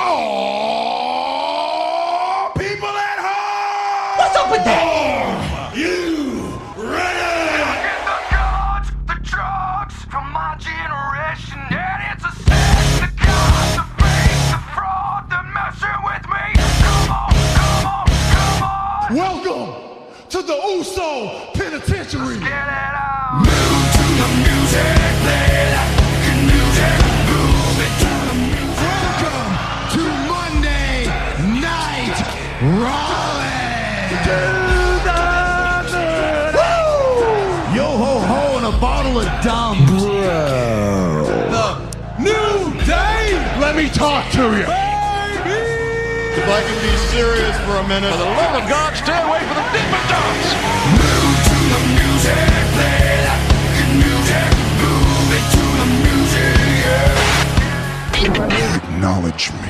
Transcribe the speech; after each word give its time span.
Oh, 0.00 1.42
people 2.56 2.86
at 2.86 3.18
home! 3.18 4.18
What's 4.18 4.36
up 4.36 4.48
with 4.48 4.62
that? 4.64 5.74
You 5.76 6.54
ready? 6.78 7.66
The 8.06 8.14
the 9.12 9.18
drugs 9.26 9.94
from 10.06 10.30
my 10.30 10.54
generation, 10.54 11.58
and 11.74 12.14
it's 12.14 12.22
a 12.24 12.30
sin. 12.30 12.78
The 13.02 13.10
gods, 13.26 13.74
the 13.74 13.82
fake, 13.98 14.38
the 14.54 14.62
fraud, 14.70 15.26
the 15.34 15.42
messing 15.50 15.98
with 16.06 16.24
me. 16.30 16.46
Come 16.62 17.10
on, 17.10 17.34
come 17.58 17.86
on, 17.90 18.06
come 18.30 18.62
on. 18.62 19.10
Welcome 19.18 19.74
to 20.30 20.38
the 20.42 20.54
Uso 20.78 21.50
Penitentiary. 21.54 22.38
Let's 22.38 22.38
Get 22.38 22.54
it 22.54 22.94
out. 22.94 23.27
A 39.38 39.48
bottle 39.48 40.10
of 40.10 41.28
dumb. 41.34 41.36
The 41.52 42.22
new 42.22 42.74
day. 42.84 43.38
Let 43.60 43.76
me 43.76 43.88
talk 43.88 44.30
to 44.32 44.42
you. 44.42 44.66
If 46.38 46.48
I 46.48 46.62
can 46.62 46.78
be 46.82 46.96
serious 47.10 47.56
for 47.66 47.76
a 47.76 47.88
minute. 47.88 48.10
For 48.12 48.18
the 48.18 48.24
love 48.24 48.62
of 48.62 48.68
God, 48.68 48.94
stay 48.96 49.20
away 49.20 49.40
from 49.40 49.56
the 49.56 49.64
Deeper 49.72 50.02
Dogs. 50.08 50.48
Acknowledge 58.98 59.52
me. 59.52 59.67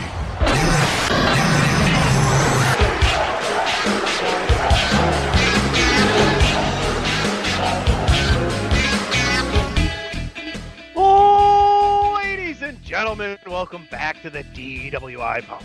Gentlemen, 13.09 13.39
welcome 13.47 13.89
back 13.91 14.21
to 14.21 14.29
the 14.29 14.45
DWI 14.45 15.43
po- 15.45 15.65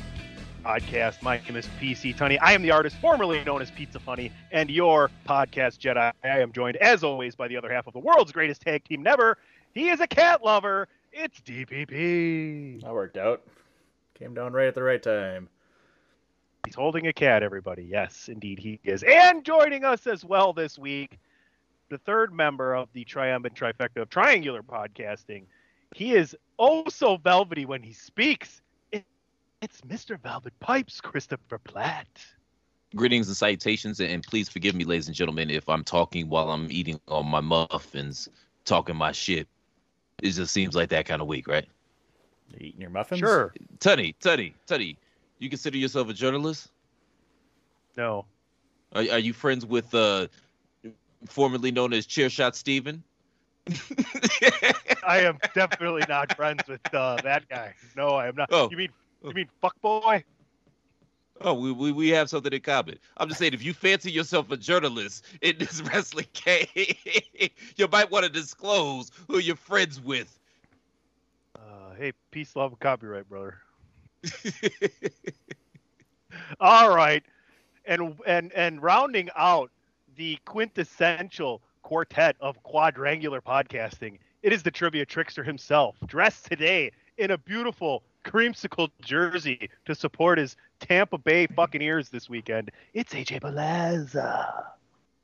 podcast. 0.63 1.21
My 1.21 1.39
name 1.39 1.57
is 1.57 1.67
PC 1.77 2.15
Tunney. 2.15 2.37
I 2.41 2.53
am 2.53 2.61
the 2.61 2.71
artist 2.71 2.95
formerly 3.01 3.43
known 3.43 3.61
as 3.61 3.69
Pizza 3.69 3.99
Funny 3.99 4.31
and 4.53 4.71
your 4.71 5.11
podcast 5.27 5.79
Jedi. 5.79 6.13
I 6.23 6.39
am 6.39 6.53
joined, 6.53 6.77
as 6.77 7.03
always, 7.03 7.35
by 7.35 7.49
the 7.49 7.57
other 7.57 7.69
half 7.69 7.85
of 7.85 7.91
the 7.91 7.99
world's 7.99 8.31
greatest 8.31 8.61
tag 8.61 8.85
team 8.85 9.03
never. 9.03 9.37
He 9.73 9.89
is 9.89 9.99
a 9.99 10.07
cat 10.07 10.41
lover. 10.41 10.87
It's 11.11 11.41
DPP. 11.41 12.81
That 12.81 12.93
worked 12.93 13.17
out. 13.17 13.41
Came 14.17 14.33
down 14.33 14.53
right 14.53 14.67
at 14.67 14.75
the 14.75 14.83
right 14.83 15.03
time. 15.03 15.49
He's 16.65 16.75
holding 16.75 17.07
a 17.07 17.13
cat, 17.13 17.43
everybody. 17.43 17.83
Yes, 17.83 18.29
indeed, 18.29 18.57
he 18.57 18.79
is. 18.85 19.03
And 19.03 19.43
joining 19.43 19.83
us 19.83 20.07
as 20.07 20.23
well 20.23 20.53
this 20.53 20.79
week, 20.79 21.19
the 21.89 21.97
third 21.97 22.31
member 22.33 22.73
of 22.73 22.87
the 22.93 23.03
triumphant 23.03 23.53
trifecta 23.53 24.01
of 24.01 24.09
triangular 24.09 24.63
podcasting. 24.63 25.43
He 25.95 26.13
is 26.13 26.35
oh 26.59 26.83
so 26.89 27.17
velvety 27.17 27.65
when 27.65 27.81
he 27.83 27.93
speaks. 27.93 28.61
It- 28.91 29.05
it's 29.61 29.81
Mr. 29.81 30.19
Velvet 30.21 30.53
Pipes, 30.59 30.99
Christopher 31.01 31.57
Platt. 31.59 32.07
Greetings 32.95 33.27
and 33.27 33.35
salutations, 33.37 33.99
and 33.99 34.21
please 34.23 34.49
forgive 34.49 34.75
me, 34.75 34.83
ladies 34.83 35.07
and 35.07 35.15
gentlemen, 35.15 35.49
if 35.49 35.67
I'm 35.67 35.83
talking 35.83 36.29
while 36.29 36.51
I'm 36.51 36.71
eating 36.71 36.99
on 37.07 37.25
my 37.27 37.41
muffins, 37.41 38.29
talking 38.65 38.95
my 38.95 39.11
shit. 39.11 39.47
It 40.21 40.31
just 40.31 40.53
seems 40.53 40.75
like 40.75 40.89
that 40.89 41.05
kind 41.07 41.21
of 41.21 41.27
week, 41.27 41.47
right? 41.47 41.67
You 42.49 42.57
eating 42.67 42.81
your 42.81 42.91
muffins? 42.91 43.19
Sure. 43.19 43.51
Tuddy, 43.79 44.15
Tuddy, 44.21 44.53
Tuddy, 44.67 44.95
you 45.39 45.49
consider 45.49 45.77
yourself 45.77 46.07
a 46.09 46.13
journalist? 46.13 46.69
No. 47.97 48.25
Are, 48.93 49.01
are 49.01 49.19
you 49.19 49.33
friends 49.33 49.65
with 49.65 49.93
uh, 49.95 50.27
formerly 51.27 51.71
known 51.71 51.93
as 51.93 52.05
Chairshot 52.05 52.53
Steven? 52.53 53.03
I 55.07 55.19
am 55.19 55.37
definitely 55.53 56.03
not 56.09 56.35
friends 56.35 56.63
with 56.67 56.81
uh, 56.93 57.17
that 57.23 57.47
guy. 57.47 57.73
No, 57.95 58.09
I 58.09 58.27
am 58.27 58.35
not. 58.35 58.49
Oh. 58.51 58.69
You 58.69 58.77
mean 58.77 58.89
you 59.23 59.33
mean 59.33 59.47
fuck 59.61 59.79
boy? 59.81 60.23
Oh, 61.41 61.53
we, 61.53 61.71
we 61.71 61.91
we 61.91 62.09
have 62.09 62.29
something 62.29 62.51
in 62.53 62.61
common. 62.61 62.99
I'm 63.17 63.27
just 63.27 63.39
saying, 63.39 63.53
if 63.53 63.63
you 63.63 63.73
fancy 63.73 64.11
yourself 64.11 64.51
a 64.51 64.57
journalist 64.57 65.25
in 65.41 65.57
this 65.57 65.81
wrestling 65.93 66.27
game, 66.33 66.67
you 67.75 67.87
might 67.91 68.11
want 68.11 68.25
to 68.25 68.31
disclose 68.31 69.11
who 69.27 69.39
you're 69.39 69.55
friends 69.55 69.99
with. 69.99 70.39
Uh, 71.57 71.95
hey, 71.97 72.13
peace, 72.31 72.55
love, 72.55 72.71
and 72.71 72.79
copyright, 72.79 73.27
brother. 73.29 73.57
All 76.59 76.95
right, 76.95 77.23
and 77.85 78.15
and 78.25 78.51
and 78.53 78.81
rounding 78.81 79.29
out 79.35 79.71
the 80.15 80.37
quintessential 80.45 81.61
quartet 81.83 82.35
of 82.39 82.61
quadrangular 82.63 83.41
podcasting, 83.41 84.17
it 84.41 84.51
is 84.51 84.63
the 84.63 84.71
trivia 84.71 85.05
trickster 85.05 85.43
himself, 85.43 85.95
dressed 86.07 86.45
today 86.45 86.91
in 87.17 87.31
a 87.31 87.37
beautiful 87.37 88.01
creamsicle 88.25 88.89
jersey 89.01 89.69
to 89.85 89.93
support 89.93 90.37
his 90.37 90.55
Tampa 90.79 91.17
Bay 91.17 91.45
Buccaneers 91.45 92.09
this 92.09 92.29
weekend. 92.29 92.71
It's 92.93 93.13
AJ 93.13 93.41
Belaza. 93.41 94.65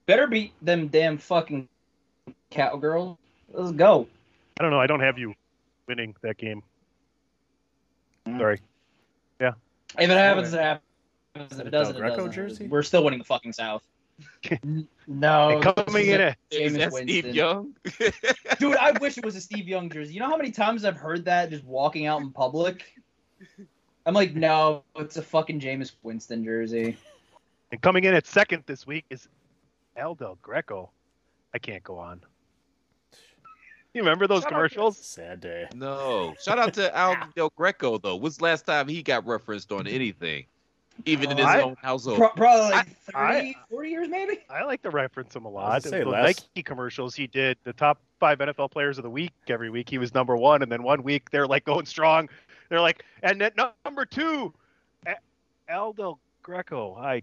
Better 0.06 0.28
beat 0.28 0.54
them 0.62 0.88
damn 0.88 1.18
fucking 1.18 1.68
cowgirls. 2.52 3.18
Let's 3.52 3.72
go. 3.72 4.08
I 4.60 4.64
don't 4.64 4.72
know. 4.72 4.80
I 4.80 4.88
don't 4.88 5.00
have 5.00 5.18
you 5.18 5.34
winning 5.88 6.16
that 6.22 6.38
game. 6.38 6.62
Mm. 8.28 8.38
Sorry. 8.38 8.60
Yeah. 9.40 9.54
If 9.98 10.10
it 10.10 10.18
happens, 10.18 10.54
it 10.54 10.60
happens. 10.60 10.84
If 11.36 11.68
it 11.68 11.70
doesn't, 11.70 11.96
it 11.96 12.02
doesn't. 12.02 12.32
jersey? 12.32 12.68
We're 12.68 12.84
still 12.84 13.04
winning 13.04 13.20
the 13.20 13.26
fucking 13.26 13.54
South. 13.54 13.84
N- 14.64 14.88
no. 15.08 15.60
Coming 15.62 16.08
in 16.08 16.22
a 16.22 16.24
at- 16.26 16.38
Is 16.52 16.74
Jameis 16.74 16.78
that 16.78 16.94
Steve 16.94 17.24
Winston. 17.26 17.34
Young? 17.34 17.76
Dude, 18.60 18.76
I 18.78 18.92
wish 19.00 19.18
it 19.18 19.26
was 19.26 19.36
a 19.36 19.42
Steve 19.42 19.68
Young 19.68 19.90
jersey. 19.90 20.14
You 20.14 20.20
know 20.20 20.30
how 20.30 20.38
many 20.38 20.52
times 20.52 20.86
I've 20.86 20.98
heard 20.98 21.26
that 21.26 21.50
just 21.50 21.64
walking 21.64 22.06
out 22.06 22.22
in 22.22 22.32
public? 22.32 22.94
I'm 24.06 24.14
like, 24.14 24.34
no, 24.36 24.84
it's 24.96 25.18
a 25.18 25.22
fucking 25.22 25.60
Jameis 25.60 25.94
Winston 26.04 26.44
jersey. 26.44 26.98
And 27.72 27.82
coming 27.82 28.04
in 28.06 28.14
at 28.14 28.26
second 28.26 28.64
this 28.66 28.88
week 28.88 29.06
is 29.10 29.28
Al 29.98 30.16
Del 30.16 30.38
Greco. 30.42 30.90
I 31.54 31.60
can't 31.60 31.84
go 31.84 31.98
on. 32.00 32.22
You 33.94 34.02
remember 34.02 34.28
those 34.28 34.40
Shut 34.44 34.48
up. 34.48 34.52
commercials? 34.52 34.98
Sad 34.98 35.42
day. 35.42 35.68
No. 35.74 36.36
Shout 36.44 36.60
out 36.60 36.74
to 36.76 36.96
Al 36.96 37.16
Del 37.36 37.52
Greco 37.56 37.98
though. 37.98 38.16
When's 38.16 38.38
the 38.38 38.44
last 38.44 38.66
time 38.66 38.88
he 38.88 39.02
got 39.02 39.26
referenced 39.26 39.72
on 39.72 39.88
anything? 39.88 40.46
Even 41.06 41.32
in 41.32 41.38
his 41.38 41.46
I- 41.46 41.62
own 41.62 41.76
household. 41.82 42.18
Pro- 42.18 42.30
probably 42.30 42.72
like 42.72 42.88
I- 43.16 43.34
30, 43.42 43.58
40 43.70 43.90
years 43.90 44.08
maybe? 44.10 44.40
I 44.50 44.64
like 44.64 44.82
to 44.84 44.90
reference 44.90 45.36
him 45.36 45.46
a 45.46 45.50
lot. 45.50 45.84
say, 45.84 46.00
the 46.00 46.10
last- 46.10 46.50
Nike 46.56 46.64
commercials 46.64 47.16
he 47.16 47.28
did, 47.28 47.58
the 47.64 47.74
top 47.74 48.00
five 48.20 48.40
NFL 48.40 48.70
players 48.72 48.98
of 48.98 49.04
the 49.04 49.10
week 49.10 49.32
every 49.48 49.70
week, 49.70 49.90
he 49.90 49.98
was 49.98 50.14
number 50.14 50.36
one, 50.36 50.62
and 50.62 50.72
then 50.72 50.84
one 50.84 51.04
week 51.04 51.30
they're 51.32 51.48
like 51.48 51.66
going 51.66 51.86
strong. 51.86 52.30
They're 52.70 52.82
like, 52.82 53.04
and 53.24 53.40
then 53.42 53.52
number 53.86 54.06
two, 54.06 54.54
A- 55.08 55.16
Al 55.70 55.94
Del 55.94 56.20
Greco. 56.44 56.96
I 56.96 57.22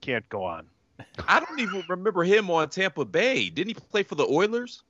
can't 0.00 0.28
go 0.28 0.44
on. 0.44 0.66
I 1.28 1.40
don't 1.40 1.60
even 1.60 1.84
remember 1.88 2.24
him 2.24 2.50
on 2.50 2.68
Tampa 2.68 3.04
Bay. 3.04 3.50
Didn't 3.50 3.68
he 3.68 3.74
play 3.74 4.02
for 4.02 4.14
the 4.14 4.26
Oilers? 4.26 4.82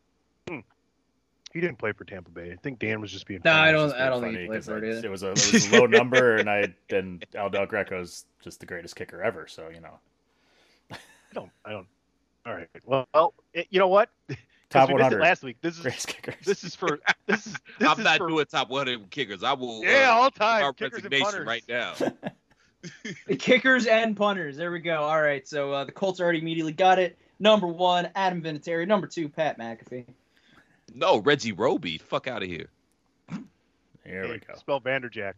Hmm. 0.49 0.61
He 1.57 1.63
didn't 1.63 1.79
play 1.79 1.93
for 1.93 2.05
Tampa 2.05 2.31
Bay. 2.31 2.53
I 2.53 2.57
think 2.57 2.79
Dan 2.79 3.01
was 3.01 3.11
just 3.11 3.27
being. 3.27 3.41
No, 3.43 3.51
funny. 3.51 3.63
I 3.63 3.73
don't. 3.73 3.93
I 3.95 4.11
don't 4.11 4.21
think 4.21 4.37
he 4.37 4.47
played 4.47 4.63
for 4.63 4.79
'cause 4.79 4.83
it 4.83 4.91
either. 4.91 5.07
It 5.07 5.11
was 5.11 5.23
a, 5.23 5.31
it 5.31 5.53
was 5.55 5.73
a 5.73 5.81
low 5.81 5.87
number, 5.87 6.37
and 6.37 6.51
I 6.51 6.75
and 6.91 7.25
Al 7.35 7.49
Del 7.49 7.67
Greco's 7.67 8.27
just 8.45 8.61
the 8.61 8.67
greatest 8.67 8.95
kicker 8.95 9.23
ever. 9.23 9.47
So 9.47 9.71
you 9.71 9.81
know, 9.81 9.99
I 10.93 10.99
don't. 11.33 11.51
I 11.65 11.71
don't. 11.71 11.87
All 12.45 12.53
right. 12.53 12.69
Well, 12.85 13.09
well 13.15 13.33
it, 13.55 13.69
you 13.71 13.79
know 13.79 13.89
what. 13.89 14.11
top 14.69 14.89
we 14.89 14.93
one 14.93 15.01
missed 15.01 15.13
it 15.13 15.15
hundred 15.15 15.21
last 15.23 15.43
week. 15.45 15.57
This 15.63 15.77
is 15.77 15.81
greatest 15.81 16.09
kickers. 16.09 16.35
this 16.45 16.63
is 16.63 16.75
for 16.75 16.99
this 17.27 17.47
is 17.47 17.55
this 17.79 17.89
I'm 17.89 18.01
is 18.01 18.05
not 18.05 18.19
for, 18.19 18.29
doing 18.29 18.45
top 18.45 18.69
100 18.69 19.09
kickers. 19.11 19.43
I 19.43 19.55
will. 19.55 19.83
yeah 19.83 20.11
uh, 20.11 20.15
all 20.15 20.31
time 20.31 20.63
our 20.63 20.75
kickers 20.75 21.05
resignation 21.05 21.25
punters. 21.25 21.47
right 21.47 21.65
now. 21.71 21.95
Kickers 23.39 23.87
and 23.87 24.15
punters. 24.15 24.59
There 24.59 24.71
we 24.71 24.81
go. 24.81 25.05
All 25.05 25.23
right. 25.23 25.49
So 25.49 25.73
uh, 25.73 25.85
the 25.85 25.93
Colts 25.93 26.21
already 26.21 26.41
immediately 26.41 26.75
got 26.75 26.99
it. 26.99 27.17
Number 27.39 27.67
one, 27.67 28.11
Adam 28.15 28.43
Vinatieri. 28.43 28.87
Number 28.87 29.07
two, 29.07 29.31
Pat 29.31 29.59
McAfee. 29.59 30.05
No, 30.95 31.19
Reggie 31.19 31.53
Roby. 31.53 31.99
Fuck 31.99 32.27
out 32.29 32.43
of 32.43 32.49
here. 32.49 32.69
Here 34.05 34.23
we 34.29 34.39
go. 34.39 34.55
Spell 34.57 34.81
Vanderjagt. 34.81 35.35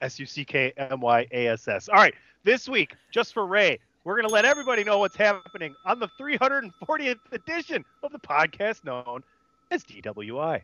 S 0.00 0.18
U 0.18 0.24
C 0.26 0.44
K 0.44 0.72
M 0.76 1.00
Y 1.00 1.26
A 1.32 1.48
S 1.48 1.66
S. 1.68 1.88
All 1.88 1.94
right. 1.96 2.14
This 2.44 2.68
week, 2.68 2.94
just 3.12 3.32
for 3.34 3.46
Ray, 3.46 3.78
we're 4.04 4.14
going 4.16 4.26
to 4.26 4.32
let 4.34 4.44
everybody 4.44 4.82
know 4.84 4.98
what's 4.98 5.14
happening 5.16 5.74
on 5.86 5.98
the 6.00 6.08
340th 6.20 7.18
edition 7.30 7.84
of 8.02 8.10
the 8.12 8.18
podcast 8.18 8.84
known 8.84 9.22
as 9.70 9.84
DWI. 9.84 10.60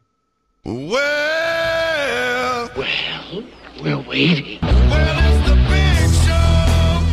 Well, 0.64 2.68
Well, 2.76 3.44
we're 3.80 4.00
waiting. 4.08 4.58
well, 4.60 5.18
it's 5.20 5.48
the 5.48 5.54
big 5.68 6.10
show. 6.24 7.04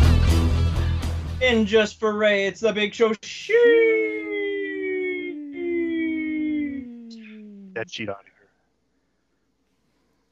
And 1.47 1.67
just 1.67 1.99
for 1.99 2.13
Ray, 2.17 2.47
it's 2.47 2.61
the 2.61 2.73
big 2.73 2.91
show. 2.93 3.13
That 7.75 7.91
sheet 7.91 8.09
on 8.09 8.15
here. 8.23 8.31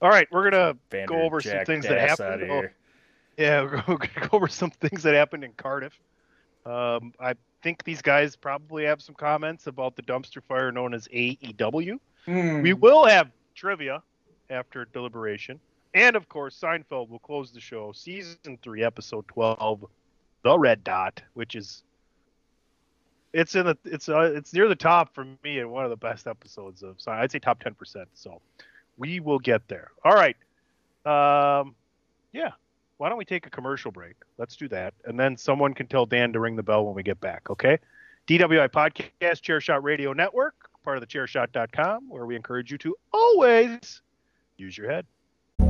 All 0.01 0.09
right. 0.09 0.27
We're 0.31 0.49
going 0.49 0.73
to 0.73 0.77
Vander 0.89 1.13
go 1.13 1.21
over 1.21 1.41
some 1.41 1.51
Jack 1.51 1.67
things 1.67 1.87
that 1.87 1.97
happened. 1.97 2.43
outta 2.43 2.47
Oh, 2.47 2.61
here. 2.61 2.73
Yeah, 3.37 3.61
we're 3.87 3.97
going 3.97 3.99
to 3.99 4.19
go 4.21 4.29
over 4.31 4.47
some 4.47 4.71
things 4.71 5.03
that 5.03 5.13
happened 5.13 5.43
in 5.43 5.51
Cardiff. 5.53 5.99
Um, 6.65 7.13
I 7.19 7.35
think 7.61 7.83
these 7.83 8.01
guys 8.01 8.35
probably 8.35 8.85
have 8.85 9.01
some 9.01 9.15
comments 9.15 9.67
about 9.67 9.95
the 9.95 10.01
dumpster 10.01 10.41
fire 10.43 10.71
known 10.71 10.93
as 10.93 11.07
AEW. 11.09 11.99
Hmm. 12.25 12.61
We 12.61 12.73
will 12.73 13.05
have 13.05 13.31
trivia 13.55 14.01
after 14.49 14.85
deliberation. 14.85 15.59
And 15.93 16.15
of 16.15 16.27
course, 16.27 16.59
Seinfeld 16.59 17.09
will 17.09 17.19
close 17.19 17.51
the 17.51 17.59
show, 17.59 17.91
season 17.91 18.57
three, 18.61 18.83
episode 18.83 19.27
twelve, 19.27 19.85
The 20.43 20.57
Red 20.57 20.83
Dot, 20.83 21.21
which 21.33 21.55
is 21.55 21.83
it's 23.33 23.55
in 23.55 23.65
the 23.65 23.77
it's 23.83 24.09
uh, 24.09 24.31
it's 24.35 24.53
near 24.53 24.67
the 24.67 24.75
top 24.75 25.13
for 25.13 25.25
me 25.43 25.59
and 25.59 25.71
one 25.71 25.83
of 25.83 25.89
the 25.89 25.97
best 25.97 26.27
episodes 26.27 26.83
of 26.83 27.01
Sein- 27.01 27.19
I'd 27.19 27.31
say 27.31 27.39
top 27.39 27.61
ten 27.61 27.73
percent. 27.73 28.07
So 28.13 28.41
we 28.97 29.19
will 29.19 29.39
get 29.39 29.67
there. 29.67 29.91
All 30.05 30.13
right. 30.13 30.37
Um 31.05 31.75
yeah. 32.31 32.51
Why 32.97 33.09
don't 33.09 33.17
we 33.17 33.25
take 33.25 33.45
a 33.47 33.49
commercial 33.49 33.91
break? 33.91 34.15
Let's 34.37 34.55
do 34.55 34.67
that. 34.69 34.93
And 35.05 35.19
then 35.19 35.35
someone 35.35 35.73
can 35.73 35.87
tell 35.87 36.05
Dan 36.05 36.31
to 36.33 36.39
ring 36.39 36.55
the 36.55 36.63
bell 36.63 36.85
when 36.85 36.95
we 36.95 37.03
get 37.03 37.19
back, 37.19 37.49
okay? 37.49 37.79
DWI 38.27 38.69
Podcast, 38.69 39.41
Chairshot 39.41 39.83
Radio 39.83 40.13
Network, 40.13 40.55
part 40.83 40.95
of 40.95 41.01
the 41.01 41.07
chairshot.com, 41.07 42.07
where 42.07 42.25
we 42.25 42.35
encourage 42.35 42.71
you 42.71 42.77
to 42.77 42.95
always 43.11 44.01
use 44.57 44.77
your 44.77 44.89
head. 44.89 45.05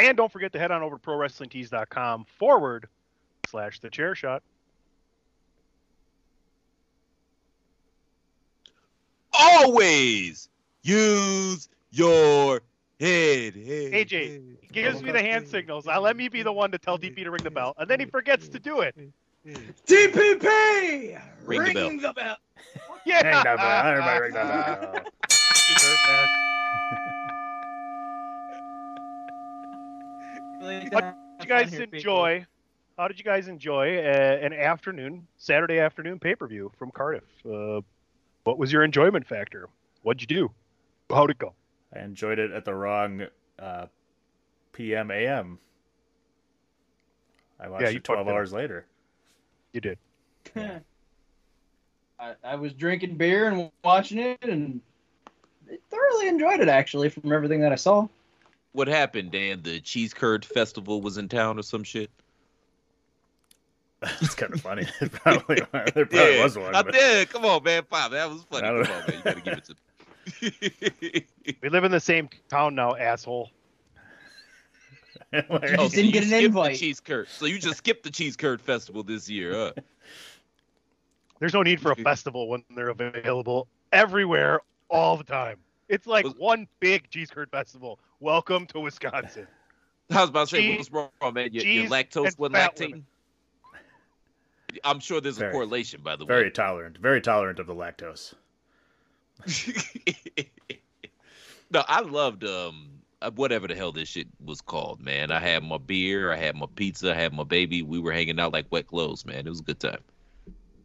And 0.00 0.16
don't 0.16 0.32
forget 0.32 0.50
to 0.54 0.58
head 0.58 0.70
on 0.70 0.82
over 0.82 0.96
to 0.96 1.02
prowrestlingtees.com 1.02 2.24
forward 2.38 2.88
slash 3.46 3.80
the 3.80 3.90
chair 3.90 4.14
shot. 4.14 4.42
Always 9.32 10.48
use 10.82 11.68
your 11.90 12.62
head. 12.98 13.54
head, 13.54 13.92
AJ 13.92 14.32
head. 14.32 14.42
gives 14.72 15.02
me 15.02 15.12
the 15.12 15.20
hand 15.20 15.46
signals. 15.46 15.86
I 15.86 15.98
let 15.98 16.16
me 16.16 16.28
be 16.28 16.42
the 16.42 16.52
one 16.52 16.70
to 16.70 16.78
tell 16.78 16.98
DP 16.98 17.24
to 17.24 17.30
ring 17.30 17.44
the 17.44 17.50
bell, 17.50 17.74
and 17.76 17.88
then 17.88 18.00
he 18.00 18.06
forgets 18.06 18.48
to 18.48 18.58
do 18.58 18.80
it. 18.80 18.96
DPP! 19.86 21.20
Ring 21.44 21.74
the 21.74 21.74
bell. 21.74 21.90
the 21.90 22.12
bell. 22.14 22.36
Yeah. 23.06 23.24
Ring 23.24 23.38
the 23.38 23.56
bell, 23.56 23.86
everybody 23.86 24.20
ring 24.20 24.32
the 24.32 25.04
bell. 26.92 27.06
How 30.60 30.68
did 30.68 31.14
you 31.40 31.46
guys 31.46 31.72
enjoy? 31.72 32.46
How 32.98 33.08
did 33.08 33.18
you 33.18 33.24
guys 33.24 33.48
enjoy 33.48 33.96
uh, 33.98 34.38
an 34.42 34.52
afternoon, 34.52 35.26
Saturday 35.38 35.78
afternoon 35.78 36.18
pay 36.18 36.34
per 36.34 36.46
view 36.46 36.70
from 36.78 36.90
Cardiff? 36.90 37.24
Uh, 37.46 37.80
what 38.44 38.58
was 38.58 38.70
your 38.70 38.84
enjoyment 38.84 39.26
factor? 39.26 39.68
What'd 40.02 40.20
you 40.20 40.26
do? 40.26 40.50
How'd 41.08 41.30
it 41.30 41.38
go? 41.38 41.54
I 41.94 42.00
enjoyed 42.00 42.38
it 42.38 42.50
at 42.50 42.64
the 42.64 42.74
wrong 42.74 43.22
uh, 43.58 43.86
PM 44.72 45.10
AM. 45.10 45.58
I 47.58 47.68
watched 47.68 47.92
you 47.92 47.96
it 47.98 48.04
12 48.04 48.18
fucked 48.18 48.28
it 48.28 48.32
hours 48.32 48.52
later. 48.52 48.86
You 49.72 49.80
did. 49.80 49.98
I, 50.56 52.34
I 52.44 52.54
was 52.56 52.74
drinking 52.74 53.16
beer 53.16 53.48
and 53.48 53.70
watching 53.82 54.18
it, 54.18 54.38
and 54.42 54.80
thoroughly 55.90 56.28
enjoyed 56.28 56.60
it 56.60 56.68
actually 56.68 57.08
from 57.08 57.32
everything 57.32 57.60
that 57.60 57.72
I 57.72 57.76
saw. 57.76 58.06
What 58.72 58.88
happened, 58.88 59.32
Dan? 59.32 59.62
The 59.62 59.80
cheese 59.80 60.14
curd 60.14 60.44
festival 60.44 61.00
was 61.00 61.18
in 61.18 61.28
town 61.28 61.58
or 61.58 61.62
some 61.62 61.82
shit? 61.84 62.10
It's 64.20 64.34
kind 64.34 64.54
of 64.54 64.60
funny. 64.60 64.86
It 65.00 65.12
probably, 65.12 65.56
there 65.72 66.06
probably 66.06 66.40
was 66.42 66.56
one. 66.56 66.74
I 66.74 66.82
but- 66.82 66.94
did. 66.94 67.28
Come 67.30 67.44
on, 67.44 67.62
man. 67.64 67.82
Five. 67.90 68.12
That 68.12 68.30
was 68.30 68.42
funny. 68.44 68.62
Come 68.66 68.76
on, 68.76 68.82
man. 68.86 69.04
You 69.08 69.22
gotta 69.24 69.40
give 69.40 69.58
it 69.58 69.64
to. 69.64 69.74
We 71.62 71.68
live 71.68 71.84
in 71.84 71.90
the 71.90 72.00
same 72.00 72.28
town 72.48 72.74
now, 72.76 72.94
asshole. 72.94 73.50
Oh, 75.32 75.40
so 75.50 75.58
didn't 75.88 76.06
you 76.06 76.12
get 76.12 76.24
an 76.24 76.32
invite. 76.32 76.72
The 76.72 76.78
cheese 76.78 77.00
curd. 77.00 77.28
So 77.28 77.46
you 77.46 77.58
just 77.58 77.78
skipped 77.78 78.04
the 78.04 78.10
cheese 78.10 78.36
curd 78.36 78.60
festival 78.60 79.02
this 79.02 79.28
year, 79.28 79.52
huh? 79.52 79.72
There's 81.40 81.54
no 81.54 81.62
need 81.62 81.80
for 81.80 81.92
a 81.92 81.96
festival 81.96 82.48
when 82.48 82.62
they're 82.74 82.88
available 82.90 83.66
everywhere 83.92 84.60
all 84.88 85.16
the 85.16 85.24
time. 85.24 85.58
It's 85.88 86.06
like 86.06 86.24
Was- 86.24 86.34
one 86.36 86.66
big 86.80 87.08
cheese 87.10 87.30
curd 87.30 87.50
festival. 87.50 87.98
Welcome 88.20 88.66
to 88.66 88.80
Wisconsin. 88.80 89.46
I 90.10 90.20
was 90.20 90.28
about 90.28 90.48
to 90.48 90.56
say, 90.56 90.60
Cheese- 90.62 90.90
what's 90.92 91.10
wrong, 91.22 91.34
man? 91.34 91.52
Your, 91.52 91.64
your 91.64 91.84
cheese 91.84 91.90
lactose 91.90 92.26
and 92.26 92.38
wasn't 92.38 92.54
lactating. 92.56 92.80
women. 92.90 93.06
I'm 94.84 95.00
sure 95.00 95.20
there's 95.20 95.36
a 95.38 95.40
Very. 95.40 95.52
correlation, 95.52 96.02
by 96.02 96.16
the 96.16 96.24
Very 96.24 96.38
way. 96.38 96.42
Very 96.42 96.50
tolerant. 96.52 96.98
Very 96.98 97.20
tolerant 97.20 97.58
of 97.58 97.66
the 97.66 97.74
lactose. 97.74 98.34
no, 101.70 101.82
I 101.88 102.00
loved 102.00 102.44
um 102.44 102.90
uh, 103.22 103.30
whatever 103.30 103.66
the 103.66 103.74
hell 103.74 103.90
this 103.90 104.08
shit 104.10 104.28
was 104.44 104.60
called, 104.60 105.00
man. 105.00 105.30
I 105.30 105.40
had 105.40 105.64
my 105.64 105.78
beer, 105.78 106.30
I 106.30 106.36
had 106.36 106.56
my 106.56 106.66
pizza, 106.76 107.12
I 107.12 107.14
had 107.14 107.32
my 107.32 107.44
baby. 107.44 107.82
We 107.82 107.98
were 108.00 108.12
hanging 108.12 108.38
out 108.38 108.52
like 108.52 108.66
wet 108.70 108.86
clothes, 108.86 109.24
man. 109.24 109.46
It 109.46 109.48
was 109.48 109.60
a 109.60 109.64
good 109.64 109.80
time. 109.80 110.00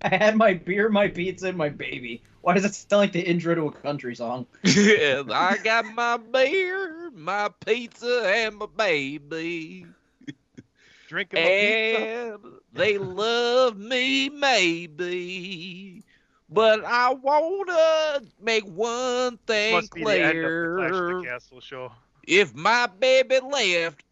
I 0.01 0.15
had 0.15 0.35
my 0.37 0.53
beer, 0.53 0.87
my 0.89 1.09
pizza, 1.09 1.49
and 1.49 1.57
my 1.57 1.69
baby. 1.69 2.23
Why 2.41 2.53
does 2.53 2.63
it 2.63 2.75
sound 2.75 2.99
like 3.01 3.11
the 3.11 3.21
intro 3.21 3.55
to 3.55 3.65
a 3.67 3.71
country 3.71 4.15
song? 4.15 4.45
Yeah, 4.63 5.23
I 5.31 5.57
got 5.57 5.85
my 5.93 6.17
beer, 6.17 6.94
my 7.15 7.49
pizza, 7.65 8.23
and 8.25 8.55
my 8.57 8.67
baby. 8.75 9.85
Drinking 11.07 11.43
my 11.43 11.49
pizza. 11.49 11.97
And 11.97 12.39
they 12.73 12.97
love 12.97 13.77
me, 13.77 14.29
maybe. 14.29 16.03
But 16.49 16.83
I 16.85 17.13
wanna 17.13 18.21
make 18.41 18.63
one 18.65 19.37
thing 19.47 19.73
Must 19.73 19.93
be 19.93 20.03
the 20.03 20.23
end 20.23 20.43
of 20.43 20.59
the 20.59 20.67
Clash 20.67 20.89
clear. 20.91 21.19
the 21.21 21.25
Castle 21.27 21.59
show. 21.61 21.91
If 22.27 22.53
my 22.53 22.87
baby 22.87 23.39
left, 23.39 24.03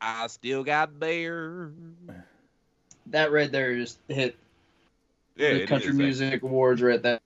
I 0.00 0.26
still 0.28 0.64
got 0.64 0.98
bear. 0.98 1.70
That 3.06 3.32
right 3.32 3.50
there 3.50 3.74
just 3.76 3.98
hit 4.08 4.36
Yeah, 5.36 5.54
the 5.54 5.66
country 5.66 5.90
is, 5.90 5.96
music 5.96 6.42
awards 6.42 6.82
right 6.82 7.02
there. 7.02 7.20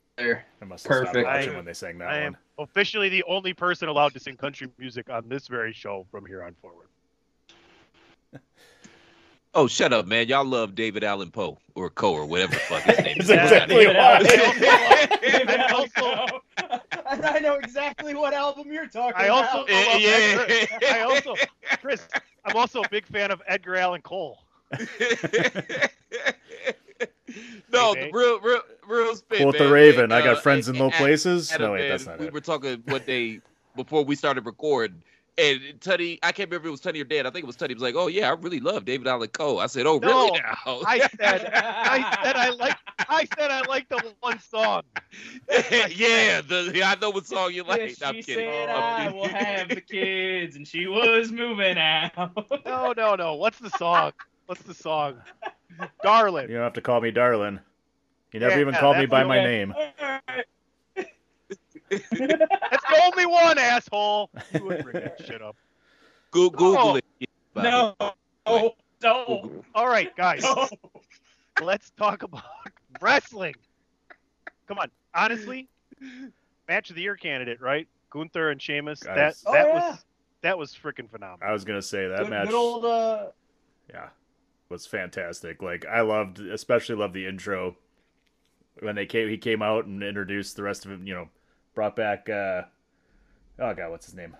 I 0.61 0.65
must 0.65 0.87
have 0.87 0.95
stopped 0.95 1.07
Perfect. 1.13 1.27
watching 1.27 1.53
I- 1.53 1.57
when 1.57 1.65
they 1.65 1.75
sang 1.75 1.99
that 1.99 2.09
I 2.09 2.19
one. 2.23 2.27
am 2.29 2.37
officially 2.59 3.09
the 3.09 3.25
only 3.25 3.53
person 3.53 3.89
allowed 3.89 4.13
to 4.15 4.21
sing 4.21 4.37
country 4.37 4.69
music 4.79 5.11
on 5.11 5.29
this 5.29 5.49
very 5.49 5.73
show 5.73 6.07
from 6.11 6.27
here 6.27 6.43
on 6.43 6.55
forward. 6.61 6.89
Oh, 9.57 9.69
shut 9.69 9.93
up, 9.93 10.07
man. 10.07 10.27
Y'all 10.27 10.45
love 10.45 10.75
David 10.75 11.05
Allen 11.05 11.31
Poe 11.31 11.59
or 11.77 11.89
Coe 11.89 12.13
or 12.13 12.27
whatever 12.27 12.55
the 12.55 12.59
fuck 12.59 12.83
his 12.83 12.99
name 12.99 13.21
is. 13.21 13.31
Exactly 13.31 13.87
why. 13.87 14.21
And 15.23 15.49
I 17.25 17.39
know 17.39 17.55
exactly 17.55 18.17
what 18.17 18.35
album 18.35 18.73
you're 18.73 18.89
talking 18.89 19.15
I 19.15 19.29
also 19.29 19.63
about. 19.63 20.01
Yeah, 20.01 20.35
love 20.39 20.49
yeah. 20.83 20.95
I 20.97 21.03
also 21.03 21.37
Chris. 21.81 22.09
I'm 22.45 22.57
also 22.57 22.83
a 22.83 22.89
big 22.89 23.07
fan 23.07 23.31
of 23.31 23.41
Edgar 23.47 23.77
Allan 23.77 24.03
Cole. 24.03 24.41
no, 27.73 27.95
Hey, 27.95 28.07
the 28.11 28.17
real, 28.17 28.41
real, 28.41 28.61
real 28.87 29.17
spit. 29.17 29.41
Quote 29.41 29.57
the 29.59 29.65
man. 29.65 29.73
Raven. 29.73 30.13
I 30.13 30.21
Uh, 30.21 30.25
got 30.35 30.43
friends 30.43 30.69
in 30.69 30.79
low 30.79 30.89
Adam- 30.89 30.99
places. 30.99 31.53
Adam, 31.53 31.67
No, 31.67 31.73
wait, 31.73 31.81
man, 31.81 31.89
that's 31.91 32.07
not 32.07 32.15
it. 32.17 32.21
we 32.21 32.27
it. 32.29 32.33
were 32.33 32.41
talking 32.41 32.83
one 32.87 33.03
day 33.07 33.41
before 33.77 34.05
we 34.05 34.15
started 34.17 34.47
recording, 34.47 35.03
and 35.37 35.61
Tuddy, 35.81 36.21
I 36.23 36.31
can't 36.31 36.49
remember 36.49 36.69
if 36.69 36.69
it 36.69 36.71
was 36.71 36.81
Tuddy 36.81 37.01
or 37.01 37.05
Dan. 37.05 37.27
I 37.27 37.31
think 37.31 37.43
it 37.43 37.47
was 37.47 37.57
Tuddy. 37.57 37.75
Was 37.75 37.83
like, 37.83 37.97
"Oh 37.97 38.07
yeah, 38.07 38.31
I 38.31 38.35
really 38.35 38.61
love 38.61 38.85
David 38.85 39.09
Allen 39.09 39.29
Coe." 39.31 39.59
I 39.59 39.67
said, 39.67 39.85
"Oh 39.85 39.99
really?" 39.99 40.13
No, 40.13 40.29
Now, 40.67 40.81
I 40.87 40.99
said 41.19 41.47
I 41.53 42.23
said 42.23 42.37
I 42.37 42.51
like 42.51 42.77
I 43.09 43.27
said 43.37 43.51
I 43.51 43.63
like 43.63 43.89
the 43.89 44.15
one 44.21 44.39
song. 44.39 44.83
yeah, 45.51 46.41
the 46.41 46.71
yeah, 46.73 46.91
I 46.93 46.95
know 47.01 47.11
what 47.11 47.27
song 47.27 47.53
you 47.53 47.65
like. 47.65 47.81
Yes, 47.81 48.01
No, 48.01 48.07
I'm 48.09 48.15
she 48.17 48.23
kidding. 48.23 48.49
said 48.49 48.69
I'm 48.69 48.83
I 48.83 49.05
kidding. 49.07 49.19
will 49.19 49.29
have 49.29 49.69
the 49.71 49.81
kids, 49.81 50.55
and 50.55 50.69
she 50.69 50.87
was 50.87 51.33
moving 51.33 51.79
out. 51.79 52.13
No, 52.65 52.95
no, 52.97 53.15
no. 53.17 53.35
What's 53.35 53.59
the 53.59 53.71
song? 53.71 54.13
What's 54.47 54.63
the 54.63 54.75
song? 54.75 55.17
Darling. 56.03 56.49
You 56.49 56.55
don't 56.57 56.65
have 56.65 56.73
to 56.75 56.81
call 56.81 57.01
me 57.01 57.11
darling. 57.11 57.59
You 58.33 58.41
never 58.41 58.55
Yeah, 58.55 58.61
even 58.61 58.75
called 58.75 58.97
me 58.99 59.07
by 59.07 59.23
my 59.25 59.39
way- 59.39 59.45
name. 59.45 59.75
That's 61.91 62.01
the 62.11 63.03
only 63.05 63.27
one, 63.27 63.59
asshole. 63.59 64.31
You 64.53 64.65
would 64.65 64.83
bring 64.83 64.95
that 65.05 65.21
shit 65.25 65.43
up. 65.43 65.57
Go- 66.31 66.51
Google 66.51 66.77
Oh. 66.79 66.97
it. 66.97 67.05
no, 67.55 67.95
no, 68.47 68.75
no, 69.03 69.63
All 69.75 69.87
right, 69.89 70.15
guys. 70.17 70.43
no. 70.43 70.69
let's 71.63 71.91
talk 71.91 72.23
about 72.25 72.43
wrestling. 73.01 73.55
Come 74.67 74.79
on, 74.79 74.91
honestly, 75.15 75.69
match 76.69 76.91
of 76.91 76.97
the 76.97 77.03
year 77.03 77.17
candidate, 77.17 77.61
right? 77.61 77.87
Gunther 78.11 78.51
and 78.51 78.61
Sheamus. 78.61 79.03
Guys. 79.03 79.43
That 79.43 79.49
Oh, 79.49 79.53
that 79.53 79.67
yeah. 79.69 79.75
was 79.91 80.05
that 80.43 80.59
was 80.59 80.75
freaking 80.75 81.09
phenomenal. 81.11 81.49
I 81.49 81.53
was 81.53 81.65
gonna 81.65 81.83
say 81.83 82.09
that 82.09 82.21
Good, 82.21 82.31
match. 82.31 82.47
good 82.49 82.55
old 82.57 82.85
uh, 82.85 83.27
yeah, 83.91 84.09
was 84.69 84.87
fantastic. 84.87 85.63
Like 85.63 85.85
I 85.87 86.01
loved, 86.03 86.41
especially 86.41 86.97
loved 86.97 87.15
the 87.15 87.27
intro 87.27 87.77
when 88.81 88.95
they 88.95 89.07
came. 89.07 89.29
He 89.29 89.39
came 89.39 89.63
out 89.63 89.85
and 89.87 90.03
introduced 90.03 90.57
the 90.57 90.63
rest 90.63 90.85
of 90.85 90.91
it. 90.93 91.01
You 91.07 91.15
know, 91.15 91.29
brought 91.75 91.97
back. 91.97 92.29
uh 92.29 92.63
Oh 93.59 93.75
god, 93.75 93.91
what's 93.91 94.07
his 94.07 94.15
name? 94.15 94.37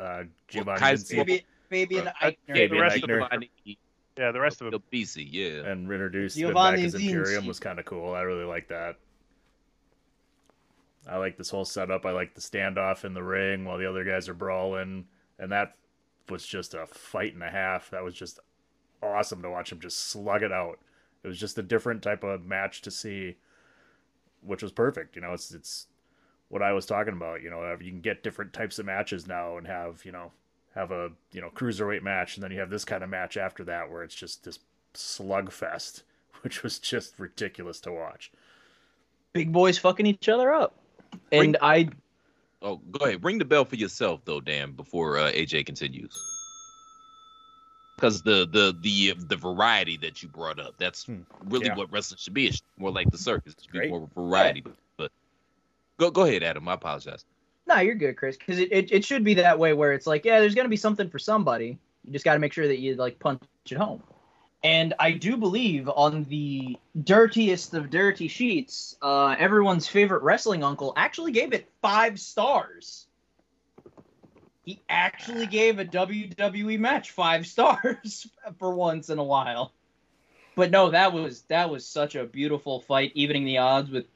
Uh 0.00 0.24
Giovanni 0.48 0.78
Kaiser- 0.80 1.16
Vinci, 1.16 1.44
Fabian, 1.68 2.04
Fabian 2.04 2.08
Uh, 2.08 2.12
Eichner. 2.22 2.36
Fabian 2.48 2.70
the 2.70 2.80
rest 2.80 2.96
of 2.96 3.02
Eichner. 3.02 3.18
Giovanni 3.20 3.50
Yeah, 4.16 4.32
the 4.32 4.40
rest 4.40 4.60
of 4.62 4.70
them. 4.70 4.82
BC, 4.92 5.28
yeah. 5.30 5.70
and 5.70 5.90
introduced 5.90 6.36
them 6.36 6.48
Giovanni 6.48 6.76
back 6.78 6.86
as 6.86 6.94
Imperium 6.94 7.46
was 7.46 7.58
kind 7.60 7.78
of 7.78 7.84
cool. 7.84 8.14
I 8.14 8.22
really 8.22 8.44
like 8.44 8.68
that. 8.68 8.96
I 11.08 11.16
like 11.16 11.36
this 11.38 11.48
whole 11.50 11.64
setup. 11.64 12.04
I 12.04 12.10
like 12.12 12.34
the 12.34 12.40
standoff 12.40 13.04
in 13.04 13.14
the 13.14 13.22
ring 13.22 13.64
while 13.64 13.78
the 13.78 13.88
other 13.88 14.04
guys 14.04 14.28
are 14.28 14.34
brawling, 14.34 15.06
and 15.38 15.50
that 15.52 15.76
was 16.28 16.46
just 16.46 16.74
a 16.74 16.86
fight 16.86 17.32
and 17.34 17.42
a 17.42 17.48
half. 17.50 17.90
That 17.90 18.04
was 18.04 18.14
just 18.14 18.38
awesome 19.02 19.42
to 19.42 19.50
watch 19.50 19.72
him 19.72 19.80
just 19.80 19.98
slug 20.08 20.42
it 20.42 20.52
out. 20.52 20.78
It 21.22 21.28
was 21.28 21.38
just 21.38 21.58
a 21.58 21.62
different 21.62 22.02
type 22.02 22.24
of 22.24 22.46
match 22.46 22.82
to 22.82 22.90
see, 22.90 23.36
which 24.42 24.62
was 24.62 24.72
perfect. 24.72 25.16
You 25.16 25.22
know, 25.22 25.32
it's 25.32 25.52
it's 25.52 25.86
what 26.48 26.62
I 26.62 26.72
was 26.72 26.86
talking 26.86 27.12
about. 27.12 27.42
You 27.42 27.50
know, 27.50 27.76
you 27.80 27.90
can 27.90 28.00
get 28.00 28.22
different 28.22 28.52
types 28.52 28.78
of 28.78 28.86
matches 28.86 29.26
now 29.26 29.56
and 29.56 29.66
have 29.66 30.04
you 30.04 30.12
know 30.12 30.32
have 30.74 30.90
a 30.90 31.10
you 31.32 31.40
know 31.40 31.50
cruiserweight 31.50 32.02
match, 32.02 32.36
and 32.36 32.44
then 32.44 32.50
you 32.50 32.60
have 32.60 32.70
this 32.70 32.84
kind 32.84 33.04
of 33.04 33.10
match 33.10 33.36
after 33.36 33.64
that 33.64 33.90
where 33.90 34.02
it's 34.02 34.14
just 34.14 34.44
this 34.44 34.58
slugfest, 34.94 36.02
which 36.42 36.62
was 36.62 36.78
just 36.78 37.18
ridiculous 37.18 37.80
to 37.80 37.92
watch. 37.92 38.32
Big 39.32 39.52
boys 39.52 39.78
fucking 39.78 40.06
each 40.06 40.28
other 40.28 40.52
up. 40.52 40.74
And 41.30 41.56
I 41.60 41.90
Oh, 42.62 42.76
go 42.90 43.06
ahead. 43.06 43.24
Ring 43.24 43.38
the 43.38 43.44
bell 43.44 43.64
for 43.64 43.76
yourself, 43.76 44.20
though, 44.24 44.40
Dan, 44.40 44.72
before 44.72 45.16
uh, 45.16 45.32
AJ 45.32 45.66
continues. 45.66 46.18
Because 48.00 48.22
the 48.22 48.46
the 48.50 48.74
the 48.80 49.12
the 49.18 49.36
variety 49.36 49.96
that 49.98 50.22
you 50.22 50.28
brought 50.28 50.58
up, 50.58 50.74
that's 50.78 51.04
Hmm. 51.04 51.20
really 51.44 51.66
Yeah. 51.66 51.76
what 51.76 51.92
wrestling 51.92 52.18
should 52.18 52.34
be. 52.34 52.46
It's 52.46 52.62
more 52.78 52.90
like 52.90 53.10
the 53.10 53.18
circus. 53.18 53.52
It 53.52 53.62
should 53.62 53.72
be 53.72 53.78
Great. 53.78 53.90
more 53.90 54.08
variety. 54.14 54.64
But 54.96 55.12
go 55.98 56.10
go 56.10 56.22
ahead, 56.22 56.42
Adam. 56.42 56.66
I 56.68 56.74
apologize. 56.74 57.24
No, 57.66 57.78
you're 57.80 57.94
good, 57.94 58.16
Chris. 58.16 58.36
Because 58.36 58.58
it, 58.58 58.72
it, 58.72 58.90
it 58.92 59.04
should 59.04 59.22
be 59.22 59.34
that 59.34 59.58
way 59.58 59.74
where 59.74 59.92
it's 59.92 60.06
like, 60.06 60.24
yeah, 60.24 60.40
there's 60.40 60.54
gonna 60.54 60.68
be 60.68 60.76
something 60.76 61.08
for 61.10 61.18
somebody. 61.18 61.78
You 62.04 62.12
just 62.12 62.24
got 62.24 62.32
to 62.32 62.40
make 62.40 62.52
sure 62.54 62.66
that 62.66 62.78
you 62.78 62.94
like 62.94 63.18
punch 63.18 63.42
it 63.70 63.76
home. 63.76 64.02
And 64.64 64.94
I 64.98 65.12
do 65.12 65.36
believe 65.36 65.88
on 65.88 66.24
the 66.24 66.78
dirtiest 67.04 67.74
of 67.74 67.90
dirty 67.90 68.28
sheets, 68.28 68.96
uh, 69.02 69.36
everyone's 69.38 69.86
favorite 69.86 70.22
wrestling 70.22 70.64
uncle 70.64 70.92
actually 70.96 71.32
gave 71.32 71.52
it 71.52 71.68
five 71.82 72.18
stars. 72.18 73.06
He 74.70 74.80
actually 74.88 75.46
gave 75.46 75.80
a 75.80 75.84
WWE 75.84 76.78
match 76.78 77.10
five 77.10 77.44
stars 77.44 78.28
for 78.60 78.72
once 78.72 79.10
in 79.10 79.18
a 79.18 79.24
while. 79.24 79.72
But 80.54 80.70
no, 80.70 80.90
that 80.90 81.12
was 81.12 81.42
that 81.48 81.70
was 81.70 81.84
such 81.84 82.14
a 82.14 82.22
beautiful 82.22 82.78
fight, 82.78 83.10
evening 83.16 83.46
the 83.46 83.58
odds 83.58 83.90
with 83.90 84.06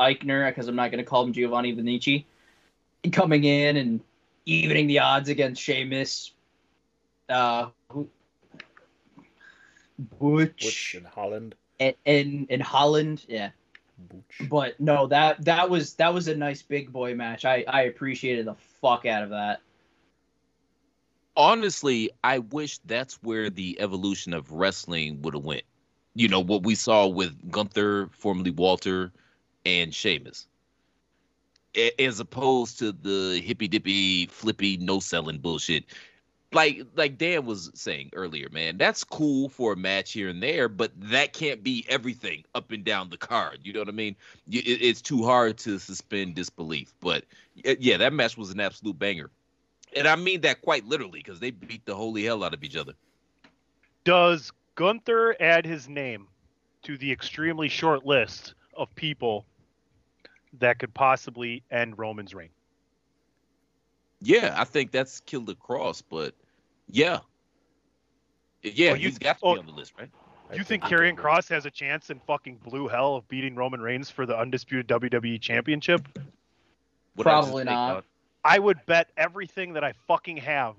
Eichner, 0.00 0.50
because 0.50 0.66
I'm 0.66 0.74
not 0.74 0.90
going 0.90 0.98
to 0.98 1.08
call 1.08 1.22
him 1.22 1.32
Giovanni 1.32 1.76
Vinici, 1.76 2.24
coming 3.12 3.44
in 3.44 3.76
and 3.76 4.00
evening 4.46 4.88
the 4.88 4.98
odds 4.98 5.28
against 5.28 5.62
Sheamus. 5.62 6.32
Uh, 7.28 7.68
who, 7.88 8.08
Butch, 9.96 10.60
Butch 10.60 10.96
in 10.98 11.04
Holland. 11.04 11.54
and 11.78 11.94
in 12.04 12.46
in 12.50 12.58
Holland, 12.58 13.24
yeah. 13.28 13.50
Butch. 13.96 14.48
But 14.50 14.80
no, 14.80 15.06
that 15.06 15.44
that 15.44 15.70
was 15.70 15.94
that 15.94 16.12
was 16.12 16.26
a 16.26 16.34
nice 16.34 16.62
big 16.62 16.92
boy 16.92 17.14
match. 17.14 17.44
I 17.44 17.64
I 17.68 17.82
appreciated 17.82 18.46
the 18.46 18.56
fuck 18.80 19.06
out 19.06 19.22
of 19.22 19.30
that. 19.30 19.60
Honestly, 21.36 22.10
I 22.22 22.38
wish 22.38 22.78
that's 22.78 23.14
where 23.22 23.50
the 23.50 23.80
evolution 23.80 24.32
of 24.34 24.52
wrestling 24.52 25.22
would 25.22 25.34
have 25.34 25.44
went. 25.44 25.64
You 26.14 26.28
know 26.28 26.40
what 26.40 26.62
we 26.62 26.76
saw 26.76 27.08
with 27.08 27.50
Gunther, 27.50 28.08
formerly 28.12 28.52
Walter, 28.52 29.12
and 29.66 29.92
Sheamus, 29.92 30.46
as 31.98 32.20
opposed 32.20 32.78
to 32.78 32.92
the 32.92 33.40
hippy 33.44 33.66
dippy, 33.66 34.26
flippy, 34.26 34.76
no 34.76 35.00
selling 35.00 35.38
bullshit. 35.38 35.86
Like 36.52 36.86
like 36.94 37.18
Dan 37.18 37.46
was 37.46 37.72
saying 37.74 38.10
earlier, 38.12 38.48
man, 38.50 38.78
that's 38.78 39.02
cool 39.02 39.48
for 39.48 39.72
a 39.72 39.76
match 39.76 40.12
here 40.12 40.28
and 40.28 40.40
there, 40.40 40.68
but 40.68 40.92
that 41.10 41.32
can't 41.32 41.64
be 41.64 41.84
everything 41.88 42.44
up 42.54 42.70
and 42.70 42.84
down 42.84 43.10
the 43.10 43.16
card. 43.16 43.58
You 43.64 43.72
know 43.72 43.80
what 43.80 43.88
I 43.88 43.92
mean? 43.92 44.14
It's 44.48 45.02
too 45.02 45.24
hard 45.24 45.58
to 45.58 45.80
suspend 45.80 46.36
disbelief. 46.36 46.94
But 47.00 47.24
yeah, 47.56 47.96
that 47.96 48.12
match 48.12 48.36
was 48.36 48.52
an 48.52 48.60
absolute 48.60 49.00
banger. 49.00 49.30
And 49.96 50.08
I 50.08 50.16
mean 50.16 50.40
that 50.42 50.62
quite 50.62 50.84
literally 50.86 51.20
because 51.24 51.40
they 51.40 51.50
beat 51.50 51.84
the 51.86 51.94
holy 51.94 52.24
hell 52.24 52.42
out 52.44 52.54
of 52.54 52.64
each 52.64 52.76
other. 52.76 52.92
Does 54.04 54.52
Gunther 54.74 55.36
add 55.40 55.64
his 55.64 55.88
name 55.88 56.26
to 56.82 56.98
the 56.98 57.10
extremely 57.10 57.68
short 57.68 58.04
list 58.04 58.54
of 58.76 58.94
people 58.94 59.46
that 60.58 60.78
could 60.78 60.92
possibly 60.94 61.62
end 61.70 61.98
Roman's 61.98 62.34
reign? 62.34 62.50
Yeah, 64.20 64.54
I 64.56 64.64
think 64.64 64.90
that's 64.90 65.20
killed 65.20 65.46
the 65.46 65.54
cross, 65.54 66.02
but 66.02 66.34
yeah. 66.90 67.20
Yeah, 68.62 68.92
Oh, 68.92 68.94
you- 68.94 69.08
he's 69.08 69.18
got 69.18 69.38
to 69.38 69.44
oh, 69.44 69.52
be 69.54 69.60
on 69.60 69.66
the 69.66 69.72
list, 69.72 69.92
right? 69.98 70.10
Do 70.50 70.58
you 70.58 70.64
think 70.64 70.84
Karrion 70.84 71.16
Kross 71.16 71.48
has 71.48 71.66
a 71.66 71.70
chance 71.70 72.10
in 72.10 72.20
fucking 72.20 72.58
blue 72.58 72.86
hell 72.86 73.16
of 73.16 73.26
beating 73.28 73.54
Roman 73.56 73.80
Reigns 73.80 74.10
for 74.10 74.24
the 74.26 74.38
undisputed 74.38 74.86
WWE 74.86 75.40
Championship? 75.40 76.06
What 77.14 77.24
Probably 77.24 77.62
is 77.62 77.68
fake, 77.68 77.74
not. 77.74 78.04
Dog? 78.44 78.52
I 78.54 78.58
would 78.58 78.78
bet 78.86 79.08
everything 79.16 79.72
that 79.74 79.84
I 79.84 79.92
fucking 80.06 80.36
have, 80.38 80.74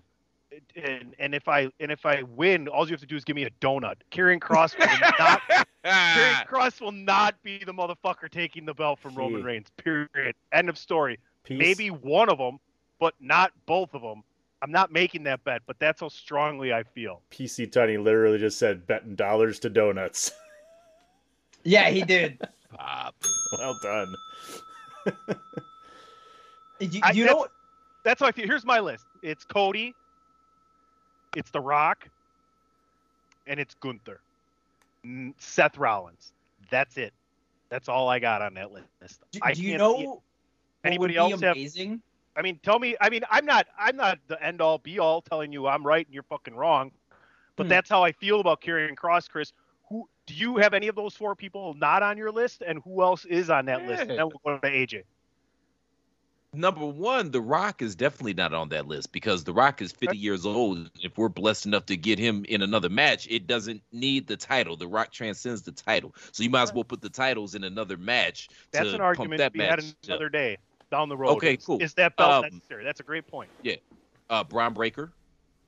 and 0.75 1.15
and 1.19 1.33
if 1.35 1.47
I 1.47 1.69
and 1.79 1.91
if 1.91 2.05
I 2.05 2.23
win, 2.23 2.67
all 2.67 2.85
you 2.85 2.91
have 2.91 3.01
to 3.01 3.05
do 3.07 3.15
is 3.15 3.23
give 3.23 3.35
me 3.35 3.43
a 3.43 3.49
donut. 3.61 3.95
Karrion 4.11 4.39
Kross 4.39 4.77
will 4.77 4.85
not. 5.19 5.41
Karrion 5.83 6.45
Kross 6.47 6.79
will 6.81 6.91
not 6.91 7.41
be 7.43 7.59
the 7.65 7.73
motherfucker 7.73 8.29
taking 8.29 8.65
the 8.65 8.73
belt 8.73 8.99
from 8.99 9.15
Roman 9.15 9.43
Reigns. 9.43 9.67
Period. 9.77 10.35
End 10.51 10.69
of 10.69 10.77
story. 10.77 11.19
Peace. 11.43 11.59
Maybe 11.59 11.89
one 11.89 12.29
of 12.29 12.37
them, 12.37 12.59
but 12.99 13.13
not 13.19 13.51
both 13.65 13.93
of 13.93 14.01
them. 14.01 14.23
I'm 14.61 14.71
not 14.71 14.91
making 14.91 15.23
that 15.23 15.43
bet, 15.43 15.61
but 15.67 15.77
that's 15.79 16.01
how 16.01 16.07
strongly 16.07 16.73
I 16.73 16.81
feel. 16.83 17.21
PC 17.29 17.69
Tunney 17.69 18.01
literally 18.03 18.39
just 18.39 18.57
said 18.57 18.87
betting 18.87 19.13
dollars 19.15 19.59
to 19.59 19.69
donuts. 19.69 20.31
Yeah, 21.67 21.89
he 21.89 22.03
did. 22.03 22.39
Pop. 22.77 23.15
well 23.57 23.75
done. 23.81 24.13
you 26.79 26.87
you 26.89 26.89
that's- 27.01 27.15
know 27.15 27.37
what? 27.37 27.51
That's 28.05 28.21
how 28.21 28.27
I 28.27 28.31
feel. 28.31 28.45
Here's 28.45 28.63
my 28.63 28.79
list. 28.79 29.05
It's 29.23 29.43
Cody, 29.43 29.93
it's 31.35 31.49
The 31.51 31.59
Rock, 31.59 32.07
and 33.47 33.59
it's 33.59 33.73
Gunther. 33.75 34.21
Mm, 35.05 35.33
Seth 35.37 35.77
Rollins. 35.77 36.31
That's 36.69 36.97
it. 36.97 37.13
That's 37.69 37.89
all 37.89 38.07
I 38.07 38.19
got 38.19 38.41
on 38.41 38.53
that 38.53 38.71
list. 38.71 39.19
Do, 39.31 39.39
I 39.41 39.53
do 39.53 39.63
you 39.63 39.77
know 39.77 39.97
see- 39.97 40.05
what 40.07 40.19
anybody 40.85 41.17
would 41.17 41.29
be 41.29 41.33
else 41.33 41.41
have- 41.41 41.55
amazing? 41.57 42.01
I 42.37 42.41
mean, 42.41 42.59
tell 42.63 42.79
me. 42.79 42.95
I 43.01 43.09
mean, 43.09 43.21
I'm 43.31 43.45
not. 43.45 43.65
I'm 43.79 43.95
not 43.95 44.19
the 44.27 44.41
end 44.43 44.61
all 44.61 44.77
be 44.77 44.99
all 44.99 45.21
telling 45.21 45.51
you 45.53 45.67
I'm 45.67 45.85
right 45.87 46.05
and 46.05 46.13
you're 46.13 46.23
fucking 46.23 46.53
wrong. 46.55 46.91
But 47.55 47.63
Hmm. 47.65 47.69
that's 47.69 47.89
how 47.89 48.03
I 48.03 48.11
feel 48.11 48.39
about 48.41 48.61
Karrion 48.61 48.95
Kross, 48.95 49.29
Chris. 49.29 49.53
Who 49.89 50.07
do 50.25 50.33
you 50.33 50.57
have 50.57 50.73
any 50.73 50.87
of 50.89 50.95
those 50.95 51.15
four 51.15 51.33
people 51.35 51.73
not 51.75 52.03
on 52.03 52.17
your 52.17 52.31
list, 52.31 52.61
and 52.65 52.81
who 52.83 53.01
else 53.01 53.23
is 53.25 53.49
on 53.49 53.65
that 53.65 53.85
list? 53.87 54.01
And 54.01 54.11
then 54.11 54.27
we'll 54.27 54.41
go 54.43 54.59
to 54.59 54.67
AJ. 54.67 55.03
Number 56.55 56.85
one, 56.85 57.31
The 57.31 57.41
Rock 57.41 57.81
is 57.81 57.95
definitely 57.95 58.33
not 58.33 58.53
on 58.53 58.69
that 58.69 58.87
list 58.87 59.11
because 59.11 59.43
The 59.43 59.53
Rock 59.53 59.81
is 59.81 59.91
50 59.91 60.17
years 60.17 60.45
old. 60.45 60.89
If 61.01 61.17
we're 61.17 61.29
blessed 61.29 61.65
enough 61.65 61.85
to 61.87 61.97
get 61.97 62.17
him 62.19 62.45
in 62.47 62.61
another 62.61 62.89
match, 62.89 63.27
it 63.29 63.47
doesn't 63.47 63.81
need 63.91 64.27
the 64.27 64.37
title. 64.37 64.75
The 64.77 64.87
Rock 64.87 65.11
transcends 65.11 65.61
the 65.63 65.71
title. 65.71 66.13
So 66.31 66.43
you 66.43 66.49
might 66.49 66.63
as 66.63 66.73
well 66.73 66.83
put 66.83 67.01
the 67.01 67.09
titles 67.09 67.55
in 67.55 67.63
another 67.63 67.97
match. 67.97 68.49
That's 68.71 68.85
to 68.89 68.95
an 68.95 68.97
pump 68.99 69.03
argument 69.03 69.37
that 69.39 69.53
to 69.53 69.59
be 69.59 69.63
had 69.63 69.79
match 69.79 69.89
up. 69.89 69.95
another 70.07 70.29
day 70.29 70.57
down 70.91 71.09
the 71.09 71.17
road. 71.17 71.31
Okay, 71.37 71.57
cool. 71.57 71.81
Is 71.81 71.93
that 71.95 72.15
belt 72.15 72.45
Um, 72.45 72.51
necessary? 72.53 72.83
That's 72.83 72.99
a 72.99 73.03
great 73.03 73.27
point. 73.27 73.49
Yeah. 73.63 73.75
Uh 74.29 74.43
Bron 74.43 74.73
Breakker. 74.73 75.11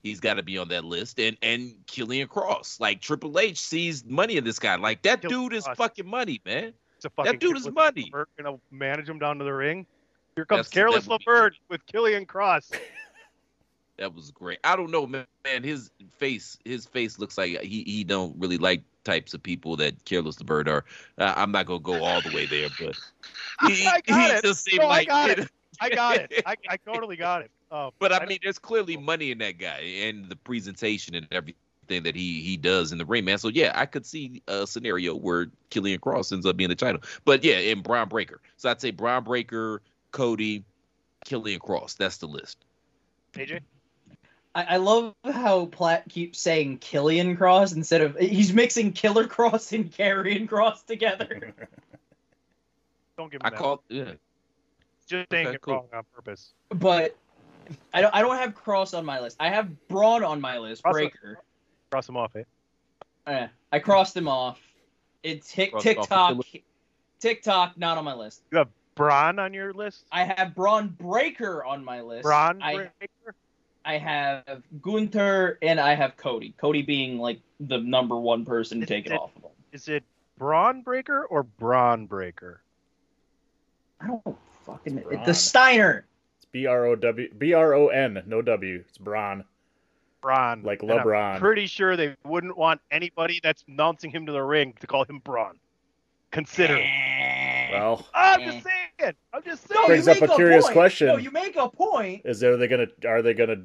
He's 0.03 0.19
got 0.19 0.35
to 0.35 0.43
be 0.43 0.57
on 0.57 0.69
that 0.69 0.85
list, 0.85 1.19
and 1.19 1.35
and 1.41 1.73
Killian 1.87 2.27
Cross. 2.27 2.79
Like 2.79 3.01
Triple 3.01 3.37
H 3.39 3.59
sees 3.59 4.05
money 4.05 4.37
in 4.37 4.43
this 4.45 4.57
guy. 4.59 4.75
Like 4.75 5.01
that 5.01 5.21
Killian 5.21 5.41
dude 5.41 5.53
is 5.57 5.63
Cross. 5.65 5.77
fucking 5.77 6.07
money, 6.07 6.39
man. 6.45 6.73
It's 6.95 7.05
a 7.05 7.09
fucking 7.09 7.39
dude 7.39 7.57
is 7.57 7.69
money. 7.69 8.09
We're 8.13 8.25
gonna 8.41 8.57
manage 8.71 9.09
him 9.09 9.19
down 9.19 9.37
to 9.39 9.43
the 9.43 9.53
ring. 9.53 9.85
Here 10.37 10.45
comes 10.45 10.69
That's- 10.69 10.73
Careless 10.73 11.05
that 11.07 11.19
would 11.27 11.53
with 11.67 11.83
Killian 11.87 12.25
Cross. 12.27 12.71
That 13.97 14.13
was 14.13 14.29
great. 14.29 14.59
I 14.63 14.75
don't 14.75 14.91
know, 14.91 15.07
man. 15.07 15.25
Man, 15.43 15.63
his 15.63 15.89
face, 16.19 16.59
his 16.63 16.85
face 16.85 17.17
looks 17.17 17.35
like 17.35 17.59
he 17.61 17.81
he 17.81 18.03
don't 18.03 18.35
really 18.37 18.59
like 18.59 18.83
types 19.03 19.33
of 19.33 19.41
people 19.41 19.75
that 19.77 20.05
Careless 20.05 20.35
the 20.35 20.43
Bird 20.43 20.69
are. 20.69 20.85
Uh, 21.17 21.33
I'm 21.35 21.51
not 21.51 21.65
gonna 21.65 21.79
go 21.79 22.03
all 22.03 22.21
the 22.21 22.29
way 22.31 22.45
there, 22.45 22.69
but 22.79 22.95
he, 23.71 23.87
I 23.87 24.01
got 24.01 24.29
he 24.29 24.37
it. 24.37 24.43
just 24.43 24.63
seemed 24.65 24.81
No, 24.83 24.85
I 24.85 24.89
like. 24.89 25.07
got 25.07 25.29
it. 25.31 25.49
I 25.81 25.89
got 25.89 26.17
it. 26.17 26.43
I, 26.45 26.55
I 26.69 26.77
totally 26.85 27.15
got 27.15 27.41
it. 27.41 27.49
Um, 27.71 27.89
But 27.97 28.11
I 28.13 28.19
don't- 28.19 28.29
mean, 28.29 28.37
there's 28.43 28.59
clearly 28.59 28.97
money 28.97 29.31
in 29.31 29.39
that 29.39 29.57
guy 29.57 29.79
and 29.79 30.29
the 30.29 30.35
presentation 30.35 31.15
and 31.15 31.27
everything 31.31 32.03
that 32.03 32.15
he 32.15 32.41
he 32.43 32.55
does 32.55 32.91
in 32.91 32.99
the 32.99 33.05
ring, 33.05 33.25
man. 33.25 33.39
So 33.39 33.47
yeah, 33.47 33.71
I 33.73 33.87
could 33.87 34.05
see 34.05 34.43
a 34.47 34.67
scenario 34.67 35.15
where 35.15 35.47
Killian 35.71 35.99
Cross 36.01 36.31
ends 36.33 36.45
up 36.45 36.55
being 36.55 36.69
the 36.69 36.75
title. 36.75 37.01
But 37.25 37.43
yeah, 37.43 37.57
in 37.57 37.81
Bron 37.81 38.09
Breakker. 38.09 38.41
So 38.57 38.69
I'd 38.69 38.79
say 38.79 38.91
Bron 38.91 39.23
Breakker, 39.23 39.81
Cody, 40.11 40.63
Killian 41.25 41.59
Cross. 41.59 41.95
That's 41.95 42.17
the 42.17 42.27
list. 42.27 42.65
AJ. 43.33 43.61
I, 44.55 44.63
I 44.63 44.77
love 44.77 45.13
how 45.23 45.67
Platt 45.67 46.09
keeps 46.09 46.39
saying 46.39 46.79
Killian 46.79 47.37
Cross 47.37 47.73
instead 47.73 48.01
of 48.01 48.17
he's 48.17 48.51
mixing 48.53 48.91
Killer 48.91 49.27
Cross 49.27 49.71
and 49.73 49.91
Karrion 49.91 50.47
Kross 50.49 50.83
together. 50.85 51.53
Don't 53.17 53.31
give 53.31 53.41
him 53.41 53.45
I 53.45 53.49
that. 53.51 53.59
call 53.59 53.83
yeah. 53.89 54.13
just 55.07 55.29
saying 55.31 55.47
okay, 55.47 55.55
it 55.55 55.61
cool. 55.61 55.73
wrong 55.73 55.87
on 55.93 56.03
purpose. 56.13 56.53
but 56.69 57.15
I 57.93 58.01
don't 58.01 58.13
I 58.15 58.21
don't 58.21 58.37
have 58.37 58.55
Cross 58.55 58.93
on 58.93 59.05
my 59.05 59.19
list. 59.19 59.37
I 59.39 59.49
have 59.49 59.87
Braun 59.87 60.23
on 60.23 60.41
my 60.41 60.57
list. 60.57 60.83
Cross- 60.83 60.93
Breaker. 60.93 61.37
Cross 61.91 62.09
him 62.09 62.17
off, 62.17 62.35
eh? 62.35 62.43
Eh, 63.27 63.47
I 63.71 63.79
crossed 63.79 64.15
him 64.15 64.27
off. 64.27 64.59
It's 65.23 65.51
Tik 65.51 65.71
Crossed 65.71 65.87
off 65.87 65.95
TikTok. 65.95 66.29
Killer- 66.29 66.63
TikTok 67.19 67.77
not 67.77 67.97
on 67.97 68.05
my 68.05 68.13
list. 68.13 68.43
You 68.51 68.59
have 68.59 68.69
Braun 68.97 69.39
on 69.39 69.53
your 69.53 69.73
list. 69.73 70.05
I 70.11 70.23
have 70.25 70.53
Bron 70.55 70.89
Breakker 70.89 71.63
on 71.63 71.85
my 71.85 72.01
list. 72.01 72.23
Braun 72.23 72.61
I, 72.61 72.73
Breaker. 72.75 73.35
I 73.85 73.97
have 73.97 74.63
Gunther 74.81 75.57
and 75.61 75.79
I 75.79 75.95
have 75.95 76.17
Cody. 76.17 76.53
Cody 76.57 76.81
being 76.81 77.17
like 77.19 77.39
the 77.59 77.77
number 77.77 78.17
one 78.17 78.43
person 78.43 78.79
to 78.79 78.83
Is 78.83 78.89
take 78.89 79.05
it 79.05 79.13
it- 79.13 79.19
off 79.19 79.31
of 79.37 79.43
him. 79.43 79.51
Is 79.71 79.87
it 79.87 80.03
Braun 80.37 80.81
Breaker 80.81 81.25
or 81.25 81.43
Braun 81.43 82.05
Breaker? 82.07 82.61
I 84.01 84.07
don't 84.07 84.37
fucking 84.65 84.97
Braun. 84.99 85.23
the 85.25 85.33
Steiner. 85.33 86.05
It's 86.37 86.45
B 86.51 86.65
R 86.65 86.85
O 86.85 86.95
W 86.95 87.33
B 87.37 87.53
R 87.53 87.73
O 87.73 87.87
N, 87.87 88.21
no 88.25 88.41
W. 88.41 88.83
It's 88.87 88.97
Braun. 88.97 89.43
Braun. 90.21 90.63
Like 90.63 90.81
And 90.81 90.91
I'm 90.91 90.99
LeBron. 91.05 91.39
pretty 91.39 91.67
sure 91.67 91.95
they 91.95 92.15
wouldn't 92.25 92.57
want 92.57 92.81
anybody 92.91 93.39
that's 93.43 93.63
announcing 93.67 94.09
him 94.11 94.25
to 94.25 94.31
the 94.31 94.41
ring 94.43 94.73
to 94.81 94.87
call 94.87 95.03
him 95.05 95.19
Braun. 95.19 95.57
Consider. 96.31 96.75
Well, 97.71 98.05
I'm 98.13 98.41
Eh. 98.41 98.45
just 98.51 98.63
saying. 98.65 98.86
I'm 98.99 99.43
just 99.45 99.67
saying. 99.67 99.81
No, 99.81 99.87
Brings 99.87 100.07
up 100.07 100.19
make 100.21 100.29
a 100.29 100.35
curious 100.35 100.65
point. 100.65 100.73
question. 100.73 101.07
No, 101.07 101.17
you 101.17 101.31
make 101.31 101.55
a 101.55 101.69
point. 101.69 102.21
is 102.25 102.39
there 102.39 102.57
they 102.57 102.67
gonna 102.67 102.87
are 103.07 103.21
they 103.21 103.33
gonna 103.33 103.63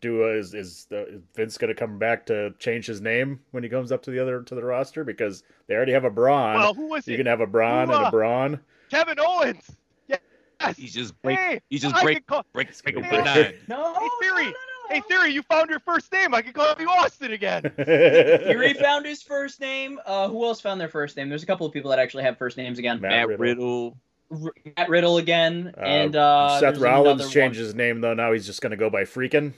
do 0.00 0.24
a, 0.24 0.36
is 0.36 0.54
is 0.54 0.86
the, 0.90 1.06
is 1.08 1.22
Vince 1.34 1.58
gonna 1.58 1.74
come 1.74 1.98
back 1.98 2.26
to 2.26 2.52
change 2.58 2.86
his 2.86 3.00
name 3.00 3.40
when 3.50 3.62
he 3.62 3.68
comes 3.68 3.90
up 3.92 4.02
to 4.02 4.10
the 4.10 4.18
other 4.20 4.42
to 4.42 4.54
the 4.54 4.62
roster 4.64 5.04
because 5.04 5.42
they 5.66 5.74
already 5.74 5.92
have 5.92 6.04
a 6.04 6.10
Braun. 6.10 6.54
well, 6.56 6.74
who 6.74 6.86
was 6.88 7.04
he? 7.04 7.12
you 7.12 7.14
it? 7.16 7.18
can 7.18 7.26
have 7.26 7.40
a 7.40 7.46
Braun 7.46 7.88
Who, 7.88 7.94
and 7.94 8.04
uh, 8.04 8.08
a 8.08 8.10
Braun. 8.10 8.60
Kevin 8.90 9.18
Owens. 9.18 9.64
Yes. 10.06 10.76
He's 10.76 10.92
just 10.92 11.20
break. 11.22 11.38
Hey, 11.38 11.60
He's 11.70 11.80
just 11.80 11.94
I 11.96 12.02
break. 12.02 12.16
could 12.18 12.26
call- 12.26 12.44
Break. 12.52 12.68
break 12.84 13.02
Hey, 13.04 13.18
a 13.18 13.24
nine. 13.24 13.54
No. 13.66 13.94
Hey, 13.94 14.08
Theory. 14.20 14.44
no, 14.44 14.50
no, 14.50 14.50
no. 14.50 14.94
Hey, 14.94 15.00
Theory, 15.08 15.32
you 15.32 15.40
found 15.44 15.70
your 15.70 15.80
first 15.80 16.12
name. 16.12 16.34
I 16.34 16.42
can 16.42 16.52
call 16.52 16.74
you 16.78 16.86
Austin 16.86 17.32
again. 17.32 17.62
Fury 17.76 18.74
found 18.74 19.06
his 19.06 19.22
first 19.22 19.58
name. 19.60 19.98
Uh, 20.04 20.28
who 20.28 20.44
else 20.44 20.60
found 20.60 20.78
their 20.78 20.88
first 20.90 21.16
name? 21.16 21.30
There's 21.30 21.42
a 21.42 21.46
couple 21.46 21.66
of 21.66 21.72
people 21.72 21.88
that 21.92 21.98
actually 21.98 22.24
have 22.24 22.36
first 22.36 22.58
names 22.58 22.78
again. 22.78 23.00
Matt 23.00 23.10
Matt 23.10 23.28
Riddle. 23.28 23.38
Riddle. 23.40 23.96
R- 24.30 24.52
Matt 24.76 24.88
Riddle 24.88 25.16
again, 25.18 25.74
Uh, 25.76 25.80
and 25.80 26.16
uh, 26.16 26.60
Seth 26.60 26.74
there's 26.74 26.78
Rollins 26.78 27.30
changed 27.32 27.58
one. 27.58 27.64
his 27.66 27.74
name 27.74 28.00
though. 28.00 28.14
Now 28.14 28.32
he's 28.32 28.46
just 28.46 28.60
gonna 28.60 28.76
go 28.76 28.88
by 28.90 29.02
Freakin. 29.02 29.52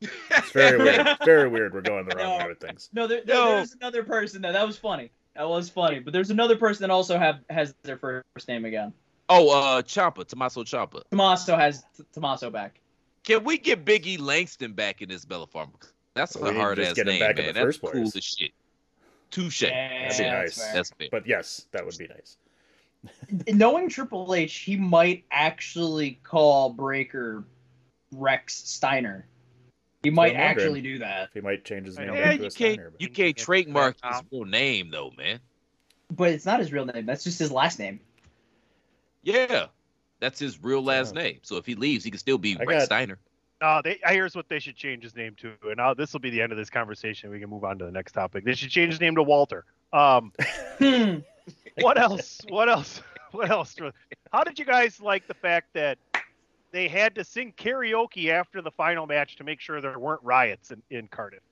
It's 0.00 0.50
very 0.52 0.78
weird. 0.78 1.06
very 1.24 1.48
weird. 1.48 1.72
We're 1.74 1.80
going 1.80 2.06
the 2.06 2.16
wrong 2.16 2.38
No. 2.38 2.44
way 2.44 2.48
with 2.50 2.60
things. 2.60 2.90
No, 2.92 3.06
there, 3.06 3.22
there, 3.24 3.34
No. 3.36 3.56
there's 3.56 3.72
another 3.72 4.02
person 4.04 4.42
though. 4.42 4.52
That 4.52 4.66
was 4.66 4.76
funny. 4.76 5.10
That 5.34 5.48
was 5.48 5.68
funny. 5.70 6.00
But 6.00 6.12
there's 6.12 6.30
another 6.30 6.56
person 6.56 6.82
that 6.82 6.90
also 6.90 7.18
have 7.18 7.40
has 7.50 7.74
their 7.82 7.96
first 7.98 8.48
name 8.48 8.64
again. 8.64 8.92
Oh, 9.28 9.50
uh, 9.50 9.82
Ciampa, 9.82 10.26
Tommaso 10.26 10.62
Ciampa. 10.64 11.02
Tommaso 11.10 11.56
has 11.56 11.82
T- 11.96 12.04
Tommaso 12.12 12.50
back. 12.50 12.78
Can 13.24 13.42
we 13.42 13.58
get 13.58 13.84
Biggie 13.84 14.20
Langston 14.20 14.72
back 14.72 15.02
in 15.02 15.08
this 15.08 15.24
Bella 15.24 15.46
Farm? 15.48 15.72
That's 16.14 16.36
Well, 16.36 16.50
a 16.52 16.54
hard 16.54 16.78
ass 16.78 16.92
get 16.94 17.06
him 17.08 17.14
name, 17.14 17.20
back 17.20 17.38
in 17.38 17.46
man. 17.46 17.54
the 17.54 17.60
That's 17.60 17.76
first 17.78 17.92
cool 17.92 18.02
as 18.02 18.24
shit. 18.24 18.52
Touche. 19.32 19.62
Yeah, 19.62 20.08
That'd 20.08 20.18
be 20.18 20.24
that's 20.24 20.56
nice. 20.58 20.64
fair. 20.64 20.74
That's 20.74 20.90
fair. 20.90 21.08
But 21.10 21.26
yes, 21.26 21.66
that 21.72 21.84
would 21.84 21.98
be 21.98 22.06
nice. 22.06 22.36
Knowing 23.48 23.88
Triple 23.88 24.34
H, 24.34 24.54
he 24.56 24.76
might 24.76 25.24
actually 25.30 26.18
call 26.22 26.70
Breakker 26.70 27.44
Rex 28.12 28.54
Steiner. 28.68 29.26
He 30.02 30.10
might 30.10 30.32
I'm 30.34 30.40
actually 30.40 30.82
do 30.82 30.98
that. 31.00 31.30
He 31.34 31.40
might 31.40 31.64
change 31.64 31.86
his 31.86 31.98
name. 31.98 32.14
Yeah, 32.14 32.30
into 32.30 32.42
you 32.44 32.48
a 32.48 32.50
can't 32.50 32.74
Steiner, 32.74 32.90
but- 32.90 33.00
you 33.00 33.08
can't 33.08 33.36
trademark 33.36 33.96
his 34.04 34.22
real 34.30 34.44
name 34.44 34.90
though, 34.90 35.12
man. 35.16 35.40
But 36.10 36.30
it's 36.30 36.46
not 36.46 36.60
his 36.60 36.72
real 36.72 36.84
name. 36.86 37.06
That's 37.06 37.24
just 37.24 37.38
his 37.38 37.50
last 37.50 37.78
name. 37.80 37.98
Yeah, 39.22 39.66
that's 40.20 40.38
his 40.38 40.62
real 40.62 40.82
last 40.82 41.14
Yeah. 41.16 41.22
name. 41.22 41.38
So 41.42 41.56
if 41.56 41.66
he 41.66 41.74
leaves, 41.74 42.04
he 42.04 42.10
can 42.10 42.18
still 42.20 42.38
be 42.38 42.56
I 42.58 42.64
Rex 42.64 42.82
got- 42.82 42.86
Steiner. 42.86 43.18
Uh, 43.60 43.80
they, 43.80 43.98
I 44.06 44.12
here's 44.12 44.36
what 44.36 44.48
they 44.50 44.58
should 44.58 44.76
change 44.76 45.02
his 45.02 45.16
name 45.16 45.34
to, 45.38 45.50
and 45.62 45.78
now 45.78 45.94
this 45.94 46.12
will 46.12 46.20
be 46.20 46.28
the 46.28 46.42
end 46.42 46.52
of 46.52 46.58
this 46.58 46.68
conversation. 46.68 47.30
We 47.30 47.40
can 47.40 47.48
move 47.48 47.64
on 47.64 47.78
to 47.78 47.86
the 47.86 47.90
next 47.90 48.12
topic. 48.12 48.44
They 48.44 48.54
should 48.54 48.68
change 48.68 48.92
his 48.92 49.00
name 49.00 49.14
to 49.16 49.22
Walter. 49.22 49.64
Um, 49.94 50.32
Hmm. 50.78 51.16
what 51.80 51.98
else? 51.98 52.40
What 52.48 52.68
else? 52.68 53.02
What 53.32 53.50
else? 53.50 53.76
How 54.32 54.44
did 54.44 54.58
you 54.58 54.64
guys 54.64 54.98
like 54.98 55.26
the 55.26 55.34
fact 55.34 55.74
that 55.74 55.98
they 56.70 56.88
had 56.88 57.14
to 57.16 57.24
sing 57.24 57.52
karaoke 57.54 58.30
after 58.30 58.62
the 58.62 58.70
final 58.70 59.06
match 59.06 59.36
to 59.36 59.44
make 59.44 59.60
sure 59.60 59.80
there 59.82 59.98
weren't 59.98 60.22
riots 60.22 60.70
in, 60.70 60.80
in 60.90 61.08
Cardiff? 61.08 61.42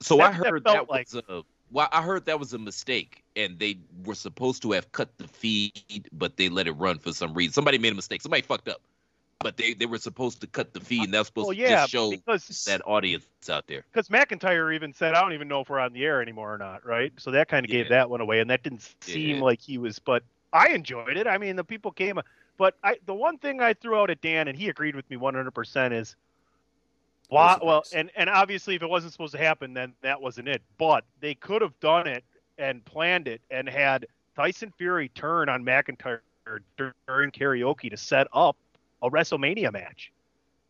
So 0.00 0.20
I 0.20 0.32
that 0.32 0.34
heard 0.34 0.64
that 0.64 0.88
like. 0.88 1.12
was 1.12 1.22
a 1.28 1.42
well, 1.70 1.88
I 1.92 2.02
heard 2.02 2.26
that 2.26 2.40
was 2.40 2.54
a 2.54 2.58
mistake, 2.58 3.22
and 3.36 3.58
they 3.58 3.78
were 4.04 4.14
supposed 4.14 4.62
to 4.62 4.72
have 4.72 4.90
cut 4.92 5.16
the 5.18 5.28
feed, 5.28 6.08
but 6.12 6.36
they 6.36 6.48
let 6.48 6.66
it 6.66 6.72
run 6.72 6.98
for 6.98 7.12
some 7.12 7.34
reason. 7.34 7.52
Somebody 7.52 7.78
made 7.78 7.92
a 7.92 7.96
mistake. 7.96 8.22
Somebody 8.22 8.42
fucked 8.42 8.68
up, 8.68 8.80
but 9.40 9.56
they, 9.56 9.74
they 9.74 9.86
were 9.86 9.98
supposed 9.98 10.40
to 10.40 10.46
cut 10.46 10.72
the 10.72 10.80
feed, 10.80 11.04
and 11.04 11.14
that 11.14 11.18
was 11.18 11.26
supposed 11.28 11.48
Well, 11.48 11.56
to 11.56 11.60
yeah, 11.62 11.80
just 11.82 11.92
show 11.92 12.10
because 12.10 12.64
that 12.66 12.82
audience 12.86 13.26
out 13.50 13.66
there. 13.66 13.84
because 13.92 14.08
McIntyre 14.08 14.74
even 14.74 14.92
said, 14.92 15.14
"I 15.14 15.20
don't 15.20 15.32
even 15.32 15.48
know 15.48 15.60
if 15.60 15.68
we're 15.68 15.80
on 15.80 15.92
the 15.92 16.04
air 16.04 16.22
anymore 16.22 16.54
or 16.54 16.58
not." 16.58 16.84
Right? 16.86 17.12
So 17.18 17.30
that 17.32 17.48
kind 17.48 17.64
of 17.64 17.70
gave 17.70 17.88
that 17.90 18.08
one 18.08 18.20
away, 18.20 18.40
and 18.40 18.50
that 18.50 18.62
didn't 18.62 18.94
seem 19.00 19.36
Yeah. 19.36 19.42
like 19.42 19.60
he 19.60 19.78
was. 19.78 19.98
But 19.98 20.22
I 20.52 20.68
enjoyed 20.68 21.16
it. 21.16 21.26
I 21.26 21.38
mean, 21.38 21.56
the 21.56 21.64
people 21.64 21.90
came. 21.92 22.18
But 22.56 22.76
I, 22.84 22.96
the 23.06 23.14
one 23.14 23.38
thing 23.38 23.60
I 23.60 23.74
threw 23.74 23.96
out 23.98 24.10
at 24.10 24.20
Dan, 24.20 24.46
and 24.46 24.56
he 24.56 24.68
agreed 24.68 24.94
with 24.94 25.08
me 25.10 25.16
100%, 25.16 25.92
is 25.92 26.14
why? 27.28 27.58
Well, 27.62 27.82
and 27.92 28.10
and 28.16 28.30
obviously, 28.30 28.76
if 28.76 28.82
it 28.82 28.88
wasn't 28.88 29.12
supposed 29.12 29.32
to 29.32 29.38
happen, 29.38 29.74
then 29.74 29.92
that 30.02 30.20
wasn't 30.20 30.48
it. 30.48 30.62
But 30.78 31.04
they 31.20 31.34
could 31.34 31.62
have 31.62 31.78
done 31.80 32.06
it 32.06 32.22
and 32.58 32.84
planned 32.84 33.26
it 33.26 33.40
and 33.50 33.68
had 33.68 34.06
Tyson 34.36 34.72
Fury 34.78 35.08
turn 35.10 35.48
on 35.48 35.64
McIntyre 35.64 36.20
during 37.06 37.30
karaoke 37.30 37.90
to 37.90 37.96
set 37.96 38.28
up 38.32 38.56
a 39.04 39.10
WrestleMania 39.10 39.72
match. 39.72 40.10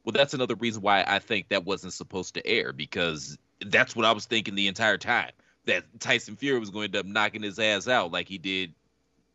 Well, 0.05 0.13
that's 0.13 0.35
another 0.35 0.55
reason 0.57 0.83
why 0.83 1.05
I 1.07 1.19
think 1.19 1.49
that 1.49 1.65
wasn't 1.65 1.95
supposed 1.95 2.35
to 2.35 2.47
air 2.47 2.73
because 2.73 3.39
that's 3.65 3.97
what 3.97 4.05
I 4.05 4.13
was 4.13 4.27
thinking 4.27 4.55
the 4.55 4.69
entire 4.69 4.99
time. 4.99 5.31
That 5.67 5.85
Tyson 5.99 6.37
Fury 6.37 6.59
was 6.59 6.69
going 6.69 6.93
to 6.93 6.99
end 6.99 7.07
up 7.07 7.11
knocking 7.11 7.43
his 7.43 7.59
ass 7.59 7.89
out 7.89 8.13
like 8.13 8.29
he 8.29 8.37
did 8.37 8.75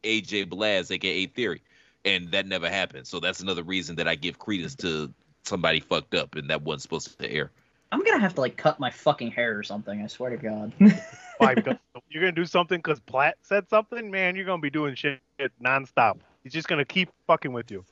AJ 0.03 0.45
Blaz, 0.45 0.91
aka 0.91 1.25
Theory, 1.25 1.63
and 2.05 2.29
that 2.31 2.45
never 2.45 2.69
happened. 2.69 3.07
So 3.07 3.19
that's 3.19 3.39
another 3.39 3.63
reason 3.63 3.95
that 3.95 4.07
I 4.07 4.13
give 4.13 4.38
credence 4.38 4.75
to 4.75 5.12
somebody 5.43 5.79
fucked 5.79 6.13
up 6.13 6.35
and 6.35 6.49
that 6.51 6.62
wasn't 6.62 6.83
supposed 6.83 7.17
to 7.17 7.31
air. 7.31 7.51
I'm 7.91 8.03
gonna 8.03 8.19
have 8.19 8.35
to 8.35 8.41
like 8.41 8.57
cut 8.57 8.79
my 8.79 8.91
fucking 8.91 9.31
hair 9.31 9.57
or 9.57 9.63
something. 9.63 10.03
I 10.03 10.07
swear 10.07 10.29
to 10.29 10.38
God. 10.38 10.71
You're 12.09 12.21
gonna 12.21 12.31
do 12.31 12.45
something 12.45 12.77
because 12.77 12.99
Platt 12.99 13.38
said 13.41 13.67
something, 13.69 14.12
man. 14.12 14.35
You're 14.35 14.45
gonna 14.45 14.62
be 14.62 14.69
doing 14.69 14.93
shit 14.93 15.21
nonstop. 15.63 16.19
He's 16.43 16.53
just 16.53 16.67
gonna 16.67 16.85
keep 16.85 17.09
fucking 17.25 17.51
with 17.51 17.71
you. 17.71 17.83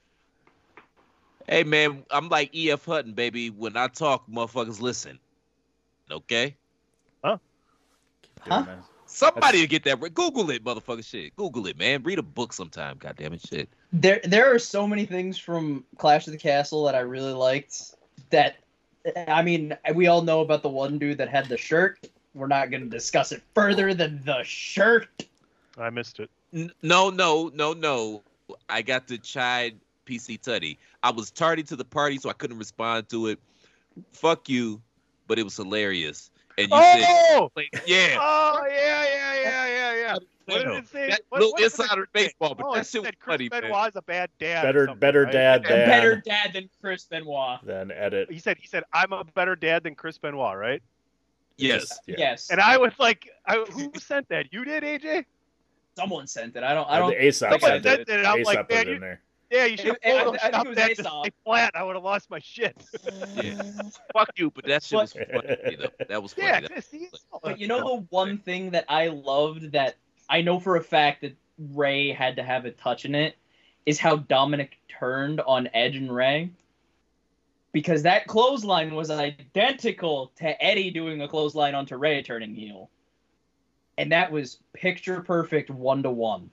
Hey 1.48 1.64
man, 1.64 2.04
I'm 2.12 2.28
like 2.30 2.52
EF 2.56 2.84
Hutton, 2.86 3.14
baby. 3.14 3.50
When 3.50 3.78
I 3.78 3.88
talk, 3.88 4.30
motherfuckers 4.30 4.82
listen. 4.82 5.18
okay? 6.12 6.56
Huh? 7.24 7.38
Somebody 9.06 9.62
will 9.62 9.68
get 9.68 9.84
that. 9.86 10.02
right. 10.02 10.14
Google 10.14 10.50
it, 10.52 10.64
motherfucker. 10.64 11.06
Shit, 11.06 11.36
Google 11.36 11.66
it, 11.68 11.78
man. 11.78 12.04
Read 12.04 12.20
a 12.20 12.24
book 12.24 12.52
sometime. 12.54 12.98
God 13.00 13.16
damn 13.18 13.34
it, 13.34 13.42
shit. 13.42 13.70
There, 13.94 14.20
there 14.24 14.54
are 14.54 14.60
so 14.60 14.86
many 14.88 15.06
things 15.06 15.38
from 15.38 15.86
Clash 15.98 16.28
of 16.28 16.34
the 16.34 16.40
Castle 16.40 16.84
that 16.86 16.96
I 16.96 17.00
really 17.00 17.34
liked. 17.34 17.96
That, 18.30 18.58
I 19.28 19.42
mean, 19.42 19.78
we 19.96 20.08
all 20.08 20.22
know 20.22 20.42
about 20.42 20.62
the 20.62 20.70
one 20.70 20.98
dude 21.00 21.18
that 21.20 21.30
had 21.30 21.48
the 21.48 21.58
shirt. 21.58 22.00
We're 22.34 22.48
not 22.48 22.70
going 22.70 22.84
to 22.84 22.90
discuss 22.90 23.32
it 23.32 23.42
further 23.56 23.94
than 23.94 24.22
the 24.26 24.44
shirt. 24.44 25.08
I 25.78 25.90
missed 25.90 26.20
it. 26.20 26.30
N- 26.54 26.72
No, 26.82 27.10
no, 27.10 27.50
no, 27.54 27.74
no. 27.74 28.24
I 28.70 28.82
got 28.82 29.08
to 29.08 29.18
chide 29.18 29.78
PC 30.08 30.40
Tutty. 30.42 30.78
I 31.04 31.12
was 31.12 31.30
tardy 31.32 31.64
to 31.64 31.76
the 31.76 31.86
party, 31.86 32.18
so 32.18 32.30
I 32.30 32.34
couldn't 32.34 32.58
respond 32.58 33.10
to 33.10 33.28
it. 33.28 33.40
Fuck 34.14 34.48
you, 34.50 34.82
but 35.28 35.38
it 35.38 35.44
was 35.44 35.56
hilarious. 35.58 36.32
And 36.58 36.70
you 36.70 36.76
Oh! 36.76 37.52
said, 37.56 37.66
yeah. 37.86 38.18
Oh 38.20 38.66
yeah, 38.68 39.04
yeah, 39.04 39.34
yeah, 39.36 39.68
yeah, 39.68 39.96
yeah. 39.96 40.18
What 40.46 40.60
did 40.64 40.68
it 40.76 40.88
say? 40.88 41.10
That 41.10 41.22
What- 41.30 41.40
little 41.42 41.52
what 41.52 41.58
did 41.60 41.66
it 41.66 41.80
insider 41.80 42.08
baseball, 42.14 42.56
but 42.56 42.66
oh, 42.66 42.74
that 42.76 42.80
it 42.80 42.88
shit 42.88 43.02
was 43.02 43.08
said 43.08 43.20
Chris 43.20 43.34
funny, 43.36 43.50
man. 43.50 43.62
Benoit's 43.64 43.96
a 43.98 44.02
bad 44.02 44.30
dad. 44.40 44.64
Better, 44.64 44.96
better 44.96 45.24
right? 45.24 45.32
dad 45.34 45.66
A 45.66 45.70
better 45.70 46.16
dad 46.26 46.54
than 46.54 46.70
Chris 46.82 47.04
Benoit. 47.04 47.60
than 47.66 47.92
edit. 47.92 48.32
He 48.32 48.40
said 48.40 48.58
he 48.58 48.66
said 48.68 48.84
I'm 48.94 49.12
a 49.12 49.24
better 49.26 49.56
dad 49.58 49.84
than 49.84 49.94
Chris 49.96 50.18
Benoit, 50.18 50.58
right? 50.58 50.82
Yes. 51.58 52.00
Yeah. 52.08 52.16
Yes. 52.18 52.50
And 52.50 52.62
I 52.62 52.78
was 52.78 52.94
like, 53.00 53.30
I, 53.46 53.58
who 53.72 53.92
sent 54.00 54.30
that? 54.30 54.54
You 54.54 54.64
did, 54.64 54.84
AJ? 54.84 55.26
Someone 55.98 56.28
sent 56.28 56.56
it. 56.56 56.64
I 56.64 56.74
don't. 56.74 56.88
I 56.88 56.96
Uh, 56.98 57.00
don't. 57.00 57.10
the 57.10 57.26
Aesop 57.26 57.60
sent 57.60 57.84
sent 57.84 57.86
it. 58.02 58.10
it, 58.10 58.26
I'm 58.26 58.40
Aesop 58.40 58.46
like, 58.56 58.70
man, 58.70 58.88
you- 58.88 59.00
there. 59.00 59.22
Yeah, 59.50 59.66
you 59.66 59.78
should 59.78 59.88
It- 59.88 60.00
I- 60.04 60.10
I 60.10 60.16
have 60.18 60.34
think 60.34 60.66
it 60.66 60.68
was 60.68 60.76
that 60.78 60.92
Aesop. 60.92 61.28
flat. 61.46 61.72
I 61.76 61.84
would 61.84 61.96
have 61.96 62.04
lost 62.04 62.30
my 62.30 62.40
shit. 62.40 62.76
Yeah. 63.36 63.62
Fuck 64.14 64.30
you, 64.36 64.52
but 64.52 64.66
that 64.66 64.84
shit 64.84 64.98
was 65.00 65.14
funny. 65.14 65.56
You 65.72 65.78
know, 65.78 65.90
that 66.10 66.22
was 66.22 66.34
funny. 66.34 66.48
yeah, 66.48 66.60
That- 66.62 66.84
see, 66.84 67.10
But 67.42 67.60
you 67.60 67.68
know 67.68 67.80
the 67.80 68.06
one 68.10 68.38
thing 68.40 68.72
that 68.72 68.86
I 68.90 69.08
loved 69.08 69.72
that 69.72 69.96
I 70.30 70.42
know 70.42 70.60
for 70.60 70.76
a 70.76 70.84
fact 70.84 71.22
that 71.22 71.36
Ray 71.74 72.12
had 72.12 72.36
to 72.36 72.44
have 72.44 72.66
a 72.66 72.72
touch 72.72 73.06
in 73.06 73.16
it 73.16 73.38
is 73.86 74.00
how 74.00 74.18
Dominic 74.18 74.78
turned 74.90 75.40
on 75.42 75.70
Edge 75.74 75.96
and 75.96 76.14
Ray. 76.14 76.50
Because 77.72 78.04
that 78.04 78.28
clothesline 78.28 78.96
was 78.96 79.10
identical 79.12 80.32
to 80.38 80.62
Eddie 80.64 80.90
doing 80.92 81.22
a 81.22 81.28
clothesline 81.28 81.76
onto 81.76 81.96
Ray 81.96 82.22
turning 82.24 82.54
heel. 82.56 82.90
And 83.98 84.12
that 84.12 84.32
was 84.32 84.60
picture 84.74 85.22
perfect 85.22 85.70
one 85.70 86.04
to 86.04 86.10
one. 86.12 86.50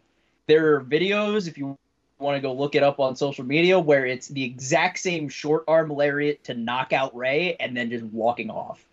There 0.47 0.75
are 0.77 0.81
videos, 0.85 1.49
if 1.49 1.57
you 1.59 1.79
want 2.19 2.37
to 2.37 2.41
go 2.41 2.53
look 2.53 2.75
it 2.75 2.83
up 2.83 3.01
on 3.01 3.17
social 3.17 3.45
media, 3.45 3.79
where 3.79 4.07
it's 4.07 4.29
the 4.29 4.43
exact 4.45 4.99
same 4.99 5.29
short 5.29 5.65
arm 5.69 5.91
lariat 5.91 6.45
to 6.45 6.55
knock 6.55 6.93
out 6.93 7.15
Ray 7.15 7.57
and 7.57 7.77
then 7.77 7.91
just 7.91 8.05
walking 8.05 8.51
off. 8.51 8.85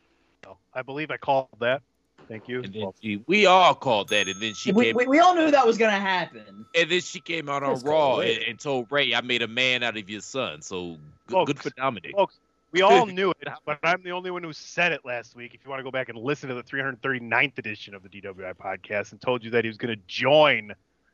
I 0.73 0.81
believe 0.81 1.11
I 1.11 1.17
called 1.17 1.49
that. 1.59 1.81
Thank 2.27 2.47
you. 2.47 2.63
and 2.63 2.73
then 2.73 2.91
she, 3.01 3.21
we 3.27 3.45
all 3.45 3.75
called 3.75 4.07
that, 4.09 4.29
and 4.29 4.41
then 4.41 4.53
she 4.53 4.71
We, 4.71 4.85
came, 4.85 4.95
we, 4.95 5.05
we 5.05 5.19
all 5.19 5.35
knew 5.35 5.51
that 5.51 5.67
was 5.67 5.77
going 5.77 5.91
to 5.91 5.99
happen. 5.99 6.65
and 6.73 6.89
then 6.89 7.01
she 7.01 7.19
came 7.19 7.49
out 7.49 7.61
on 7.61 7.79
Raw 7.81 8.19
and, 8.19 8.41
and 8.43 8.59
told 8.59 8.87
Ray, 8.89 9.13
"I 9.13 9.19
made 9.19 9.41
a 9.41 9.49
man 9.49 9.83
out 9.83 9.97
of 9.97 10.09
your 10.09 10.21
son." 10.21 10.61
So 10.61 10.97
good, 11.27 11.33
Folks, 11.33 11.47
good 11.51 11.59
for 11.59 11.69
Dominic. 11.71 12.13
Folks, 12.15 12.39
we 12.71 12.83
all 12.83 13.05
knew 13.07 13.31
it, 13.31 13.49
but 13.65 13.79
I'm 13.83 14.01
the 14.01 14.11
only 14.11 14.31
one 14.31 14.43
who 14.43 14.53
said 14.53 14.93
it 14.93 15.01
last 15.03 15.35
week. 15.35 15.53
If 15.53 15.65
you 15.65 15.69
want 15.69 15.81
to 15.81 15.83
go 15.83 15.91
back 15.91 16.07
and 16.07 16.17
listen 16.17 16.47
to 16.47 16.55
the 16.55 16.63
339th 16.63 17.57
edition 17.57 17.93
of 17.95 18.03
the 18.03 18.09
DWI 18.09 18.53
podcast, 18.55 19.11
and 19.11 19.19
told 19.19 19.43
you 19.43 19.51
that 19.51 19.65
he 19.65 19.67
was 19.67 19.77
going 19.77 19.93
to 19.93 20.01
join 20.07 20.71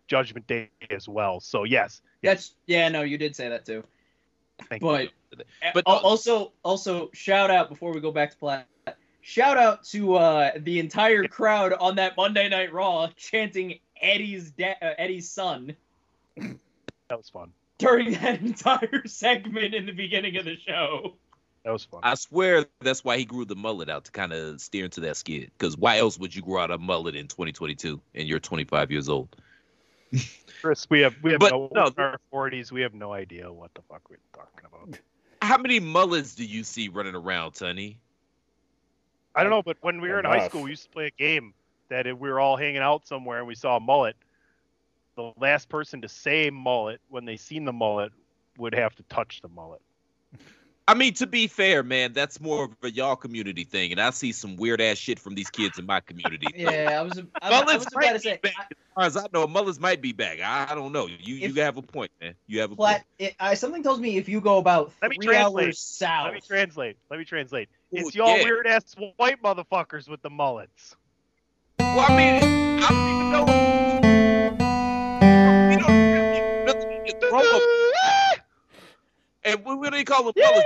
Judgment 0.08 0.48
Day 0.48 0.70
as 0.90 1.08
well. 1.08 1.40
So 1.40 1.64
yes, 1.64 2.02
That's 2.24 2.56
yeah, 2.66 2.90
no, 2.90 3.02
you 3.04 3.18
did 3.18 3.36
say 3.36 3.50
that 3.50 3.66
too. 3.66 3.84
thank 4.70 4.82
But 4.82 5.04
you. 5.32 5.44
But 5.74 5.84
also 5.86 6.54
also 6.64 7.10
shout 7.14 7.52
out 7.52 7.70
before 7.70 7.94
we 7.94 8.00
go 8.00 8.12
back 8.12 8.32
to 8.32 8.38
plat. 8.38 8.68
Shout 9.22 9.58
out 9.58 9.84
to 9.86 10.16
uh, 10.16 10.52
the 10.58 10.80
entire 10.80 11.28
crowd 11.28 11.74
on 11.74 11.96
that 11.96 12.16
Monday 12.16 12.48
Night 12.48 12.72
Raw 12.72 13.10
chanting 13.18 13.80
Eddie's 14.02 14.52
da- 14.52 14.78
uh, 14.82 14.94
Eddie's 14.98 15.30
son 15.30 15.76
That 16.38 17.18
was 17.18 17.30
fun. 17.30 17.52
during 17.78 18.14
that 18.14 18.42
entire 18.42 19.04
segment 19.06 19.74
in 19.74 19.86
the 19.86 19.92
beginning 19.92 20.38
of 20.38 20.46
the 20.46 20.56
show. 20.66 21.16
That 21.66 21.72
was 21.72 21.84
fun. 21.84 22.00
I 22.04 22.16
swear 22.16 22.66
that's 22.80 23.04
why 23.04 23.18
he 23.18 23.26
grew 23.26 23.44
the 23.44 23.56
mullet 23.56 23.90
out 23.90 24.06
to 24.06 24.12
kind 24.12 24.32
of 24.32 24.62
steer 24.62 24.86
into 24.86 25.02
that 25.02 25.18
skid. 25.18 25.52
Because 25.58 25.76
why 25.78 25.98
else 25.98 26.18
would 26.18 26.34
you 26.34 26.42
grow 26.42 26.62
out 26.62 26.72
a 26.72 26.78
mullet 26.78 27.16
in 27.16 27.28
2022 27.28 28.00
and 28.16 28.28
you're 28.28 28.40
25 28.40 28.92
years 28.92 29.10
old? 29.10 29.36
Chris, 30.62 30.88
we 30.90 31.02
have 31.02 31.16
we 31.22 31.32
have 31.32 31.40
But 31.40 31.52
no, 31.52 31.70
no. 31.74 31.88
in 31.88 31.94
our 31.98 32.20
40s. 32.34 32.72
We 32.72 32.82
have 32.82 32.94
no 32.94 33.14
idea 33.14 33.52
what 33.52 33.74
the 33.74 33.82
fuck 33.90 34.10
we're 34.10 34.18
talking 34.34 34.66
about. 34.66 35.00
How 35.42 35.58
many 35.58 35.80
mullets 35.80 36.36
do 36.36 36.46
you 36.46 36.64
see 36.64 36.88
running 36.90 37.16
around, 37.16 37.56
Sonny? 37.56 38.00
I 39.36 39.44
don't 39.44 39.52
know, 39.52 39.62
but 39.62 39.78
when 39.82 40.02
we 40.02 40.10
were 40.10 40.20
in 40.20 40.26
high 40.26 40.48
school, 40.48 40.64
we 40.64 40.72
used 40.72 40.86
to 40.86 40.90
play 40.90 41.08
a 41.08 41.12
game 41.12 41.54
that 41.90 42.08
if 42.08 42.18
we 42.18 42.30
were 42.30 42.40
all 42.40 42.58
hanging 42.58 42.82
out 42.82 43.08
somewhere 43.08 43.38
and 43.38 43.48
we 43.48 43.54
saw 43.54 43.78
a 43.78 43.80
mullet, 43.80 44.16
the 45.16 45.32
last 45.40 45.70
person 45.70 46.02
to 46.02 46.10
say 46.10 46.50
mullet 46.50 47.02
when 47.10 47.26
they 47.26 47.38
seen 47.38 47.64
the 47.64 47.74
mullet 47.74 48.12
would 48.58 48.74
have 48.74 48.96
to 48.96 49.04
touch 49.04 49.42
the 49.42 49.48
mullet. 49.50 49.82
I 50.90 50.94
mean, 50.94 51.14
to 51.16 51.28
be 51.28 51.48
fair, 51.48 51.84
man, 51.84 52.14
that's 52.14 52.40
more 52.40 52.64
of 52.66 52.72
a 52.82 52.90
y'all 52.90 53.18
community 53.18 53.66
thing, 53.66 53.92
and 53.92 54.00
I 54.00 54.10
see 54.12 54.32
some 54.32 54.56
weird 54.56 54.80
ass 54.80 54.98
shit 54.98 55.20
from 55.20 55.36
these 55.36 55.50
kids 55.50 55.78
in 55.78 55.86
my 55.86 56.00
community. 56.00 56.48
Yeah, 56.58 57.00
I 57.00 57.02
was 57.04 57.20
I, 57.42 57.50
Mullins 57.50 57.72
I 57.72 57.78
was 57.78 57.88
about 57.94 58.14
to 58.14 58.20
say 58.20 58.40
back. 58.42 58.72
As 58.72 58.78
far 58.96 59.04
as 59.06 59.18
I 59.18 59.28
know, 59.34 59.46
mullets 59.48 59.80
might 59.80 60.02
be 60.02 60.12
back. 60.14 60.40
I, 60.40 60.68
I 60.72 60.76
don't 60.76 60.92
know. 60.94 61.08
You 61.08 61.36
you 61.36 61.54
have 61.62 61.78
a 61.78 61.82
point, 61.82 62.10
man. 62.22 62.34
You 62.48 62.62
have 62.62 62.72
a 62.72 62.76
Plat, 62.76 62.96
point. 62.96 63.06
it, 63.20 63.36
I, 63.40 63.54
something 63.54 63.84
tells 63.84 64.00
me 64.00 64.18
if 64.18 64.28
you 64.30 64.40
go 64.42 64.58
about 64.58 64.92
Let 65.02 65.14
three 65.14 65.26
translate. 65.28 65.66
hours 65.68 65.80
south, 65.80 66.26
Let 66.26 66.34
me 66.36 66.42
translate. 66.42 66.98
Let 67.12 67.20
me 67.20 67.26
translate. 67.26 67.70
It's 67.92 68.16
Ooh, 68.16 68.20
y'all 68.20 68.38
yeah. 68.38 68.44
weird 68.46 68.66
ass 68.66 68.96
white 69.18 69.42
motherfuckers 69.44 70.08
with 70.10 70.22
the 70.22 70.30
mullets. 70.30 70.96
Well, 71.80 72.00
I 72.00 72.16
mean, 72.18 72.44
I 72.84 72.90
don't 72.90 73.10
even 73.10 73.32
know. 73.32 73.46
We 75.70 75.76
don't 75.76 75.92
really, 75.92 76.86
really 76.86 77.06
get 77.06 77.20
thrown 77.22 77.46
up. 77.46 77.77
And 79.48 79.64
what 79.64 79.82
do 79.82 79.92
they 79.92 80.04
call 80.04 80.26
them? 80.26 80.34
Yeah, 80.36 80.50
yeah, 80.54 80.62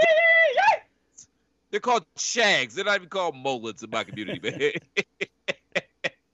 yeah. 0.56 0.80
They're 1.70 1.80
called 1.80 2.06
shags. 2.18 2.76
They're 2.76 2.84
not 2.84 2.96
even 2.96 3.10
called 3.10 3.36
mullets 3.36 3.84
in 3.84 3.90
my 3.92 4.04
community, 4.04 4.40
man. 4.44 4.72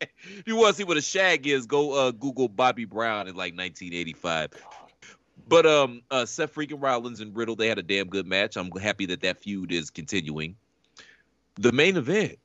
you 0.46 0.56
want 0.56 0.70
to 0.70 0.78
see 0.78 0.84
what 0.84 0.98
a 0.98 1.02
shag 1.02 1.46
is, 1.46 1.66
go 1.66 1.92
uh, 1.94 2.12
Google 2.12 2.48
Bobby 2.48 2.86
Brown 2.86 3.28
in 3.28 3.36
like 3.36 3.54
1985. 3.54 4.52
But 5.48 5.66
um, 5.66 6.02
uh, 6.10 6.26
Seth 6.26 6.56
freaking 6.56 6.82
Rollins 6.82 7.20
and 7.20 7.36
Riddle, 7.36 7.56
they 7.56 7.68
had 7.68 7.78
a 7.78 7.84
damn 7.84 8.08
good 8.08 8.26
match. 8.26 8.56
I'm 8.56 8.72
happy 8.72 9.06
that 9.08 9.22
that 9.22 9.40
feud 9.40 9.72
is 9.72 9.90
continuing. 9.90 10.56
The 11.56 11.72
main 11.72 11.98
event. 11.98 12.40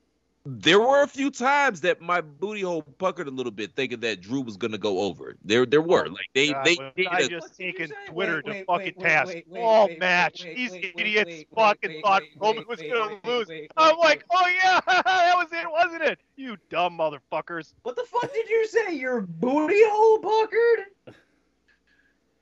There 0.44 0.80
were 0.80 1.02
a 1.02 1.06
few 1.06 1.30
times 1.30 1.82
that 1.82 2.00
my 2.00 2.20
booty 2.20 2.62
hole 2.62 2.82
puckered 2.82 3.28
a 3.28 3.30
little 3.30 3.52
bit, 3.52 3.76
thinking 3.76 4.00
that 4.00 4.20
Drew 4.20 4.40
was 4.40 4.56
gonna 4.56 4.76
go 4.78 4.98
over. 4.98 5.36
There, 5.44 5.64
there 5.64 5.80
were 5.80 6.08
like 6.08 6.26
they, 6.34 6.48
God, 6.48 6.66
they 6.66 6.74
was 6.74 6.92
did 6.96 7.06
I 7.06 7.18
a- 7.20 7.28
just 7.28 7.42
What 7.42 7.56
did 7.58 7.76
taken? 7.76 7.92
Twitter 8.08 8.36
Wait, 8.36 8.44
to 8.46 8.50
wait, 8.50 8.66
fucking 8.66 8.84
wait, 8.86 8.96
wait, 8.96 9.04
task 9.04 9.28
wait, 9.28 9.46
oh, 9.48 9.52
wait, 9.52 9.62
all 9.62 9.86
wait, 9.86 9.98
match. 10.00 10.42
wait, 10.42 10.56
These 10.56 10.72
wait, 10.72 10.82
wait, 10.82 10.94
idiots 10.98 11.30
wait, 11.30 11.48
fucking 11.54 11.90
wait, 11.90 12.02
thought 12.02 12.22
wait, 12.22 12.40
Roman 12.40 12.64
was 12.68 12.80
wait, 12.80 12.92
gonna 12.92 13.12
wait, 13.24 13.24
lose. 13.24 13.48
wait, 13.48 13.70
I'm 13.76 13.90
wait, 13.90 13.98
like, 14.04 14.24
oh 14.32 14.48
yeah, 14.48 14.80
that 14.86 15.34
was 15.36 15.52
it, 15.52 15.70
wasn't 15.70 16.02
it? 16.02 16.18
You 16.34 16.56
dumb 16.70 16.98
motherfuckers. 16.98 17.72
What 17.84 17.94
the 17.94 18.04
fuck 18.10 18.32
did 18.34 18.48
you 18.48 18.66
say? 18.66 18.94
Your 18.94 19.20
booty 19.20 19.80
hole 19.84 20.18
puckered? 20.18 21.14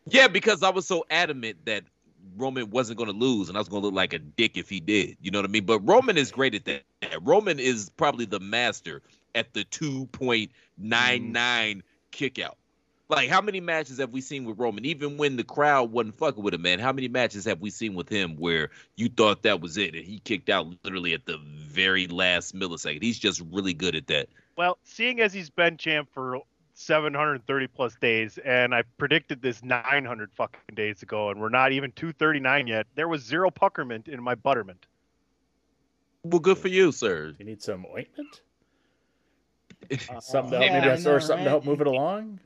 Yeah, 0.07 0.29
because 0.29 0.63
I 0.63 0.71
was 0.71 0.87
so 0.87 1.05
adamant 1.11 1.67
that 1.67 1.85
Roman 2.40 2.70
wasn't 2.70 2.98
going 2.98 3.11
to 3.11 3.16
lose, 3.16 3.48
and 3.48 3.57
I 3.57 3.61
was 3.61 3.68
going 3.68 3.83
to 3.83 3.87
look 3.87 3.94
like 3.94 4.12
a 4.12 4.18
dick 4.18 4.57
if 4.57 4.68
he 4.68 4.81
did. 4.81 5.16
You 5.20 5.31
know 5.31 5.38
what 5.38 5.44
I 5.44 5.48
mean? 5.48 5.66
But 5.66 5.81
Roman 5.81 6.16
is 6.16 6.31
great 6.33 6.55
at 6.55 6.64
that. 6.64 6.83
Roman 7.22 7.59
is 7.59 7.90
probably 7.96 8.24
the 8.24 8.40
master 8.40 9.03
at 9.35 9.53
the 9.55 9.64
two 9.64 10.07
point 10.07 10.50
nine 10.79 11.33
nine 11.33 11.83
kick 12.11 12.38
out. 12.38 12.57
Like, 13.09 13.29
how 13.29 13.40
many 13.40 13.59
matches 13.59 13.98
have 13.98 14.11
we 14.11 14.20
seen 14.20 14.44
with 14.44 14.59
Roman? 14.59 14.85
Even 14.85 15.16
when 15.16 15.37
the 15.37 15.42
crowd 15.42 15.90
wasn't 15.90 16.16
fucking 16.16 16.44
with 16.44 16.55
him, 16.55 16.62
man, 16.62 16.79
how 16.79 16.92
many 16.92 17.09
matches 17.09 17.44
have 17.44 17.61
we 17.61 17.68
seen 17.68 17.94
with 17.94 18.09
him 18.09 18.37
where 18.37 18.70
you 18.94 19.09
thought 19.09 19.42
that 19.42 19.61
was 19.61 19.76
it, 19.76 19.96
and 19.96 20.05
he 20.05 20.20
kicked 20.20 20.48
out 20.48 20.68
literally 20.85 21.12
at 21.12 21.26
the 21.26 21.38
very 21.38 22.07
last 22.07 22.55
millisecond? 22.55 23.03
He's 23.03 23.18
just 23.18 23.42
really 23.50 23.74
good 23.74 23.96
at 23.96 24.07
that. 24.07 24.29
Well, 24.57 24.79
seeing 24.85 25.20
as 25.20 25.33
he's 25.33 25.50
been 25.50 25.76
champ 25.76 26.09
for 26.12 26.38
730 26.81 27.66
plus 27.66 27.95
days, 27.97 28.38
and 28.38 28.75
I 28.75 28.83
predicted 28.97 29.43
this 29.43 29.62
900 29.62 30.33
fucking 30.33 30.75
days 30.75 31.03
ago, 31.03 31.29
and 31.29 31.38
we're 31.38 31.51
not 31.51 31.73
even 31.73 31.93
239 31.93 32.66
yet. 32.66 32.87
There 32.95 33.07
was 33.07 33.23
zero 33.23 33.51
puckerment 33.51 34.09
in 34.09 34.23
my 34.23 34.35
butterment. 34.35 34.87
Well, 36.23 36.38
good 36.38 36.57
for 36.59 36.69
you, 36.69 36.90
sir. 36.90 37.35
You 37.38 37.45
need 37.45 37.62
some 37.62 37.87
ointment? 37.87 38.40
Uh, 39.90 40.21
Something 40.21 40.61
to 40.61 40.69
help, 40.69 40.71
I 40.71 40.87
maybe, 40.88 41.03
know, 41.03 41.14
or 41.14 41.21
something 41.21 41.38
right? 41.38 41.45
to 41.45 41.51
help 41.51 41.64
move 41.64 41.81
it 41.81 41.87
along? 41.87 42.38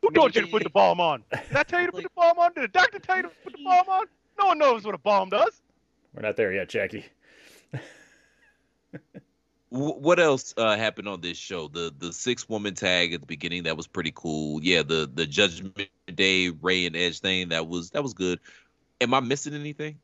Who 0.00 0.10
told 0.10 0.34
you 0.34 0.40
to 0.42 0.48
put 0.48 0.64
the 0.64 0.70
bomb 0.70 0.98
on? 0.98 1.22
Did 1.30 1.56
I 1.56 1.62
tell 1.62 1.80
you 1.80 1.86
to 1.86 1.92
put 1.92 2.02
the 2.02 2.10
bomb 2.16 2.38
on? 2.38 2.52
Did 2.54 2.64
the 2.64 2.68
doctor 2.68 2.98
tell 2.98 3.16
you 3.16 3.22
to 3.24 3.30
put 3.44 3.52
the 3.52 3.62
balm 3.62 3.86
on? 3.86 4.06
No 4.40 4.46
one 4.46 4.58
knows 4.58 4.84
what 4.84 4.94
a 4.94 4.98
bomb 4.98 5.28
does. 5.28 5.62
We're 6.14 6.22
not 6.22 6.36
there 6.36 6.52
yet, 6.52 6.70
Jackie. 6.70 7.04
Wh- 9.74 10.00
What 10.00 10.20
else 10.20 10.54
uh, 10.56 10.76
happened 10.76 11.08
on 11.08 11.20
this 11.20 11.36
show? 11.36 11.66
The 11.68 11.92
the 11.98 12.12
six 12.12 12.48
woman 12.48 12.74
tag 12.74 13.12
at 13.12 13.20
the 13.20 13.26
beginning 13.26 13.64
that 13.64 13.76
was 13.76 13.86
pretty 13.88 14.12
cool. 14.14 14.62
Yeah, 14.62 14.82
the 14.82 15.10
the 15.12 15.26
Judgment 15.26 15.76
Day 16.14 16.50
Ray 16.50 16.86
and 16.86 16.94
Edge 16.94 17.18
thing 17.20 17.48
that 17.48 17.66
was 17.66 17.90
that 17.90 18.02
was 18.02 18.14
good. 18.14 18.38
Am 19.00 19.12
I 19.12 19.20
missing 19.20 19.54
anything? 19.54 19.98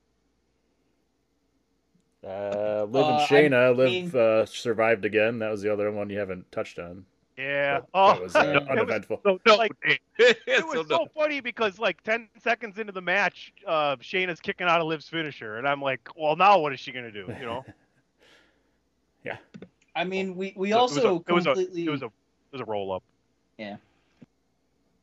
Uh, 2.23 2.85
Liv 2.91 3.05
Uh, 3.05 3.09
and 3.09 3.17
I 3.23 3.27
Shayna. 3.27 3.77
mean- 3.77 4.05
Liv 4.07 4.15
uh, 4.17 4.47
survived 4.47 5.05
again. 5.05 5.39
That 5.39 5.51
was 5.51 5.63
the 5.63 5.73
other 5.73 5.91
one 5.91 6.11
you 6.11 6.19
haven't 6.19 6.51
touched 6.53 6.79
on. 6.79 7.07
Yeah. 7.39 7.79
That- 7.81 7.87
oh, 7.95 8.13
that 8.13 8.23
was 8.23 8.37
uh, 8.37 8.39
Yeah. 8.41 8.51
it 8.57 8.61
was 8.61 8.69
uneventful. 8.79 9.21
so, 9.25 9.41
No, 9.47 9.57
like, 9.57 9.73
it 9.85 10.01
it 10.47 10.67
was 10.67 10.87
so 10.89 11.07
funny 11.17 11.41
because 11.41 11.79
like 11.79 12.03
ten 12.03 12.29
seconds 12.43 12.79
into 12.79 12.93
the 12.93 13.01
match, 13.01 13.53
uh, 13.67 13.97
Shayna's 13.97 14.41
kicking 14.41 14.67
out 14.67 14.81
of 14.81 14.87
Liv's 14.89 15.09
finisher, 15.09 15.57
and 15.57 15.67
I'm 15.67 15.81
like, 15.81 16.07
well, 16.17 16.37
now 16.37 16.59
what 16.59 16.73
is 16.75 16.81
she 16.81 16.93
gonna 16.93 17.13
do? 17.13 17.33
You 17.39 17.47
know? 17.47 17.65
I 19.95 20.05
mean, 20.05 20.37
we 20.37 20.55
we 20.57 20.71
So 20.71 20.79
it 20.79 20.83
was 20.83 20.97
a- 20.97 21.01
also 21.09 21.25
it 21.29 21.33
was 21.33 21.47
a, 21.47 21.55
completely. 21.55 21.87
it 21.87 21.91
was 21.91 22.03
a 22.03 22.07
it 22.07 22.13
was 22.53 22.61
a 22.61 22.65
roll 22.65 22.93
up. 22.93 23.03
Yeah. 23.59 23.77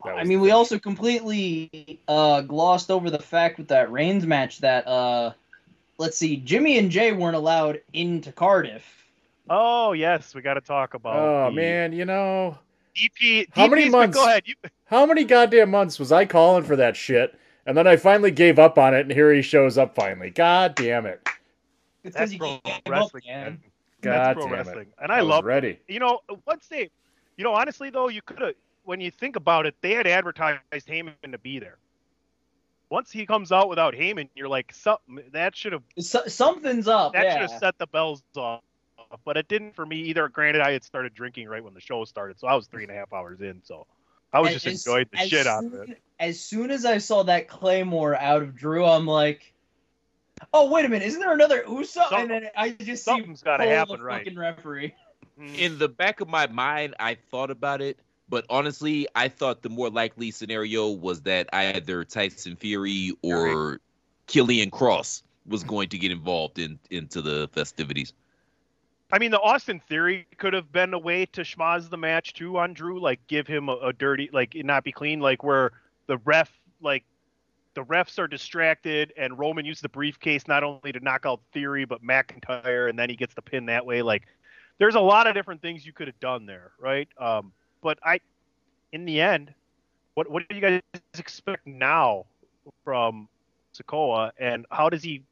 I 0.04 0.24
mean, 0.24 0.40
we 0.40 0.48
thing. 0.48 0.54
also 0.54 0.78
completely 0.78 2.00
uh, 2.06 2.42
glossed 2.42 2.90
over 2.90 3.10
the 3.10 3.18
fact 3.18 3.58
with 3.58 3.68
that 3.68 3.90
Reigns 3.90 4.24
match 4.24 4.58
that, 4.58 4.86
uh, 4.86 5.32
let's 5.98 6.16
see, 6.16 6.36
Jimmy 6.36 6.78
and 6.78 6.88
Jay 6.88 7.10
weren't 7.10 7.34
allowed 7.34 7.80
into 7.92 8.30
Cardiff. 8.30 8.84
Oh 9.50 9.92
yes, 9.92 10.34
we 10.34 10.42
got 10.42 10.54
to 10.54 10.60
talk 10.60 10.94
about. 10.94 11.16
Oh 11.16 11.50
the 11.50 11.56
man, 11.56 11.92
you 11.92 12.04
know 12.04 12.58
DP. 12.96 13.48
How 13.52 13.66
many 13.66 13.88
months? 13.88 14.16
Go 14.16 14.24
ahead. 14.26 14.44
You, 14.46 14.54
how 14.84 15.06
many 15.06 15.24
goddamn 15.24 15.70
months 15.70 15.98
was 15.98 16.12
I 16.12 16.24
calling 16.24 16.64
for 16.64 16.76
that 16.76 16.96
shit? 16.96 17.38
And 17.66 17.76
then 17.76 17.86
I 17.86 17.96
finally 17.96 18.30
gave 18.30 18.58
up 18.58 18.78
on 18.78 18.94
it, 18.94 19.00
and 19.00 19.10
here 19.10 19.32
he 19.32 19.42
shows 19.42 19.78
up 19.78 19.94
finally. 19.94 20.30
God 20.30 20.74
damn 20.74 21.06
it! 21.06 21.26
It's 22.04 22.16
that's 22.16 22.32
because 22.32 22.32
you 22.32 22.38
pro 22.38 22.70
can't 22.70 22.82
wrestling. 22.88 23.22
man. 23.26 23.44
man. 23.44 23.60
God 24.12 24.36
That's 24.36 24.44
pro 24.46 24.52
wrestling, 24.52 24.88
it! 24.88 24.94
and 25.02 25.12
I, 25.12 25.22
was 25.22 25.30
love. 25.30 25.44
ready. 25.44 25.78
You 25.88 26.00
know, 26.00 26.20
once 26.46 26.66
they, 26.68 26.90
you 27.36 27.44
know, 27.44 27.54
honestly 27.54 27.90
though, 27.90 28.08
you 28.08 28.22
could 28.22 28.40
have. 28.40 28.54
When 28.84 29.00
you 29.00 29.10
think 29.10 29.36
about 29.36 29.66
it, 29.66 29.74
they 29.82 29.92
had 29.92 30.06
advertised 30.06 30.60
Heyman 30.72 31.12
to 31.30 31.38
be 31.38 31.58
there. 31.58 31.78
Once 32.90 33.10
he 33.12 33.26
comes 33.26 33.52
out 33.52 33.68
without 33.68 33.92
Heyman, 33.94 34.30
you're 34.34 34.48
like, 34.48 34.72
something 34.74 35.20
that 35.32 35.54
should 35.54 35.72
have 35.74 35.82
So, 35.98 36.22
something's 36.26 36.88
up. 36.88 37.12
that 37.12 37.32
should 37.32 37.50
have 37.50 37.60
set 37.60 37.76
the 37.78 37.86
bells 37.86 38.22
off. 38.34 38.62
But 39.24 39.36
it 39.36 39.46
didn't 39.48 39.74
for 39.74 39.84
me 39.86 39.96
either. 40.02 40.28
Granted, 40.28 40.62
I 40.62 40.72
had 40.72 40.84
started 40.84 41.12
drinking 41.14 41.48
right 41.48 41.62
when 41.62 41.74
the 41.74 41.80
show 41.80 42.04
started, 42.04 42.38
so 42.40 42.46
I 42.46 42.54
was 42.54 42.66
three 42.66 42.82
and 42.84 42.92
a 42.92 42.94
half 42.94 43.12
hours 43.12 43.40
in. 43.40 43.60
So 43.62 43.86
I 44.32 44.40
was 44.40 44.48
As- 44.48 44.54
just 44.54 44.66
as- 44.66 44.86
enjoying 44.86 45.06
the 45.12 45.18
as 45.20 45.28
shit 45.28 45.46
out 45.46 45.64
of 45.64 45.74
it. 45.74 46.02
As 46.18 46.40
soon 46.40 46.70
as 46.70 46.84
I 46.84 46.98
saw 46.98 47.22
that 47.24 47.46
Claymore 47.48 48.16
out 48.16 48.42
of 48.42 48.54
Drew, 48.56 48.84
I'm 48.84 49.06
like, 49.06 49.52
oh 50.52 50.70
wait 50.70 50.84
a 50.84 50.88
minute, 50.88 51.06
isn't 51.06 51.20
there 51.20 51.32
another 51.32 51.64
Uso? 51.68 52.02
Some- 52.08 52.20
and 52.22 52.30
then 52.30 52.48
I 52.56 52.70
just 52.70 53.04
see 53.04 53.10
Something's 53.10 53.42
got 53.42 53.58
to 53.58 53.66
happen, 53.66 54.02
right? 54.02 54.24
fucking 54.24 54.38
referee. 54.38 54.94
Hmm. 55.38 55.54
in 55.54 55.78
the 55.78 55.88
back 55.88 56.20
of 56.20 56.28
my 56.28 56.48
mind, 56.48 56.96
I 56.98 57.16
thought 57.30 57.50
about 57.50 57.80
it, 57.80 57.98
but 58.28 58.44
honestly, 58.50 59.06
I 59.14 59.28
thought 59.28 59.62
the 59.62 59.68
more 59.68 59.88
likely 59.88 60.32
scenario 60.32 60.90
was 60.90 61.22
that 61.22 61.48
either 61.52 62.04
Tyson 62.04 62.56
Fury 62.56 63.12
or 63.22 63.80
Killian 64.26 64.70
Cross 64.70 65.22
was 65.46 65.62
going 65.64 65.88
to 65.90 65.98
get 65.98 66.10
involved 66.10 66.58
in 66.58 66.78
into 66.90 67.22
the 67.22 67.48
festivities. 67.52 68.12
I 69.10 69.18
mean, 69.18 69.30
the 69.30 69.40
Austin 69.40 69.80
Theory 69.88 70.26
could 70.36 70.52
have 70.52 70.70
been 70.70 70.92
a 70.92 70.98
way 70.98 71.24
to 71.26 71.40
schmaz 71.40 71.88
the 71.88 71.96
match 71.96 72.34
too 72.34 72.58
on 72.58 72.74
Drew, 72.74 73.00
like 73.00 73.26
give 73.26 73.46
him 73.46 73.68
a, 73.68 73.76
a 73.76 73.92
dirty, 73.92 74.28
like 74.32 74.54
not 74.54 74.84
be 74.84 74.92
clean, 74.92 75.20
like 75.20 75.42
where 75.42 75.72
the 76.06 76.18
ref, 76.18 76.52
like 76.82 77.04
the 77.74 77.84
refs 77.84 78.18
are 78.18 78.26
distracted 78.26 79.12
and 79.16 79.38
Roman 79.38 79.64
used 79.64 79.82
the 79.82 79.88
briefcase 79.88 80.48
not 80.48 80.64
only 80.64 80.92
to 80.92 81.00
knock 81.00 81.26
out 81.26 81.40
Theory 81.52 81.84
but 81.84 82.02
McIntyre, 82.02 82.88
and 82.88 82.98
then 82.98 83.08
he 83.08 83.16
gets 83.16 83.34
the 83.34 83.42
pin 83.42 83.66
that 83.66 83.86
way. 83.86 84.02
Like, 84.02 84.24
there's 84.78 84.94
a 84.94 85.00
lot 85.00 85.26
of 85.26 85.34
different 85.34 85.60
things 85.60 85.84
you 85.84 85.92
could 85.92 86.06
have 86.06 86.18
done 86.20 86.46
there, 86.46 86.72
right? 86.78 87.08
Um, 87.18 87.52
but 87.82 87.98
I, 88.04 88.20
in 88.92 89.04
the 89.04 89.20
end, 89.20 89.52
what 90.14 90.30
what 90.30 90.48
do 90.48 90.54
you 90.54 90.60
guys 90.60 90.80
expect 91.18 91.66
now 91.66 92.26
from 92.84 93.28
Sikoa, 93.74 94.32
and 94.38 94.66
how 94.70 94.88
does 94.88 95.02
he? 95.02 95.22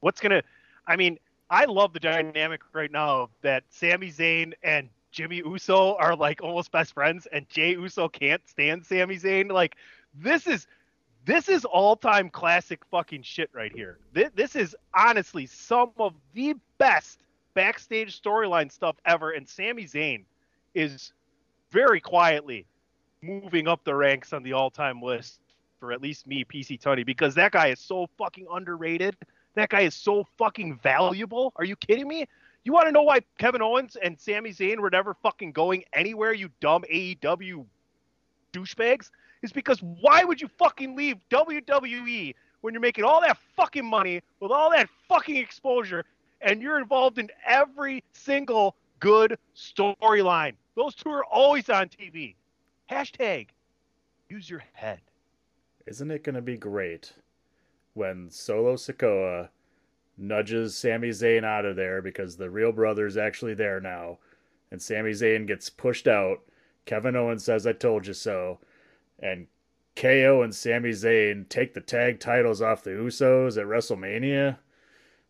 What's 0.00 0.20
gonna? 0.20 0.42
I 0.86 0.96
mean, 0.96 1.18
I 1.48 1.64
love 1.64 1.92
the 1.92 2.00
dynamic 2.00 2.60
right 2.72 2.90
now 2.90 3.30
that 3.42 3.64
Sami 3.70 4.10
Zayn 4.10 4.52
and 4.62 4.88
Jimmy 5.10 5.38
Uso 5.38 5.96
are 5.96 6.14
like 6.14 6.42
almost 6.42 6.72
best 6.72 6.94
friends, 6.94 7.26
and 7.32 7.48
Jay 7.48 7.72
Uso 7.72 8.08
can't 8.08 8.46
stand 8.48 8.84
Sami 8.84 9.16
Zayn. 9.16 9.50
Like 9.50 9.76
this 10.14 10.46
is 10.46 10.66
this 11.24 11.48
is 11.48 11.64
all 11.64 11.96
time 11.96 12.30
classic 12.30 12.84
fucking 12.90 13.22
shit 13.22 13.50
right 13.52 13.72
here. 13.74 13.98
This, 14.12 14.30
this 14.34 14.56
is 14.56 14.76
honestly 14.94 15.46
some 15.46 15.90
of 15.98 16.14
the 16.34 16.54
best 16.78 17.20
backstage 17.54 18.20
storyline 18.20 18.70
stuff 18.70 18.96
ever, 19.04 19.30
and 19.32 19.48
Sami 19.48 19.84
Zayn 19.84 20.24
is 20.74 21.12
very 21.70 22.00
quietly 22.00 22.66
moving 23.22 23.68
up 23.68 23.84
the 23.84 23.94
ranks 23.94 24.32
on 24.32 24.42
the 24.42 24.52
all 24.52 24.70
time 24.70 25.02
list 25.02 25.40
for 25.78 25.92
at 25.92 26.02
least 26.02 26.26
me, 26.26 26.44
PC 26.44 26.80
Tunney, 26.80 27.04
because 27.04 27.34
that 27.34 27.52
guy 27.52 27.68
is 27.68 27.80
so 27.80 28.08
fucking 28.18 28.46
underrated. 28.52 29.16
That 29.54 29.70
guy 29.70 29.80
is 29.80 29.94
so 29.94 30.26
fucking 30.38 30.78
valuable. 30.78 31.52
Are 31.56 31.64
you 31.64 31.74
kidding 31.76 32.06
me? 32.06 32.26
You 32.64 32.72
want 32.72 32.86
to 32.86 32.92
know 32.92 33.02
why 33.02 33.20
Kevin 33.38 33.62
Owens 33.62 33.96
and 33.96 34.20
Sami 34.20 34.50
Zayn 34.50 34.78
were 34.78 34.90
never 34.90 35.14
fucking 35.14 35.52
going 35.52 35.84
anywhere, 35.94 36.32
you 36.32 36.50
dumb 36.60 36.84
AEW 36.92 37.64
douchebags? 38.52 39.10
Is 39.42 39.52
because 39.52 39.82
why 39.82 40.24
would 40.24 40.40
you 40.40 40.48
fucking 40.58 40.94
leave 40.94 41.16
WWE 41.30 42.34
when 42.60 42.74
you're 42.74 42.80
making 42.80 43.04
all 43.04 43.20
that 43.22 43.38
fucking 43.56 43.86
money 43.86 44.22
with 44.38 44.50
all 44.50 44.70
that 44.70 44.88
fucking 45.08 45.36
exposure 45.36 46.04
and 46.42 46.60
you're 46.60 46.78
involved 46.78 47.18
in 47.18 47.30
every 47.46 48.04
single 48.12 48.76
good 48.98 49.38
storyline? 49.56 50.54
Those 50.76 50.94
two 50.94 51.10
are 51.10 51.24
always 51.24 51.70
on 51.70 51.88
TV. 51.88 52.34
Hashtag 52.90 53.48
use 54.28 54.48
your 54.48 54.62
head. 54.72 55.00
Isn't 55.86 56.10
it 56.10 56.24
going 56.24 56.34
to 56.34 56.42
be 56.42 56.56
great 56.56 57.12
when 57.94 58.30
Solo 58.30 58.76
Sikoa 58.76 59.48
nudges 60.18 60.76
Sami 60.76 61.08
Zayn 61.08 61.44
out 61.44 61.64
of 61.64 61.76
there 61.76 62.02
because 62.02 62.36
the 62.36 62.50
real 62.50 62.72
brother's 62.72 63.16
actually 63.16 63.54
there 63.54 63.80
now, 63.80 64.18
and 64.70 64.80
Sami 64.80 65.10
Zayn 65.10 65.46
gets 65.46 65.70
pushed 65.70 66.06
out? 66.06 66.40
Kevin 66.84 67.16
Owens 67.16 67.44
says, 67.44 67.66
I 67.66 67.72
told 67.72 68.06
you 68.06 68.14
so. 68.14 68.58
And 69.20 69.46
KO 69.96 70.42
and 70.42 70.54
Sami 70.54 70.90
Zayn 70.90 71.48
take 71.48 71.74
the 71.74 71.80
tag 71.80 72.20
titles 72.20 72.62
off 72.62 72.82
the 72.84 72.90
Usos 72.90 73.58
at 73.58 73.66
WrestleMania. 73.66 74.56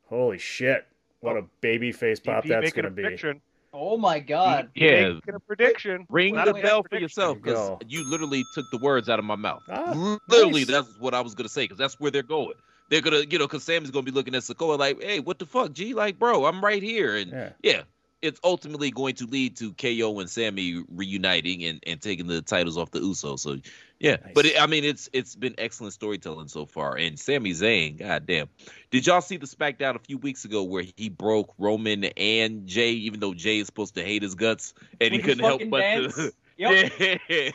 Holy 0.07 0.39
shit. 0.39 0.87
What 1.21 1.37
a 1.37 1.43
baby 1.61 1.93
face 1.93 2.19
pop 2.21 2.45
DP 2.45 2.49
that's 2.49 2.73
going 2.73 2.85
to 2.85 2.91
be. 2.91 3.03
prediction. 3.03 3.41
Oh 3.73 3.97
my 3.97 4.19
god. 4.19 4.71
Yeah, 4.75 5.13
Making 5.13 5.35
a 5.35 5.41
prediction. 5.41 6.07
ring 6.09 6.35
Not 6.35 6.47
the 6.47 6.55
bell 6.55 6.83
for 6.89 6.99
yourself 6.99 7.39
because 7.41 7.79
you 7.89 8.09
literally 8.09 8.45
took 8.53 8.69
the 8.73 8.79
words 8.79 9.09
out 9.09 9.19
of 9.21 9.25
my 9.25 9.37
mouth. 9.37 9.63
Ah, 9.69 10.19
literally, 10.29 10.63
nice. 10.63 10.67
that's 10.69 10.89
what 10.99 11.15
I 11.15 11.21
was 11.21 11.35
gonna 11.37 11.49
say 11.49 11.65
because 11.65 11.79
that's 11.79 12.01
where 12.01 12.11
they're 12.11 12.23
going. 12.25 12.55
They're 12.89 13.01
gonna, 13.01 13.21
you 13.31 13.39
know, 13.39 13.47
because 13.47 13.63
Sammy's 13.63 13.93
gonna 13.93 14.03
be 14.03 14.11
looking 14.11 14.35
at 14.35 14.43
Sikoa 14.43 14.77
like, 14.77 15.01
"Hey, 15.01 15.21
what 15.21 15.39
the 15.39 15.47
fuck, 15.47 15.73
G? 15.73 15.95
Like, 15.95 16.19
bro, 16.19 16.47
I'm 16.47 16.65
right 16.65 16.83
here." 16.83 17.15
And 17.15 17.31
Yeah. 17.31 17.51
yeah, 17.63 17.83
it's 18.23 18.41
ultimately 18.45 18.91
going 18.91 19.15
to 19.17 19.27
lead 19.27 19.57
to 19.57 19.73
KO 19.73 20.21
and 20.21 20.29
Sammy 20.29 20.83
reuniting 20.89 21.65
and, 21.65 21.83
and 21.87 22.01
taking 22.01 22.27
the 22.27 22.43
titles 22.43 22.77
off 22.77 22.91
the 22.91 23.01
Usos. 23.01 23.41
So 23.41 23.57
yeah, 23.99 24.17
but 24.35 24.47
it, 24.47 24.61
I 24.61 24.67
mean, 24.67 24.85
it's 24.85 25.09
it's 25.13 25.35
been 25.35 25.55
excellent 25.59 25.93
storytelling 25.95 26.49
so 26.49 26.67
far. 26.67 26.97
And 26.97 27.19
Sami 27.19 27.53
Zayn, 27.53 27.99
goddamn, 27.99 28.49
did 28.91 29.07
y'all 29.07 29.21
see 29.21 29.37
the 29.37 29.47
SmackDown 29.47 29.97
a 29.97 29.99
few 29.99 30.19
weeks 30.19 30.45
ago 30.45 30.63
where 30.63 30.85
he 30.97 31.09
broke 31.09 31.55
Roman 31.59 32.05
and 32.05 32.67
Jay, 32.67 32.93
even 32.93 33.21
though 33.21 33.35
Jay 33.35 33.59
is 33.59 33.67
supposed 33.67 33.95
to 33.95 34.03
hate 34.05 34.23
his 34.23 34.35
guts 34.35 34.75
and 35.01 35.13
he 35.13 35.19
With 35.19 35.27
his 35.27 35.37
couldn't 35.37 35.45
help 35.45 35.63
but 35.71 35.81
to. 35.81 36.33
Yep. 36.61 36.93
Yeah. 36.99 37.51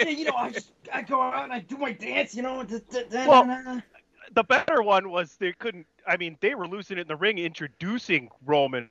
Yeah, 0.00 0.08
you 0.08 0.24
know, 0.24 0.34
I 0.34 0.50
just 0.50 0.72
I 0.90 1.02
go 1.02 1.20
out 1.20 1.44
and 1.44 1.52
I 1.52 1.60
do 1.60 1.76
my 1.76 1.92
dance, 1.92 2.34
you 2.34 2.40
know. 2.40 2.62
da- 2.62 2.78
da- 2.90 3.02
da- 3.10 3.28
Well, 3.28 3.44
da- 3.44 3.62
da. 3.62 3.80
the 4.34 4.44
better 4.44 4.82
one 4.82 5.10
was 5.10 5.36
they 5.36 5.52
couldn't. 5.52 5.86
I 6.06 6.16
mean, 6.16 6.38
they 6.40 6.54
were 6.54 6.66
losing 6.66 6.96
it 6.96 7.02
in 7.02 7.08
the 7.08 7.16
ring, 7.16 7.36
introducing 7.36 8.30
Roman 8.46 8.88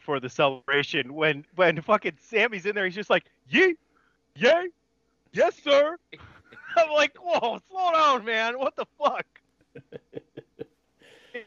for 0.00 0.20
the 0.20 0.28
celebration. 0.28 1.14
When 1.14 1.44
when 1.54 1.80
fucking 1.80 2.18
Sammy's 2.20 2.66
in 2.66 2.74
there, 2.74 2.84
he's 2.84 2.94
just 2.94 3.10
like, 3.10 3.24
"Yay, 3.48 3.74
yay, 4.36 4.68
yes, 5.32 5.54
sir." 5.62 5.96
I'm 6.76 6.90
like, 6.90 7.16
"Whoa, 7.18 7.58
slow 7.70 7.92
down, 7.92 8.24
man! 8.24 8.58
What 8.58 8.76
the 8.76 8.86
fuck?" 8.98 9.26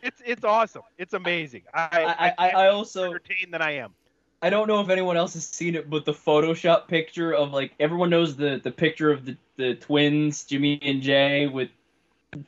It's 0.01 0.19
it's 0.25 0.43
awesome. 0.43 0.81
It's 0.97 1.13
amazing. 1.13 1.61
I 1.73 2.33
I, 2.39 2.47
I, 2.47 2.49
I 2.49 2.67
also 2.69 3.03
entertained 3.03 3.53
than 3.53 3.61
I 3.61 3.71
am. 3.73 3.93
I 4.41 4.49
don't 4.49 4.67
know 4.67 4.81
if 4.81 4.89
anyone 4.89 5.17
else 5.17 5.35
has 5.35 5.45
seen 5.45 5.75
it, 5.75 5.89
but 5.89 6.05
the 6.05 6.13
Photoshop 6.13 6.87
picture 6.87 7.33
of 7.33 7.51
like 7.51 7.73
everyone 7.79 8.09
knows 8.09 8.35
the 8.35 8.59
the 8.63 8.71
picture 8.71 9.11
of 9.11 9.25
the 9.25 9.37
the 9.57 9.75
twins 9.75 10.43
Jimmy 10.43 10.79
and 10.81 11.01
Jay 11.01 11.47
with 11.47 11.69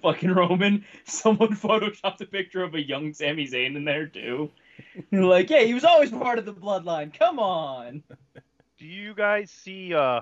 fucking 0.02 0.32
Roman. 0.32 0.86
Someone 1.06 1.56
photoshopped 1.56 2.22
a 2.22 2.26
picture 2.26 2.64
of 2.64 2.76
a 2.76 2.82
young 2.82 3.14
Sami 3.14 3.48
Zayn 3.48 3.76
in 3.76 3.86
there 3.86 4.08
too. 4.08 4.52
like, 5.12 5.50
yeah, 5.50 5.62
he 5.62 5.74
was 5.74 5.84
always 5.84 6.12
part 6.12 6.40
of 6.40 6.46
the 6.46 6.54
bloodline. 6.54 7.18
Come 7.18 7.40
on. 7.40 8.04
Do 8.78 8.86
you 8.86 9.14
guys 9.14 9.50
see? 9.52 9.94
uh 9.94 10.22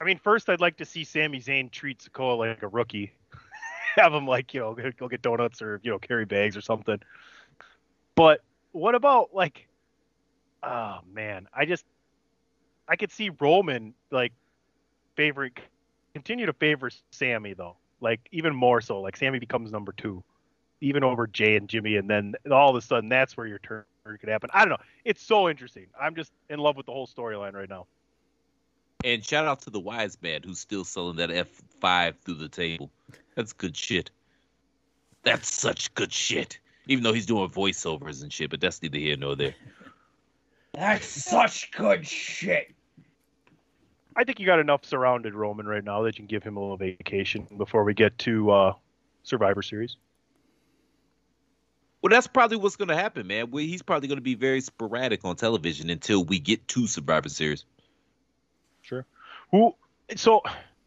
I 0.00 0.04
mean, 0.04 0.18
first 0.18 0.48
I'd 0.48 0.60
like 0.60 0.78
to 0.78 0.84
see 0.84 1.04
Sami 1.04 1.40
Zayn 1.40 1.70
treat 1.70 1.98
Sikoa 1.98 2.38
like 2.38 2.62
a 2.62 2.68
rookie. 2.68 3.12
Have 3.96 4.14
him 4.14 4.26
like 4.26 4.54
you 4.54 4.60
know 4.60 4.74
go 4.74 5.08
get 5.08 5.22
donuts 5.22 5.60
or 5.60 5.80
you 5.82 5.90
know 5.90 5.98
carry 5.98 6.24
bags 6.24 6.56
or 6.56 6.60
something. 6.60 6.98
But 8.14 8.40
what 8.72 8.94
about 8.94 9.30
like? 9.34 9.68
Oh 10.62 10.98
man, 11.12 11.48
I 11.54 11.66
just 11.66 11.84
I 12.88 12.96
could 12.96 13.12
see 13.12 13.30
Roman 13.40 13.94
like 14.10 14.32
favorite 15.16 15.58
continue 16.14 16.46
to 16.46 16.52
favor 16.52 16.90
Sammy 17.10 17.54
though, 17.54 17.76
like 18.00 18.20
even 18.32 18.54
more 18.54 18.80
so. 18.80 19.00
Like 19.00 19.16
Sammy 19.16 19.38
becomes 19.38 19.70
number 19.70 19.92
two. 19.92 20.24
Even 20.80 21.04
over 21.04 21.26
Jay 21.26 21.56
and 21.56 21.68
Jimmy, 21.68 21.96
and 21.96 22.08
then 22.08 22.34
all 22.50 22.70
of 22.70 22.76
a 22.76 22.80
sudden 22.80 23.08
that's 23.08 23.36
where 23.36 23.46
your 23.46 23.58
turn 23.58 23.84
could 24.04 24.28
happen. 24.28 24.50
I 24.52 24.60
don't 24.60 24.70
know. 24.70 24.84
It's 25.04 25.22
so 25.22 25.48
interesting. 25.48 25.86
I'm 26.00 26.14
just 26.14 26.32
in 26.48 26.58
love 26.58 26.76
with 26.76 26.86
the 26.86 26.92
whole 26.92 27.06
storyline 27.06 27.52
right 27.52 27.68
now. 27.68 27.86
And 29.04 29.24
shout 29.24 29.46
out 29.46 29.62
to 29.62 29.70
the 29.70 29.80
wise 29.80 30.18
man 30.20 30.42
who's 30.42 30.58
still 30.58 30.84
selling 30.84 31.16
that 31.16 31.30
F5 31.30 32.14
through 32.24 32.34
the 32.34 32.48
table. 32.48 32.90
That's 33.34 33.52
good 33.52 33.76
shit. 33.76 34.10
That's 35.22 35.50
such 35.52 35.94
good 35.94 36.12
shit. 36.12 36.58
Even 36.86 37.04
though 37.04 37.12
he's 37.12 37.26
doing 37.26 37.48
voiceovers 37.48 38.22
and 38.22 38.32
shit, 38.32 38.50
but 38.50 38.60
that's 38.60 38.82
neither 38.82 38.98
here 38.98 39.16
nor 39.16 39.36
there. 39.36 39.54
That's 40.72 41.06
such 41.06 41.70
good 41.72 42.06
shit. 42.06 42.74
I 44.16 44.24
think 44.24 44.40
you 44.40 44.46
got 44.46 44.58
enough 44.58 44.84
surrounded 44.84 45.34
Roman 45.34 45.66
right 45.66 45.84
now 45.84 46.02
that 46.02 46.16
you 46.16 46.22
can 46.22 46.26
give 46.26 46.42
him 46.42 46.56
a 46.56 46.60
little 46.60 46.76
vacation 46.76 47.46
before 47.56 47.84
we 47.84 47.94
get 47.94 48.16
to 48.18 48.50
uh, 48.50 48.72
Survivor 49.22 49.62
Series. 49.62 49.96
Well, 52.02 52.10
that's 52.10 52.26
probably 52.26 52.56
what's 52.56 52.76
going 52.76 52.88
to 52.88 52.96
happen, 52.96 53.26
man. 53.26 53.50
We, 53.50 53.66
he's 53.66 53.82
probably 53.82 54.08
going 54.08 54.18
to 54.18 54.22
be 54.22 54.34
very 54.34 54.60
sporadic 54.62 55.24
on 55.24 55.36
television 55.36 55.90
until 55.90 56.24
we 56.24 56.38
get 56.38 56.66
to 56.68 56.86
Survivor 56.86 57.28
Series. 57.28 57.64
Sure. 58.80 59.04
Who? 59.50 59.74
So, 60.16 60.40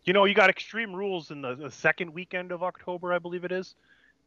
you 0.06 0.14
know, 0.14 0.26
you 0.26 0.34
got 0.34 0.50
Extreme 0.50 0.94
Rules 0.94 1.30
in 1.30 1.42
the, 1.42 1.56
the 1.56 1.70
second 1.72 2.14
weekend 2.14 2.52
of 2.52 2.64
October, 2.64 3.14
I 3.14 3.20
believe 3.20 3.44
it 3.46 3.52
is, 3.52 3.76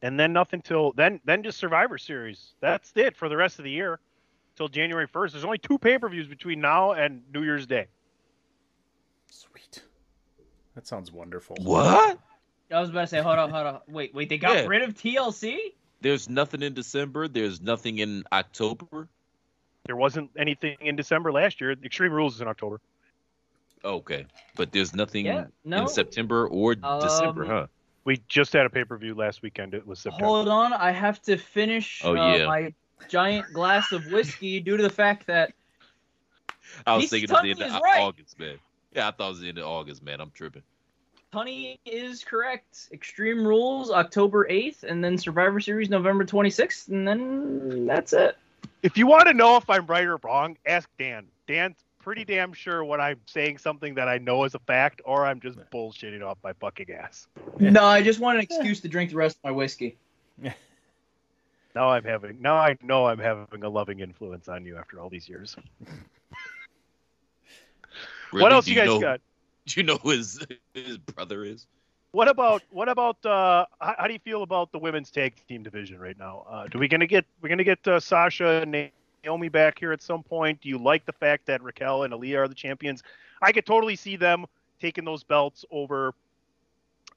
and 0.01 0.17
then 0.17 0.31
nothing 0.31 0.61
till 0.61 0.93
then. 0.93 1.19
Then 1.25 1.43
just 1.43 1.57
Survivor 1.57 1.97
Series. 1.97 2.53
That's 2.61 2.91
it 2.95 3.17
for 3.17 3.27
the 3.27 3.35
rest 3.35 3.59
of 3.59 3.65
the 3.65 3.71
year, 3.71 3.99
till 4.55 4.69
January 4.69 5.07
first. 5.07 5.33
There's 5.33 5.43
only 5.45 5.57
two 5.57 5.77
pay 5.77 5.97
per 5.97 6.07
views 6.07 6.27
between 6.27 6.61
now 6.61 6.93
and 6.93 7.21
New 7.33 7.43
Year's 7.43 7.67
Day. 7.67 7.87
Sweet. 9.29 9.83
That 10.75 10.87
sounds 10.87 11.11
wonderful. 11.11 11.57
What? 11.61 12.17
I 12.71 12.79
was 12.79 12.89
about 12.89 13.01
to 13.01 13.07
say, 13.07 13.21
hold 13.21 13.39
on, 13.39 13.49
hold 13.49 13.65
on. 13.67 13.79
Wait, 13.87 14.13
wait, 14.13 14.29
they 14.29 14.37
got 14.37 14.55
Yeah. 14.55 14.65
rid 14.67 14.81
of 14.83 14.93
TLC? 14.93 15.57
There's 16.01 16.29
nothing 16.29 16.61
in 16.61 16.73
December. 16.73 17.27
There's 17.27 17.61
nothing 17.61 17.99
in 17.99 18.23
October. 18.31 19.07
There 19.85 19.95
wasn't 19.95 20.31
anything 20.37 20.77
in 20.81 20.95
December 20.95 21.31
last 21.31 21.59
year. 21.61 21.71
Extreme 21.71 22.11
Rules 22.11 22.35
is 22.35 22.41
in 22.41 22.47
October. 22.47 22.79
Okay, 23.83 24.25
but 24.55 24.71
there's 24.71 24.93
nothing 24.93 25.25
Yeah, 25.25 25.45
no. 25.63 25.83
in 25.83 25.87
September 25.87 26.47
or 26.47 26.75
December, 26.75 27.43
Um, 27.43 27.49
huh? 27.49 27.67
We 28.03 28.17
just 28.27 28.53
had 28.53 28.65
a 28.65 28.69
pay 28.69 28.83
per 28.83 28.97
view 28.97 29.15
last 29.15 29.41
weekend. 29.41 29.73
It 29.73 29.85
was 29.85 29.99
September. 29.99 30.25
Hold 30.25 30.47
on, 30.49 30.73
I 30.73 30.91
have 30.91 31.21
to 31.23 31.37
finish 31.37 32.01
Oh, 32.03 32.15
uh, 32.15 32.35
yeah. 32.37 32.45
my 32.45 32.73
giant 33.07 33.53
glass 33.53 33.91
of 33.91 34.05
whiskey 34.07 34.59
due 34.59 34.77
to 34.77 34.83
the 34.83 34.89
fact 34.89 35.27
that 35.27 35.53
I 36.85 36.95
was 36.95 37.03
He's 37.03 37.09
thinking 37.11 37.35
at 37.35 37.43
the 37.43 37.51
end 37.51 37.61
of 37.61 37.81
right. 37.81 38.01
August, 38.01 38.37
man. 38.39 38.59
Yeah, 38.93 39.07
I 39.07 39.11
thought 39.11 39.27
it 39.27 39.29
was 39.29 39.39
the 39.41 39.49
end 39.49 39.57
of 39.57 39.65
August, 39.67 40.03
man. 40.03 40.19
I'm 40.19 40.31
tripping. 40.31 40.63
Tunney 41.33 41.77
is 41.85 42.23
correct. 42.23 42.89
Extreme 42.91 43.45
Rules 43.45 43.91
October 43.91 44.47
8th, 44.49 44.83
and 44.83 45.03
then 45.03 45.17
Survivor 45.17 45.59
Series 45.59 45.89
November 45.89 46.25
26th, 46.25 46.89
and 46.89 47.07
then 47.07 47.85
that's 47.85 48.13
it. 48.13 48.37
If 48.83 48.97
you 48.97 49.07
want 49.07 49.27
to 49.27 49.33
know 49.33 49.57
if 49.57 49.69
I'm 49.69 49.85
right 49.85 50.05
or 50.05 50.17
wrong, 50.23 50.57
ask 50.65 50.89
Dan. 50.97 51.25
Dan's 51.47 51.75
pretty 51.99 52.23
damn 52.23 52.53
sure 52.53 52.85
when 52.85 53.01
I'm 53.01 53.19
saying 53.25 53.57
something 53.57 53.95
that 53.95 54.07
I 54.07 54.17
know 54.17 54.45
is 54.45 54.55
a 54.55 54.59
fact, 54.59 55.01
or 55.03 55.25
I'm 55.25 55.41
just 55.41 55.57
bullshitting 55.71 56.23
off 56.23 56.37
my 56.43 56.53
fucking 56.53 56.91
ass. 56.91 57.27
No, 57.59 57.83
I 57.83 58.01
just 58.01 58.19
want 58.19 58.37
an 58.37 58.43
excuse 58.43 58.79
to 58.81 58.87
drink 58.87 59.09
the 59.09 59.17
rest 59.17 59.37
of 59.37 59.43
my 59.43 59.51
whiskey. 59.51 59.97
Now 61.75 61.89
I'm 61.89 62.03
having. 62.03 62.41
Now 62.41 62.55
I 62.55 62.75
know 62.81 63.05
I'm 63.05 63.19
having 63.19 63.63
a 63.63 63.69
loving 63.69 63.99
influence 63.99 64.47
on 64.47 64.65
you 64.65 64.77
after 64.77 64.99
all 64.99 65.09
these 65.09 65.29
years. 65.29 65.55
what 68.31 68.51
else 68.51 68.67
you 68.67 68.73
guys 68.73 68.87
know, 68.87 68.99
got? 68.99 69.21
Do 69.75 69.81
you 69.81 69.85
know 69.85 69.97
who 69.97 70.11
his 70.11 70.39
his 70.73 70.97
brother 70.97 71.43
is? 71.43 71.67
What 72.11 72.29
about 72.29 72.63
what 72.71 72.87
about 72.87 73.23
uh 73.25 73.65
how, 73.81 73.95
how 73.99 74.07
do 74.07 74.13
you 74.13 74.19
feel 74.19 74.43
about 74.43 74.71
the 74.71 74.79
women's 74.79 75.11
tag 75.11 75.33
team 75.47 75.61
division 75.61 75.99
right 75.99 76.17
now? 76.17 76.45
Uh, 76.49 76.67
do 76.67 76.79
we 76.79 76.87
gonna 76.87 77.05
get 77.05 77.25
we're 77.41 77.49
gonna 77.49 77.65
get 77.65 77.85
uh, 77.85 77.99
Sasha 77.99 78.61
and 78.61 78.91
Naomi 79.23 79.49
back 79.49 79.77
here 79.77 79.91
at 79.91 80.01
some 80.01 80.23
point? 80.23 80.61
Do 80.61 80.69
you 80.69 80.77
like 80.77 81.05
the 81.05 81.11
fact 81.11 81.47
that 81.47 81.61
Raquel 81.61 82.03
and 82.03 82.13
Aaliyah 82.13 82.37
are 82.37 82.47
the 82.47 82.55
champions? 82.55 83.03
I 83.41 83.51
could 83.51 83.65
totally 83.65 83.97
see 83.97 84.15
them 84.15 84.45
taking 84.79 85.03
those 85.03 85.23
belts 85.23 85.65
over 85.69 86.13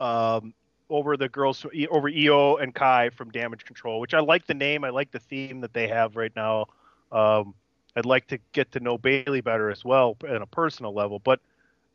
um 0.01 0.53
over 0.89 1.17
the 1.17 1.29
girls 1.29 1.65
over 1.89 2.11
Iyo 2.11 2.61
and 2.61 2.75
Kai 2.75 3.11
from 3.11 3.31
Damage 3.31 3.65
Control, 3.65 4.01
which 4.01 4.13
I 4.13 4.19
like 4.19 4.49
the 4.49 4.55
name, 4.55 4.83
I 4.83 4.91
like 4.91 5.13
the 5.13 5.21
theme 5.21 5.61
that 5.61 5.73
they 5.73 5.87
have 5.87 6.17
right 6.17 6.33
now. 6.35 6.67
Um, 7.13 7.55
I'd 7.95 8.07
like 8.07 8.27
to 8.29 8.39
get 8.53 8.73
to 8.73 8.81
know 8.81 8.99
Bayley 8.99 9.41
better 9.41 9.71
as 9.71 9.85
well 9.85 10.17
on 10.29 10.43
a 10.43 10.47
personal 10.47 10.93
level, 10.93 11.21
but 11.21 11.41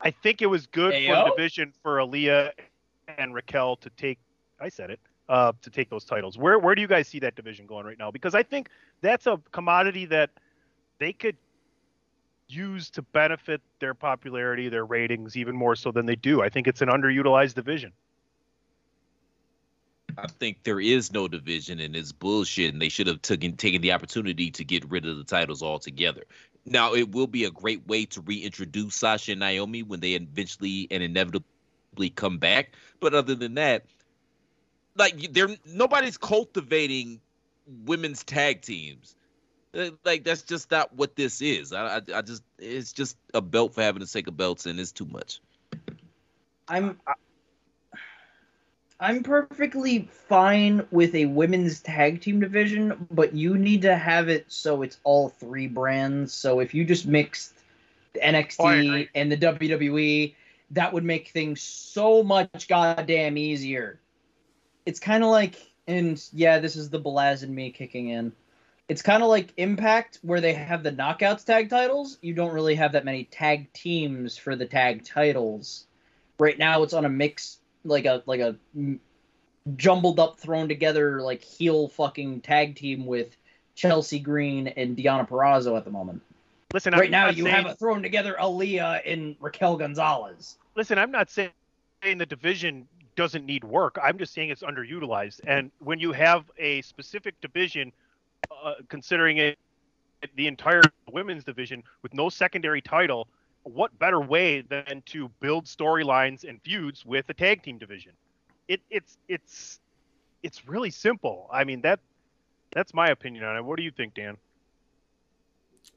I 0.02 0.12
think 0.12 0.42
it 0.42 0.48
was 0.48 0.68
good 0.68 0.94
for 0.94 1.16
the 1.16 1.32
division 1.36 1.74
for 1.82 1.98
Aaliyah 1.98 2.52
and 3.18 3.34
Raquel 3.34 3.78
to 3.78 3.90
take. 3.92 4.20
I 4.60 4.70
said 4.70 4.92
it. 4.92 5.00
Uh, 5.28 5.52
to 5.64 5.72
take 5.72 5.90
those 5.90 6.06
titles. 6.06 6.38
Where 6.38 6.60
where 6.60 6.76
do 6.76 6.82
you 6.82 6.88
guys 6.88 7.08
see 7.08 7.18
that 7.20 7.36
division 7.36 7.66
going 7.66 7.84
right 7.84 7.98
now? 7.98 8.12
Because 8.12 8.36
I 8.36 8.44
think 8.44 8.70
that's 9.02 9.26
a 9.26 9.40
commodity 9.52 10.06
that 10.06 10.30
they 11.00 11.14
could 11.14 11.36
use 12.48 12.92
to 12.92 13.02
benefit 13.02 13.60
their 13.80 13.96
popularity, 13.96 14.70
their 14.70 14.86
ratings, 14.86 15.36
even 15.36 15.56
more 15.56 15.76
so 15.76 15.92
than 15.92 16.06
they 16.06 16.16
do. 16.16 16.44
I 16.44 16.50
think 16.50 16.68
it's 16.68 16.82
an 16.82 16.90
underutilized 16.90 17.56
division. 17.56 17.92
I 20.18 20.28
think 20.28 20.64
there 20.64 20.80
is 20.80 21.12
no 21.12 21.28
division 21.28 21.80
and 21.80 21.96
it's 21.96 22.12
bullshit, 22.12 22.74
and 22.74 22.82
they 22.82 22.90
should 22.90 23.08
have 23.08 23.22
taken 23.22 23.58
taken 23.58 23.82
the 23.82 23.92
opportunity 23.92 24.52
to 24.52 24.64
get 24.64 24.90
rid 24.90 25.06
of 25.06 25.18
the 25.18 25.24
titles 25.24 25.64
altogether. 25.64 26.24
Now 26.66 26.94
it 26.94 27.12
will 27.12 27.28
be 27.28 27.44
a 27.44 27.52
great 27.52 27.86
way 27.88 28.06
to 28.06 28.22
reintroduce 28.22 28.96
Sasha 28.96 29.32
and 29.32 29.40
Naomi 29.40 29.84
when 29.84 30.00
they 30.00 30.14
eventually 30.14 30.88
and 30.90 31.04
inevitably 31.04 32.10
come 32.16 32.38
back. 32.38 32.76
But 33.00 33.14
other 33.14 33.36
than 33.36 33.54
that, 33.56 33.86
like 34.96 35.34
they're 35.34 35.50
nobody's 35.66 36.18
cultivating 36.18 37.22
women's 37.86 38.24
tag 38.24 38.62
teams. 38.62 39.16
Uh, 39.78 39.92
Like 40.04 40.24
that's 40.24 40.42
just 40.42 40.72
not 40.72 40.94
what 40.96 41.16
this 41.16 41.42
is. 41.42 41.74
I, 41.74 41.98
I, 41.98 42.02
I 42.16 42.22
just 42.22 42.44
it's 42.58 42.94
just 42.94 43.18
a 43.34 43.42
belt 43.42 43.76
for 43.76 43.82
having 43.82 44.00
the 44.00 44.08
sake 44.08 44.28
of 44.28 44.38
belts, 44.38 44.66
and 44.66 44.80
it's 44.80 44.92
too 44.92 45.06
much. 45.06 45.42
I'm 46.68 47.00
I'm 49.06 49.22
perfectly 49.22 50.10
fine 50.10 50.88
with 50.90 51.14
a 51.14 51.28
women's 51.28 51.80
tag 51.80 52.22
team 52.22 52.40
division, 52.40 53.06
but 53.12 53.36
you 53.36 53.56
need 53.56 53.84
to 53.84 53.96
have 53.96 54.30
it 54.30 54.46
so 54.52 54.82
it's 54.82 55.00
all 55.04 55.30
three 55.30 55.68
brands. 55.68 56.34
So 56.34 56.60
if 56.60 56.74
you 56.74 56.84
just 56.84 57.06
mixed 57.06 57.54
the 58.14 58.22
Oh, 58.22 58.32
NXT 58.32 58.80
agree. 58.80 59.10
and 59.14 59.32
the 59.32 59.38
WWE, 59.38 60.34
that 60.72 60.92
would 60.92 61.04
make 61.04 61.28
things 61.28 61.62
so 61.62 62.24
much 62.24 62.68
goddamn 62.68 63.38
easier. 63.38 64.00
It's 64.88 65.00
kind 65.00 65.24
of 65.24 65.30
like, 65.30 65.56
and 65.86 66.20
yeah, 66.34 66.58
this 66.58 66.76
is 66.76 66.90
the 66.90 67.00
Belaz 67.00 67.44
and 67.44 67.54
me 67.54 67.70
kicking 67.70 68.10
in. 68.10 68.32
It's 68.90 69.04
kind 69.04 69.22
of 69.22 69.30
like 69.30 69.54
Impact, 69.58 70.18
where 70.24 70.42
they 70.42 70.54
have 70.54 70.82
the 70.82 70.92
Knockouts 70.92 71.46
tag 71.46 71.70
titles. 71.70 72.18
You 72.24 72.34
don't 72.34 72.54
really 72.54 72.74
have 72.74 72.94
that 72.94 73.06
many 73.06 73.26
tag 73.26 73.72
teams 73.74 74.36
for 74.36 74.56
the 74.56 74.66
tag 74.66 75.06
titles. 75.06 75.86
Right 76.40 76.58
now, 76.58 76.82
it's 76.82 76.94
on 76.94 77.06
a 77.06 77.10
mix, 77.10 77.60
like 77.86 78.06
a 78.06 78.24
like 78.26 78.40
a 78.40 78.56
jumbled 79.76 80.20
up, 80.20 80.40
thrown 80.40 80.68
together, 80.68 81.22
like 81.22 81.44
heel 81.44 81.88
fucking 81.88 82.42
tag 82.42 82.76
team 82.76 83.06
with 83.06 83.36
Chelsea 83.76 84.20
Green 84.20 84.68
and 84.68 84.96
Deonna 84.98 85.28
Purrazzo 85.28 85.78
at 85.78 85.86
the 85.86 85.92
moment. 85.92 86.22
Listen, 86.74 86.94
right 86.94 87.06
I'm 87.06 87.12
now, 87.12 87.30
you 87.30 87.44
saying- 87.44 87.56
have 87.56 87.66
a 87.66 87.76
thrown 87.76 88.02
together 88.04 88.36
Aaliyah 88.40 89.02
and 89.06 89.36
Raquel 89.40 89.78
Gonzalez. 89.78 90.58
listen, 90.76 90.98
I'm 90.98 91.12
not 91.12 91.30
saying 91.30 91.52
the 92.04 92.26
division 92.26 92.88
doesn't 93.16 93.46
need 93.46 93.64
work. 93.64 93.98
I'm 94.04 94.18
just 94.18 94.34
saying 94.34 94.50
it's 94.50 94.62
underutilized. 94.62 95.40
And 95.48 95.72
when 95.80 96.00
you 96.00 96.12
have 96.12 96.52
a 96.58 96.82
specific 96.82 97.40
division, 97.40 97.94
uh, 98.52 98.76
considering 98.90 99.38
it 99.38 99.58
the 100.36 100.48
entire 100.48 100.82
women's 101.12 101.44
division 101.44 101.82
with 102.02 102.14
no 102.14 102.30
secondary 102.30 102.82
title, 102.82 103.28
what 103.66 103.98
better 104.00 104.22
way 104.22 104.62
than 104.62 105.04
to 105.08 105.30
build 105.42 105.66
storylines 105.66 106.48
and 106.48 106.62
feuds 106.62 107.06
with 107.06 107.28
the 107.28 107.34
tag 107.34 107.62
team 107.64 107.78
division? 107.78 108.14
It, 108.68 108.82
it's 108.90 109.18
it's 109.28 109.80
it's 110.44 110.68
really 110.68 110.92
simple. 110.92 111.50
I 111.52 111.64
mean 111.64 111.82
that 111.82 112.00
that's 112.72 112.94
my 112.94 113.08
opinion 113.08 113.44
on 113.44 113.58
it. 113.58 113.64
What 113.64 113.78
do 113.78 113.84
you 113.84 113.92
think, 113.92 114.14
Dan? 114.14 114.38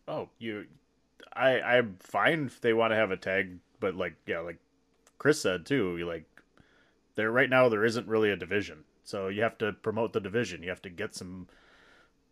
Oh, 0.07 0.29
you, 0.39 0.67
I, 1.35 1.61
I'm 1.61 1.97
fine 2.01 2.47
if 2.47 2.61
they 2.61 2.73
want 2.73 2.93
to 2.93 2.97
have 2.97 3.11
a 3.11 3.17
tag, 3.17 3.59
but 3.81 3.95
like, 3.95 4.15
yeah, 4.27 4.41
like 4.41 4.59
Chris 5.19 5.43
said 5.43 5.67
too, 5.67 5.99
like, 6.07 6.25
there 7.17 7.31
right 7.31 7.51
now 7.51 7.69
there 7.69 7.85
isn't 7.85 8.07
really 8.07 8.31
a 8.31 8.37
division, 8.37 8.85
so 9.05 9.29
you 9.29 9.43
have 9.43 9.59
to 9.59 9.73
promote 9.73 10.13
the 10.13 10.21
division. 10.21 10.63
You 10.63 10.69
have 10.69 10.83
to 10.83 10.91
get 10.91 11.15
some 11.15 11.49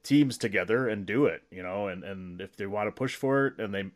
teams 0.03 0.39
together 0.39 0.89
and 0.89 1.05
do 1.05 1.27
it, 1.27 1.43
you 1.51 1.63
know, 1.63 1.89
and 1.89 2.05
and 2.05 2.41
if 2.41 2.57
they 2.57 2.67
want 2.67 2.87
to 2.87 2.93
push 2.93 3.17
for 3.17 3.49
it 3.49 3.59
and 3.59 3.75
they 3.75 3.87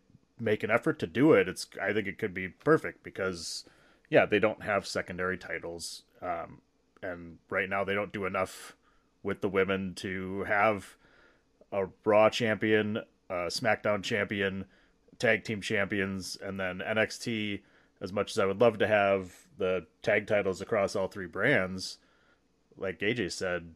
make 0.41 0.63
an 0.63 0.71
effort 0.71 0.99
to 1.01 1.07
do 1.07 1.33
it, 1.33 1.49
it's 1.49 1.67
I 1.81 1.93
think 1.93 2.07
it 2.07 2.19
could 2.19 2.35
be 2.35 2.49
perfect 2.49 3.03
because 3.03 3.65
yeah, 4.09 4.27
they 4.27 4.39
don't 4.39 4.63
have 4.63 4.87
secondary 4.87 5.39
titles, 5.39 6.03
um, 6.21 6.61
and 7.03 7.39
right 7.49 7.69
now 7.69 7.85
they 7.85 7.95
don't 7.95 8.13
do 8.13 8.27
enough 8.27 8.77
with 9.23 9.41
the 9.41 9.49
women 9.49 9.95
to 9.97 10.45
have 10.45 10.97
a 11.73 11.87
Raw 12.05 12.29
champion, 12.31 12.99
a 13.29 13.35
SmackDown 13.47 14.03
champion, 14.03 14.65
tag 15.19 15.45
team 15.45 15.61
champions, 15.61 16.37
and 16.43 16.59
then 16.59 16.83
NXT. 16.87 17.61
As 18.03 18.15
much 18.15 18.31
as 18.31 18.39
I 18.39 18.47
would 18.47 18.63
love 18.63 18.79
to 18.79 18.87
have 18.87 19.31
the 19.59 19.87
tag 20.03 20.27
titles 20.27 20.63
across 20.63 20.97
all 20.97 21.07
three 21.07 21.27
brands, 21.27 21.99
like 22.79 23.01
AJ 23.01 23.33
said, 23.33 23.75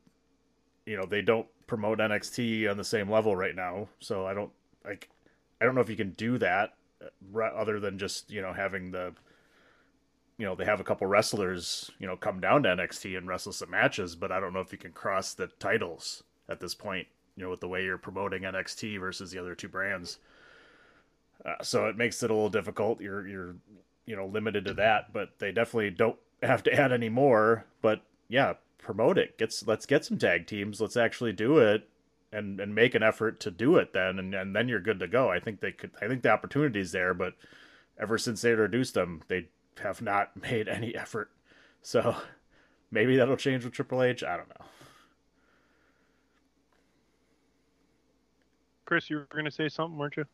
you 0.86 0.96
know 0.96 1.04
they 1.04 1.22
don't 1.22 1.46
promote 1.66 1.98
NXT 1.98 2.70
on 2.70 2.76
the 2.76 2.84
same 2.84 3.10
level 3.10 3.36
right 3.36 3.54
now, 3.54 3.88
so 4.00 4.26
I 4.26 4.34
don't 4.34 4.52
like 4.84 5.10
I 5.64 5.66
don't 5.66 5.74
know 5.74 5.80
if 5.80 5.88
you 5.88 5.96
can 5.96 6.10
do 6.10 6.36
that 6.38 6.74
uh, 7.02 7.40
other 7.40 7.80
than 7.80 7.98
just 7.98 8.30
you 8.30 8.42
know 8.42 8.52
having 8.52 8.90
the 8.90 9.14
you 10.36 10.44
know 10.44 10.54
they 10.54 10.66
have 10.66 10.78
a 10.78 10.84
couple 10.84 11.06
wrestlers 11.06 11.90
you 11.98 12.06
know 12.06 12.16
come 12.16 12.38
down 12.38 12.64
to 12.64 12.68
NXT 12.68 13.16
and 13.16 13.26
wrestle 13.26 13.52
some 13.52 13.70
matches, 13.70 14.14
but 14.14 14.30
I 14.30 14.40
don't 14.40 14.52
know 14.52 14.60
if 14.60 14.72
you 14.72 14.78
can 14.78 14.92
cross 14.92 15.32
the 15.32 15.46
titles 15.58 16.22
at 16.50 16.60
this 16.60 16.74
point. 16.74 17.06
You 17.34 17.44
know, 17.44 17.50
with 17.50 17.60
the 17.60 17.68
way 17.68 17.82
you're 17.82 17.96
promoting 17.96 18.42
NXT 18.42 19.00
versus 19.00 19.30
the 19.30 19.38
other 19.38 19.54
two 19.54 19.68
brands, 19.68 20.18
uh, 21.46 21.62
so 21.62 21.86
it 21.86 21.96
makes 21.96 22.22
it 22.22 22.30
a 22.30 22.34
little 22.34 22.50
difficult. 22.50 23.00
You're 23.00 23.26
you're 23.26 23.56
you 24.04 24.16
know 24.16 24.26
limited 24.26 24.66
to 24.66 24.74
that, 24.74 25.14
but 25.14 25.30
they 25.38 25.50
definitely 25.50 25.90
don't 25.90 26.18
have 26.42 26.62
to 26.64 26.74
add 26.74 26.92
any 26.92 27.08
more. 27.08 27.64
But 27.80 28.02
yeah, 28.28 28.52
promote 28.76 29.16
it. 29.16 29.38
Get 29.38 29.54
let's 29.66 29.86
get 29.86 30.04
some 30.04 30.18
tag 30.18 30.46
teams. 30.46 30.78
Let's 30.78 30.98
actually 30.98 31.32
do 31.32 31.56
it 31.56 31.88
and 32.34 32.60
and 32.60 32.74
make 32.74 32.94
an 32.94 33.02
effort 33.02 33.40
to 33.40 33.50
do 33.50 33.76
it 33.76 33.92
then 33.92 34.18
and, 34.18 34.34
and 34.34 34.54
then 34.54 34.68
you're 34.68 34.80
good 34.80 35.00
to 35.00 35.06
go. 35.06 35.30
I 35.30 35.40
think 35.40 35.60
they 35.60 35.72
could 35.72 35.92
I 36.00 36.08
think 36.08 36.22
the 36.22 36.30
opportunity's 36.30 36.92
there, 36.92 37.14
but 37.14 37.34
ever 37.98 38.18
since 38.18 38.42
they 38.42 38.50
introduced 38.50 38.94
them, 38.94 39.22
they 39.28 39.48
have 39.82 40.02
not 40.02 40.36
made 40.42 40.68
any 40.68 40.94
effort. 40.94 41.30
So 41.82 42.16
maybe 42.90 43.16
that'll 43.16 43.36
change 43.36 43.64
with 43.64 43.74
Triple 43.74 44.02
H. 44.02 44.24
I 44.24 44.36
don't 44.36 44.48
know. 44.48 44.66
Chris, 48.84 49.08
you 49.08 49.16
were 49.16 49.28
going 49.30 49.46
to 49.46 49.50
say 49.50 49.68
something, 49.68 49.98
weren't 49.98 50.16
you? 50.16 50.26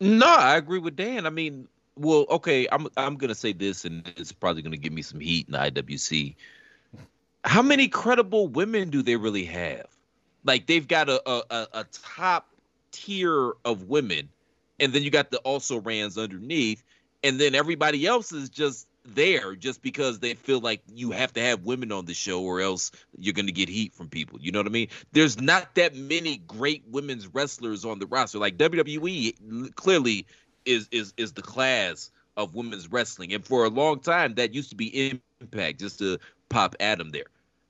No, 0.00 0.26
I 0.26 0.56
agree 0.56 0.78
with 0.78 0.96
Dan. 0.96 1.26
I 1.26 1.30
mean, 1.30 1.68
well, 1.96 2.26
okay, 2.30 2.68
I'm 2.70 2.86
I'm 2.96 3.16
gonna 3.16 3.34
say 3.34 3.52
this, 3.52 3.84
and 3.84 4.06
it's 4.16 4.32
probably 4.32 4.62
gonna 4.62 4.76
give 4.76 4.92
me 4.92 5.02
some 5.02 5.20
heat 5.20 5.48
in 5.48 5.52
the 5.52 5.58
IWC. 5.58 6.36
How 7.44 7.62
many 7.62 7.88
credible 7.88 8.48
women 8.48 8.90
do 8.90 9.02
they 9.02 9.16
really 9.16 9.44
have? 9.44 9.86
Like 10.44 10.66
they've 10.66 10.86
got 10.86 11.08
a 11.08 11.22
a, 11.28 11.68
a- 11.72 11.84
top 11.92 12.48
tier 12.92 13.52
of 13.64 13.84
women, 13.88 14.28
and 14.80 14.92
then 14.92 15.02
you 15.02 15.10
got 15.10 15.30
the 15.30 15.38
also 15.38 15.80
rans 15.80 16.18
underneath, 16.18 16.82
and 17.22 17.38
then 17.40 17.54
everybody 17.54 18.06
else 18.06 18.32
is 18.32 18.48
just 18.48 18.86
there 19.04 19.54
just 19.56 19.82
because 19.82 20.18
they 20.18 20.34
feel 20.34 20.60
like 20.60 20.82
you 20.94 21.10
have 21.10 21.32
to 21.32 21.40
have 21.40 21.64
women 21.64 21.92
on 21.92 22.04
the 22.04 22.14
show 22.14 22.42
or 22.42 22.60
else 22.60 22.90
you're 23.16 23.32
going 23.32 23.46
to 23.46 23.52
get 23.52 23.68
heat 23.68 23.94
from 23.94 24.08
people. 24.08 24.38
You 24.40 24.52
know 24.52 24.58
what 24.58 24.66
I 24.66 24.70
mean? 24.70 24.88
There's 25.12 25.40
not 25.40 25.74
that 25.76 25.96
many 25.96 26.38
great 26.46 26.84
women's 26.90 27.26
wrestlers 27.28 27.84
on 27.84 27.98
the 27.98 28.06
roster. 28.06 28.38
Like 28.38 28.58
WWE 28.58 29.74
clearly 29.74 30.26
is 30.64 30.88
is 30.90 31.14
is 31.16 31.32
the 31.32 31.42
class 31.42 32.10
of 32.36 32.54
women's 32.54 32.90
wrestling, 32.90 33.32
and 33.32 33.44
for 33.44 33.64
a 33.64 33.68
long 33.68 34.00
time 34.00 34.34
that 34.34 34.54
used 34.54 34.70
to 34.70 34.76
be 34.76 35.20
Impact, 35.40 35.80
just 35.80 35.98
to 36.00 36.18
pop 36.48 36.74
Adam 36.80 37.10
there. 37.10 37.26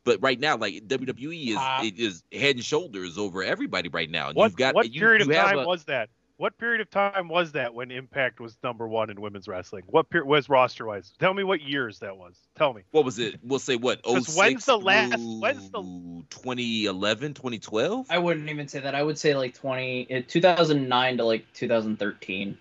But 0.08 0.22
right 0.22 0.40
now, 0.40 0.56
like 0.56 0.86
WWE 0.88 1.48
is 1.48 1.56
Pop. 1.56 1.84
it 1.84 1.98
is 1.98 2.22
head 2.32 2.56
and 2.56 2.64
shoulders 2.64 3.18
over 3.18 3.42
everybody 3.44 3.90
right 3.90 4.08
now. 4.10 4.28
And 4.28 4.36
What 4.36 4.46
you've 4.52 4.56
got 4.56 4.74
what 4.74 4.90
you, 4.94 5.00
period 5.02 5.20
you 5.26 5.30
of 5.30 5.36
have 5.36 5.46
time 5.50 5.58
a- 5.58 5.66
was 5.66 5.84
that? 5.84 6.08
What 6.38 6.56
period 6.56 6.80
of 6.80 6.88
time 6.88 7.28
was 7.28 7.52
that 7.52 7.74
when 7.74 7.90
Impact 7.90 8.40
was 8.40 8.56
number 8.62 8.86
one 8.88 9.10
in 9.10 9.20
women's 9.20 9.48
wrestling? 9.48 9.82
What 9.88 10.08
period 10.08 10.26
was 10.28 10.48
roster 10.48 10.86
wise? 10.86 11.12
Tell 11.18 11.34
me 11.34 11.42
what 11.44 11.60
years 11.60 11.98
that 11.98 12.16
was. 12.16 12.38
Tell 12.56 12.72
me. 12.72 12.82
what 12.92 13.04
was 13.04 13.18
it? 13.18 13.38
We'll 13.42 13.58
say 13.58 13.76
what? 13.76 14.02
'Cause 14.02 14.28
06 14.28 14.36
when's 14.38 14.64
the 14.64 14.78
last- 14.78 15.18
when's 15.18 15.68
the- 15.70 15.82
2011, 16.30 17.34
2012? 17.34 18.06
I 18.08 18.16
wouldn't 18.18 18.48
even 18.48 18.66
say 18.66 18.80
that. 18.80 18.94
I 18.94 19.02
would 19.02 19.18
say 19.18 19.34
like 19.36 19.52
20, 19.54 20.06
uh, 20.14 20.22
2009 20.26 21.18
to 21.18 21.24
like 21.24 21.52
2013. 21.52 22.56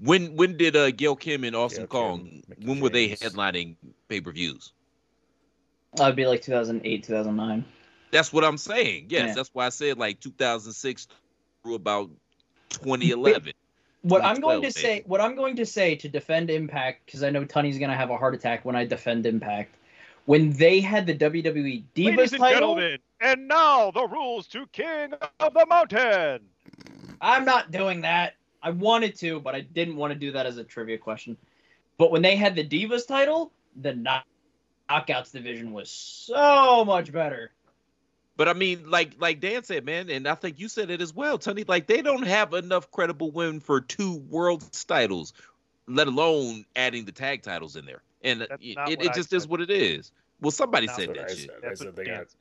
When 0.00 0.34
when 0.36 0.56
did 0.56 0.74
uh, 0.76 0.90
Gail 0.90 1.14
Kim 1.16 1.44
and 1.44 1.54
Awesome 1.56 1.82
Gail 1.84 1.86
Kong? 1.86 2.42
Mickie 2.48 2.66
When 2.66 2.80
were 2.80 2.90
they 2.90 3.10
headlining 3.10 3.76
pay 4.08 4.20
per 4.20 4.32
views? 4.32 4.72
That 5.96 6.06
would 6.06 6.16
be 6.16 6.26
like 6.26 6.42
2008, 6.42 7.04
2009. 7.04 7.64
That's 8.10 8.32
what 8.32 8.44
I'm 8.44 8.58
saying. 8.58 9.06
Yes, 9.08 9.28
Yeah. 9.28 9.34
that's 9.34 9.50
why 9.52 9.66
I 9.66 9.68
said 9.70 9.98
like 9.98 10.20
2006 10.20 11.08
through 11.62 11.74
about 11.74 12.10
2011. 12.70 13.52
What 14.02 14.24
I'm 14.24 14.40
going 14.40 14.62
to 14.62 14.68
2012 14.68 14.72
say, 14.72 15.02
what 15.06 15.20
I'm 15.20 15.36
going 15.36 15.56
to 15.56 15.66
say 15.66 15.94
to 15.96 16.08
defend 16.08 16.50
Impact, 16.50 17.06
because 17.06 17.22
I 17.22 17.30
know 17.30 17.44
Tunney's 17.44 17.78
going 17.78 17.90
to 17.90 17.96
have 17.96 18.10
a 18.10 18.16
heart 18.16 18.34
attack 18.34 18.64
when 18.64 18.74
I 18.74 18.84
defend 18.84 19.26
Impact. 19.26 19.76
When 20.24 20.52
they 20.52 20.80
had 20.80 21.06
the 21.06 21.14
WWE 21.14 21.82
Divas 21.94 22.16
Ladies 22.16 22.32
and 22.32 22.40
title, 22.40 22.74
gentlemen, 22.74 22.98
and 23.20 23.48
now 23.48 23.90
the 23.90 24.06
rules 24.06 24.46
to 24.48 24.66
King 24.68 25.14
of 25.40 25.54
the 25.54 25.66
Mountain. 25.66 26.40
I'm 27.20 27.44
not 27.44 27.70
doing 27.70 28.00
that. 28.02 28.34
I 28.62 28.70
wanted 28.70 29.16
to, 29.16 29.40
but 29.40 29.54
I 29.54 29.60
didn't 29.60 29.96
want 29.96 30.12
to 30.12 30.18
do 30.18 30.32
that 30.32 30.46
as 30.46 30.58
a 30.58 30.64
trivia 30.64 30.98
question. 30.98 31.36
But 31.98 32.10
when 32.12 32.22
they 32.22 32.36
had 32.36 32.54
the 32.54 32.64
Divas 32.66 33.06
title, 33.06 33.52
the 33.80 33.94
knock- 33.94 34.26
Knockouts 34.92 35.32
division 35.32 35.72
was 35.72 35.90
so 35.90 36.84
much 36.84 37.12
better. 37.12 37.50
But 38.36 38.48
I 38.48 38.54
mean, 38.54 38.90
like 38.90 39.14
like 39.18 39.40
Dan 39.40 39.62
said, 39.62 39.84
man, 39.84 40.08
and 40.10 40.26
I 40.26 40.34
think 40.34 40.58
you 40.58 40.68
said 40.68 40.90
it 40.90 41.00
as 41.00 41.14
well, 41.14 41.38
Tony. 41.38 41.64
Like 41.64 41.86
they 41.86 42.02
don't 42.02 42.26
have 42.26 42.54
enough 42.54 42.90
credible 42.90 43.30
women 43.30 43.60
for 43.60 43.80
two 43.80 44.16
world 44.16 44.64
titles, 44.86 45.32
let 45.86 46.06
alone 46.08 46.64
adding 46.74 47.04
the 47.04 47.12
tag 47.12 47.42
titles 47.42 47.76
in 47.76 47.84
there. 47.84 48.02
And 48.22 48.40
That's 48.42 48.62
it, 48.62 48.76
not 48.76 48.90
it, 48.90 48.98
what 48.98 49.08
I 49.08 49.12
just 49.12 49.32
is 49.32 49.46
what 49.46 49.60
it 49.60 49.70
is. 49.70 50.12
Well, 50.40 50.50
somebody 50.50 50.86
That's 50.86 50.98
said 50.98 51.08
what 51.08 51.16
that 51.18 51.24
I 51.26 51.34
shit. 51.34 51.38
said. 51.38 51.50
I 51.62 51.68
That's 51.68 51.84
what 51.84 51.96
they 51.96 52.04
Dan 52.04 52.18
got 52.18 52.30
said. 52.30 52.38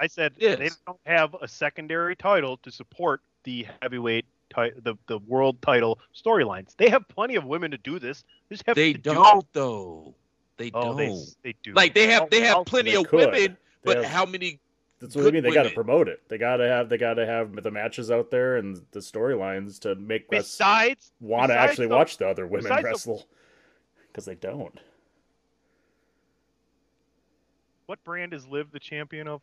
I 0.00 0.06
said 0.08 0.32
Yes. 0.38 0.58
they 0.58 0.70
don't 0.86 1.00
have 1.06 1.36
a 1.40 1.46
secondary 1.46 2.16
title 2.16 2.56
to 2.58 2.70
support 2.72 3.20
the 3.44 3.66
heavyweight 3.80 4.26
ti- 4.54 4.72
the 4.82 4.96
the 5.06 5.18
world 5.18 5.62
title 5.62 6.00
storylines. 6.14 6.74
They 6.76 6.88
have 6.88 7.06
plenty 7.08 7.36
of 7.36 7.44
women 7.44 7.70
to 7.70 7.78
do 7.78 7.98
this. 8.00 8.24
They 8.48 8.56
just 8.56 8.66
have 8.66 8.76
They 8.76 8.92
to 8.94 8.98
do 8.98 9.12
it. 9.12 9.14
don't 9.14 9.52
though. 9.52 10.14
They 10.62 10.70
Oh, 10.74 10.96
don't. 10.96 10.96
they, 10.96 11.24
they 11.42 11.54
do. 11.64 11.72
like 11.74 11.92
they 11.94 12.06
have 12.06 12.30
they 12.30 12.40
have 12.42 12.56
else 12.58 12.68
plenty 12.68 12.92
do 12.92 13.00
of 13.00 13.08
could. 13.08 13.18
women, 13.32 13.32
They 13.34 13.56
but 13.84 13.96
have- 13.98 14.04
how 14.06 14.26
many? 14.26 14.60
That's 15.00 15.16
what 15.16 15.26
I 15.26 15.30
mean. 15.32 15.42
They 15.42 15.50
got 15.50 15.64
to 15.64 15.70
promote 15.70 16.06
it. 16.06 16.22
They 16.28 16.38
got 16.38 16.58
to 16.58 16.68
have 16.68 16.88
they 16.88 16.96
got 16.98 17.14
to 17.14 17.26
have 17.26 17.52
the 17.60 17.70
matches 17.72 18.12
out 18.12 18.30
there 18.30 18.56
and 18.58 18.80
the 18.92 19.00
storylines 19.00 19.80
to 19.80 19.96
make 19.96 20.22
us 20.26 20.28
Besides, 20.52 21.10
want 21.18 21.50
to 21.50 21.58
actually 21.58 21.88
the- 21.88 21.96
watch 21.96 22.18
the 22.18 22.28
other 22.28 22.46
women 22.46 22.70
wrestle 22.84 23.26
because 24.12 24.24
they 24.24 24.36
don't. 24.36 24.78
what 27.86 28.02
brand 28.04 28.32
is 28.32 28.46
Liv 28.46 28.70
the 28.70 28.78
champion 28.80 29.26
of? 29.28 29.42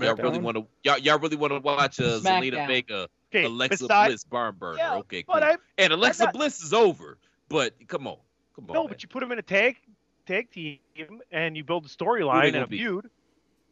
Y'all 0.00 0.14
really 0.16 0.38
want 0.38 0.56
to 0.58 0.66
y'all, 0.82 0.98
y'all 0.98 1.18
really 1.18 1.36
want 1.36 1.52
to 1.52 1.58
watch 1.60 1.98
uh, 1.98 2.20
Zelina 2.20 2.52
SmackDown. 2.52 2.66
Vega, 2.68 3.08
Okay, 3.34 3.44
Alexa 3.44 3.84
besides, 3.84 4.10
Bliss, 4.12 4.24
barn 4.24 4.54
burner. 4.58 4.78
Yeah, 4.78 4.94
okay, 4.96 5.22
cool. 5.22 5.34
but 5.34 5.42
I 5.42 5.56
and 5.78 5.92
Alexa 5.92 6.24
not- 6.26 6.34
Bliss 6.34 6.62
is 6.62 6.72
over. 6.74 7.18
But 7.48 7.74
come 7.88 8.06
on, 8.06 8.18
come 8.54 8.66
on. 8.68 8.74
no, 8.74 8.82
man. 8.82 8.88
but 8.90 9.02
you 9.02 9.08
put 9.08 9.20
them 9.20 9.32
in 9.32 9.38
a 9.38 9.42
tag 9.42 9.76
tag 10.26 10.50
team 10.50 10.78
and 11.30 11.56
you 11.56 11.64
build 11.64 11.86
a 11.86 11.88
storyline 11.88 12.48
and 12.48 12.56
a 12.56 12.66
be? 12.66 12.78
feud. 12.78 13.10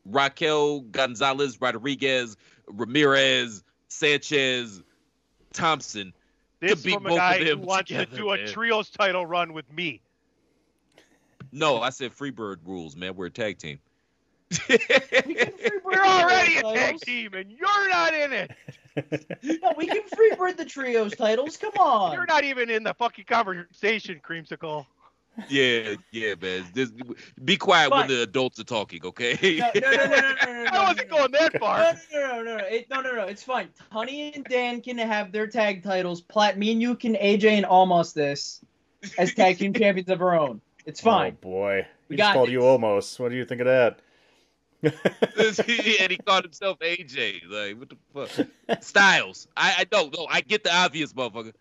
Raquel 0.05 0.81
Gonzalez, 0.81 1.61
Rodriguez, 1.61 2.37
Ramirez, 2.67 3.63
Sanchez, 3.89 4.83
Thompson. 5.53 6.13
This 6.61 6.83
beat 6.83 6.95
from 6.95 7.07
a 7.07 7.09
both 7.11 7.19
of 7.19 7.19
guy 7.19 7.45
who 7.45 7.59
wants 7.59 7.89
together, 7.89 8.07
to 8.07 8.17
do 8.17 8.33
a 8.33 8.37
man. 8.37 8.47
trios 8.47 8.91
title 8.91 9.27
run 9.27 9.53
with 9.53 9.71
me. 9.73 10.01
No, 11.51 11.81
I 11.81 11.91
said 11.91 12.13
Freebird 12.13 12.59
rules, 12.65 12.97
man. 12.97 13.15
We're 13.15 13.27
a 13.27 13.31
tag 13.31 13.59
team. 13.59 13.79
We're 14.69 16.05
already 16.05 16.57
a 16.57 16.63
tag 16.63 17.01
team, 17.01 17.35
and 17.35 17.51
you're 17.51 17.89
not 17.89 18.15
in 18.15 18.33
it. 18.33 18.51
No, 19.43 19.73
we 19.77 19.87
can 19.87 20.03
freebird 20.03 20.57
the 20.57 20.65
trios 20.65 21.15
titles. 21.17 21.57
Come 21.57 21.73
on. 21.79 22.13
You're 22.13 22.27
not 22.27 22.45
even 22.45 22.71
in 22.71 22.83
the 22.83 22.95
fucking 22.95 23.25
conversation, 23.25 24.21
Creamsicle. 24.23 24.87
Yeah, 25.49 25.95
yeah, 26.11 26.35
man. 26.41 26.65
Just 26.75 26.93
be 27.43 27.57
quiet 27.57 27.91
Fine. 27.91 28.01
when 28.01 28.09
the 28.09 28.23
adults 28.23 28.61
are 28.61 28.65
talking, 28.65 29.01
okay? 29.05 29.39
No, 29.75 29.81
no, 29.81 29.91
no, 29.91 30.05
no, 30.05 30.07
no, 30.07 30.21
no, 30.21 30.53
no, 30.53 30.63
no, 30.65 30.71
I 30.71 30.89
wasn't 30.89 31.11
no, 31.11 31.17
going 31.17 31.31
that 31.33 31.59
far. 31.59 31.79
no, 32.13 32.21
no, 32.21 32.43
no, 32.43 32.57
no, 32.59 32.65
it, 32.67 32.91
no, 32.91 33.01
no, 33.01 33.13
no. 33.15 33.25
It's 33.27 33.43
fine. 33.43 33.69
Honey 33.91 34.33
and 34.35 34.45
Dan 34.45 34.83
can 34.83 34.99
have 34.99 35.33
their 35.33 35.47
tag 35.47 35.83
titles. 35.83 36.21
Platt, 36.21 36.59
me 36.59 36.73
and 36.73 36.83
you 36.83 36.95
can 36.97 37.15
AJ 37.15 37.45
and 37.53 37.65
almost 37.65 38.15
this 38.15 38.61
as 39.17 39.33
tag 39.35 39.59
team 39.59 39.73
champions 39.73 40.11
of 40.11 40.21
our 40.21 40.39
own. 40.39 40.61
It's 40.85 41.01
fine. 41.01 41.33
Oh 41.39 41.41
boy, 41.41 41.87
We 42.09 42.15
he 42.15 42.19
got 42.19 42.25
just 42.27 42.35
called 42.35 42.49
this. 42.49 42.53
you 42.53 42.63
almost. 42.63 43.19
What 43.19 43.31
do 43.31 43.37
you 43.37 43.45
think 43.47 43.63
of 43.63 43.67
that? 43.69 44.01
and 44.83 46.11
he 46.11 46.19
called 46.27 46.45
himself 46.45 46.79
AJ. 46.81 47.43
Like, 47.49 47.79
what 47.79 47.89
the 47.89 47.97
fuck? 48.69 48.83
Styles. 48.83 49.47
I, 49.57 49.77
I 49.79 49.85
don't 49.85 50.13
know. 50.17 50.27
I 50.29 50.41
get 50.41 50.65
the 50.65 50.75
obvious, 50.75 51.13
motherfucker. 51.13 51.53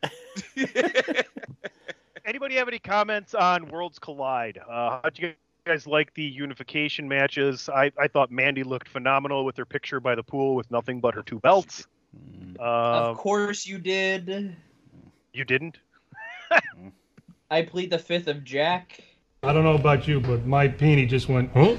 Anybody 2.26 2.56
have 2.56 2.68
any 2.68 2.80
comments 2.80 3.34
on 3.34 3.68
Worlds 3.70 4.00
Collide? 4.00 4.60
Uh, 4.70 5.00
how'd 5.04 5.18
you 5.18 5.34
guys 5.66 5.88
like 5.88 6.14
the 6.14 6.24
unification 6.24 7.08
matches? 7.08 7.68
I, 7.70 7.92
I 8.00 8.08
thought 8.08 8.32
Mandy 8.32 8.64
looked 8.64 8.88
phenomenal 8.88 9.44
with 9.46 9.58
her 9.58 9.66
picture 9.66 10.00
by 10.00 10.16
the 10.16 10.24
pool 10.24 10.56
with 10.56 10.70
nothing 10.70 11.00
but 11.00 11.16
her 11.16 11.24
two 11.24 11.40
belts. 11.40 11.88
of 12.60 13.10
Um, 13.10 13.16
course 13.16 13.66
you 13.66 13.80
did. 13.80 14.56
you 15.34 15.46
didn't? 15.46 15.78
I 17.52 17.64
plead 17.64 17.90
the 17.90 18.00
fifth 18.00 18.28
of 18.28 18.44
Jack. 18.44 19.02
I 19.44 19.52
don't 19.54 19.64
know 19.64 19.76
about 19.76 20.08
you, 20.08 20.20
but 20.20 20.46
my 20.46 20.68
peenie 20.68 21.08
just 21.08 21.28
went, 21.28 21.52
huh? 21.54 21.76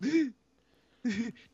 did, 0.02 0.32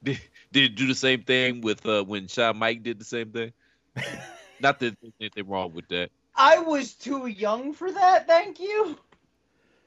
did 0.02 0.18
it 0.54 0.74
do 0.74 0.86
the 0.86 0.94
same 0.94 1.22
thing 1.22 1.60
with 1.60 1.84
uh, 1.84 2.02
when 2.02 2.28
Shawn 2.28 2.56
Mike 2.56 2.82
did 2.82 2.98
the 2.98 3.04
same 3.04 3.30
thing? 3.30 3.52
Not 4.60 4.78
that 4.78 4.96
there's 5.02 5.12
anything 5.20 5.46
wrong 5.46 5.74
with 5.74 5.86
that. 5.88 6.10
I 6.36 6.58
was 6.58 6.94
too 6.94 7.26
young 7.26 7.72
for 7.72 7.90
that. 7.90 8.26
Thank 8.26 8.60
you. 8.60 8.98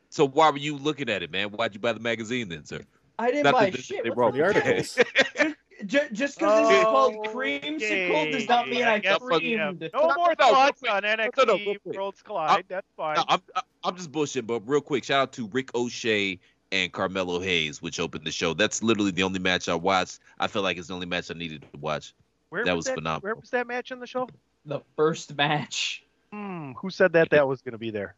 So 0.09 0.27
why 0.27 0.49
were 0.49 0.57
you 0.57 0.75
looking 0.77 1.09
at 1.09 1.21
it, 1.23 1.31
man? 1.31 1.49
Why'd 1.49 1.73
you 1.73 1.79
buy 1.79 1.93
the 1.93 1.99
magazine 1.99 2.49
then, 2.49 2.65
sir? 2.65 2.81
I 3.19 3.31
didn't 3.31 3.43
Not 3.43 3.53
buy 3.53 3.69
the- 3.69 3.81
shit. 3.81 4.03
they 4.03 4.09
What 4.09 4.17
wrote 4.17 4.31
the 4.33 4.39
The 4.39 4.45
articles. 4.45 4.97
Just 5.85 6.37
because 6.39 6.67
this 6.67 6.77
is 6.79 6.83
called 6.83 7.15
Okay. 7.15 7.29
creamsicle 7.69 8.31
does 8.33 8.49
not 8.49 8.67
mean 8.67 8.83
I 8.83 8.99
guess 8.99 9.21
we 9.21 9.31
have 9.33 9.41
creamed. 9.41 9.89
No 9.93 10.13
more 10.13 10.33
No, 10.37 10.49
thoughts 10.49 10.81
real 10.83 10.91
on 10.91 11.03
no, 11.03 11.15
no, 11.15 11.23
NXT 11.29 11.47
real 11.47 11.75
quick. 11.79 11.95
Worlds 11.95 12.21
Collide. 12.21 12.65
That's 12.67 12.87
fine. 12.97 13.15
No, 13.15 13.23
I'm 13.29 13.41
I- 13.55 13.61
I'm 13.85 13.95
just 13.95 14.11
bullshitting, 14.11 14.45
but 14.45 14.67
real 14.67 14.81
quick, 14.81 15.05
shout 15.05 15.21
out 15.21 15.31
to 15.33 15.47
Ricochet 15.47 16.39
and 16.73 16.91
Carmelo 16.91 17.39
Hayes, 17.39 17.81
which 17.81 17.97
opened 18.01 18.25
the 18.25 18.31
show. 18.31 18.53
That's 18.53 18.83
literally 18.83 19.11
the 19.11 19.23
only 19.23 19.39
match 19.39 19.69
I 19.69 19.75
watched. 19.75 20.19
I 20.37 20.47
feel 20.47 20.63
like 20.63 20.77
it's 20.77 20.89
the 20.89 20.95
only 20.95 21.05
match 21.05 21.31
I 21.31 21.33
needed 21.35 21.61
to 21.71 21.79
watch. 21.79 22.13
Where 22.49 22.65
that 22.65 22.75
was 22.75 22.87
was 22.87 22.95
phenomenal. 22.95 23.21
Where 23.21 23.35
was 23.35 23.49
that 23.51 23.65
match 23.67 23.93
on 23.93 23.99
the 24.01 24.07
show? 24.07 24.27
The 24.65 24.81
first 24.97 25.33
match. 25.37 26.03
Hmm, 26.31 26.73
who 26.73 26.89
said 26.89 27.13
that 27.13 27.29
that 27.31 27.47
was 27.47 27.61
going 27.61 27.71
to 27.71 27.77
be 27.79 27.91
there? 27.91 28.15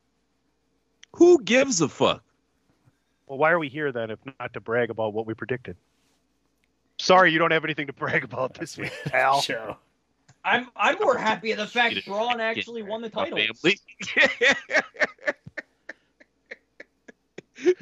Who 1.13 1.41
gives 1.43 1.81
a 1.81 1.89
fuck? 1.89 2.23
Well, 3.27 3.37
why 3.37 3.51
are 3.51 3.59
we 3.59 3.69
here 3.69 3.91
then 3.91 4.11
if 4.11 4.19
not 4.39 4.53
to 4.53 4.59
brag 4.59 4.89
about 4.89 5.13
what 5.13 5.25
we 5.25 5.33
predicted? 5.33 5.77
Sorry, 6.99 7.31
you 7.31 7.39
don't 7.39 7.51
have 7.51 7.63
anything 7.63 7.87
to 7.87 7.93
brag 7.93 8.23
about 8.23 8.53
this 8.53 8.77
week, 8.77 8.91
pal. 9.05 9.41
Show. 9.41 9.77
I'm 10.43 10.67
I'm 10.75 10.97
more 10.99 11.17
happy 11.17 11.51
at 11.51 11.57
the 11.57 11.67
fact 11.67 11.95
Bron 12.05 12.41
actually 12.41 12.81
won 12.83 13.01
the 13.01 13.09
title. 13.09 13.37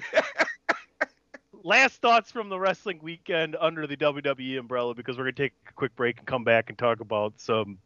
Last 1.64 2.02
thoughts 2.02 2.32
from 2.32 2.50
the 2.50 2.60
wrestling 2.60 3.00
weekend 3.02 3.56
under 3.60 3.88
the 3.88 3.96
WWE 3.98 4.60
umbrella 4.60 4.94
because 4.94 5.18
we're 5.18 5.24
going 5.26 5.36
to 5.36 5.44
take 5.44 5.54
a 5.70 5.74
quick 5.74 5.96
break 5.96 6.18
and 6.18 6.28
come 6.28 6.44
back 6.44 6.70
and 6.70 6.78
talk 6.78 7.00
about 7.00 7.34
some 7.38 7.78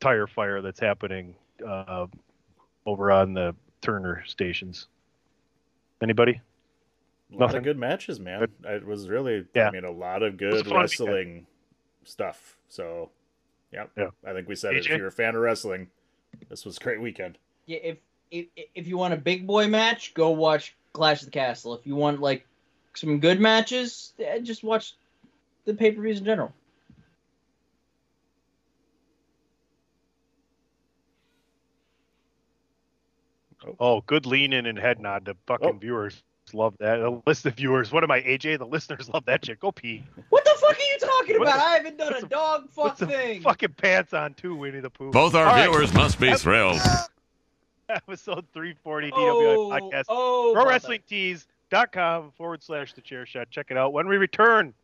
tire 0.00 0.26
fire 0.26 0.60
that's 0.62 0.80
happening 0.80 1.34
uh, 1.66 2.06
over 2.84 3.10
on 3.10 3.34
the 3.34 3.54
Turner 3.82 4.24
stations. 4.26 4.86
Anybody? 6.02 6.40
A 7.32 7.34
lot 7.36 7.40
Nothing. 7.46 7.58
of 7.58 7.64
good 7.64 7.78
matches, 7.78 8.20
man. 8.20 8.46
It 8.64 8.86
was 8.86 9.08
really, 9.08 9.44
Yeah. 9.54 9.68
I 9.68 9.70
mean, 9.72 9.84
a 9.84 9.90
lot 9.90 10.22
of 10.22 10.36
good 10.36 10.52
fun 10.52 10.58
weekend. 10.64 10.76
wrestling 10.80 11.46
stuff. 12.04 12.56
So, 12.68 13.10
yep. 13.72 13.90
Yeah. 13.96 14.08
I 14.26 14.32
think 14.32 14.48
we 14.48 14.54
said 14.54 14.74
it. 14.74 14.86
If 14.86 14.96
you're 14.96 15.08
a 15.08 15.12
fan 15.12 15.34
of 15.34 15.40
wrestling, 15.42 15.88
this 16.48 16.64
was 16.64 16.76
a 16.76 16.80
great 16.80 17.00
weekend. 17.00 17.38
Yeah, 17.66 17.78
if 17.82 17.98
if 18.30 18.46
if 18.74 18.86
you 18.86 18.96
want 18.98 19.14
a 19.14 19.16
big 19.16 19.46
boy 19.46 19.66
match, 19.66 20.14
go 20.14 20.30
watch 20.30 20.76
Clash 20.92 21.20
of 21.22 21.26
the 21.26 21.30
Castle. 21.32 21.74
If 21.74 21.86
you 21.86 21.96
want 21.96 22.20
like 22.20 22.46
some 22.94 23.18
good 23.18 23.40
matches, 23.40 24.12
eh, 24.20 24.38
just 24.40 24.62
watch 24.62 24.94
the 25.64 25.74
pay 25.74 25.90
per 25.92 26.02
views 26.02 26.18
in 26.20 26.24
general. 26.24 26.52
Oh. 33.66 33.76
oh, 33.80 34.00
good 34.02 34.26
lean 34.26 34.52
in 34.52 34.66
and 34.66 34.78
head 34.78 35.00
nod. 35.00 35.24
The 35.24 35.36
fucking 35.46 35.68
Oh. 35.68 35.72
viewers 35.72 36.22
love 36.52 36.74
that. 36.78 36.98
The 36.98 37.20
list 37.26 37.44
of 37.46 37.54
viewers. 37.54 37.90
What 37.92 38.04
am 38.04 38.10
I, 38.10 38.20
AJ? 38.22 38.58
The 38.58 38.66
listeners 38.66 39.08
love 39.12 39.24
that 39.26 39.44
shit. 39.44 39.58
Go 39.60 39.72
pee. 39.72 40.04
What 40.28 40.44
the 40.44 40.54
fuck 40.60 40.76
are 40.76 40.80
you 40.80 40.98
talking 41.00 41.38
What 41.40 41.48
about? 41.48 41.56
the- 41.58 41.64
I 41.64 41.76
haven't 41.76 41.98
done 41.98 42.06
what's 42.12 42.18
a 42.18 42.22
the- 42.22 42.28
dog 42.28 42.70
fuck 42.70 42.98
thing. 42.98 43.42
fucking 43.42 43.72
pants 43.74 44.12
on 44.14 44.34
too, 44.34 44.54
Winnie 44.54 44.80
the 44.80 44.90
Pooh. 44.90 45.10
Both 45.10 45.34
our 45.34 45.46
All 45.46 45.52
right. 45.54 45.68
viewers 45.68 45.92
must 45.92 46.20
be 46.20 46.32
thrilled. 46.36 46.80
Episode 47.88 48.44
340 48.52 49.10
DWI 49.10 49.14
oh, 49.16 49.68
podcast. 49.70 50.04
oh, 50.08 50.54
Bubba. 50.56 50.80
ProWrestlingTees.com 51.70 52.32
forward 52.36 52.62
slash 52.62 52.92
the 52.94 53.00
chair 53.00 53.26
shot. 53.26 53.48
Check 53.50 53.66
it 53.70 53.76
out. 53.76 53.92
When 53.92 54.08
we 54.08 54.16
return, 54.16 54.74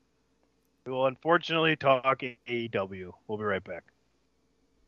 we 0.87 0.93
will 0.93 1.07
unfortunately 1.07 1.75
talk 1.77 2.23
AEW. 2.49 3.13
We'll 3.27 3.39
be 3.39 3.45
right 3.45 3.63
back. 3.65 3.83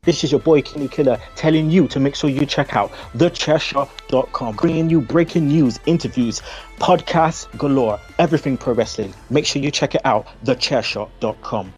This 0.05 0.23
is 0.23 0.31
your 0.31 0.39
boy 0.39 0.61
Kenny 0.61 0.87
Killer 0.87 1.19
telling 1.35 1.71
you 1.71 1.87
to 1.87 1.99
make 1.99 2.15
sure 2.15 2.29
you 2.29 2.45
check 2.45 2.75
out 2.75 2.91
thechairshot.com, 3.15 4.55
bringing 4.55 4.89
you 4.89 5.01
breaking 5.01 5.47
news, 5.47 5.79
interviews, 5.87 6.41
podcasts 6.77 7.45
galore, 7.57 7.99
everything 8.19 8.55
pro 8.55 8.73
wrestling. 8.73 9.13
Make 9.31 9.45
sure 9.47 9.61
you 9.61 9.71
check 9.71 9.95
it 9.95 10.01
out, 10.05 10.27
thechairshot.com. 10.43 11.73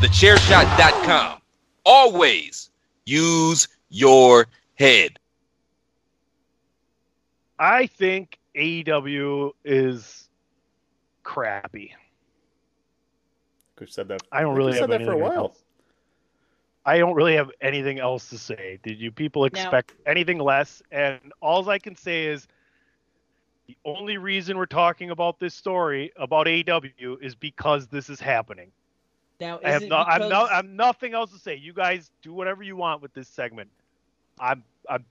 Thechairshot.com. 0.00 1.40
Always 1.84 2.70
use 3.04 3.68
your 3.90 4.46
head. 4.74 5.18
I 7.58 7.86
think 7.86 8.38
AEW 8.56 9.52
is 9.64 10.28
crappy. 11.24 11.94
We've 13.80 13.90
said 13.90 14.08
that. 14.08 14.22
I 14.30 14.40
don't 14.42 14.54
really 14.54 14.72
we 14.72 14.78
have 14.78 14.90
said 14.90 15.00
that 15.00 15.04
for 15.04 15.12
a 15.12 15.16
anything 15.16 15.28
while. 15.28 15.44
else. 15.46 15.63
I 16.86 16.98
don't 16.98 17.14
really 17.14 17.34
have 17.34 17.50
anything 17.60 17.98
else 17.98 18.28
to 18.30 18.38
say. 18.38 18.78
Did 18.82 19.00
you 19.00 19.10
people 19.10 19.46
expect 19.46 19.94
anything 20.06 20.38
less? 20.38 20.82
And 20.90 21.32
all 21.40 21.68
I 21.68 21.78
can 21.78 21.96
say 21.96 22.26
is 22.26 22.46
the 23.66 23.76
only 23.84 24.18
reason 24.18 24.58
we're 24.58 24.66
talking 24.66 25.10
about 25.10 25.38
this 25.38 25.54
story 25.54 26.12
about 26.16 26.46
AEW 26.46 27.22
is 27.22 27.34
because 27.34 27.86
this 27.86 28.10
is 28.10 28.20
happening. 28.20 28.70
Now, 29.40 29.58
is 29.58 29.64
I 29.64 29.70
have 29.70 29.82
no, 29.82 29.96
I'm 29.96 30.28
no, 30.28 30.46
I'm 30.46 30.76
nothing 30.76 31.14
else 31.14 31.32
to 31.32 31.38
say. 31.38 31.56
You 31.56 31.72
guys 31.72 32.10
do 32.22 32.32
whatever 32.32 32.62
you 32.62 32.76
want 32.76 33.02
with 33.02 33.14
this 33.14 33.28
segment. 33.28 33.70
I'm, 34.38 34.62
I'm. 34.88 35.04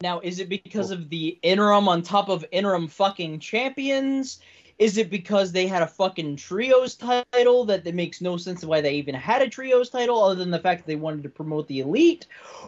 Now, 0.00 0.20
is 0.20 0.40
it 0.40 0.48
because 0.48 0.90
of 0.90 1.10
the 1.10 1.38
interim 1.42 1.86
on 1.86 2.02
top 2.02 2.30
of 2.30 2.44
interim 2.50 2.88
fucking 2.88 3.38
champions? 3.40 4.40
Is 4.80 4.96
it 4.96 5.10
because 5.10 5.52
they 5.52 5.66
had 5.66 5.82
a 5.82 5.86
fucking 5.86 6.36
trios 6.36 6.96
title 6.96 7.66
that, 7.66 7.84
that 7.84 7.94
makes 7.94 8.22
no 8.22 8.38
sense 8.38 8.62
of 8.62 8.70
why 8.70 8.80
they 8.80 8.94
even 8.94 9.14
had 9.14 9.42
a 9.42 9.48
trios 9.48 9.90
title 9.90 10.24
other 10.24 10.36
than 10.36 10.50
the 10.50 10.58
fact 10.58 10.80
that 10.80 10.86
they 10.86 10.96
wanted 10.96 11.22
to 11.24 11.28
promote 11.28 11.68
the 11.68 11.80
elite? 11.80 12.26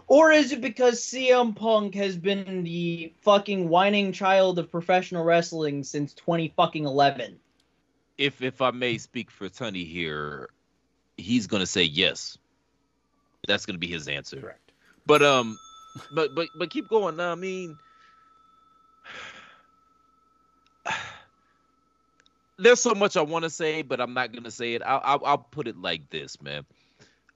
Or 0.08 0.30
is 0.30 0.52
it 0.52 0.60
because 0.60 1.00
CM 1.00 1.56
Punk 1.56 1.94
has 1.94 2.18
been 2.18 2.64
the 2.64 3.14
fucking 3.22 3.66
whining 3.70 4.12
child 4.12 4.58
of 4.58 4.70
professional 4.70 5.24
wrestling 5.24 5.82
since 5.84 6.12
20 6.12 6.52
fucking 6.54 6.84
11? 6.84 7.38
If 8.18 8.42
if 8.42 8.60
I 8.60 8.72
may 8.72 8.98
speak 8.98 9.30
for 9.30 9.48
Tony 9.48 9.84
here, 9.84 10.50
he's 11.16 11.46
gonna 11.46 11.64
say 11.64 11.84
yes. 11.84 12.36
That's 13.48 13.64
gonna 13.64 13.78
be 13.78 13.88
his 13.88 14.06
answer. 14.06 14.38
Correct. 14.38 14.72
But 15.06 15.22
um, 15.22 15.58
but 16.10 16.34
but 16.34 16.50
but 16.54 16.68
keep 16.68 16.88
going. 16.88 17.18
I 17.20 17.36
mean, 17.36 17.78
there's 22.62 22.80
so 22.80 22.94
much 22.94 23.16
I 23.16 23.22
want 23.22 23.44
to 23.44 23.50
say, 23.50 23.82
but 23.82 24.00
I'm 24.00 24.14
not 24.14 24.32
gonna 24.32 24.50
say 24.50 24.74
it. 24.74 24.82
I'll, 24.84 25.00
I'll 25.04 25.22
I'll 25.24 25.38
put 25.38 25.68
it 25.68 25.76
like 25.76 26.10
this, 26.10 26.40
man. 26.40 26.64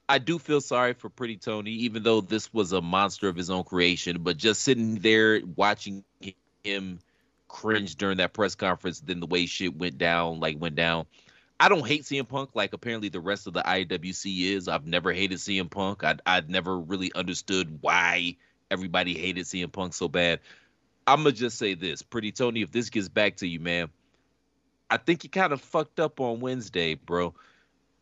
I 0.09 0.19
do 0.19 0.39
feel 0.39 0.61
sorry 0.61 0.93
for 0.93 1.09
Pretty 1.09 1.37
Tony, 1.37 1.73
even 1.73 2.03
though 2.03 2.21
this 2.21 2.53
was 2.55 2.73
a 2.73 2.81
monster 2.81 3.29
of 3.29 3.37
his 3.37 3.51
own 3.51 3.65
creation. 3.65 4.23
But 4.23 4.37
just 4.37 4.63
sitting 4.63 4.97
there 4.97 5.41
watching 5.57 6.05
him 6.63 7.01
cringe 7.49 7.97
during 7.97 8.19
that 8.19 8.33
press 8.33 8.55
conference, 8.55 9.01
then 9.01 9.21
the 9.21 9.27
way 9.27 9.47
shit 9.47 9.77
went 9.77 9.99
down, 9.99 10.39
like 10.39 10.61
went 10.61 10.77
down. 10.77 11.07
I 11.59 11.69
don't 11.69 11.87
hate 11.87 12.03
CM 12.03 12.29
Punk 12.29 12.51
like 12.55 12.73
apparently 12.73 13.09
the 13.09 13.21
rest 13.21 13.47
of 13.47 13.55
the 13.55 13.63
IWC 13.63 14.53
is. 14.53 14.69
I've 14.69 14.87
never 14.87 15.13
hated 15.13 15.39
CM 15.39 15.71
Punk. 15.71 16.05
I 16.05 16.17
I'd 16.25 16.51
never 16.51 16.79
really 16.79 17.13
understood 17.15 17.79
why 17.81 18.37
everybody 18.71 19.17
hated 19.19 19.47
CM 19.47 19.73
Punk 19.73 19.95
so 19.95 20.07
bad. 20.07 20.41
I'm 21.07 21.19
gonna 21.21 21.33
just 21.33 21.59
say 21.59 21.75
this, 21.75 22.03
Pretty 22.03 22.31
Tony. 22.31 22.63
If 22.63 22.73
this 22.73 22.91
gets 22.91 23.09
back 23.09 23.37
to 23.37 23.47
you, 23.47 23.59
man, 23.59 23.89
I 24.91 24.97
think 24.97 25.25
you 25.25 25.31
kind 25.31 25.53
of 25.53 25.61
fucked 25.61 26.01
up 26.01 26.21
on 26.21 26.41
Wednesday, 26.41 26.95
bro. 26.95 27.35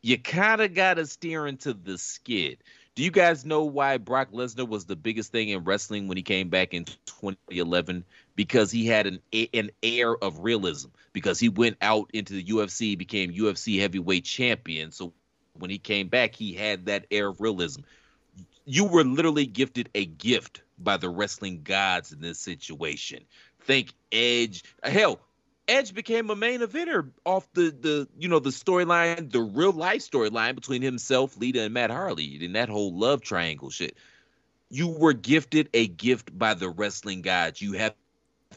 You 0.02 0.18
kind 0.18 0.60
of 0.60 0.74
got 0.74 0.94
to 0.94 1.06
steer 1.06 1.46
into 1.46 1.72
the 1.72 1.96
skid. 1.96 2.58
Do 2.94 3.02
you 3.02 3.10
guys 3.10 3.44
know 3.44 3.64
why 3.64 3.96
Brock 3.96 4.30
Lesnar 4.32 4.68
was 4.68 4.84
the 4.84 4.94
biggest 4.94 5.32
thing 5.32 5.48
in 5.48 5.64
wrestling 5.64 6.06
when 6.06 6.16
he 6.16 6.22
came 6.22 6.48
back 6.48 6.74
in 6.74 6.84
2011? 7.06 8.04
Because 8.36 8.70
he 8.70 8.86
had 8.86 9.06
an 9.06 9.20
an 9.32 9.70
air 9.82 10.16
of 10.16 10.40
realism. 10.40 10.90
Because 11.12 11.40
he 11.40 11.48
went 11.48 11.76
out 11.80 12.10
into 12.12 12.34
the 12.34 12.44
UFC, 12.44 12.96
became 12.96 13.32
UFC 13.32 13.80
heavyweight 13.80 14.24
champion. 14.24 14.92
So 14.92 15.12
when 15.58 15.70
he 15.70 15.78
came 15.78 16.08
back, 16.08 16.34
he 16.34 16.52
had 16.52 16.86
that 16.86 17.06
air 17.10 17.28
of 17.28 17.40
realism. 17.40 17.82
You 18.66 18.84
were 18.84 19.04
literally 19.04 19.46
gifted 19.46 19.88
a 19.94 20.04
gift 20.04 20.62
by 20.78 20.96
the 20.96 21.08
wrestling 21.08 21.62
gods 21.62 22.12
in 22.12 22.20
this 22.20 22.38
situation. 22.38 23.24
Think 23.60 23.92
Edge. 24.12 24.62
Hell, 24.82 25.20
Edge 25.66 25.94
became 25.94 26.28
a 26.28 26.36
main 26.36 26.60
eventer 26.60 27.10
off 27.24 27.50
the 27.54 27.70
the 27.70 28.08
you 28.18 28.28
know 28.28 28.38
the 28.38 28.50
storyline, 28.50 29.30
the 29.32 29.40
real 29.40 29.72
life 29.72 30.02
storyline 30.08 30.54
between 30.54 30.82
himself, 30.82 31.36
Lita, 31.38 31.62
and 31.62 31.72
Matt 31.72 31.90
Harley, 31.90 32.44
and 32.44 32.54
that 32.54 32.68
whole 32.68 32.94
love 32.94 33.22
triangle 33.22 33.70
shit. 33.70 33.96
You 34.70 34.88
were 34.88 35.12
gifted 35.14 35.70
a 35.72 35.86
gift 35.86 36.36
by 36.36 36.54
the 36.54 36.68
wrestling 36.68 37.22
gods. 37.22 37.62
You 37.62 37.72
have 37.74 37.94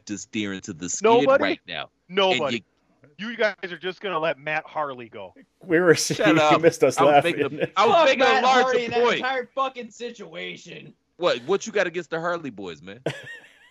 to 0.06 0.18
steer 0.18 0.52
into 0.54 0.74
the 0.74 0.90
skid 0.90 1.04
Nobody? 1.04 1.44
right 1.44 1.62
now. 1.68 1.90
Nobody. 2.10 2.64
And 3.04 3.12
You, 3.18 3.38
guys 3.38 3.56
are 3.64 3.78
just 3.78 4.02
gonna 4.02 4.20
let 4.20 4.38
Matt 4.38 4.66
Harley 4.66 5.10
go. 5.10 5.34
We 5.64 5.80
were 5.80 5.96
Shut 5.96 6.28
you 6.52 6.60
missed 6.60 6.84
us 6.84 6.98
I 6.98 7.04
was 7.04 7.12
laughing. 7.14 7.38
making 7.38 7.60
a- 7.62 7.68
I 7.78 7.86
was 7.86 7.96
Fuck 7.96 8.06
making 8.06 8.20
Matt 8.20 8.44
a 8.44 8.48
Hardy 8.48 8.64
larger 8.80 8.84
and 8.84 8.94
that 8.94 9.14
entire 9.16 9.50
fucking 9.56 9.92
situation. 9.92 10.94
What 11.18 11.40
what 11.44 11.66
you 11.66 11.72
got 11.72 11.88
against 11.88 12.10
the 12.10 12.20
Harley 12.20 12.50
boys, 12.50 12.82
man? 12.82 13.00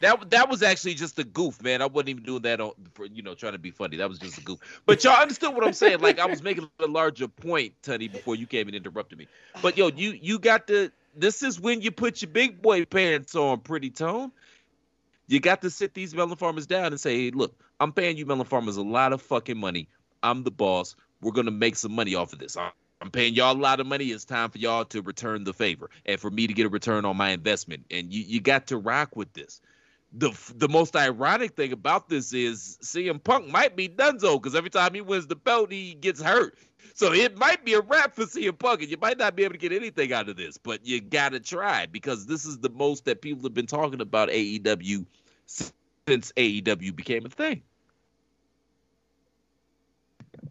That 0.01 0.31
that 0.31 0.51
was 0.51 0.63
actually 0.63 0.95
just 0.95 1.19
a 1.19 1.25
goof, 1.25 1.63
man. 1.63 1.81
I 1.81 1.87
wasn't 1.87 2.11
even 2.11 2.23
doing 2.23 2.43
that 2.43 2.61
on 2.61 2.73
for 2.93 3.07
you 3.07 3.23
know 3.23 3.35
trying 3.35 3.53
to 3.53 3.59
be 3.59 3.71
funny. 3.71 3.97
That 3.97 4.09
was 4.09 4.19
just 4.19 4.39
a 4.39 4.43
goof. 4.43 4.59
But 4.85 5.03
y'all 5.03 5.21
understood 5.21 5.55
what 5.55 5.65
I'm 5.65 5.73
saying. 5.73 6.01
Like 6.01 6.19
I 6.19 6.27
was 6.27 6.43
making 6.43 6.69
a 6.81 6.87
larger 6.87 7.29
point, 7.29 7.75
Tunney, 7.83 8.11
before 8.11 8.37
you 8.37 8.47
came 8.47 8.67
and 8.69 8.77
interrupted 8.77 9.19
me. 9.19 9.27
But 9.63 9.77
yo, 9.79 9.89
you 9.89 10.11
you 10.21 10.39
got 10.39 10.67
to. 10.69 10.91
This 11.17 11.43
is 11.43 11.59
when 11.59 11.81
you 11.81 11.91
put 11.91 12.21
your 12.21 12.31
big 12.31 12.61
boy 12.61 12.85
pants 12.85 13.35
on, 13.35 13.61
pretty 13.61 13.91
tone. 13.91 14.33
You 15.29 15.41
got 15.41 15.63
to 15.63 15.71
sit 15.71 15.95
these 15.95 16.15
melon 16.15 16.37
farmers 16.37 16.67
down 16.67 16.87
and 16.87 17.01
say, 17.01 17.17
hey, 17.17 17.31
look, 17.31 17.59
I'm 17.81 17.93
paying 17.93 18.17
you 18.17 18.27
melon 18.27 18.45
farmers 18.45 18.77
a 18.77 18.83
lot 18.83 19.13
of 19.13 19.23
fucking 19.23 19.57
money. 19.57 19.89
I'm 20.23 20.45
the 20.45 20.51
boss. 20.51 20.95
We're 21.21 21.33
gonna 21.33 21.51
make 21.51 21.77
some 21.77 21.93
money 21.93 22.15
off 22.15 22.33
of 22.33 22.39
this. 22.39 22.57
I'm, 22.57 22.71
I'm 23.01 23.11
paying 23.11 23.35
y'all 23.35 23.57
a 23.57 23.59
lot 23.59 23.81
of 23.81 23.87
money. 23.87 24.07
It's 24.07 24.25
time 24.25 24.51
for 24.51 24.59
y'all 24.59 24.85
to 24.87 25.03
return 25.03 25.45
the 25.45 25.55
favor 25.55 25.91
and 26.05 26.21
for 26.21 26.31
me 26.31 26.47
to 26.47 26.53
get 26.53 26.67
a 26.67 26.69
return 26.69 27.05
on 27.05 27.17
my 27.17 27.31
investment. 27.31 27.87
And 27.91 28.13
you 28.13 28.23
you 28.23 28.41
got 28.41 28.67
to 28.69 28.77
rock 28.77 29.17
with 29.17 29.33
this. 29.33 29.61
The 30.13 30.31
the 30.55 30.69
most 30.69 30.97
ironic 30.97 31.57
thing 31.57 31.73
about 31.73 32.09
this 32.09 32.33
is 32.33 32.79
CM 32.83 33.23
Punk 33.23 33.49
might 33.49 33.77
be 33.77 33.89
Dunzo 33.89 34.41
because 34.41 34.55
every 34.55 34.71
time 34.71 34.95
he 34.95 35.01
wins 35.01 35.27
the 35.27 35.37
belt, 35.37 35.71
he 35.73 35.95
gets 35.95 36.23
hurt. 36.23 36.57
So 36.95 37.13
it 37.13 37.37
might 37.37 37.65
be 37.65 37.75
a 37.75 37.81
wrap 37.81 38.15
for 38.15 38.25
CM 38.25 38.59
Punk, 38.59 38.81
and 38.81 38.91
you 38.91 38.97
might 38.97 39.19
not 39.19 39.37
be 39.37 39.45
able 39.45 39.53
to 39.53 39.59
get 39.59 39.73
anything 39.73 40.13
out 40.13 40.29
of 40.29 40.37
this, 40.37 40.57
but 40.57 40.87
you 40.87 41.01
gotta 41.01 41.41
try 41.41 41.87
because 41.87 42.27
this 42.27 42.47
is 42.47 42.59
the 42.59 42.71
most 42.71 43.05
that 43.05 43.21
people 43.21 43.43
have 43.43 43.53
been 43.55 43.67
talking 43.67 44.01
about 44.01 44.31
AEW 44.31 45.05
since 45.47 46.33
AEW 46.37 46.95
became 46.95 47.27
a 47.27 47.29
thing. 47.29 47.63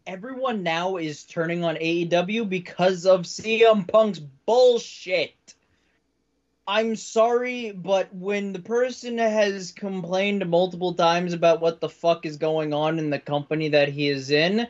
Everyone 0.06 0.62
now 0.62 0.98
is 0.98 1.24
turning 1.24 1.64
on 1.64 1.76
AEW 1.78 2.48
because 2.48 3.06
of 3.08 3.22
CM 3.22 3.88
Punk's 3.88 4.20
bullshit. 4.20 5.56
I'm 6.68 6.96
sorry, 6.96 7.72
but 7.72 8.14
when 8.14 8.52
the 8.52 8.60
person 8.60 9.18
has 9.20 9.72
complained 9.72 10.48
multiple 10.50 10.94
times 10.94 11.34
about 11.34 11.62
what 11.62 11.80
the 11.80 11.90
fuck 11.90 12.26
is 12.26 12.38
going 12.38 12.74
on 12.74 12.98
in 12.98 13.12
the 13.12 13.20
company 13.20 13.70
that 13.70 13.90
he 13.90 14.10
is 14.10 14.32
in, 14.32 14.68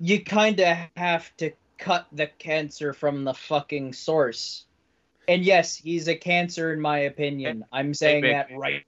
you 0.00 0.24
kind 0.24 0.58
of 0.58 0.76
have 0.96 1.34
to 1.36 1.52
cut 1.78 2.06
the 2.12 2.26
cancer 2.26 2.92
from 2.92 3.22
the 3.24 3.34
fucking 3.34 3.92
source. 3.92 4.64
And 5.28 5.44
yes, 5.44 5.76
he's 5.76 6.08
a 6.08 6.16
cancer 6.16 6.72
in 6.72 6.80
my 6.80 6.98
opinion. 6.98 7.64
I'm 7.70 7.94
saying 7.94 8.22
man. 8.22 8.32
that 8.32 8.58
right 8.58 8.84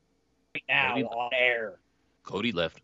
now 0.68 0.94
Cody- 0.94 1.04
on 1.04 1.30
air. 1.38 1.78
Cody 2.24 2.50
left. 2.50 2.80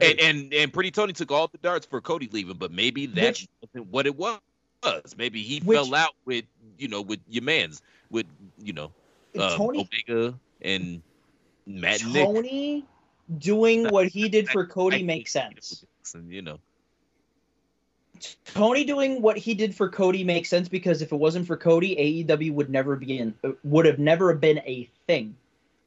And, 0.00 0.20
and 0.20 0.54
and 0.54 0.72
Pretty 0.72 0.92
Tony 0.92 1.12
took 1.12 1.32
all 1.32 1.48
the 1.48 1.58
darts 1.58 1.84
for 1.84 2.00
Cody 2.00 2.28
leaving, 2.30 2.56
but 2.56 2.70
maybe 2.70 3.06
that 3.06 3.24
Which- 3.30 3.48
wasn't 3.60 3.90
what 3.90 4.06
it 4.06 4.16
was. 4.16 4.38
Maybe 5.16 5.42
he 5.42 5.60
Which- 5.60 5.76
fell 5.76 5.94
out 5.94 6.14
with 6.24 6.44
you 6.78 6.88
know 6.88 7.02
with 7.02 7.20
your 7.28 7.42
man's 7.42 7.82
with 8.10 8.26
you 8.62 8.72
know 8.72 8.92
um, 9.38 9.56
Tony 9.56 9.88
Omega 10.08 10.38
and 10.62 11.02
Matt 11.66 12.02
and 12.02 12.12
Nick. 12.12 12.26
Tony 12.26 12.86
doing 13.38 13.88
what 13.88 14.06
he 14.06 14.28
did 14.28 14.48
for 14.48 14.66
Cody 14.66 15.02
makes 15.02 15.32
sense. 15.32 15.84
You 16.28 16.42
know, 16.42 16.58
Tony 18.46 18.84
doing 18.84 19.20
what 19.20 19.36
he 19.36 19.54
did 19.54 19.74
for 19.74 19.88
Cody 19.88 20.24
makes 20.24 20.48
sense 20.48 20.68
because 20.68 21.02
if 21.02 21.12
it 21.12 21.16
wasn't 21.16 21.46
for 21.46 21.56
Cody, 21.56 22.24
AEW 22.24 22.52
would 22.52 22.70
never 22.70 22.96
be 22.96 23.18
in 23.18 23.34
uh, 23.44 23.50
would 23.64 23.84
have 23.84 23.98
never 23.98 24.32
been 24.34 24.58
a 24.58 24.88
thing. 25.06 25.36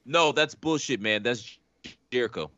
no, 0.05 0.31
that's 0.31 0.53
bullshit, 0.53 1.01
man. 1.01 1.23
That's 1.23 1.57
Jericho. 2.11 2.51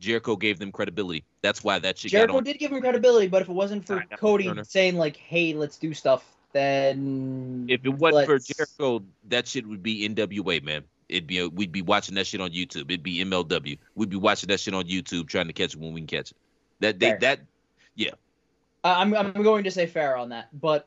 Jericho 0.00 0.36
gave 0.36 0.58
them 0.58 0.70
credibility. 0.72 1.24
That's 1.42 1.64
why 1.64 1.78
that 1.80 1.98
shit 1.98 2.12
got 2.12 2.18
Jericho 2.18 2.36
on. 2.38 2.44
did 2.44 2.58
give 2.58 2.72
him 2.72 2.80
credibility, 2.80 3.26
but 3.26 3.42
if 3.42 3.48
it 3.48 3.52
wasn't 3.52 3.86
for 3.86 3.94
Alright, 3.94 4.10
Cody 4.18 4.44
Turner. 4.44 4.64
saying 4.64 4.96
like, 4.96 5.16
"Hey, 5.16 5.54
let's 5.54 5.76
do 5.76 5.92
stuff," 5.92 6.24
then 6.52 7.66
If 7.68 7.84
it 7.84 7.88
wasn't 7.90 8.26
for 8.26 8.32
let's- 8.34 8.46
Jericho, 8.46 9.04
that 9.28 9.48
shit 9.48 9.66
would 9.66 9.82
be 9.82 10.04
NWA, 10.08 10.60
man. 10.62 10.84
It'd 11.08 11.26
be 11.26 11.38
a, 11.38 11.48
we'd 11.48 11.72
be 11.72 11.82
watching 11.82 12.14
that 12.16 12.26
shit 12.26 12.40
on 12.40 12.50
YouTube. 12.50 12.82
It'd 12.90 13.02
be 13.02 13.18
MLW. 13.24 13.78
We'd 13.94 14.10
be 14.10 14.16
watching 14.16 14.48
that 14.48 14.60
shit 14.60 14.74
on 14.74 14.84
YouTube, 14.84 15.26
trying 15.26 15.46
to 15.46 15.52
catch 15.52 15.74
it 15.74 15.80
when 15.80 15.92
we 15.92 16.00
can 16.02 16.06
catch 16.06 16.30
it. 16.30 16.36
That 16.80 16.98
they 17.00 17.10
Fair. 17.10 17.18
that 17.20 17.40
yeah. 17.96 18.10
I- 18.84 19.00
I'm 19.00 19.14
I'm 19.14 19.32
going 19.42 19.64
to 19.64 19.70
say 19.70 19.86
fair 19.86 20.16
on 20.16 20.28
that, 20.28 20.48
but 20.58 20.86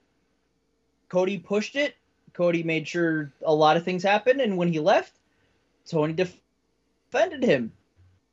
Cody 1.10 1.38
pushed 1.38 1.76
it. 1.76 1.96
Cody 2.34 2.64
made 2.64 2.88
sure 2.88 3.34
a 3.44 3.54
lot 3.54 3.76
of 3.76 3.84
things 3.84 4.04
happened, 4.04 4.40
and 4.40 4.56
when 4.58 4.72
he 4.72 4.80
left, 4.80 5.12
Tony 5.86 6.14
def- 6.14 6.40
defended 7.12 7.44
him 7.44 7.74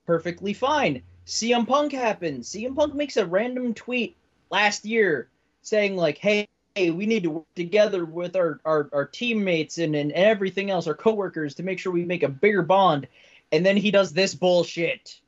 perfectly 0.08 0.54
fine. 0.54 1.02
CM 1.26 1.68
Punk 1.68 1.92
happened. 1.92 2.42
CM 2.42 2.74
Punk 2.74 2.94
makes 2.94 3.18
a 3.18 3.26
random 3.26 3.74
tweet 3.74 4.16
last 4.48 4.86
year 4.86 5.28
saying 5.60 5.96
like, 5.96 6.16
"Hey, 6.16 6.48
hey 6.74 6.90
we 6.90 7.04
need 7.04 7.24
to 7.24 7.30
work 7.30 7.54
together 7.54 8.06
with 8.06 8.34
our 8.34 8.58
our, 8.64 8.88
our 8.94 9.04
teammates 9.04 9.76
and, 9.76 9.94
and 9.94 10.10
everything 10.12 10.70
else, 10.70 10.86
our 10.86 10.94
coworkers, 10.94 11.54
to 11.56 11.62
make 11.62 11.78
sure 11.78 11.92
we 11.92 12.06
make 12.06 12.22
a 12.22 12.28
bigger 12.28 12.62
bond." 12.62 13.06
And 13.52 13.66
then 13.66 13.76
he 13.76 13.90
does 13.90 14.14
this 14.14 14.34
bullshit. 14.34 15.20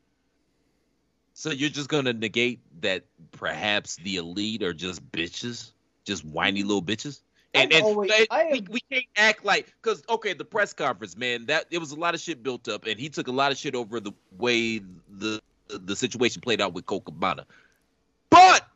So 1.35 1.51
you're 1.51 1.69
just 1.69 1.91
gonna 1.91 2.15
negate 2.15 2.61
that 2.81 3.05
perhaps 3.33 3.97
the 3.97 4.17
elite 4.17 4.63
are 4.63 4.73
just 4.73 5.07
bitches, 5.13 5.73
just 6.07 6.25
whiny 6.25 6.63
little 6.63 6.83
bitches. 6.83 7.21
And, 7.53 7.73
and 7.73 7.83
always- 7.83 8.11
I 8.31 8.49
we, 8.53 8.65
we 8.71 8.81
can't 8.91 9.07
act 9.17 9.45
like 9.45 9.73
because 9.83 10.03
okay, 10.09 10.33
the 10.33 10.45
press 10.45 10.73
conference, 10.73 11.17
man, 11.17 11.47
that 11.47 11.67
it 11.71 11.79
was 11.79 11.91
a 11.93 11.97
lot 11.97 12.15
of 12.15 12.21
shit 12.21 12.43
built 12.43 12.69
up, 12.69 12.87
and 12.87 12.99
he 12.99 13.09
took 13.09 13.27
a 13.29 13.33
lot 13.33 13.51
of 13.51 13.59
shit 13.59 13.75
over 13.75 13.99
the 13.99 14.13
way 14.39 14.81
the 15.09 15.41
the 15.69 15.97
situation 15.97 16.41
played 16.41 16.61
out 16.61 16.73
with 16.73 16.87
Colt 16.87 17.05
Cabana. 17.05 17.47
But 18.29 18.67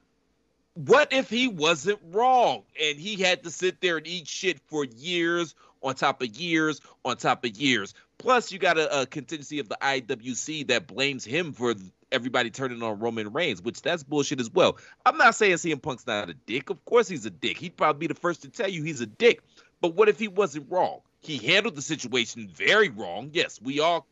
what 0.74 1.12
if 1.12 1.30
he 1.30 1.46
wasn't 1.48 2.00
wrong 2.10 2.64
and 2.80 2.98
he 2.98 3.16
had 3.16 3.44
to 3.44 3.50
sit 3.50 3.80
there 3.80 3.96
and 3.96 4.06
eat 4.06 4.26
shit 4.26 4.60
for 4.66 4.84
years 4.84 5.54
on 5.82 5.94
top 5.94 6.22
of 6.22 6.28
years 6.36 6.80
on 7.04 7.16
top 7.16 7.44
of 7.44 7.56
years? 7.56 7.94
Plus, 8.18 8.52
you 8.52 8.58
got 8.58 8.78
a, 8.78 9.02
a 9.02 9.06
contingency 9.06 9.58
of 9.58 9.68
the 9.68 9.76
IWC 9.82 10.68
that 10.68 10.86
blames 10.86 11.24
him 11.24 11.52
for 11.52 11.74
everybody 12.12 12.50
turning 12.50 12.82
on 12.82 12.98
Roman 12.98 13.32
Reigns, 13.32 13.60
which 13.60 13.82
that's 13.82 14.02
bullshit 14.02 14.40
as 14.40 14.50
well. 14.50 14.78
I'm 15.04 15.18
not 15.18 15.34
saying 15.34 15.54
CM 15.54 15.82
Punk's 15.82 16.06
not 16.06 16.30
a 16.30 16.34
dick. 16.34 16.70
Of 16.70 16.84
course 16.84 17.08
he's 17.08 17.26
a 17.26 17.30
dick. 17.30 17.58
He'd 17.58 17.76
probably 17.76 18.06
be 18.06 18.12
the 18.12 18.18
first 18.18 18.42
to 18.42 18.48
tell 18.48 18.68
you 18.68 18.82
he's 18.82 19.00
a 19.00 19.06
dick. 19.06 19.42
But 19.80 19.94
what 19.94 20.08
if 20.08 20.18
he 20.18 20.28
wasn't 20.28 20.70
wrong? 20.70 21.00
He 21.20 21.38
handled 21.38 21.74
the 21.74 21.82
situation 21.82 22.48
very 22.48 22.88
wrong. 22.88 23.30
Yes, 23.32 23.60
we 23.62 23.80
all 23.80 24.06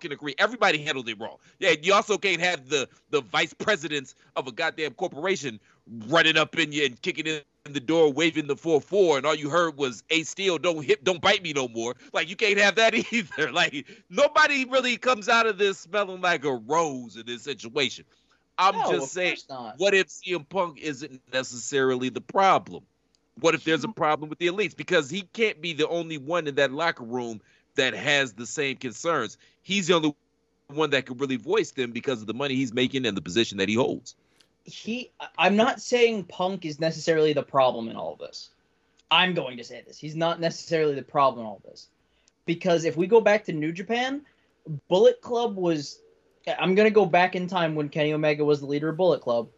can 0.00 0.12
agree. 0.12 0.34
Everybody 0.38 0.78
handled 0.78 1.08
it 1.08 1.18
wrong. 1.20 1.36
Yeah, 1.58 1.74
you 1.82 1.92
also 1.92 2.16
can't 2.18 2.40
have 2.40 2.68
the 2.68 2.88
the 3.10 3.20
vice 3.20 3.52
presidents 3.52 4.14
of 4.36 4.46
a 4.46 4.52
goddamn 4.52 4.94
corporation 4.94 5.60
running 6.06 6.36
up 6.36 6.56
in 6.58 6.72
you 6.72 6.86
and 6.86 7.00
kicking 7.02 7.26
in 7.26 7.40
the 7.72 7.80
door, 7.80 8.12
waving 8.12 8.46
the 8.46 8.56
four 8.56 8.80
four, 8.80 9.16
and 9.18 9.26
all 9.26 9.34
you 9.34 9.50
heard 9.50 9.76
was 9.76 10.02
"A 10.10 10.22
steel, 10.24 10.58
don't 10.58 10.84
hit, 10.84 11.04
don't 11.04 11.20
bite 11.20 11.42
me 11.42 11.52
no 11.52 11.68
more." 11.68 11.94
Like 12.12 12.28
you 12.28 12.36
can't 12.36 12.58
have 12.58 12.76
that 12.76 12.94
either. 13.12 13.52
Like 13.52 13.86
nobody 14.10 14.64
really 14.64 14.96
comes 14.96 15.28
out 15.28 15.46
of 15.46 15.58
this 15.58 15.78
smelling 15.78 16.20
like 16.20 16.44
a 16.44 16.54
rose 16.54 17.16
in 17.16 17.26
this 17.26 17.42
situation. 17.42 18.04
I'm 18.58 18.82
No, 18.82 18.84
just 18.84 19.12
saying, 19.12 19.38
what 19.76 19.94
if 19.94 20.08
CM 20.08 20.48
Punk 20.48 20.78
isn't 20.80 21.22
necessarily 21.32 22.08
the 22.08 22.20
problem? 22.20 22.84
What 23.40 23.54
if 23.54 23.64
there's 23.64 23.84
a 23.84 23.88
problem 23.88 24.28
with 24.30 24.38
the 24.38 24.48
elites? 24.48 24.76
Because 24.76 25.10
he 25.10 25.22
can't 25.22 25.60
be 25.60 25.72
the 25.72 25.88
only 25.88 26.18
one 26.18 26.46
in 26.48 26.56
that 26.56 26.72
locker 26.72 27.04
room 27.04 27.40
that 27.76 27.94
has 27.94 28.32
the 28.34 28.46
same 28.46 28.76
concerns. 28.76 29.38
He's 29.62 29.86
the 29.86 29.94
only 29.94 30.14
one 30.68 30.90
that 30.90 31.06
could 31.06 31.20
really 31.20 31.36
voice 31.36 31.70
them 31.72 31.92
because 31.92 32.20
of 32.20 32.26
the 32.26 32.34
money 32.34 32.54
he's 32.54 32.74
making 32.74 33.06
and 33.06 33.16
the 33.16 33.22
position 33.22 33.58
that 33.58 33.68
he 33.68 33.74
holds. 33.74 34.16
He 34.68 35.10
I'm 35.38 35.56
not 35.56 35.80
saying 35.80 36.24
Punk 36.24 36.64
is 36.64 36.78
necessarily 36.78 37.32
the 37.32 37.42
problem 37.42 37.88
in 37.88 37.96
all 37.96 38.12
of 38.12 38.18
this. 38.18 38.50
I'm 39.10 39.34
going 39.34 39.56
to 39.56 39.64
say 39.64 39.82
this. 39.86 39.98
He's 39.98 40.16
not 40.16 40.40
necessarily 40.40 40.94
the 40.94 41.02
problem 41.02 41.40
in 41.40 41.46
all 41.46 41.62
this. 41.64 41.88
Because 42.44 42.84
if 42.84 42.96
we 42.96 43.06
go 43.06 43.20
back 43.20 43.44
to 43.44 43.52
New 43.52 43.72
Japan, 43.72 44.22
Bullet 44.88 45.20
Club 45.22 45.56
was 45.56 46.00
I'm 46.58 46.74
going 46.74 46.86
to 46.86 46.94
go 46.94 47.06
back 47.06 47.34
in 47.34 47.46
time 47.46 47.74
when 47.74 47.88
Kenny 47.88 48.12
Omega 48.12 48.44
was 48.44 48.60
the 48.60 48.66
leader 48.66 48.90
of 48.90 48.96
Bullet 48.96 49.20
Club. 49.20 49.48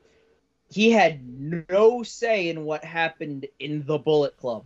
He 0.73 0.91
had 0.91 1.27
no 1.41 2.03
say 2.03 2.49
in 2.49 2.65
what 2.65 2.85
happened 2.85 3.47
in 3.59 3.85
the 3.87 3.99
Bullet 3.99 4.37
Club. 4.37 4.65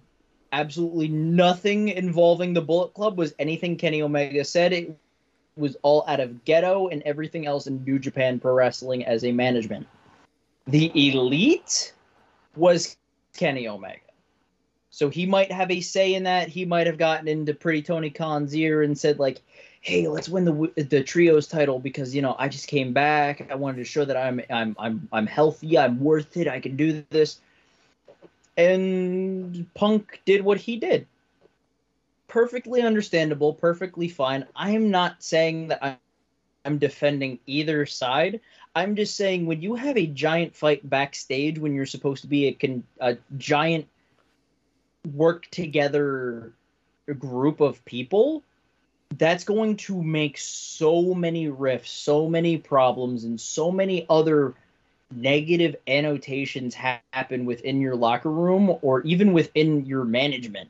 Absolutely 0.52 1.08
nothing 1.08 1.88
involving 1.88 2.52
the 2.52 2.60
Bullet 2.60 2.94
Club 2.94 3.16
was 3.16 3.34
anything 3.38 3.76
Kenny 3.76 4.02
Omega 4.02 4.44
said. 4.44 4.72
It 4.72 4.96
was 5.56 5.76
all 5.82 6.04
out 6.06 6.20
of 6.20 6.44
Gedo 6.44 6.92
and 6.92 7.02
everything 7.02 7.46
else 7.46 7.66
in 7.66 7.84
New 7.84 7.98
Japan 7.98 8.38
Pro 8.38 8.52
Wrestling 8.52 9.04
as 9.04 9.24
a 9.24 9.32
management. 9.32 9.86
The 10.66 10.90
elite 10.94 11.92
was 12.56 12.96
Kenny 13.36 13.68
Omega. 13.68 14.00
So 14.90 15.08
he 15.08 15.26
might 15.26 15.50
have 15.50 15.70
a 15.70 15.80
say 15.80 16.14
in 16.14 16.22
that. 16.22 16.48
He 16.48 16.64
might 16.64 16.86
have 16.86 16.98
gotten 16.98 17.26
into 17.26 17.52
Pretty 17.52 17.82
Tony 17.82 18.10
Khan's 18.10 18.54
ear 18.54 18.82
and 18.82 18.96
said 18.96 19.18
like, 19.18 19.42
"Hey, 19.80 20.06
let's 20.06 20.28
win 20.28 20.44
the 20.44 20.84
the 20.84 21.02
trios 21.02 21.48
title 21.48 21.80
because 21.80 22.14
you 22.14 22.22
know 22.22 22.36
I 22.38 22.48
just 22.48 22.68
came 22.68 22.92
back. 22.92 23.50
I 23.50 23.56
wanted 23.56 23.78
to 23.78 23.84
show 23.84 24.04
that 24.04 24.16
I'm 24.16 24.40
I'm 24.50 24.76
I'm 24.78 25.08
I'm 25.12 25.26
healthy. 25.26 25.76
I'm 25.76 25.98
worth 25.98 26.36
it. 26.36 26.46
I 26.46 26.60
can 26.60 26.76
do 26.76 27.04
this." 27.10 27.40
And 28.56 29.66
Punk 29.74 30.20
did 30.24 30.42
what 30.44 30.58
he 30.58 30.76
did. 30.76 31.08
Perfectly 32.28 32.82
understandable, 32.82 33.52
perfectly 33.52 34.08
fine. 34.08 34.46
I'm 34.54 34.92
not 34.92 35.22
saying 35.24 35.68
that 35.68 35.98
I'm, 36.64 36.78
defending 36.78 37.38
either 37.46 37.86
side. 37.86 38.40
I'm 38.74 38.96
just 38.96 39.16
saying 39.16 39.46
when 39.46 39.62
you 39.62 39.74
have 39.74 39.96
a 39.96 40.06
giant 40.06 40.54
fight 40.54 40.88
backstage 40.88 41.58
when 41.58 41.74
you're 41.74 41.86
supposed 41.86 42.22
to 42.22 42.28
be 42.28 42.46
a, 42.46 42.52
con- 42.52 42.84
a 43.00 43.16
giant 43.36 43.86
work 45.14 45.48
together 45.50 46.52
group 47.18 47.60
of 47.60 47.84
people, 47.84 48.42
that's 49.16 49.44
going 49.44 49.76
to 49.76 50.02
make 50.02 50.38
so 50.38 51.14
many 51.14 51.48
rifts, 51.48 51.90
so 51.90 52.28
many 52.28 52.58
problems, 52.58 53.24
and 53.24 53.40
so 53.40 53.70
many 53.70 54.06
other 54.08 54.54
negative 55.10 55.76
annotations 55.86 56.74
ha- 56.74 57.00
happen 57.12 57.44
within 57.44 57.80
your 57.80 57.94
locker 57.94 58.30
room 58.30 58.76
or 58.82 59.02
even 59.02 59.32
within 59.32 59.84
your 59.86 60.04
management 60.04 60.68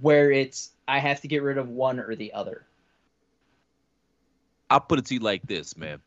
where 0.00 0.30
it's 0.30 0.70
I 0.86 0.98
have 0.98 1.20
to 1.22 1.28
get 1.28 1.42
rid 1.42 1.58
of 1.58 1.68
one 1.68 1.98
or 1.98 2.14
the 2.14 2.32
other. 2.32 2.64
I'll 4.70 4.80
put 4.80 4.98
it 5.00 5.06
to 5.06 5.14
you 5.14 5.20
like 5.20 5.46
this, 5.46 5.76
man. 5.76 6.00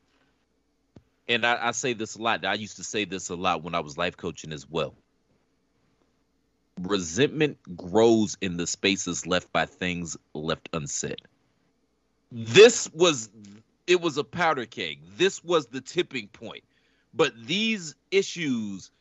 and 1.30 1.45
I, 1.45 1.70
I 1.70 1.72
say 1.72 1.93
this 1.93 2.16
a 2.18 2.24
lot. 2.24 2.45
I 2.45 2.55
used 2.55 2.78
to 2.78 2.86
say 2.86 3.05
this 3.05 3.30
a 3.30 3.36
lot 3.36 3.64
when 3.64 3.76
I 3.76 3.82
was 3.82 3.97
life 3.97 4.18
coaching 4.18 4.53
as 4.53 4.70
well. 4.70 4.95
Resentment 6.82 7.57
grows 7.78 8.38
in 8.41 8.57
the 8.57 8.68
spaces 8.68 9.28
left 9.28 9.51
by 9.53 9.66
things 9.66 10.18
left 10.34 10.70
unsaid. 10.74 11.22
This 12.32 12.89
was 12.93 13.30
it 13.88 14.01
was 14.01 14.18
a 14.18 14.24
powder 14.24 14.66
keg. 14.66 15.01
This 15.18 15.43
was 15.43 15.68
the 15.68 15.82
tipping 15.82 16.28
point. 16.30 16.64
But 17.14 17.34
these 17.45 17.95
issues 18.12 18.91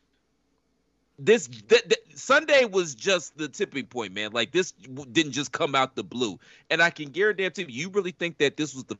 this 1.19 1.47
th- 1.47 1.83
th- 1.83 2.01
Sunday 2.15 2.65
was 2.65 2.95
just 2.95 3.37
the 3.37 3.47
tipping 3.47 3.85
point, 3.85 4.13
man. 4.13 4.31
Like 4.33 4.51
this 4.51 4.71
w- 4.73 5.09
didn't 5.11 5.33
just 5.33 5.51
come 5.51 5.75
out 5.75 5.95
the 5.95 6.03
blue. 6.03 6.39
And 6.69 6.81
I 6.81 6.89
can 6.89 7.09
guarantee 7.09 7.63
you, 7.63 7.67
you 7.69 7.89
really 7.89 8.11
think 8.11 8.39
that 8.39 8.57
this 8.57 8.73
was 8.75 8.85
the 8.85 8.97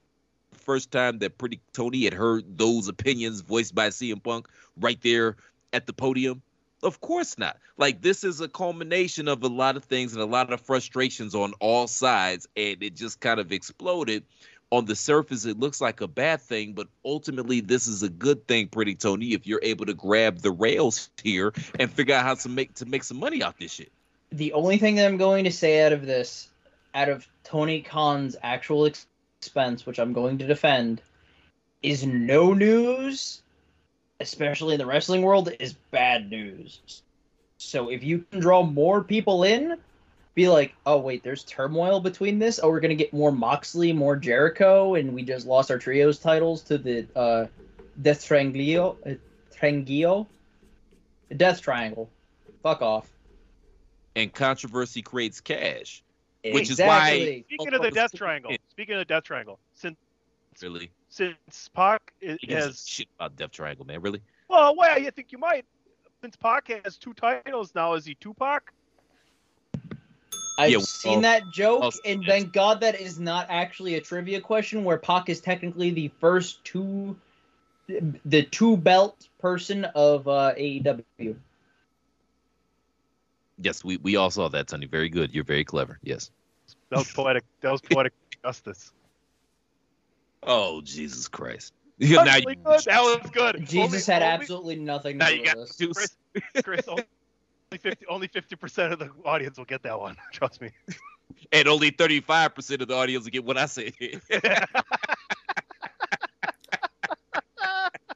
first 0.57 0.91
time 0.91 1.19
that 1.19 1.37
Pretty 1.37 1.59
Tony 1.73 2.03
had 2.03 2.13
heard 2.13 2.57
those 2.57 2.87
opinions 2.87 3.41
voiced 3.41 3.75
by 3.75 3.89
CM 3.89 4.23
Punk 4.23 4.47
right 4.77 4.99
there 5.01 5.35
at 5.73 5.87
the 5.87 5.93
podium? 5.93 6.41
Of 6.83 6.99
course 6.99 7.37
not. 7.37 7.57
Like 7.77 8.01
this 8.01 8.23
is 8.23 8.41
a 8.41 8.47
culmination 8.47 9.27
of 9.27 9.43
a 9.43 9.47
lot 9.47 9.77
of 9.77 9.83
things 9.83 10.13
and 10.13 10.21
a 10.21 10.25
lot 10.25 10.51
of 10.51 10.61
frustrations 10.61 11.35
on 11.35 11.53
all 11.59 11.87
sides, 11.87 12.47
and 12.55 12.81
it 12.81 12.95
just 12.95 13.19
kind 13.19 13.39
of 13.39 13.51
exploded. 13.51 14.23
On 14.73 14.85
the 14.85 14.95
surface, 14.95 15.43
it 15.45 15.59
looks 15.59 15.81
like 15.81 15.99
a 15.99 16.07
bad 16.07 16.39
thing, 16.39 16.71
but 16.71 16.87
ultimately, 17.03 17.59
this 17.59 17.87
is 17.87 18.03
a 18.03 18.09
good 18.09 18.47
thing, 18.47 18.69
Pretty 18.69 18.95
Tony, 18.95 19.33
if 19.33 19.45
you're 19.45 19.59
able 19.61 19.85
to 19.85 19.93
grab 19.93 20.37
the 20.37 20.51
rails 20.51 21.09
here 21.21 21.51
and 21.77 21.91
figure 21.91 22.15
out 22.15 22.23
how 22.23 22.35
to 22.35 22.47
make 22.47 22.73
to 22.75 22.85
make 22.85 23.03
some 23.03 23.19
money 23.19 23.43
off 23.43 23.57
this 23.57 23.73
shit. 23.73 23.91
The 24.31 24.53
only 24.53 24.77
thing 24.77 24.95
that 24.95 25.07
I'm 25.07 25.17
going 25.17 25.43
to 25.43 25.51
say 25.51 25.85
out 25.85 25.91
of 25.91 26.05
this, 26.05 26.47
out 26.95 27.09
of 27.09 27.27
Tony 27.43 27.81
Khan's 27.81 28.37
actual 28.41 28.85
ex- 28.85 29.07
expense, 29.41 29.87
which 29.87 29.97
I'm 29.97 30.13
going 30.13 30.37
to 30.37 30.45
defend, 30.45 31.01
is 31.81 32.05
no 32.05 32.53
news, 32.53 33.41
especially 34.19 34.75
in 34.75 34.79
the 34.79 34.85
wrestling 34.85 35.23
world, 35.23 35.51
is 35.59 35.73
bad 35.89 36.29
news. 36.29 37.01
So 37.57 37.89
if 37.89 38.03
you 38.03 38.19
can 38.29 38.39
draw 38.39 38.61
more 38.61 39.03
people 39.03 39.43
in, 39.43 39.77
be 40.35 40.47
like, 40.47 40.75
oh 40.85 40.99
wait, 40.99 41.23
there's 41.23 41.43
turmoil 41.43 41.99
between 41.99 42.37
this. 42.37 42.59
Oh, 42.61 42.69
we're 42.69 42.81
gonna 42.81 42.93
get 42.93 43.13
more 43.13 43.31
Moxley, 43.31 43.91
more 43.93 44.15
Jericho, 44.15 44.93
and 44.93 45.11
we 45.15 45.23
just 45.23 45.47
lost 45.47 45.71
our 45.71 45.79
trios 45.79 46.19
titles 46.19 46.61
to 46.63 46.77
the 46.77 47.07
uh, 47.15 47.47
Death 47.99 48.23
Triangle, 48.23 48.95
uh, 49.07 49.13
Triangle, 49.55 50.29
Death 51.35 51.61
Triangle. 51.61 52.11
Fuck 52.61 52.83
off. 52.83 53.09
And 54.15 54.31
controversy 54.31 55.01
creates 55.01 55.41
cash, 55.41 56.03
which 56.43 56.69
is 56.69 56.79
why. 56.79 57.43
Speaking 57.47 57.73
of 57.73 57.81
the 57.81 57.91
Death 57.91 58.11
Triangle, 58.13 58.55
speaking 58.69 58.95
of 58.95 58.99
the 58.99 59.05
Death 59.05 59.23
Triangle, 59.23 59.59
since 59.75 59.97
Really, 60.61 60.91
since 61.09 61.69
Pac 61.73 62.13
i- 62.21 62.37
he 62.41 62.47
gives 62.47 62.65
has 62.65 62.87
shit 62.87 63.07
about 63.17 63.35
Death 63.37 63.51
Triangle, 63.51 63.85
man. 63.85 64.01
Really. 64.01 64.21
well, 64.49 64.75
well, 64.75 64.99
you 64.99 65.09
think 65.11 65.31
you 65.31 65.37
might. 65.37 65.65
Since 66.21 66.35
Pac 66.35 66.67
has 66.83 66.97
two 66.97 67.13
titles 67.13 67.73
now, 67.73 67.93
is 67.93 68.05
he 68.05 68.15
Tupac? 68.15 68.71
I've 70.59 70.71
Yeah, 70.71 70.79
seen 70.79 71.21
that 71.21 71.43
joke, 71.51 71.81
also- 71.83 71.99
and 72.05 72.23
thank 72.25 72.51
God 72.53 72.81
that 72.81 72.99
is 72.99 73.17
not 73.19 73.47
actually 73.49 73.95
a 73.95 74.01
trivia 74.01 74.41
question 74.41 74.83
where 74.83 74.97
Pac 74.97 75.29
is 75.29 75.39
technically 75.41 75.89
the 75.91 76.09
first 76.19 76.63
two, 76.65 77.17
the 77.87 78.43
two 78.43 78.77
belt 78.77 79.27
person 79.39 79.85
of 79.85 80.27
uh, 80.27 80.53
AEW. 80.57 81.35
Yes, 83.63 83.83
we, 83.83 83.97
we 83.97 84.15
all 84.15 84.29
saw 84.31 84.47
that, 84.49 84.69
Sonny. 84.69 84.87
Very 84.87 85.09
good. 85.09 85.33
You're 85.33 85.43
very 85.43 85.63
clever. 85.63 85.99
Yes. 86.03 86.31
That 86.89 86.97
was 86.99 87.11
poetic. 87.11 87.43
That 87.61 87.71
was 87.71 87.81
poetic 87.81 88.13
justice. 88.43 88.91
Oh 90.43 90.81
Jesus 90.81 91.27
Christ! 91.27 91.73
now 91.99 92.23
That's 92.23 92.39
you, 92.39 92.55
good. 92.55 92.81
That 92.85 93.01
was 93.01 93.29
good. 93.31 93.67
Jesus 93.67 94.09
Only- 94.09 94.13
had 94.13 94.23
only- 94.23 94.33
absolutely 94.41 94.75
nothing 94.77 95.17
now 95.17 95.27
to 95.27 95.37
you 95.37 95.45
got 95.45 95.57
with 95.57 95.77
this. 95.77 95.91
Chris, 95.93 96.63
Chris, 96.63 96.87
only 96.87 97.05
fifty, 97.79 98.05
only 98.07 98.27
fifty 98.27 98.55
percent 98.55 98.93
of 98.93 98.99
the 98.99 99.09
audience 99.23 99.57
will 99.57 99.65
get 99.65 99.83
that 99.83 99.99
one. 99.99 100.15
Trust 100.33 100.61
me. 100.61 100.71
and 101.51 101.67
only 101.67 101.91
35 101.91 102.55
percent 102.55 102.81
of 102.81 102.87
the 102.87 102.95
audience 102.95 103.23
will 103.25 103.31
get 103.31 103.45
what 103.45 103.57
I 103.57 103.67
say. 103.67 103.93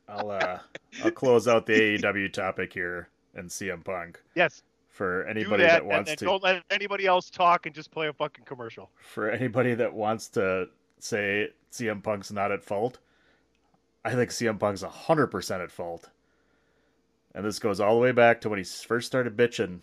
I'll 0.09 0.31
uh, 0.31 0.59
I'll 1.03 1.11
close 1.11 1.47
out 1.47 1.65
the 1.65 1.73
AEW 1.97 2.31
topic 2.33 2.73
here 2.73 3.09
and 3.35 3.49
CM 3.49 3.83
Punk 3.83 4.21
yes, 4.35 4.63
for 4.95 5.25
anybody 5.25 5.63
that, 5.63 5.83
that, 5.83 5.85
wants 5.85 6.09
and 6.09 6.19
to 6.19 6.25
don't 6.25 6.41
let 6.41 6.63
anybody 6.69 7.05
else 7.05 7.29
talk 7.29 7.65
and 7.65 7.75
just 7.75 7.91
play 7.91 8.07
a 8.07 8.13
fucking 8.13 8.45
commercial. 8.45 8.89
for 9.01 9.29
anybody 9.29 9.73
that 9.73 9.93
wants 9.93 10.29
to 10.29 10.69
say 10.99 11.49
CM 11.69 12.01
Punk's 12.01 12.31
not 12.31 12.53
at 12.53 12.63
fault. 12.63 12.99
I 14.05 14.13
think 14.13 14.29
CM 14.29 14.57
Punk's 14.57 14.83
hundred 14.83 15.27
percent 15.27 15.61
at 15.61 15.71
fault, 15.71 16.09
and 17.33 17.45
this 17.45 17.59
goes 17.59 17.81
all 17.81 17.95
the 17.95 18.01
way 18.01 18.13
back 18.13 18.39
to 18.41 18.49
when 18.49 18.57
he 18.57 18.63
first 18.63 19.07
started 19.07 19.35
bitching 19.35 19.81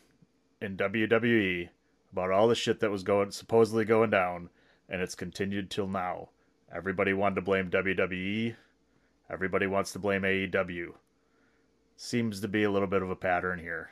in 0.63 0.79
WWE 0.79 1.69
about 2.11 2.31
all 2.31 2.49
the 2.49 2.55
shit 2.55 2.81
that 2.81 2.91
was 2.91 3.03
going 3.03 3.33
supposedly 3.33 3.85
going 3.85 4.09
down, 4.09 4.49
and 4.89 5.03
it's 5.03 5.15
continued 5.15 5.71
till 5.71 5.89
now. 5.89 6.31
Everybody 6.75 7.13
wanted 7.13 7.35
to 7.35 7.43
blame 7.43 7.71
WWE. 7.71 8.57
Everybody 9.29 9.67
wants 9.67 9.93
to 9.93 9.99
blame 9.99 10.23
AEW. 10.23 10.95
Seems 11.97 12.41
to 12.41 12.49
be 12.49 12.63
a 12.63 12.71
little 12.71 12.89
bit 12.89 13.03
of 13.03 13.11
a 13.11 13.17
pattern 13.17 13.59
here. 13.59 13.91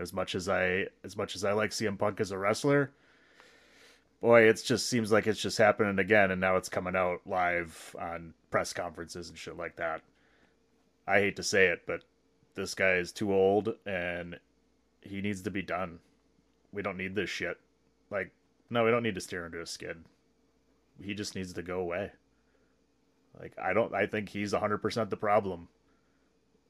As 0.00 0.14
much 0.14 0.34
as 0.34 0.48
I 0.48 0.86
as 1.04 1.16
much 1.16 1.36
as 1.36 1.44
I 1.44 1.52
like 1.52 1.70
CM 1.70 1.98
Punk 1.98 2.20
as 2.20 2.30
a 2.30 2.38
wrestler, 2.38 2.90
boy, 4.22 4.42
it 4.42 4.62
just 4.64 4.88
seems 4.88 5.12
like 5.12 5.26
it's 5.26 5.40
just 5.40 5.58
happening 5.58 5.98
again 5.98 6.30
and 6.30 6.40
now 6.40 6.56
it's 6.56 6.70
coming 6.70 6.96
out 6.96 7.20
live 7.26 7.94
on 7.98 8.32
press 8.50 8.72
conferences 8.72 9.28
and 9.28 9.38
shit 9.38 9.58
like 9.58 9.76
that. 9.76 10.02
I 11.06 11.20
hate 11.20 11.36
to 11.36 11.42
say 11.42 11.66
it, 11.66 11.82
but 11.86 12.02
this 12.54 12.74
guy 12.74 12.94
is 12.94 13.12
too 13.12 13.32
old 13.32 13.74
and 13.86 14.38
he 15.02 15.20
needs 15.20 15.42
to 15.42 15.50
be 15.50 15.62
done. 15.62 15.98
We 16.72 16.82
don't 16.82 16.96
need 16.96 17.14
this 17.14 17.30
shit. 17.30 17.58
Like, 18.10 18.30
no, 18.70 18.84
we 18.84 18.90
don't 18.90 19.02
need 19.02 19.14
to 19.16 19.20
steer 19.20 19.46
into 19.46 19.60
a 19.60 19.66
skid. 19.66 20.04
He 21.02 21.14
just 21.14 21.34
needs 21.34 21.52
to 21.54 21.62
go 21.62 21.80
away. 21.80 22.10
Like, 23.38 23.54
I 23.62 23.72
don't, 23.72 23.94
I 23.94 24.06
think 24.06 24.28
he's 24.28 24.52
100% 24.52 25.10
the 25.10 25.16
problem. 25.16 25.68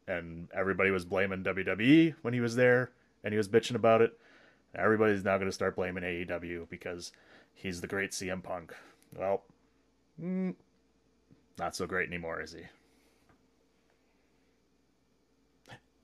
And 0.07 0.49
everybody 0.55 0.91
was 0.91 1.05
blaming 1.05 1.45
WWE 1.45 2.15
when 2.23 2.35
he 2.35 2.41
was 2.41 2.57
there 2.57 2.91
and 3.25 3.33
he 3.33 3.39
was 3.39 3.49
bitching 3.49 3.75
about 3.75 4.03
it. 4.03 4.19
Everybody's 4.75 5.25
now 5.25 5.37
going 5.37 5.49
to 5.49 5.55
start 5.55 5.77
blaming 5.77 6.05
AEW 6.05 6.69
because 6.69 7.13
he's 7.55 7.81
the 7.81 7.87
great 7.87 8.13
CM 8.13 8.43
Punk. 8.43 8.75
Well, 9.17 9.43
mm, 10.23 10.55
not 11.59 11.75
so 11.75 11.87
great 11.87 12.09
anymore, 12.09 12.41
is 12.41 12.53
he? 12.53 12.63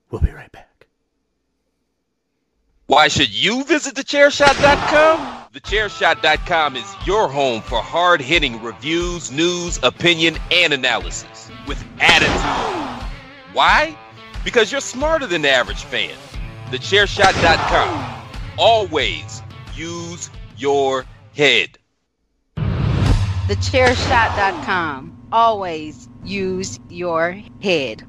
We'll 0.09 0.21
be 0.21 0.31
right 0.31 0.51
back. 0.51 0.87
Why 2.87 3.09
should 3.09 3.33
you 3.33 3.65
visit 3.65 3.95
thechairshot.com? 3.95 5.49
Thechairshot.com 5.53 6.77
is 6.77 6.95
your 7.05 7.27
home 7.27 7.61
for 7.61 7.81
hard 7.81 8.21
hitting 8.21 8.61
reviews, 8.63 9.29
news, 9.29 9.77
opinion, 9.83 10.37
and 10.51 10.71
analysis 10.71 11.51
with 11.67 11.83
attitude. 11.99 13.05
Why? 13.51 13.97
Because 14.45 14.71
you're 14.71 14.79
smarter 14.79 15.27
than 15.27 15.41
the 15.41 15.49
average 15.49 15.83
fan. 15.83 16.15
Thechairshot.com. 16.67 18.23
Always 18.57 19.41
use 19.73 20.29
your 20.57 21.05
head. 21.33 21.77
Thechairshot.com. 23.47 25.17
Always 25.31 26.09
use 26.25 26.77
your 26.89 27.41
head. 27.61 28.05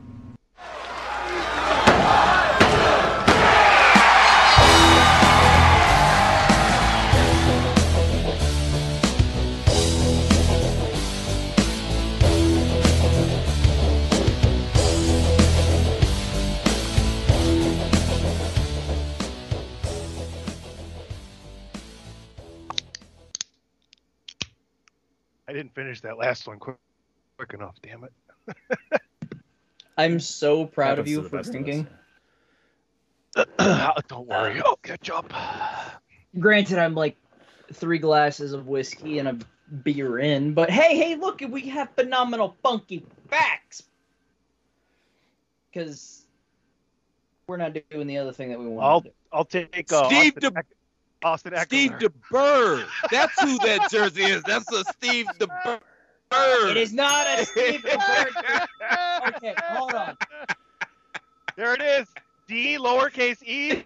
I 25.48 25.52
didn't 25.52 25.74
finish 25.74 26.02
that 26.02 26.18
last 26.18 26.46
one 26.46 26.58
quick, 26.58 26.76
quick 27.38 27.54
enough. 27.54 27.74
Damn 27.82 28.04
it. 28.04 29.00
I'm 29.96 30.20
so 30.20 30.66
proud 30.66 30.98
of 30.98 31.08
you 31.08 31.22
the 31.22 31.28
for 31.30 31.38
best 31.38 31.48
of 31.48 31.54
us. 31.56 31.62
drinking. 31.64 31.86
Don't 34.08 34.26
worry. 34.26 34.60
I'll 34.64 34.76
catch 34.76 35.08
up. 35.08 35.32
Granted, 36.38 36.78
I'm 36.78 36.94
like 36.94 37.16
three 37.72 37.98
glasses 37.98 38.52
of 38.52 38.66
whiskey 38.66 39.18
and 39.18 39.28
a 39.28 39.38
beer 39.82 40.18
in, 40.18 40.52
but 40.52 40.70
hey, 40.70 40.96
hey, 40.96 41.16
look, 41.16 41.40
we 41.48 41.62
have 41.68 41.88
phenomenal 41.94 42.54
funky 42.62 43.04
facts. 43.28 43.82
Because 45.72 46.26
we're 47.46 47.56
not 47.56 47.74
doing 47.90 48.06
the 48.06 48.18
other 48.18 48.32
thing 48.32 48.50
that 48.50 48.58
we 48.58 48.66
want. 48.66 48.84
I'll 48.84 48.92
want 48.92 49.04
to 49.04 49.10
do. 49.10 49.16
I'll 49.32 49.44
take 49.44 49.92
uh, 49.92 50.06
Steve 50.08 50.34
Austin, 50.36 50.52
De- 50.52 50.58
Eck- 50.58 50.66
Austin 51.24 51.52
Ekeler. 51.52 51.64
Steve 51.64 51.92
DeBerg. 51.92 52.86
That's 53.10 53.40
who 53.40 53.58
that 53.58 53.88
jersey 53.90 54.22
is. 54.22 54.42
That's 54.44 54.70
a 54.72 54.84
Steve 54.84 55.26
DeBerg. 55.38 55.80
It 56.70 56.76
is 56.76 56.92
not 56.92 57.26
a 57.38 57.44
Steve 57.44 57.80
DeBerg. 57.86 58.66
okay, 59.28 59.54
hold 59.70 59.94
on. 59.94 60.16
There 61.56 61.74
it 61.74 61.80
is. 61.80 62.06
D 62.46 62.78
lowercase 62.78 63.42
e, 63.42 63.84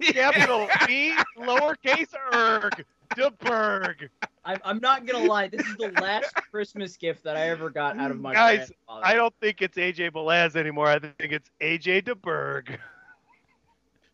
capital 0.00 0.68
B 0.86 1.14
lowercase 1.38 2.14
erg. 2.34 2.84
DeBerg. 3.16 4.08
I'm, 4.44 4.58
I'm 4.64 4.78
not 4.80 5.06
gonna 5.06 5.24
lie. 5.26 5.48
This 5.48 5.66
is 5.66 5.76
the 5.76 5.90
last 6.00 6.34
Christmas 6.50 6.96
gift 6.96 7.24
that 7.24 7.36
I 7.36 7.48
ever 7.48 7.70
got 7.70 7.98
out 7.98 8.10
of 8.10 8.20
my 8.20 8.34
Guys, 8.34 8.70
grandfather. 8.86 9.06
I 9.06 9.14
don't 9.14 9.34
think 9.40 9.62
it's 9.62 9.76
AJ 9.76 10.12
Belaz 10.12 10.56
anymore. 10.56 10.86
I 10.86 10.98
think 10.98 11.32
it's 11.32 11.50
AJ 11.60 12.04
DeBerg. 12.04 12.78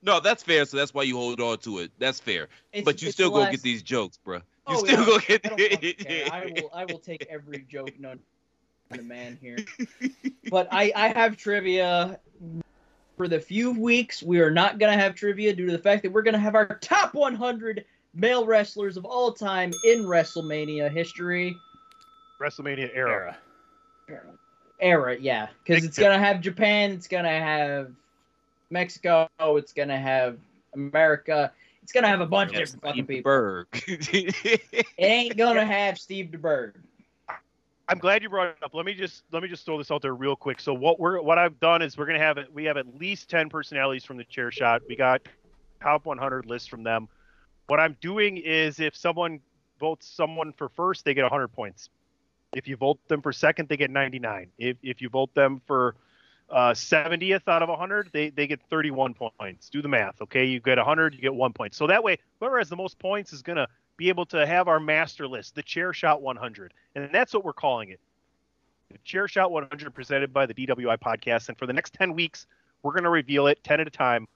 No, 0.05 0.21
that's 0.21 0.43
fair. 0.43 0.65
So 0.67 0.77
that's 0.77 0.93
why 0.93 1.03
you 1.05 1.17
hold 1.17 1.41
on 1.41 1.59
to 1.59 1.79
it. 1.79 1.91
That's 1.99 2.21
fair. 2.21 2.49
It's- 2.73 2.85
but 2.85 3.01
you 3.03 3.11
still 3.11 3.31
the 3.31 3.45
go 3.45 3.51
get 3.51 3.63
these 3.63 3.83
jokes, 3.83 4.19
bruh. 4.25 4.37
You 4.69 4.77
Oh, 4.77 4.85
still 4.85 5.01
yeah, 5.01 5.07
go 5.07 5.19
get. 5.19 5.43
don't 5.43 5.61
fucking 5.61 5.95
care. 5.95 6.29
I 6.31 6.47
will 6.55 6.71
I 6.75 6.85
will 6.85 6.99
take 6.99 7.27
every 7.31 7.65
joke 7.71 7.99
known 7.99 8.19
to 8.91 8.99
the 8.99 9.03
man 9.03 9.39
here. 9.41 9.57
But 10.51 10.69
I 10.71 10.93
I 10.95 11.09
have 11.09 11.37
trivia 11.37 12.19
for 13.17 13.29
the 13.29 13.41
few 13.41 13.71
weeks 13.73 14.23
we 14.23 14.41
are 14.41 14.51
not 14.51 14.79
gonna 14.79 14.97
have 14.97 15.15
trivia 15.15 15.55
due 15.55 15.67
to 15.67 15.73
the 15.73 15.79
fact 15.79 16.03
that 16.03 16.13
we're 16.13 16.23
gonna 16.23 16.39
have 16.39 16.55
our 16.55 16.79
top 16.81 17.15
100 17.15 17.85
male 18.15 18.45
wrestlers 18.47 18.97
of 18.97 19.05
all 19.05 19.33
time 19.33 19.73
in 19.85 20.05
WrestleMania 20.05 20.91
history 20.91 21.57
WrestleMania 22.41 22.91
era. 22.95 23.37
era. 24.09 24.33
era 24.81 25.17
Yeah, 25.19 25.49
because 25.65 25.85
it's 25.85 25.99
gonna 25.99 26.19
have 26.19 26.41
Japan, 26.41 26.91
it's 26.93 27.09
gonna 27.09 27.29
have 27.29 27.93
Mexico, 28.71 29.29
it's 29.41 29.73
gonna 29.73 29.99
have 29.99 30.39
America. 30.75 31.53
It's 31.83 31.93
gonna 31.93 32.09
have 32.09 32.21
a 32.21 32.27
bunch 32.27 32.53
of 32.53 32.59
different 32.59 32.83
fucking 32.83 33.07
people. 33.07 33.31
Berg. 33.31 33.67
It 33.87 34.87
ain't 34.99 35.37
gonna 35.37 35.67
have 35.67 35.99
Steve 35.99 36.31
DeBerg. 36.33 36.75
I'm 37.89 37.99
glad 37.99 38.23
you 38.23 38.31
brought 38.31 38.49
it 38.49 38.57
up. 38.63 38.75
Let 38.75 38.87
me 38.87 38.95
just 38.95 39.25
let 39.31 39.43
me 39.43 39.49
just 39.49 39.67
throw 39.67 39.77
this 39.77 39.91
out 39.91 40.01
there 40.01 40.15
real 40.15 40.37
quick. 40.37 40.61
So 40.61 40.73
what 40.73 40.99
we're 40.99 41.21
what 41.21 41.39
I've 41.39 41.61
done 41.61 41.83
is 41.83 41.99
we're 41.99 42.07
gonna 42.07 42.19
have 42.19 42.39
it. 42.39 42.53
We 42.53 42.65
have 42.65 42.77
at 42.77 42.99
least 42.99 43.29
ten 43.29 43.49
personalities 43.49 44.05
from 44.05 44.17
the 44.17 44.25
chair 44.25 44.51
shot. 44.51 44.83
We 44.89 44.97
got 44.97 45.23
top 45.83 46.07
100 46.07 46.47
lists 46.47 46.67
from 46.67 46.83
them. 46.83 47.09
What 47.67 47.81
I'm 47.81 47.97
doing 48.01 48.39
is 48.39 48.81
if 48.81 48.97
someone 48.97 49.41
votes 49.79 50.07
someone 50.07 50.53
for 50.53 50.71
first, 50.71 51.05
they 51.05 51.13
get 51.13 51.23
100 51.23 51.49
points. 51.49 51.91
If 52.55 52.69
you 52.69 52.77
vote 52.77 52.99
them 53.09 53.21
for 53.21 53.33
second, 53.33 53.69
they 53.69 53.77
get 53.77 53.91
99. 53.91 54.49
If 54.59 54.79
if 54.83 55.03
you 55.03 55.11
vote 55.11 55.35
them 55.35 55.61
for 55.67 55.97
uh, 56.51 56.73
70th 56.73 57.49
out 57.49 57.63
of 57.63 57.69
100, 57.69 58.11
they, 58.13 58.31
they 58.31 58.47
get 58.47 58.61
31 58.71 59.15
points. 59.15 59.69
Do 59.71 59.83
the 59.83 59.89
math, 59.89 60.21
okay? 60.23 60.45
You 60.45 60.61
get 60.61 60.79
100, 60.79 61.15
you 61.15 61.21
get 61.21 61.35
one 61.35 61.53
point. 61.53 61.75
So 61.75 61.87
that 61.87 62.03
way, 62.03 62.19
whoever 62.39 62.59
has 62.59 62.69
the 62.69 62.77
most 62.77 62.99
points 62.99 63.33
is 63.33 63.43
going 63.43 63.57
to 63.57 63.67
be 63.97 64.09
able 64.09 64.27
to 64.27 64.47
have 64.47 64.69
our 64.69 64.81
master 64.81 65.27
list, 65.27 65.55
the 65.55 65.63
Chair 65.63 65.93
Shot 65.93 66.21
100. 66.21 66.75
And 66.95 67.09
that's 67.13 67.33
what 67.33 67.45
we're 67.45 67.53
calling 67.53 67.91
it. 67.91 68.01
The 68.91 68.99
Chair 69.05 69.29
Shot 69.29 69.51
100 69.51 69.95
presented 69.95 70.33
by 70.33 70.47
the 70.47 70.55
DWI 70.55 70.99
podcast. 70.99 71.49
And 71.49 71.59
for 71.59 71.67
the 71.67 71.73
next 71.73 71.95
10 71.95 72.13
weeks, 72.13 72.47
we're 72.83 72.93
going 72.93 73.05
to 73.05 73.11
reveal 73.11 73.47
it 73.47 73.63
10 73.65 73.81
at 73.81 73.87
a 73.87 73.91
time, 73.91 74.29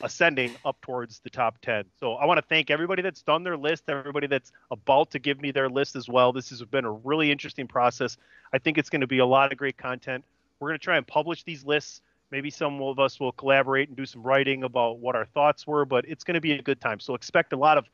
ascending 0.00 0.54
up 0.64 0.80
towards 0.80 1.20
the 1.20 1.30
top 1.30 1.58
10. 1.60 1.84
So 1.98 2.14
I 2.14 2.24
want 2.24 2.38
to 2.38 2.46
thank 2.48 2.70
everybody 2.70 3.02
that's 3.02 3.22
done 3.22 3.44
their 3.44 3.56
list, 3.56 3.84
everybody 3.88 4.26
that's 4.26 4.52
about 4.70 5.10
to 5.10 5.18
give 5.18 5.40
me 5.40 5.50
their 5.50 5.68
list 5.68 5.96
as 5.96 6.08
well. 6.08 6.32
This 6.32 6.48
has 6.50 6.62
been 6.62 6.84
a 6.84 6.92
really 6.92 7.30
interesting 7.30 7.68
process. 7.68 8.16
I 8.52 8.58
think 8.58 8.78
it's 8.78 8.88
going 8.88 9.02
to 9.02 9.06
be 9.06 9.18
a 9.18 9.26
lot 9.26 9.52
of 9.52 9.58
great 9.58 9.76
content. 9.76 10.24
We're 10.60 10.68
going 10.68 10.78
to 10.78 10.84
try 10.84 10.98
and 10.98 11.06
publish 11.06 11.42
these 11.42 11.64
lists. 11.64 12.02
Maybe 12.30 12.50
some 12.50 12.80
of 12.82 12.98
us 12.98 13.18
will 13.18 13.32
collaborate 13.32 13.88
and 13.88 13.96
do 13.96 14.06
some 14.06 14.22
writing 14.22 14.62
about 14.62 14.98
what 14.98 15.16
our 15.16 15.24
thoughts 15.24 15.66
were, 15.66 15.84
but 15.84 16.04
it's 16.06 16.22
going 16.22 16.34
to 16.34 16.40
be 16.40 16.52
a 16.52 16.62
good 16.62 16.80
time. 16.80 17.00
So 17.00 17.14
expect 17.14 17.52
a 17.52 17.56
lot 17.56 17.78
of 17.78 17.86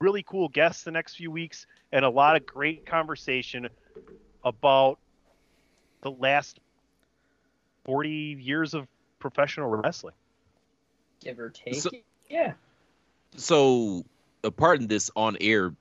really 0.00 0.22
cool 0.22 0.48
guests 0.48 0.82
the 0.82 0.90
next 0.90 1.14
few 1.14 1.30
weeks 1.30 1.66
and 1.92 2.04
a 2.04 2.10
lot 2.10 2.36
of 2.36 2.44
great 2.44 2.84
conversation 2.84 3.68
about 4.44 4.98
the 6.02 6.10
last 6.10 6.60
40 7.84 8.10
years 8.40 8.74
of 8.74 8.86
professional 9.18 9.70
wrestling. 9.70 10.14
Give 11.22 11.38
or 11.38 11.48
take. 11.48 11.76
So- 11.76 11.90
yeah. 12.28 12.54
so 13.36 14.04
uh, 14.42 14.50
pardon 14.50 14.88
this 14.88 15.10
on 15.14 15.36
air 15.40 15.74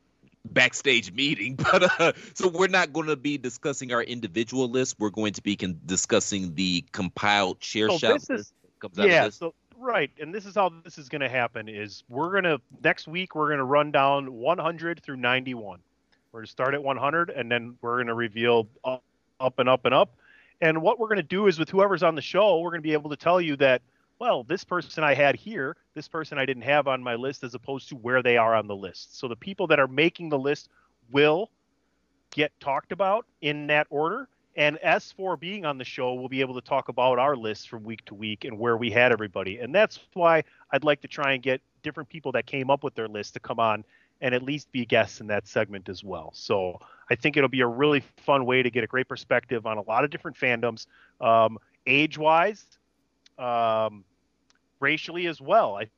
backstage 0.45 1.11
meeting 1.13 1.55
but 1.71 1.99
uh, 2.01 2.11
so 2.33 2.47
we're 2.49 2.67
not 2.67 2.91
going 2.91 3.07
to 3.07 3.15
be 3.15 3.37
discussing 3.37 3.93
our 3.93 4.03
individual 4.03 4.69
list 4.69 4.95
we're 4.99 5.09
going 5.09 5.31
to 5.33 5.41
be 5.41 5.55
con- 5.55 5.79
discussing 5.85 6.53
the 6.55 6.83
compiled 6.91 7.59
chair 7.61 7.89
So 7.89 7.97
shot 7.97 8.13
this 8.13 8.23
is- 8.23 8.29
list 8.29 8.53
that 8.63 8.79
comes 8.79 8.99
out 8.99 9.05
of 9.05 9.11
Yeah, 9.11 9.25
this. 9.25 9.35
so 9.37 9.53
right, 9.77 10.11
and 10.19 10.33
this 10.33 10.45
is 10.45 10.55
how 10.55 10.71
this 10.83 10.97
is 10.97 11.07
going 11.09 11.21
to 11.21 11.29
happen 11.29 11.69
is 11.69 12.03
we're 12.09 12.31
going 12.31 12.43
to 12.43 12.59
next 12.83 13.07
week 13.07 13.35
we're 13.35 13.47
going 13.47 13.59
to 13.59 13.63
run 13.63 13.91
down 13.91 14.33
100 14.33 15.01
through 15.01 15.17
91. 15.17 15.79
We're 16.31 16.39
going 16.39 16.45
to 16.45 16.51
start 16.51 16.73
at 16.73 16.83
100 16.83 17.29
and 17.29 17.49
then 17.51 17.77
we're 17.81 17.95
going 17.97 18.07
to 18.07 18.13
reveal 18.13 18.67
up, 18.83 19.03
up 19.39 19.59
and 19.59 19.69
up 19.69 19.85
and 19.85 19.93
up. 19.93 20.15
And 20.61 20.81
what 20.81 20.99
we're 20.99 21.07
going 21.07 21.17
to 21.17 21.23
do 21.23 21.47
is 21.47 21.57
with 21.59 21.69
whoever's 21.69 22.03
on 22.03 22.15
the 22.15 22.21
show, 22.21 22.59
we're 22.59 22.69
going 22.71 22.81
to 22.81 22.87
be 22.87 22.93
able 22.93 23.09
to 23.11 23.15
tell 23.17 23.39
you 23.41 23.55
that 23.57 23.81
well, 24.24 24.45
this 24.45 24.63
person 24.63 25.03
I 25.03 25.15
had 25.15 25.36
here, 25.36 25.76
this 25.95 26.07
person 26.07 26.38
I 26.38 26.45
didn't 26.45 26.63
have 26.63 26.88
on 26.88 27.03
my 27.03 27.15
list 27.15 27.43
as 27.43 27.55
opposed 27.55 27.89
to 27.89 27.97
where 27.97 28.24
they 28.24 28.38
are 28.38 28.55
on 28.55 28.67
the 28.67 28.76
list. 28.76 29.19
So 29.19 29.28
the 29.28 29.36
people 29.36 29.67
that 29.67 29.82
are 29.82 29.88
making 29.89 30.30
the 30.30 30.39
list 30.39 30.69
will 31.11 31.51
get 32.32 32.57
talked 32.61 32.93
about 32.93 33.26
in 33.41 33.67
that 33.67 33.86
order. 33.89 34.30
And 34.55 34.78
as 34.78 35.11
for 35.11 35.36
being 35.36 35.65
on 35.65 35.78
the 35.78 35.84
show, 35.84 36.13
we'll 36.13 36.30
be 36.30 36.39
able 36.39 36.53
to 36.53 36.65
talk 36.65 36.88
about 36.88 37.19
our 37.19 37.36
lists 37.36 37.65
from 37.65 37.84
week 37.84 38.05
to 38.05 38.15
week 38.15 38.45
and 38.45 38.57
where 38.57 38.78
we 38.78 38.89
had 38.89 39.11
everybody. 39.11 39.57
And 39.57 39.76
that's 39.76 39.99
why 40.13 40.45
I'd 40.71 40.86
like 40.86 41.01
to 41.01 41.09
try 41.09 41.34
and 41.34 41.43
get 41.43 41.59
different 41.82 42.07
people 42.07 42.32
that 42.32 42.45
came 42.45 42.69
up 42.69 42.82
with 42.82 42.95
their 42.95 43.09
list 43.09 43.34
to 43.34 43.41
come 43.41 43.59
on 43.59 43.84
and 44.21 44.34
at 44.34 44.41
least 44.41 44.71
be 44.71 44.86
guests 44.86 45.19
in 45.19 45.28
that 45.28 45.49
segment 45.49 45.89
as 45.89 46.01
well. 46.01 46.32
So 46.34 46.80
I 47.09 47.15
think 47.15 47.36
it'll 47.36 47.49
be 47.49 47.59
a 47.59 47.67
really 47.67 48.05
fun 48.26 48.45
way 48.45 48.63
to 48.63 48.69
get 48.69 48.86
a 48.86 48.88
great 48.88 49.09
perspective 49.09 49.65
on 49.65 49.78
a 49.78 49.82
lot 49.82 50.05
of 50.05 50.11
different 50.11 50.38
fandoms, 50.38 50.88
um, 51.19 51.57
age 51.86 52.17
wise, 52.17 52.63
um, 53.38 54.05
racially 54.84 55.27
as 55.27 55.41
well. 55.41 55.77
I 55.77 55.89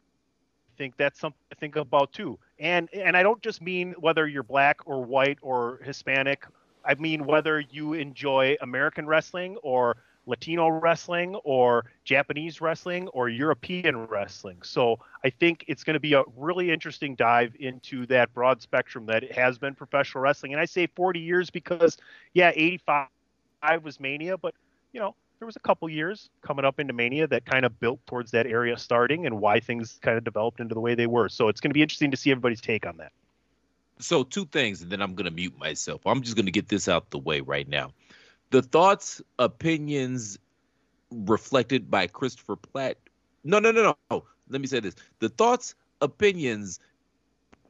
think 0.77 0.95
that's 0.95 1.19
something 1.19 1.41
to 1.49 1.55
think 1.57 1.75
about 1.75 2.13
too. 2.13 2.38
And 2.59 2.88
and 2.93 3.17
I 3.17 3.23
don't 3.23 3.41
just 3.41 3.61
mean 3.61 3.95
whether 3.99 4.27
you're 4.27 4.43
black 4.43 4.77
or 4.86 5.03
white 5.03 5.39
or 5.41 5.79
Hispanic. 5.83 6.45
I 6.86 6.93
mean 6.95 7.25
whether 7.25 7.59
you 7.59 7.93
enjoy 7.93 8.55
American 8.61 9.07
wrestling 9.07 9.57
or 9.63 9.97
Latino 10.27 10.67
wrestling 10.67 11.36
or 11.43 11.86
Japanese 12.03 12.61
wrestling 12.61 13.07
or 13.09 13.29
European 13.29 14.05
wrestling. 14.07 14.57
So 14.63 14.99
I 15.23 15.29
think 15.29 15.65
it's 15.67 15.83
going 15.83 15.95
to 15.95 15.99
be 15.99 16.13
a 16.13 16.23
really 16.38 16.71
interesting 16.71 17.15
dive 17.15 17.55
into 17.59 18.05
that 18.07 18.33
broad 18.33 18.61
spectrum 18.61 19.05
that 19.07 19.23
it 19.23 19.31
has 19.31 19.57
been 19.57 19.75
professional 19.75 20.23
wrestling. 20.23 20.53
And 20.53 20.61
I 20.61 20.65
say 20.65 20.88
40 20.88 21.19
years 21.19 21.49
because 21.49 21.97
yeah, 22.33 22.51
85 22.55 23.07
was 23.83 23.99
Mania, 23.99 24.38
but 24.38 24.53
you 24.93 24.99
know, 24.99 25.15
there 25.45 25.49
was 25.49 25.55
a 25.55 25.59
couple 25.59 25.87
years 25.87 26.31
coming 26.41 26.65
up 26.65 26.79
into 26.79 26.91
Mania 26.91 27.27
that 27.27 27.45
kind 27.45 27.65
of 27.65 27.79
built 27.79 28.03
towards 28.07 28.31
that 28.31 28.47
area 28.47 28.75
starting 28.77 29.27
and 29.27 29.39
why 29.39 29.59
things 29.59 29.99
kind 30.01 30.17
of 30.17 30.23
developed 30.23 30.59
into 30.59 30.73
the 30.73 30.81
way 30.81 30.95
they 30.95 31.05
were. 31.05 31.29
So 31.29 31.49
it's 31.49 31.61
going 31.61 31.69
to 31.69 31.75
be 31.75 31.83
interesting 31.83 32.09
to 32.09 32.17
see 32.17 32.31
everybody's 32.31 32.61
take 32.61 32.87
on 32.87 32.97
that. 32.97 33.11
So 33.99 34.23
two 34.23 34.45
things, 34.45 34.81
and 34.81 34.91
then 34.91 35.03
I'm 35.03 35.13
gonna 35.13 35.31
mute 35.31 35.57
myself. 35.57 36.01
I'm 36.05 36.21
just 36.21 36.35
gonna 36.35 36.51
get 36.51 36.67
this 36.67 36.89
out 36.89 37.11
the 37.11 37.17
way 37.17 37.39
right 37.39 37.65
now. 37.65 37.91
The 38.49 38.61
thoughts, 38.61 39.21
opinions 39.39 40.37
reflected 41.11 41.89
by 41.89 42.07
Christopher 42.07 42.57
Platt. 42.57 42.97
No, 43.45 43.59
no, 43.59 43.71
no, 43.71 43.83
no. 43.83 43.97
Oh, 44.11 44.25
let 44.49 44.59
me 44.59 44.67
say 44.67 44.81
this: 44.81 44.95
the 45.19 45.29
thoughts, 45.29 45.75
opinions 46.01 46.81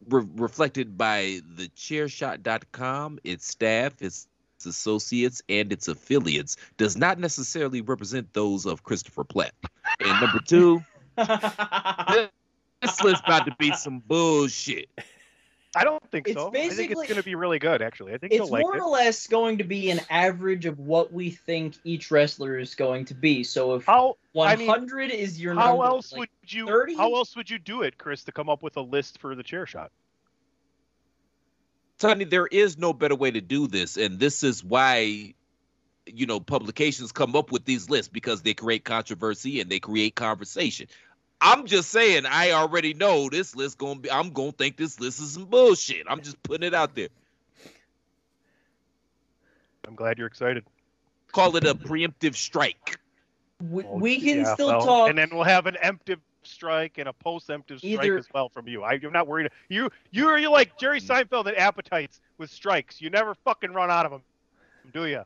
re- 0.07 0.26
reflected 0.36 0.97
by 0.97 1.41
the 1.57 1.67
Chairshot.com, 1.78 3.19
its 3.23 3.47
staff, 3.47 4.01
its 4.01 4.28
associates, 4.64 5.41
and 5.49 5.74
its 5.74 5.88
affiliates 5.89 6.56
does 6.78 6.95
not 6.95 7.20
necessarily 7.20 7.82
represent 7.82 8.32
those 8.34 8.66
of 8.66 8.84
Christopher 8.84 9.24
Platt. 9.26 9.53
And 9.99 10.22
number 10.22 10.39
two, 10.39 10.82
this 11.18 13.03
list 13.03 13.16
is 13.16 13.22
about 13.26 13.45
to 13.47 13.56
be 13.58 13.72
some 13.74 13.99
bullshit. 13.99 14.88
I 15.78 15.84
don't 15.84 16.01
think 16.10 16.30
It's 16.30 16.38
so. 16.38 16.47
I 16.56 16.70
think 16.70 16.91
it's 16.91 17.01
going 17.01 17.18
to 17.18 17.24
be 17.24 17.36
really 17.36 17.60
good, 17.60 17.82
actually. 17.82 18.14
I 18.14 18.18
think 18.18 18.32
It's 18.32 18.39
you'll 18.39 18.49
like 18.49 18.62
more 18.62 18.78
it. 18.78 18.82
or 18.82 18.88
less 18.88 19.28
going 19.28 19.58
to 19.58 19.66
be 19.66 19.91
an 19.91 19.99
average 20.10 20.66
of 20.66 20.80
what 20.80 21.12
we 21.12 21.30
think 21.32 21.76
each 21.84 22.12
wrestler 22.12 22.58
is 22.58 22.76
going 22.76 23.03
to 23.06 23.14
be. 23.14 23.43
So 23.43 23.76
if 23.76 23.86
How 23.86 24.16
I 24.39 24.56
mean, 24.56 24.68
100 24.68 25.12
is 25.12 25.39
your 25.41 25.53
how 25.53 25.72
number, 25.72 25.84
else 25.84 26.14
like, 26.14 26.20
would 26.20 26.30
you 26.47 26.66
30? 26.66 26.95
how 26.95 27.14
else 27.16 27.36
would 27.36 27.49
you 27.49 27.60
do 27.60 27.82
it, 27.82 27.97
Chris, 27.97 28.24
to 28.24 28.32
come 28.32 28.47
up 28.49 28.64
with 28.64 28.78
a 28.78 28.82
list 28.82 29.18
for 29.20 29.36
the 29.36 29.43
chair 29.43 29.66
shot? 29.66 29.91
Tony, 32.06 32.24
there 32.24 32.45
is 32.45 32.78
no 32.78 32.93
better 32.93 33.16
way 33.16 33.32
to 33.32 33.41
do 33.41 33.66
this, 33.66 33.97
and 33.97 34.20
this 34.20 34.43
is 34.43 34.64
why 34.64 35.34
you 36.06 36.28
know 36.28 36.39
publications 36.39 37.12
come 37.12 37.36
up 37.36 37.51
with 37.51 37.66
these 37.66 37.89
lists 37.89 38.10
because 38.10 38.43
they 38.43 38.53
create 38.53 38.86
controversy 38.86 39.60
and 39.60 39.72
they 39.72 39.80
create 39.80 40.14
conversation. 40.14 40.86
I'm 41.41 41.66
just 41.66 41.89
saying, 41.89 42.28
I 42.28 42.51
already 42.51 42.93
know 42.93 43.28
this 43.30 43.56
list 43.56 43.80
gonna 43.80 43.99
be. 43.99 44.12
I'm 44.12 44.30
gonna 44.30 44.51
think 44.51 44.78
this 44.78 44.99
list 44.99 45.20
is 45.20 45.32
some 45.32 45.45
bullshit. 45.45 46.06
I'm 46.08 46.22
just 46.22 46.41
putting 46.43 46.68
it 46.68 46.76
out 46.76 46.93
there. 46.93 47.10
I'm 49.88 49.95
glad 49.95 50.20
you're 50.20 50.28
excited. 50.28 50.64
Call 51.32 51.56
it 51.56 51.66
a 51.66 51.74
preemptive 51.74 52.36
strike. 52.36 52.99
we, 53.68 53.84
oh, 53.84 53.97
we 53.97 54.20
can 54.20 54.39
yeah, 54.39 54.53
still 54.53 54.68
well, 54.68 54.86
talk. 54.86 55.10
and 55.10 55.18
then 55.18 55.30
we'll 55.32 55.43
have 55.43 55.66
an 55.66 55.78
emptive 55.82 56.20
strike 56.48 56.98
and 56.98 57.08
a 57.10 57.14
post-emptive 57.14 57.80
strike 57.80 57.93
Either- 58.06 58.18
as 58.18 58.28
well 58.34 58.50
from 58.50 58.68
you. 58.68 58.84
I, 58.84 58.93
I'm 58.93 59.12
not 59.12 59.28
worried. 59.28 59.50
You 59.70 59.89
you 60.12 60.28
are 60.28 60.38
you 60.38 60.50
like 60.52 60.78
Jerry 60.78 61.00
Seinfeld 61.02 61.48
at 61.48 61.58
appetites 61.58 62.22
with 62.38 62.50
strikes. 62.50 63.02
You 63.02 63.10
never 63.10 63.36
fucking 63.36 63.72
run 63.74 63.89
out 63.91 64.06
of 64.06 64.12
them. 64.12 64.22
do 64.93 65.06
you? 65.06 65.24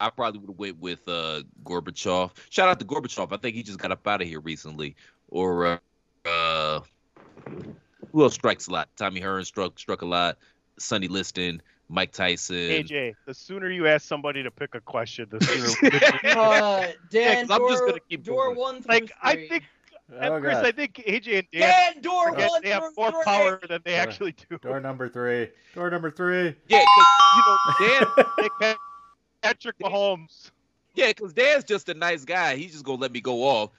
I 0.00 0.10
probably 0.10 0.38
would 0.40 0.50
have 0.50 0.58
went 0.58 0.78
with 0.78 1.08
uh, 1.08 1.42
Gorbachev. 1.64 2.30
Shout 2.50 2.68
out 2.68 2.78
to 2.78 2.84
Gorbachev. 2.86 3.32
I 3.32 3.36
think 3.36 3.56
he 3.56 3.62
just 3.64 3.78
got 3.80 3.90
up 3.90 4.06
out 4.06 4.22
of 4.22 4.28
here 4.28 4.38
recently. 4.40 4.94
Or 5.28 5.66
uh, 5.66 5.78
uh, 6.24 6.80
who 8.12 8.22
else 8.22 8.34
strikes 8.34 8.68
a 8.68 8.72
lot? 8.72 8.88
Tommy 8.96 9.20
Hearn 9.20 9.44
struck 9.44 9.78
struck 9.78 10.02
a 10.02 10.06
lot. 10.06 10.38
Sonny 10.78 11.08
Liston, 11.08 11.60
Mike 11.88 12.12
Tyson. 12.12 12.54
AJ, 12.56 13.14
the 13.26 13.34
sooner 13.34 13.68
you 13.70 13.88
ask 13.88 14.06
somebody 14.06 14.42
to 14.44 14.50
pick 14.52 14.76
a 14.76 14.80
question, 14.80 15.26
the 15.30 15.40
sooner. 15.44 15.90
Uh, 16.38 16.86
Dan, 17.10 17.22
Yeah, 17.22 17.40
'cause 17.42 17.50
I'm 17.50 17.68
just 17.68 17.84
gonna 17.84 17.98
keep 18.08 18.22
door 18.22 18.46
going. 18.46 18.56
one 18.58 18.82
through 18.82 18.94
like 18.94 19.12
I 19.22 19.34
three. 19.34 19.60
Think, 20.10 20.22
Oh, 20.22 20.36
at 20.36 20.42
first, 20.42 20.54
God. 20.62 20.64
I 20.66 20.72
think 20.72 20.94
AJ 21.06 21.38
and 21.38 21.46
Dan 21.52 21.92
Dan, 21.94 22.02
door 22.02 22.30
forget 22.30 22.50
one 22.50 22.62
they 22.62 22.70
have 22.70 22.82
more 22.96 23.10
three. 23.12 23.22
power 23.24 23.60
than 23.68 23.80
they 23.84 23.92
Door- 23.92 24.00
actually 24.00 24.32
do. 24.48 24.58
Door 24.62 24.80
number 24.80 25.08
three. 25.08 25.48
Door 25.74 25.90
number 25.90 26.10
three. 26.10 26.54
Yeah, 26.68 26.84
'cause, 26.84 27.06
you 27.36 27.88
know 27.90 28.48
Dan. 28.60 28.76
Patrick 29.42 29.78
Mahomes. 29.78 30.50
Yeah, 30.94 31.08
because 31.08 31.32
Dan's 31.32 31.64
just 31.64 31.88
a 31.88 31.94
nice 31.94 32.24
guy. 32.24 32.56
He's 32.56 32.72
just 32.72 32.84
gonna 32.84 33.00
let 33.00 33.12
me 33.12 33.20
go 33.20 33.42
off. 33.44 33.70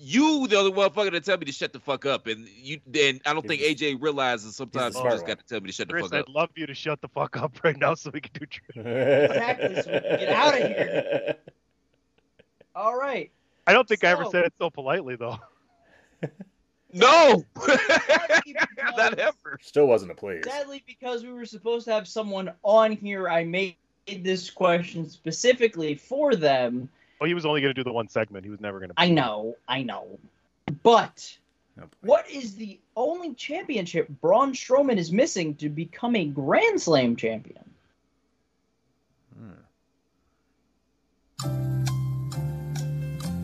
You 0.00 0.46
the 0.46 0.60
other 0.60 0.70
motherfucker 0.70 1.10
to 1.10 1.20
tell 1.20 1.36
me 1.38 1.46
to 1.46 1.50
shut 1.52 1.72
the 1.72 1.80
fuck 1.80 2.06
up, 2.06 2.28
and 2.28 2.46
you 2.48 2.78
then 2.86 3.20
I 3.26 3.32
don't 3.34 3.44
think 3.44 3.62
AJ 3.62 4.00
realizes 4.00 4.54
sometimes 4.54 4.94
you 4.94 5.00
smart 5.00 5.14
just 5.14 5.26
got 5.26 5.40
to 5.40 5.44
tell 5.44 5.60
me 5.60 5.66
to 5.66 5.72
shut 5.72 5.88
the 5.88 5.94
Chris, 5.94 6.04
fuck 6.04 6.12
I'd 6.14 6.20
up. 6.20 6.28
love 6.28 6.50
you 6.54 6.66
to 6.66 6.74
shut 6.74 7.00
the 7.00 7.08
fuck 7.08 7.36
up 7.36 7.52
right 7.64 7.76
now 7.76 7.94
so 7.94 8.10
we 8.14 8.20
can 8.20 8.30
do. 8.34 8.46
Tri- 8.46 8.82
Exactly, 9.24 9.82
so 9.82 9.90
we 9.92 9.98
can 10.00 10.18
get 10.20 10.28
out 10.28 10.54
of 10.54 10.60
here. 10.68 11.34
All 12.76 12.96
right. 12.96 13.32
I 13.66 13.72
don't 13.72 13.88
think 13.88 14.04
I 14.04 14.10
ever 14.10 14.24
said 14.30 14.44
it 14.44 14.52
so 14.58 14.70
politely 14.70 15.16
though. 15.16 15.38
No, 16.92 17.44
not 18.96 19.18
ever. 19.18 19.58
Still 19.60 19.86
wasn't 19.86 20.10
a 20.10 20.14
please. 20.14 20.42
Sadly, 20.44 20.82
because 20.86 21.22
we 21.22 21.32
were 21.32 21.44
supposed 21.44 21.84
to 21.86 21.92
have 21.92 22.08
someone 22.08 22.50
on 22.62 22.92
here, 22.92 23.28
I 23.28 23.44
made 23.44 23.76
this 24.06 24.48
question 24.50 25.08
specifically 25.08 25.94
for 25.94 26.34
them. 26.34 26.88
Oh, 27.20 27.26
he 27.26 27.34
was 27.34 27.44
only 27.44 27.60
going 27.60 27.74
to 27.74 27.78
do 27.78 27.84
the 27.84 27.92
one 27.92 28.08
segment. 28.08 28.44
He 28.44 28.50
was 28.50 28.60
never 28.60 28.78
going 28.78 28.88
to. 28.88 28.94
I 28.96 29.10
know, 29.10 29.54
I 29.68 29.82
know. 29.82 30.18
But 30.82 31.36
Oh, 31.80 31.82
boy. 31.82 31.88
what 32.00 32.30
is 32.30 32.56
the 32.56 32.80
only 32.96 33.34
championship 33.34 34.08
Braun 34.20 34.52
Strowman 34.52 34.96
is 34.96 35.12
missing 35.12 35.54
to 35.56 35.68
become 35.68 36.16
a 36.16 36.24
Grand 36.24 36.80
Slam 36.80 37.16
champion? 37.16 37.64
Hmm. 41.42 41.84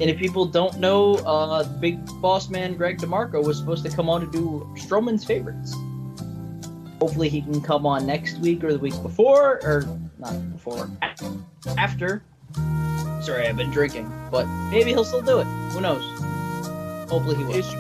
And 0.04 0.10
if 0.10 0.18
people 0.18 0.44
don't 0.44 0.78
know, 0.80 1.14
uh, 1.14 1.64
big 1.80 1.98
boss 2.20 2.50
man 2.50 2.74
Greg 2.74 2.98
DeMarco 2.98 3.42
was 3.42 3.56
supposed 3.56 3.86
to 3.86 3.90
come 3.90 4.10
on 4.10 4.20
to 4.20 4.26
do 4.30 4.68
Strowman's 4.74 5.24
favorites. 5.24 5.74
Hopefully, 7.00 7.30
he 7.30 7.40
can 7.40 7.62
come 7.62 7.86
on 7.86 8.04
next 8.04 8.36
week 8.36 8.62
or 8.62 8.74
the 8.74 8.78
week 8.78 9.00
before, 9.02 9.60
or 9.62 9.82
not 10.18 10.52
before, 10.52 10.90
after. 11.78 12.22
Sorry, 13.22 13.48
I've 13.48 13.56
been 13.56 13.70
drinking, 13.70 14.12
but 14.30 14.44
maybe 14.70 14.90
he'll 14.90 15.06
still 15.06 15.22
do 15.22 15.38
it. 15.38 15.44
Who 15.72 15.80
knows? 15.80 16.04
Hopefully, 17.08 17.36
he 17.36 17.44
will. 17.44 17.54
Issue 17.54 17.78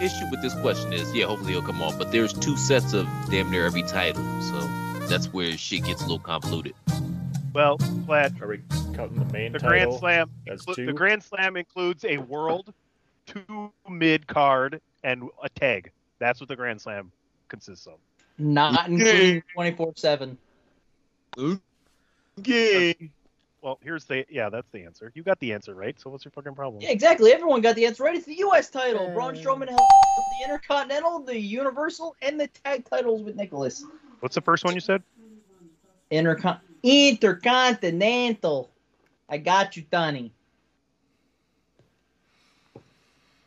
issue 0.00 0.30
with 0.30 0.42
this 0.42 0.54
question 0.60 0.92
is, 0.92 1.12
yeah, 1.12 1.24
hopefully 1.24 1.54
he'll 1.54 1.62
come 1.62 1.82
on, 1.82 1.98
but 1.98 2.12
there's 2.12 2.32
two 2.32 2.56
sets 2.56 2.92
of 2.92 3.08
damn 3.28 3.50
near 3.50 3.66
every 3.66 3.82
title, 3.82 4.22
so 4.40 4.60
that's 5.08 5.32
where 5.32 5.58
shit 5.58 5.82
gets 5.82 6.02
a 6.02 6.04
little 6.04 6.20
convoluted. 6.20 6.74
Well, 7.56 7.78
Platt, 8.04 8.32
Are 8.42 8.48
we 8.48 8.60
counting 8.92 9.18
the 9.18 9.32
main 9.32 9.52
the 9.52 9.58
title? 9.58 9.70
Grand 9.70 9.94
Slam. 9.94 10.30
That's 10.46 10.66
inclu- 10.66 10.74
two? 10.74 10.84
The 10.84 10.92
Grand 10.92 11.22
Slam 11.22 11.56
includes 11.56 12.04
a 12.04 12.18
world, 12.18 12.74
two 13.24 13.72
mid 13.88 14.26
card, 14.26 14.82
and 15.02 15.30
a 15.42 15.48
tag. 15.48 15.90
That's 16.18 16.38
what 16.38 16.50
the 16.50 16.56
Grand 16.56 16.82
Slam 16.82 17.10
consists 17.48 17.86
of. 17.86 17.94
Not 18.36 18.88
including 18.90 19.42
24 19.54 19.94
7. 19.96 20.36
Yeah. 22.44 22.92
Well, 23.62 23.78
here's 23.82 24.04
the 24.04 24.26
yeah, 24.28 24.50
that's 24.50 24.68
the 24.72 24.84
answer. 24.84 25.10
You 25.14 25.22
got 25.22 25.40
the 25.40 25.54
answer 25.54 25.74
right. 25.74 25.98
So 25.98 26.10
what's 26.10 26.26
your 26.26 26.32
fucking 26.32 26.54
problem? 26.54 26.82
Yeah, 26.82 26.90
exactly. 26.90 27.32
Everyone 27.32 27.62
got 27.62 27.74
the 27.74 27.86
answer 27.86 28.04
right. 28.04 28.16
It's 28.16 28.26
the 28.26 28.36
U.S. 28.40 28.68
title. 28.68 29.10
Braun 29.14 29.34
Strowman 29.34 29.68
held 29.68 29.78
the 29.78 30.44
Intercontinental, 30.44 31.20
the 31.20 31.40
Universal, 31.40 32.16
and 32.20 32.38
the 32.38 32.48
tag 32.48 32.84
titles 32.84 33.22
with 33.22 33.34
Nicholas. 33.34 33.82
What's 34.20 34.34
the 34.34 34.42
first 34.42 34.62
one 34.62 34.74
you 34.74 34.80
said? 34.80 35.02
Intercon- 36.12 36.60
Intercontinental. 36.82 38.70
I 39.28 39.38
got 39.38 39.76
you, 39.76 39.84
Tony. 39.90 40.32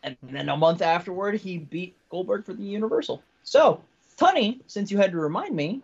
And 0.03 0.15
then 0.23 0.49
a 0.49 0.57
month 0.57 0.82
afterward, 0.82 1.36
he 1.36 1.57
beat 1.57 1.95
Goldberg 2.09 2.45
for 2.45 2.53
the 2.53 2.63
Universal. 2.63 3.21
So, 3.43 3.82
Tony, 4.17 4.61
since 4.67 4.91
you 4.91 4.97
had 4.97 5.11
to 5.11 5.17
remind 5.17 5.55
me, 5.55 5.82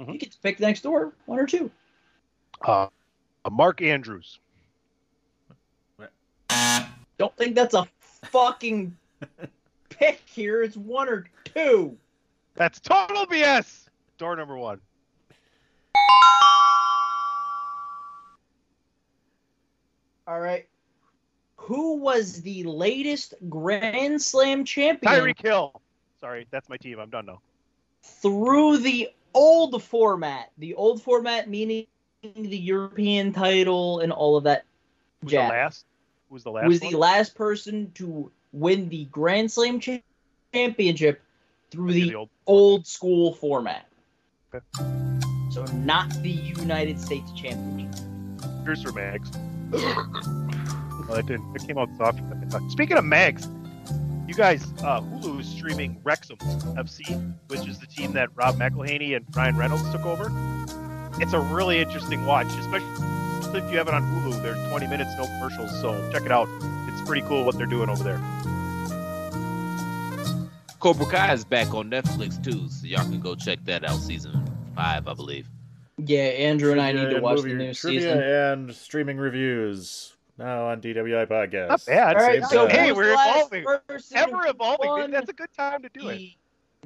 Mhm. 0.00 0.12
you 0.12 0.18
get 0.18 0.32
to 0.32 0.38
pick 0.38 0.58
next 0.60 0.82
door, 0.82 1.12
one 1.26 1.38
or 1.38 1.46
two. 1.46 1.70
Uh, 2.66 2.88
uh, 3.44 3.50
Mark 3.50 3.80
Andrews. 3.82 4.38
Don't 7.18 7.36
think 7.36 7.54
that's 7.54 7.74
a 7.74 7.86
fucking 8.22 8.96
pick 9.90 10.20
here. 10.26 10.62
It's 10.62 10.76
one 10.76 11.08
or 11.08 11.28
two. 11.44 11.96
That's 12.54 12.80
total 12.80 13.26
BS. 13.26 13.86
Door 14.18 14.36
number 14.36 14.56
one. 14.56 14.80
All 20.26 20.40
right. 20.40 20.66
Who 21.56 21.96
was 21.98 22.42
the 22.42 22.64
latest 22.64 23.34
Grand 23.48 24.20
Slam 24.20 24.64
champion 24.64 25.12
Tyreek 25.12 25.40
Hill. 25.40 25.80
Sorry, 26.20 26.46
that's 26.50 26.68
my 26.68 26.76
team. 26.76 26.98
I'm 26.98 27.10
done 27.10 27.26
now. 27.26 27.40
through 28.02 28.78
the 28.78 29.10
old 29.34 29.82
format? 29.82 30.50
The 30.58 30.74
old 30.74 31.02
format 31.02 31.48
meaning 31.48 31.86
the 32.22 32.58
European 32.58 33.32
title 33.32 34.00
and 34.00 34.12
all 34.12 34.36
of 34.36 34.44
that 34.44 34.64
Who's 35.22 35.32
jazz. 35.32 35.48
the 35.48 35.52
last? 35.54 35.86
Who's 36.30 36.44
the 36.44 36.50
last? 36.50 36.68
was 36.68 36.80
one? 36.80 36.92
the 36.92 36.98
last 36.98 37.34
person 37.34 37.90
to 37.94 38.30
win 38.52 38.88
the 38.88 39.04
Grand 39.06 39.50
Slam 39.50 39.80
cha- 39.80 40.00
championship 40.52 41.20
through 41.70 41.92
the, 41.92 42.08
the 42.10 42.14
old- 42.14 42.30
old 42.46 42.86
school 42.86 43.34
format. 43.34 43.86
Okay. 44.54 44.64
So 45.50 45.64
not 45.76 46.10
the 46.22 46.30
United 46.30 47.00
States 47.00 47.30
Championship. 47.32 48.00
Here's 48.64 48.82
for 48.82 48.92
Mags. 48.92 49.30
well, 51.08 51.14
it 51.14 51.26
didn't. 51.26 51.56
It 51.56 51.66
came 51.66 51.78
out 51.78 51.88
soft. 51.96 52.20
Speaking 52.70 52.98
of 52.98 53.04
Mags, 53.04 53.48
you 54.28 54.34
guys, 54.34 54.62
uh, 54.82 55.00
Hulu 55.00 55.40
is 55.40 55.48
streaming 55.48 55.98
Wrexham 56.04 56.36
FC, 56.76 57.34
which 57.48 57.66
is 57.66 57.78
the 57.78 57.86
team 57.86 58.12
that 58.12 58.28
Rob 58.34 58.56
McElhenney 58.56 59.16
and 59.16 59.26
Brian 59.28 59.56
Reynolds 59.56 59.90
took 59.90 60.04
over. 60.04 60.30
It's 61.20 61.32
a 61.32 61.40
really 61.40 61.80
interesting 61.80 62.24
watch, 62.26 62.48
especially 62.48 63.58
if 63.58 63.70
you 63.70 63.78
have 63.78 63.88
it 63.88 63.94
on 63.94 64.02
Hulu. 64.02 64.42
There's 64.42 64.70
20 64.70 64.86
minutes, 64.88 65.10
no 65.16 65.24
commercials, 65.24 65.70
so 65.80 66.10
check 66.12 66.26
it 66.26 66.32
out. 66.32 66.48
It's 66.88 67.00
pretty 67.08 67.26
cool 67.26 67.44
what 67.44 67.56
they're 67.56 67.66
doing 67.66 67.88
over 67.88 68.04
there. 68.04 68.20
Cobra 70.80 71.06
Kai 71.06 71.32
is 71.32 71.44
back 71.44 71.72
on 71.74 71.90
Netflix 71.90 72.42
too, 72.42 72.68
so 72.68 72.86
y'all 72.86 73.04
can 73.04 73.20
go 73.20 73.34
check 73.34 73.64
that 73.64 73.84
out. 73.84 74.00
Season 74.00 74.32
five, 74.74 75.08
I 75.08 75.14
believe. 75.14 75.48
Yeah, 75.98 76.22
Andrew 76.22 76.72
and 76.72 76.80
I 76.80 76.92
need 76.92 77.10
to 77.10 77.14
and 77.16 77.22
watch 77.22 77.42
the 77.42 77.48
new 77.48 77.72
trivia 77.74 78.00
season. 78.00 78.18
and 78.22 78.74
streaming 78.74 79.18
reviews 79.18 80.16
now 80.38 80.66
on 80.68 80.80
DWI 80.80 81.26
Podcast. 81.26 81.68
Not 81.68 81.86
bad. 81.86 82.16
All 82.16 82.22
right, 82.22 82.40
Same 82.40 82.48
so 82.50 82.66
time. 82.66 82.76
Hey, 82.76 82.92
we're 82.92 83.12
evolving. 83.12 83.64
Ever 84.14 84.46
evolving. 84.46 84.88
won 84.88 85.10
That's 85.10 85.28
a 85.28 85.34
good 85.34 85.52
time 85.56 85.82
to 85.82 85.88
do 85.90 86.08
it. 86.08 86.16
the, 86.18 86.36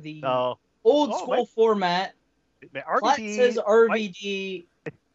the 0.03 0.21
No, 0.23 0.59
old 0.85 1.11
Oh, 1.13 1.19
school 1.19 1.37
my- 1.37 1.45
format. 1.55 2.15
Platt 2.73 2.85
RVD, 3.19 3.37
says 3.37 3.59
RVD. 3.59 4.65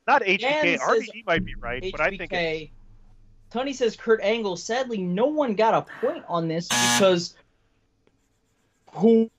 not 0.07 0.21
HBK. 0.21 0.39
Dan 0.39 0.63
says 0.63 0.79
RVD 0.87 1.25
might 1.25 1.43
be 1.43 1.55
right, 1.55 1.83
but 1.91 1.99
I 1.99 2.15
think 2.15 2.31
it's, 2.31 2.71
Tony 3.49 3.73
says 3.73 3.97
Kurt 3.97 4.21
Angle. 4.21 4.55
Sadly, 4.55 4.99
no 4.99 5.25
one 5.25 5.53
got 5.55 5.73
a 5.73 5.81
point 5.99 6.23
on 6.29 6.47
this 6.47 6.67
because. 6.69 7.35
Well, 8.93 9.29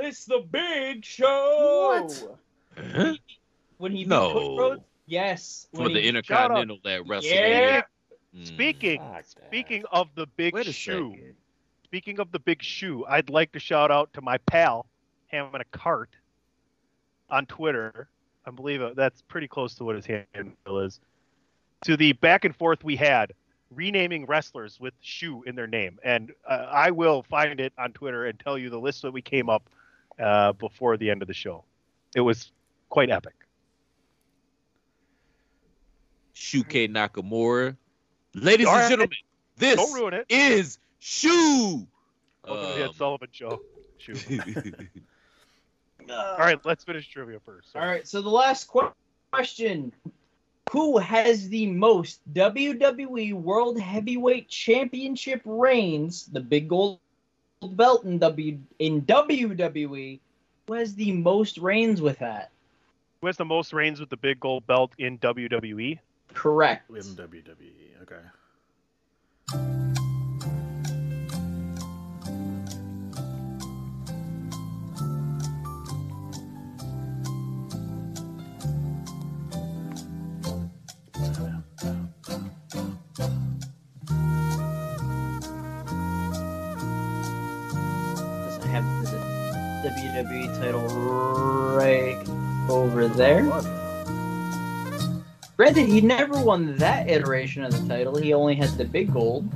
it's 0.00 0.24
the 0.26 0.40
big 0.50 1.04
show. 1.04 2.08
Huh? 2.94 3.14
When 3.78 3.92
he 3.92 4.04
beat 4.04 4.08
No. 4.08 4.32
Cody 4.32 4.58
Rhodes? 4.58 4.82
Yes. 5.06 5.68
For 5.74 5.82
when 5.82 5.92
the 5.94 6.00
he- 6.00 6.08
Intercontinental 6.08 6.78
that 6.84 7.02
WrestleMania. 7.02 7.22
Yeah. 7.32 7.82
Mm. 8.36 8.46
Speaking 8.46 9.00
Fuck 9.00 9.12
that. 9.14 9.26
speaking 9.28 9.84
of 9.90 10.08
the 10.14 10.26
big 10.36 10.54
shoe, 10.64 11.10
second. 11.14 11.34
speaking 11.84 12.20
of 12.20 12.30
the 12.30 12.38
big 12.38 12.62
shoe, 12.62 13.04
I'd 13.08 13.28
like 13.28 13.50
to 13.52 13.58
shout 13.58 13.90
out 13.90 14.12
to 14.12 14.20
my 14.20 14.38
pal 14.38 14.86
Hammond 15.28 15.62
a 15.62 15.76
cart 15.76 16.10
on 17.28 17.46
Twitter. 17.46 18.08
I 18.46 18.50
believe 18.52 18.82
uh, 18.82 18.94
that's 18.94 19.22
pretty 19.22 19.48
close 19.48 19.74
to 19.76 19.84
what 19.84 19.96
his 19.96 20.06
handle 20.06 20.78
is. 20.80 21.00
To 21.84 21.96
the 21.96 22.12
back 22.12 22.44
and 22.44 22.54
forth 22.54 22.84
we 22.84 22.94
had 22.96 23.32
renaming 23.74 24.26
wrestlers 24.26 24.78
with 24.78 24.94
shoe 25.00 25.42
in 25.46 25.54
their 25.56 25.66
name, 25.66 25.98
and 26.04 26.32
uh, 26.48 26.66
I 26.70 26.90
will 26.92 27.22
find 27.24 27.58
it 27.60 27.72
on 27.78 27.92
Twitter 27.92 28.26
and 28.26 28.38
tell 28.38 28.56
you 28.58 28.70
the 28.70 28.78
list 28.78 29.02
that 29.02 29.12
we 29.12 29.22
came 29.22 29.48
up 29.48 29.68
uh, 30.20 30.52
before 30.52 30.96
the 30.96 31.10
end 31.10 31.22
of 31.22 31.28
the 31.28 31.34
show. 31.34 31.64
It 32.14 32.20
was 32.20 32.52
quite 32.90 33.08
epic. 33.10 33.32
Shuke 36.34 36.88
Nakamura. 36.90 37.76
Ladies 38.34 38.66
All 38.66 38.76
and 38.76 38.88
gentlemen, 38.90 39.16
this 39.56 39.76
Don't 39.76 39.92
ruin 39.94 40.14
it. 40.14 40.26
is 40.28 40.78
Shoe. 40.98 41.86
Welcome 42.46 42.66
to 42.66 42.72
the 42.74 42.84
Ed 42.84 42.88
Um, 42.88 42.94
Sullivan 42.94 43.28
Show. 43.32 43.60
Shoe. 43.98 44.14
Uh, 46.08 46.12
All 46.12 46.38
right, 46.38 46.58
let's 46.64 46.84
finish 46.84 47.08
trivia 47.08 47.38
first. 47.44 47.74
All 47.76 47.82
right. 47.86 48.06
So 48.06 48.22
the 48.22 48.30
last 48.30 48.70
que- 48.70 48.92
question: 49.32 49.92
Who 50.70 50.98
has 50.98 51.48
the 51.48 51.66
most 51.66 52.20
WWE 52.32 53.34
World 53.34 53.78
Heavyweight 53.80 54.48
Championship 54.48 55.42
reigns? 55.44 56.26
The 56.26 56.40
big 56.40 56.68
gold 56.68 57.00
belt 57.62 58.04
in 58.04 58.18
W 58.18 58.58
in 58.78 59.02
WWE. 59.02 60.20
Who 60.68 60.72
has 60.74 60.94
the 60.94 61.12
most 61.12 61.58
reigns 61.58 62.00
with 62.00 62.20
that? 62.20 62.50
Who 63.20 63.26
has 63.26 63.36
the 63.36 63.44
most 63.44 63.74
reigns 63.74 64.00
with 64.00 64.08
the 64.08 64.16
big 64.16 64.40
gold 64.40 64.66
belt 64.66 64.92
in? 64.96 65.18
WWE? 65.18 65.98
Correct. 66.32 66.88
In 66.88 66.96
WWE. 66.96 68.00
Okay. 68.00 68.16
Does 88.46 88.58
I 88.60 88.66
have 88.68 88.84
the 89.04 89.90
WWE 89.90 90.58
title 90.58 90.86
right 91.76 92.29
over 92.70 93.08
there? 93.08 93.42
Granted, 95.56 95.88
he 95.88 96.00
never 96.00 96.40
won 96.40 96.76
that 96.76 97.10
iteration 97.10 97.64
of 97.64 97.72
the 97.72 97.86
title. 97.86 98.16
He 98.16 98.32
only 98.32 98.54
had 98.54 98.70
the 98.78 98.84
big 98.84 99.12
gold. 99.12 99.46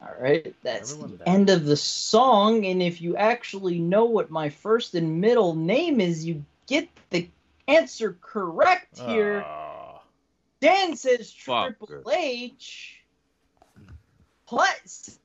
All 0.00 0.14
right, 0.18 0.54
that's 0.62 0.94
the 0.94 1.28
end 1.28 1.50
of 1.50 1.66
the 1.66 1.76
song. 1.76 2.64
And 2.64 2.80
if 2.80 3.02
you 3.02 3.16
actually 3.16 3.78
know 3.78 4.06
what 4.06 4.30
my 4.30 4.48
first 4.48 4.94
and 4.94 5.20
middle 5.20 5.54
name 5.54 6.00
is, 6.00 6.24
you 6.24 6.44
get 6.66 6.88
the 7.10 7.28
answer 7.68 8.16
correct 8.20 8.98
ah. 9.00 9.06
here. 9.06 9.44
Dan 10.60 10.96
says 10.96 11.30
Triple 11.30 12.10
H. 12.10 13.02
Plus 14.46 15.18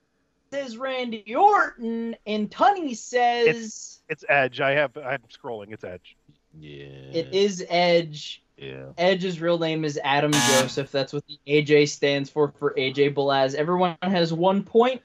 says 0.51 0.77
Randy 0.77 1.35
Orton, 1.35 2.15
and 2.25 2.49
Tunney 2.49 2.95
says 2.95 4.01
It's 4.09 4.25
Edge. 4.27 4.59
I 4.59 4.71
have. 4.71 4.95
I'm 4.97 5.21
scrolling. 5.31 5.71
It's 5.71 5.83
Edge. 5.83 6.17
Yeah. 6.59 6.85
it 6.85 7.33
is 7.33 7.65
Edge. 7.69 8.43
Yeah. 8.57 8.87
Edge's 8.97 9.39
real 9.39 9.57
name 9.57 9.85
is 9.85 9.99
Adam 10.03 10.31
Joseph. 10.31 10.91
That's 10.91 11.13
what 11.13 11.23
the 11.25 11.39
AJ 11.47 11.89
stands 11.89 12.29
for 12.29 12.53
for 12.59 12.73
AJ 12.75 13.15
Balaz. 13.15 13.55
Everyone 13.55 13.95
has 14.01 14.33
one 14.33 14.63
point, 14.63 15.01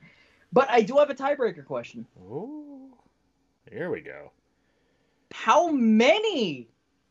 but 0.52 0.68
I 0.68 0.82
do 0.82 0.96
have 0.96 1.10
a 1.10 1.14
tiebreaker 1.14 1.64
question. 1.64 2.06
Ooh. 2.20 2.90
Here 3.70 3.90
we 3.90 4.00
go. 4.00 4.32
How 5.32 5.70
many 5.70 6.68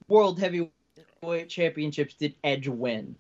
World 0.08 0.40
Heavyweight 0.40 1.50
Championships 1.50 2.14
did 2.16 2.36
Edge 2.44 2.68
win? 2.68 3.16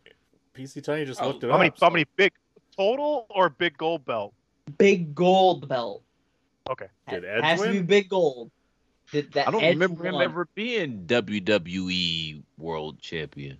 PC 0.54 0.84
Tunney 0.84 1.06
just 1.06 1.22
oh, 1.22 1.28
looked 1.30 1.44
it 1.44 1.48
How 1.48 1.54
up. 1.56 1.60
many? 1.60 1.72
How 1.82 1.90
many 1.90 2.06
big 2.16 2.34
total 2.76 3.26
or 3.30 3.50
big 3.50 3.78
gold 3.78 4.06
belt? 4.06 4.34
Big 4.78 5.14
gold 5.16 5.68
belt. 5.68 6.02
Okay. 6.70 6.88
Did 7.10 7.24
Has 7.24 7.62
to 7.62 7.72
be 7.72 7.82
big 7.82 8.10
gold. 8.10 8.52
Did 9.12 9.32
that 9.34 9.48
I 9.48 9.52
don't 9.52 9.64
Edge 9.64 9.76
remember 9.76 10.06
him 10.06 10.16
won. 10.16 10.24
ever 10.24 10.48
being 10.56 11.06
WWE 11.06 12.42
World 12.58 13.00
Champion. 13.00 13.58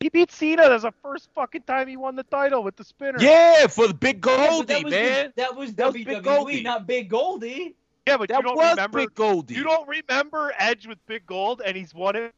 He 0.00 0.08
beat 0.08 0.30
Cena. 0.32 0.68
That's 0.68 0.84
the 0.84 0.92
first 1.02 1.28
fucking 1.34 1.62
time 1.62 1.88
he 1.88 1.96
won 1.96 2.16
the 2.16 2.22
title 2.22 2.62
with 2.62 2.76
the 2.76 2.84
spinner. 2.84 3.18
Yeah, 3.20 3.66
for 3.66 3.88
the 3.88 3.94
big 3.94 4.24
Yeah, 4.24 4.36
Goldie, 4.48 4.66
that 4.66 4.84
was 4.84 4.90
man. 4.92 5.26
The, 5.26 5.42
that 5.42 5.56
was 5.56 5.74
That 5.74 5.92
was 5.92 5.96
WWE, 6.02 6.04
Big 6.06 6.22
Goldie. 6.22 6.62
not 6.62 6.86
Big 6.86 7.10
Goldie. 7.10 7.74
Yeah, 8.06 8.16
but 8.16 8.28
That 8.30 8.36
you 8.38 8.42
don't 8.44 8.56
was 8.56 8.70
remember. 8.70 8.98
Big 9.00 9.14
Goldie. 9.14 9.54
You 9.54 9.64
don't 9.64 9.86
remember 9.88 10.52
Edge 10.58 10.86
with 10.86 11.04
big 11.06 11.26
gold, 11.26 11.60
and 11.64 11.76
he's 11.76 11.92
won 11.92 12.16
it 12.16 12.32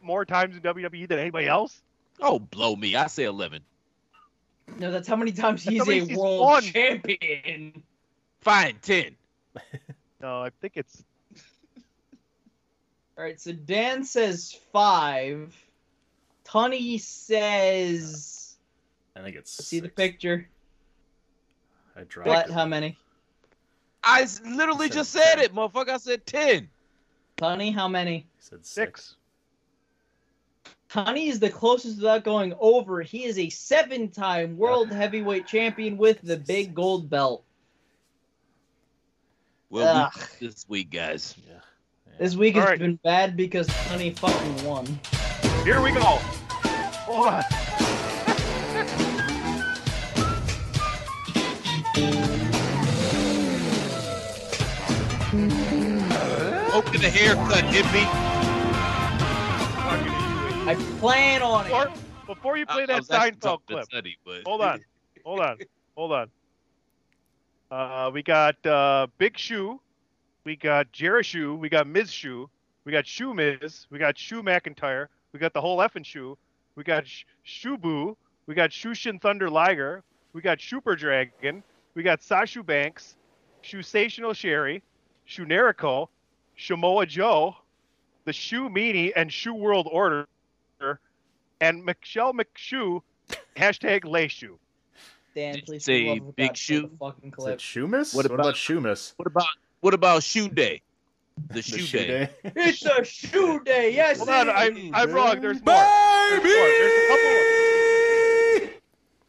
more 0.00 0.24
times 0.24 0.56
in 0.56 0.62
WWE 0.62 1.06
than 1.08 1.18
anybody 1.18 1.46
else. 1.46 1.82
Oh, 2.20 2.38
blow 2.38 2.74
me. 2.76 2.96
I 2.96 3.08
say 3.08 3.24
11. 3.24 3.60
No, 4.78 4.90
that's 4.90 5.06
how 5.06 5.16
many 5.16 5.32
times 5.32 5.64
That's 5.64 5.76
he's 5.76 5.86
many 5.86 6.00
a 6.00 6.04
he's 6.04 6.16
world 6.18 6.40
won. 6.40 6.62
champion. 6.62 7.82
Fine, 8.40 8.76
10. 8.82 9.16
No, 10.20 10.40
I 10.40 10.48
think 10.62 10.72
it's 10.76 11.04
All 13.18 13.24
right, 13.24 13.38
so 13.38 13.52
Dan 13.52 14.04
says 14.04 14.58
five. 14.72 15.54
Tony 16.44 16.96
says. 16.96 18.56
I 19.14 19.20
think 19.22 19.36
it's. 19.36 19.52
See 19.66 19.80
the 19.80 19.90
picture. 19.90 20.48
I 21.94 22.04
dropped. 22.04 22.28
What? 22.28 22.50
How 22.50 22.64
many? 22.64 22.96
I 24.02 24.26
literally 24.44 24.86
said 24.88 24.94
just 24.94 25.10
said 25.12 25.34
10. 25.36 25.44
it, 25.44 25.54
motherfucker. 25.54 25.90
I 25.90 25.96
said 25.98 26.24
10. 26.24 26.70
Tony, 27.36 27.70
how 27.70 27.86
many? 27.86 28.16
He 28.18 28.24
said 28.38 28.64
six. 28.64 29.16
Tony 30.94 31.26
is 31.26 31.40
the 31.40 31.50
closest 31.50 31.96
without 31.96 32.22
going 32.22 32.54
over. 32.60 33.02
He 33.02 33.24
is 33.24 33.36
a 33.36 33.50
seven-time 33.50 34.56
world 34.56 34.92
heavyweight 34.92 35.44
champion 35.44 35.96
with 35.96 36.22
the 36.22 36.36
big 36.36 36.72
gold 36.72 37.10
belt. 37.10 37.42
Well, 39.70 40.12
we, 40.40 40.46
this 40.46 40.64
week, 40.68 40.92
guys. 40.92 41.34
Yeah. 41.48 41.54
This 42.20 42.36
week 42.36 42.54
All 42.54 42.60
has 42.60 42.70
right. 42.70 42.78
been 42.78 43.00
bad 43.02 43.36
because 43.36 43.66
Tony 43.88 44.10
fucking 44.10 44.64
won. 44.64 44.86
here 45.64 45.80
we 45.80 45.90
go. 45.90 46.00
Hold 46.00 47.26
on. 47.26 47.42
Open 56.72 57.00
the 57.00 57.10
haircut, 57.10 57.64
hippie. 57.64 58.33
I 60.66 60.76
plan 60.98 61.42
on 61.42 61.64
Before, 61.64 61.86
it. 61.88 61.92
before 62.26 62.56
you 62.56 62.64
play 62.64 62.80
I- 62.80 62.82
I 62.84 62.86
that 62.86 62.96
was 63.00 63.08
Seinfeld 63.08 63.66
clip, 63.66 63.84
Sonny, 63.92 64.16
but- 64.24 64.42
hold 64.46 64.62
on, 64.62 64.82
hold 65.24 65.40
on, 65.40 65.58
hold 65.94 66.12
on. 66.12 66.30
Uh, 67.70 68.10
we 68.12 68.22
got 68.22 68.64
uh, 68.64 69.06
Big 69.18 69.36
Shoe, 69.36 69.78
we 70.44 70.56
got 70.56 70.90
Jerishoe, 70.90 71.54
we 71.54 71.68
got 71.68 71.86
Miz 71.86 72.10
Shoe, 72.10 72.48
we 72.86 72.92
got 72.92 73.06
Shoe 73.06 73.34
Miz, 73.34 73.86
we 73.90 73.98
got 73.98 74.16
Shoe 74.16 74.42
McIntyre, 74.42 75.08
we 75.32 75.38
got 75.38 75.52
the 75.52 75.60
whole 75.60 75.78
effing 75.78 76.04
Shoe, 76.04 76.38
we 76.76 76.84
got 76.84 77.06
Sh- 77.06 77.24
Shubu, 77.46 78.16
we 78.46 78.54
got 78.54 78.70
Shushin 78.70 79.20
Thunder 79.20 79.50
Liger, 79.50 80.02
we 80.32 80.40
got 80.40 80.62
Super 80.62 80.96
Dragon, 80.96 81.62
we 81.94 82.02
got 82.02 82.20
Sashu 82.20 82.64
Banks, 82.64 83.16
Shusational 83.62 84.34
Sherry, 84.34 84.82
Shunerico, 85.28 86.08
Shamoa 86.58 87.06
Joe, 87.06 87.54
the 88.24 88.32
Shoe 88.32 88.70
Meanie, 88.70 89.12
and 89.14 89.30
Shoe 89.30 89.54
World 89.54 89.88
Order, 89.90 90.26
and 91.64 91.82
Michelle 91.84 92.34
McShoe, 92.34 93.00
hashtag 93.56 94.04
Lay 94.04 94.28
Shoe. 94.28 94.58
Dan, 95.34 95.54
Did 95.54 95.66
please 95.66 95.84
say 95.84 96.04
the 96.04 96.20
love 96.20 96.28
of 96.28 96.36
Big 96.36 96.48
God, 96.50 96.58
Shoe? 96.58 96.82
the 96.82 96.88
fucking 96.98 97.28
Is 97.28 97.32
it 97.32 97.36
clip. 97.36 97.58
Shoemas? 97.58 98.14
What 98.14 98.24
What 98.24 98.26
about- 98.26 98.40
about 98.40 98.54
Shoemas? 98.54 99.12
What 99.16 99.26
about 99.26 99.46
what 99.80 99.94
about 99.94 100.22
shoe 100.22 100.48
day? 100.48 100.80
The 101.48 101.54
The 101.54 101.62
shoe, 101.62 101.78
shoe 101.78 101.98
day. 101.98 102.06
day. 102.06 102.30
It's 102.56 102.84
a 102.86 103.04
shoe 103.04 103.60
day. 103.64 103.94
Yes, 103.94 104.18
Hold 104.18 104.28
on, 104.30 104.48
I, 104.50 104.68
is. 104.68 104.90
I'm 104.94 105.10
wrong. 105.12 105.40
There's 105.40 105.62
more. 105.64 105.74
There's 106.30 106.42
more. 106.42 106.68
There's 106.78 106.92
a 106.92 107.08
couple 107.08 107.30
more. 107.30 108.70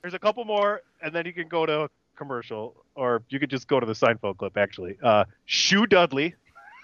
There's 0.01 0.13
a 0.13 0.19
couple 0.19 0.45
more, 0.45 0.81
and 1.01 1.13
then 1.15 1.25
you 1.25 1.33
can 1.33 1.47
go 1.47 1.65
to 1.65 1.89
commercial, 2.15 2.75
or 2.95 3.23
you 3.29 3.39
could 3.39 3.49
just 3.49 3.67
go 3.67 3.79
to 3.79 3.85
the 3.85 3.93
Seinfeld 3.93 4.37
clip. 4.37 4.55
Actually, 4.57 4.97
uh, 5.03 5.25
Shoe 5.45 5.87
Dudley, 5.87 6.35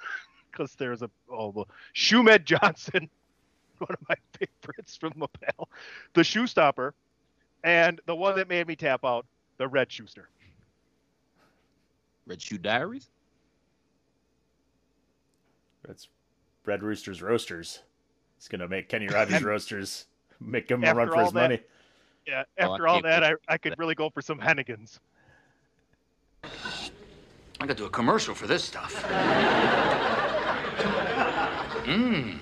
because 0.52 0.74
there's 0.76 1.02
a 1.04 1.10
oh, 1.32 1.50
well, 1.50 1.68
Shoe 1.94 2.24
Med 2.24 2.46
Johnson, 2.46 3.10
one 3.82 3.90
of 4.00 4.10
my 4.10 4.16
favorites 4.64 4.96
from 4.96 5.14
Lapel, 5.18 5.68
the 6.14 6.24
Shoe 6.24 6.48
Stopper, 6.48 6.94
and 7.64 8.00
the 8.06 8.16
one 8.16 8.36
that 8.38 8.48
made 8.48 8.68
me 8.68 8.76
tap 8.76 9.04
out, 9.04 9.26
the 9.58 9.68
Red 9.68 9.92
Schuster. 9.92 10.30
Red 12.28 12.42
Shoe 12.42 12.58
Diaries? 12.58 13.10
That's 15.88 16.08
Red 16.66 16.84
Rooster's 16.84 17.22
Roasters. 17.22 17.82
It's 18.38 18.48
gonna 18.48 18.68
make 18.68 18.88
Kenny 18.90 19.08
Rogers 19.12 19.44
Roasters 19.44 20.06
make 20.40 20.70
him 20.70 20.84
a 20.84 20.88
After 20.88 20.98
run 21.00 21.10
for 21.12 21.22
his 21.24 21.32
that- 21.34 21.42
money. 21.42 21.60
Yeah. 22.28 22.44
Oh, 22.60 22.74
After 22.74 22.88
all 22.88 23.02
that, 23.02 23.24
I. 23.24 23.34
I 23.48 23.58
could 23.58 23.74
really 23.80 23.96
go 23.96 24.12
for 24.12 24.22
some 24.22 24.40
Hennigans. 24.40 25.00
I 26.44 27.66
could 27.68 27.78
do 27.78 27.86
a 27.86 27.90
commercial 27.90 28.36
for 28.36 28.46
this 28.46 28.64
stuff. 28.64 29.04
Mmm. 31.86 32.38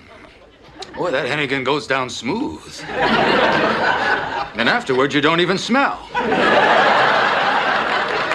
Boy, 1.00 1.10
that 1.12 1.24
Hennigan 1.26 1.64
goes 1.64 1.86
down 1.86 2.10
smooth. 2.10 2.60
and 2.90 4.68
afterwards, 4.68 5.14
you 5.14 5.22
don't 5.22 5.40
even 5.40 5.56
smell. 5.56 6.06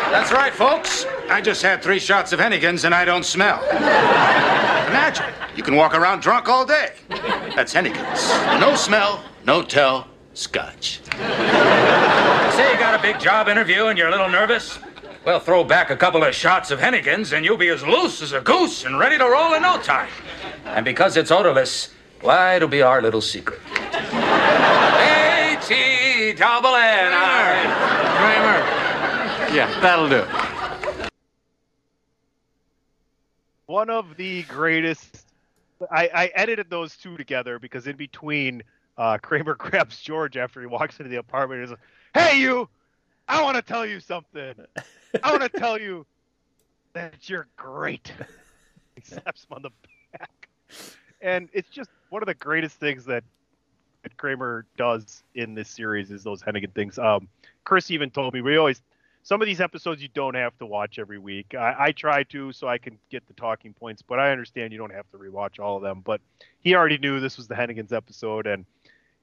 That's 0.10 0.32
right, 0.32 0.52
folks. 0.52 1.06
I 1.30 1.42
just 1.42 1.62
had 1.62 1.84
three 1.84 2.00
shots 2.00 2.34
of 2.34 2.40
Hennigan's 2.40 2.84
and 2.84 2.96
I 2.96 3.06
don't 3.06 3.24
smell. 3.24 3.64
Imagine, 3.70 5.32
you 5.56 5.62
can 5.62 5.76
walk 5.76 5.94
around 5.94 6.22
drunk 6.24 6.50
all 6.50 6.66
day. 6.66 6.94
That's 7.56 7.72
Hennigan's. 7.72 8.32
No 8.60 8.76
smell, 8.76 9.24
no 9.46 9.62
tell, 9.62 10.08
scotch. 10.34 11.02
Say 11.12 12.72
you 12.72 12.80
got 12.80 13.00
a 13.00 13.00
big 13.00 13.20
job 13.20 13.48
interview 13.48 13.86
and 13.86 13.98
you're 14.00 14.08
a 14.08 14.12
little 14.12 14.30
nervous? 14.30 14.80
Well, 15.24 15.40
throw 15.40 15.64
back 15.64 15.92
a 15.92 15.96
couple 15.96 16.24
of 16.24 16.34
shots 16.34 16.72
of 16.72 16.80
Hennigan's 16.80 17.32
and 17.32 17.46
you'll 17.46 17.58
be 17.58 17.70
as 17.70 17.84
loose 17.84 18.24
as 18.24 18.32
a 18.34 18.42
goose 18.42 18.86
and 18.86 18.98
ready 18.98 19.20
to 19.20 19.26
roll 19.26 19.54
in 19.54 19.62
no 19.62 19.78
time. 19.78 20.10
And 20.66 20.84
because 20.84 21.16
it's 21.16 21.30
odorless, 21.30 21.92
Why, 22.26 22.56
it'll 22.56 22.68
be 22.68 22.82
our 22.82 23.04
little 23.04 23.22
secret. 23.22 23.60
A-T 24.96 26.34
double 26.34 26.76
N. 26.76 27.12
Kramer. 28.18 28.66
Yeah, 29.56 29.80
that'll 29.80 30.10
do. 30.10 30.26
One 33.68 33.92
of 33.92 34.18
the 34.18 34.42
greatest. 34.44 35.28
I, 35.92 36.10
I 36.12 36.32
edited 36.34 36.72
those 36.72 36.98
two 36.98 37.16
together 37.16 37.60
because 37.60 37.86
in 37.86 37.96
between, 37.96 38.64
uh, 38.98 39.20
Kramer 39.20 39.54
grabs 39.60 40.02
George 40.02 40.36
after 40.36 40.62
he 40.62 40.66
walks 40.66 41.00
into 41.00 41.10
the 41.10 41.18
apartment 41.18 41.60
and 41.62 41.66
is 41.66 41.72
like, 41.72 41.80
"Hey, 42.16 42.40
you! 42.40 42.68
I 43.28 43.44
want 43.44 43.56
to 43.56 43.62
tell 43.62 43.86
you 43.86 44.00
something. 44.00 44.56
I 45.24 45.32
want 45.32 45.44
to 45.44 45.50
tell 45.60 45.80
you 45.80 46.08
that 46.94 47.30
you're 47.30 47.46
great." 47.56 48.12
He 48.96 49.02
slaps 49.04 49.44
him 49.44 49.58
on 49.58 49.62
the 49.62 49.70
back, 50.18 50.50
and 51.22 51.50
it's 51.54 51.70
just 51.70 51.90
one 52.10 52.22
of 52.22 52.28
the 52.28 52.34
greatest 52.34 52.80
things 52.80 53.06
that 53.06 53.24
Kramer 54.18 54.66
does 54.78 55.24
in 55.34 55.56
this 55.56 55.70
series 55.70 56.12
is 56.12 56.24
those 56.24 56.42
Hennigan 56.42 56.74
things. 56.74 57.00
Um, 57.00 57.28
Chris 57.64 57.90
even 57.92 58.10
told 58.12 58.34
me 58.34 58.42
we 58.42 58.58
always 58.58 58.82
some 59.24 59.42
of 59.42 59.48
these 59.48 59.60
episodes 59.60 60.04
you 60.04 60.08
don't 60.14 60.36
have 60.36 60.56
to 60.60 60.68
watch 60.68 61.00
every 61.00 61.18
week. 61.18 61.56
I, 61.56 61.76
I 61.80 61.92
try 61.92 62.24
to 62.26 62.52
so 62.52 62.68
I 62.68 62.78
can 62.78 63.00
get 63.10 63.26
the 63.28 63.34
talking 63.34 63.74
points, 63.74 64.04
but 64.04 64.20
I 64.20 64.32
understand 64.32 64.72
you 64.72 64.78
don't 64.78 64.94
have 64.94 65.10
to 65.12 65.18
rewatch 65.18 65.60
all 65.60 65.78
of 65.78 65.82
them. 65.82 66.02
But 66.06 66.22
he 66.60 66.76
already 66.76 67.00
knew 67.00 67.20
this 67.20 67.36
was 67.36 67.48
the 67.48 67.56
Hennigan's 67.56 67.92
episode, 67.92 68.46
and 68.46 68.66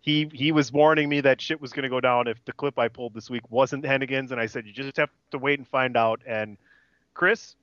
he 0.00 0.28
he 0.32 0.50
was 0.50 0.72
warning 0.72 1.08
me 1.08 1.20
that 1.20 1.40
shit 1.40 1.60
was 1.60 1.72
going 1.72 1.84
to 1.84 1.88
go 1.88 2.00
down 2.00 2.26
if 2.26 2.44
the 2.44 2.52
clip 2.52 2.78
I 2.78 2.88
pulled 2.88 3.14
this 3.14 3.30
week 3.30 3.48
wasn't 3.48 3.84
Hennigan's, 3.84 4.32
and 4.32 4.40
I 4.40 4.46
said 4.46 4.66
you 4.66 4.72
just 4.72 4.96
have 4.96 5.10
to 5.30 5.38
wait 5.38 5.60
and 5.60 5.68
find 5.68 5.96
out. 5.96 6.20
And 6.26 6.56
Chris, 7.14 7.54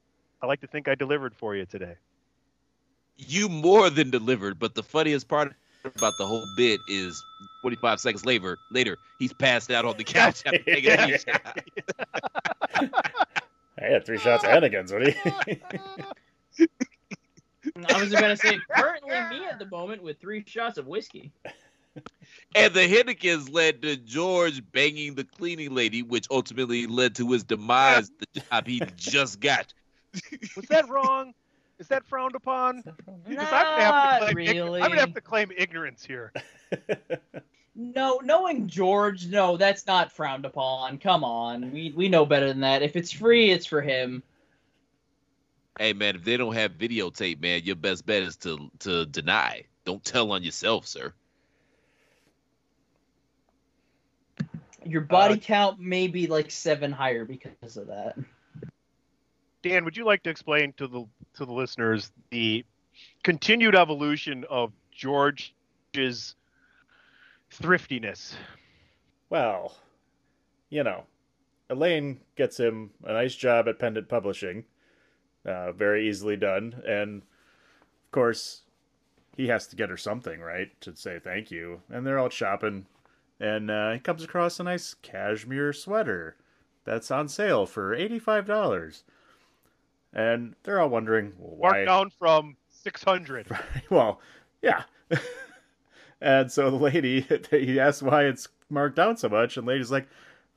I 0.41 0.45
like 0.45 0.61
to 0.61 0.67
think 0.67 0.87
I 0.87 0.95
delivered 0.95 1.35
for 1.35 1.57
you 1.57 1.65
today. 1.65 1.95
You 3.27 3.49
more 3.49 3.89
than 3.89 4.09
delivered, 4.09 4.59
but 4.59 4.75
the 4.75 4.83
funniest 4.83 5.27
part 5.27 5.53
about 5.83 6.13
the 6.17 6.25
whole 6.25 6.45
bit 6.55 6.79
is 6.87 7.21
45 7.61 7.99
seconds 7.99 8.25
later, 8.25 8.57
later 8.71 8.97
he's 9.17 9.33
passed 9.33 9.71
out 9.71 9.85
on 9.85 9.97
the 9.97 10.03
couch 10.03 10.41
after 10.45 10.59
taking 10.59 10.91
a 10.91 11.17
shot. 11.17 11.59
I 13.81 13.85
had 13.85 14.05
three 14.05 14.17
shots 14.17 14.43
of 14.43 14.49
Hennigan's. 14.49 14.91
What 14.91 15.03
do 15.03 15.13
you? 16.57 16.67
I 17.89 18.01
was 18.01 18.11
gonna 18.11 18.37
say 18.37 18.57
currently 18.71 19.11
me 19.29 19.45
at 19.45 19.59
the 19.59 19.67
moment 19.67 20.01
with 20.03 20.19
three 20.19 20.43
shots 20.45 20.77
of 20.77 20.87
whiskey. 20.87 21.31
And 22.55 22.73
the 22.73 22.81
Hennigan's 22.81 23.49
led 23.49 23.81
to 23.81 23.97
George 23.97 24.61
banging 24.71 25.15
the 25.15 25.23
cleaning 25.23 25.73
lady, 25.73 26.03
which 26.03 26.27
ultimately 26.31 26.87
led 26.87 27.15
to 27.15 27.31
his 27.31 27.43
demise, 27.43 28.11
the 28.19 28.41
job 28.41 28.67
he 28.67 28.81
just 28.95 29.39
got. 29.39 29.73
Was 30.55 30.65
that 30.69 30.87
wrong? 30.89 31.33
Is 31.79 31.87
that 31.87 32.05
frowned 32.05 32.35
upon? 32.35 32.83
Because 33.27 33.47
I'm, 33.51 33.65
gonna 33.65 33.81
have 33.81 34.19
to 34.19 34.33
claim 34.33 34.35
ign- 34.35 34.35
really. 34.35 34.81
I'm 34.81 34.89
gonna 34.89 35.01
have 35.01 35.13
to 35.13 35.21
claim 35.21 35.51
ignorance 35.55 36.05
here. 36.05 36.33
No, 37.81 38.19
knowing 38.21 38.67
George, 38.67 39.27
no, 39.27 39.55
that's 39.55 39.87
not 39.87 40.11
frowned 40.11 40.43
upon. 40.43 40.97
Come 40.97 41.23
on, 41.23 41.71
we 41.71 41.93
we 41.95 42.09
know 42.09 42.25
better 42.25 42.47
than 42.49 42.59
that. 42.59 42.81
If 42.81 42.97
it's 42.97 43.09
free, 43.09 43.51
it's 43.51 43.65
for 43.65 43.81
him. 43.81 44.21
Hey 45.79 45.93
man, 45.93 46.17
if 46.17 46.25
they 46.25 46.35
don't 46.35 46.55
have 46.55 46.73
videotape, 46.73 47.39
man, 47.39 47.61
your 47.63 47.77
best 47.77 48.05
bet 48.05 48.23
is 48.23 48.35
to 48.37 48.69
to 48.79 49.05
deny. 49.05 49.63
Don't 49.85 50.03
tell 50.03 50.33
on 50.33 50.43
yourself, 50.43 50.87
sir. 50.87 51.13
Your 54.83 55.01
body 55.01 55.35
uh, 55.35 55.37
count 55.37 55.79
may 55.79 56.09
be 56.09 56.27
like 56.27 56.51
seven 56.51 56.91
higher 56.91 57.23
because 57.23 57.77
of 57.77 57.87
that. 57.87 58.17
Dan, 59.61 59.83
would 59.85 59.97
you 59.97 60.05
like 60.05 60.23
to 60.23 60.29
explain 60.29 60.73
to 60.77 60.87
the 60.87 61.05
to 61.35 61.45
the 61.45 61.51
listeners 61.51 62.11
the 62.31 62.65
continued 63.23 63.75
evolution 63.75 64.45
of 64.49 64.71
George's 64.91 66.35
thriftiness? 67.51 68.35
Well, 69.29 69.75
you 70.69 70.83
know, 70.83 71.03
Elaine 71.69 72.21
gets 72.35 72.57
him 72.59 72.91
a 73.03 73.13
nice 73.13 73.35
job 73.35 73.67
at 73.67 73.79
Pendant 73.79 74.07
Publishing, 74.07 74.65
uh, 75.45 75.71
very 75.71 76.07
easily 76.07 76.35
done, 76.35 76.81
and 76.87 77.21
of 77.21 78.11
course, 78.11 78.61
he 79.37 79.47
has 79.47 79.67
to 79.67 79.75
get 79.75 79.89
her 79.89 79.97
something, 79.97 80.39
right, 80.39 80.69
to 80.81 80.95
say 80.95 81.19
thank 81.19 81.51
you. 81.51 81.81
And 81.89 82.07
they're 82.07 82.19
out 82.19 82.33
shopping, 82.33 82.87
and 83.39 83.69
uh, 83.69 83.91
he 83.93 83.99
comes 83.99 84.23
across 84.23 84.59
a 84.59 84.63
nice 84.63 84.93
cashmere 84.93 85.73
sweater 85.73 86.37
that's 86.85 87.11
on 87.11 87.27
sale 87.27 87.65
for 87.65 87.93
eighty-five 87.93 88.47
dollars, 88.47 89.03
and 90.13 90.55
they're 90.63 90.79
all 90.79 90.89
wondering 90.89 91.33
well, 91.37 91.55
why. 91.57 91.69
Marked 91.69 91.87
down 91.87 92.09
from 92.17 92.57
six 92.69 93.03
hundred. 93.03 93.47
well, 93.89 94.19
yeah. 94.61 94.83
and 96.21 96.51
so 96.51 96.69
the 96.69 96.77
lady, 96.77 97.21
he 97.51 97.79
asks 97.79 98.01
why 98.01 98.25
it's 98.25 98.47
marked 98.69 98.95
down 98.95 99.17
so 99.17 99.29
much, 99.29 99.57
and 99.57 99.67
the 99.67 99.71
lady's 99.71 99.91
like, 99.91 100.07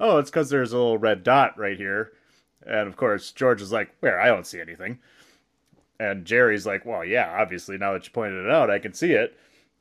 "Oh, 0.01 0.19
it's 0.19 0.31
because 0.31 0.51
there's 0.51 0.73
a 0.73 0.77
little 0.77 0.99
red 0.99 1.23
dot 1.23 1.59
right 1.59 1.77
here." 1.77 2.13
And 2.65 2.89
of 2.89 2.97
course, 2.97 3.33
George 3.33 3.61
is 3.61 3.73
like, 3.73 3.95
"Where? 4.01 4.21
I 4.21 4.27
don't 4.27 4.47
see 4.47 4.61
anything." 4.61 4.99
And 6.01 6.25
Jerry's 6.25 6.67
like, 6.67 6.85
"Well, 6.85 7.05
yeah, 7.05 7.37
obviously 7.39 7.79
now 7.79 7.93
that 7.93 8.07
you 8.07 8.13
pointed 8.13 8.45
it 8.45 8.51
out, 8.51 8.71
I 8.71 8.79
can 8.79 8.93
see 8.93 9.13
it." 9.13 9.39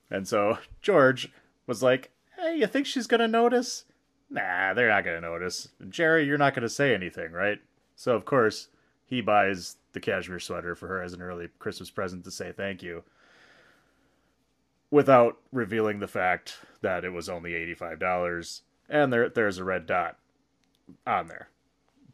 And 0.10 0.28
so 0.28 0.58
George 0.82 1.32
was 1.68 1.82
like, 1.82 2.12
"Hey, 2.38 2.58
you 2.58 2.68
think 2.68 2.86
she's 2.86 3.08
gonna 3.08 3.28
notice?" 3.28 3.86
Nah, 4.30 4.74
they're 4.74 4.90
not 4.90 5.04
gonna 5.04 5.22
notice. 5.22 5.70
Jerry, 5.90 6.26
you're 6.26 6.38
not 6.38 6.54
gonna 6.54 6.70
say 6.70 6.94
anything, 6.94 7.32
right? 7.32 7.60
So 7.96 8.16
of 8.16 8.26
course 8.26 8.70
he 9.12 9.20
buys 9.22 9.76
the 9.92 10.00
cashmere 10.00 10.40
sweater 10.40 10.74
for 10.74 10.88
her 10.88 11.04
as 11.04 11.12
an 11.12 11.22
early 11.22 11.50
Christmas 11.60 11.92
present 11.92 12.24
to 12.24 12.32
say 12.32 12.54
thank 12.54 12.82
you 12.82 13.04
without 14.90 15.38
revealing 15.52 16.00
the 16.00 16.08
fact 16.08 16.58
that 16.82 17.04
it 17.04 17.10
was 17.10 17.28
only 17.28 17.52
$85 17.52 18.62
and 18.90 19.12
there 19.12 19.30
there's 19.30 19.58
a 19.58 19.64
red 19.66 19.86
dot 19.86 20.18
on 21.06 21.28
there. 21.28 21.50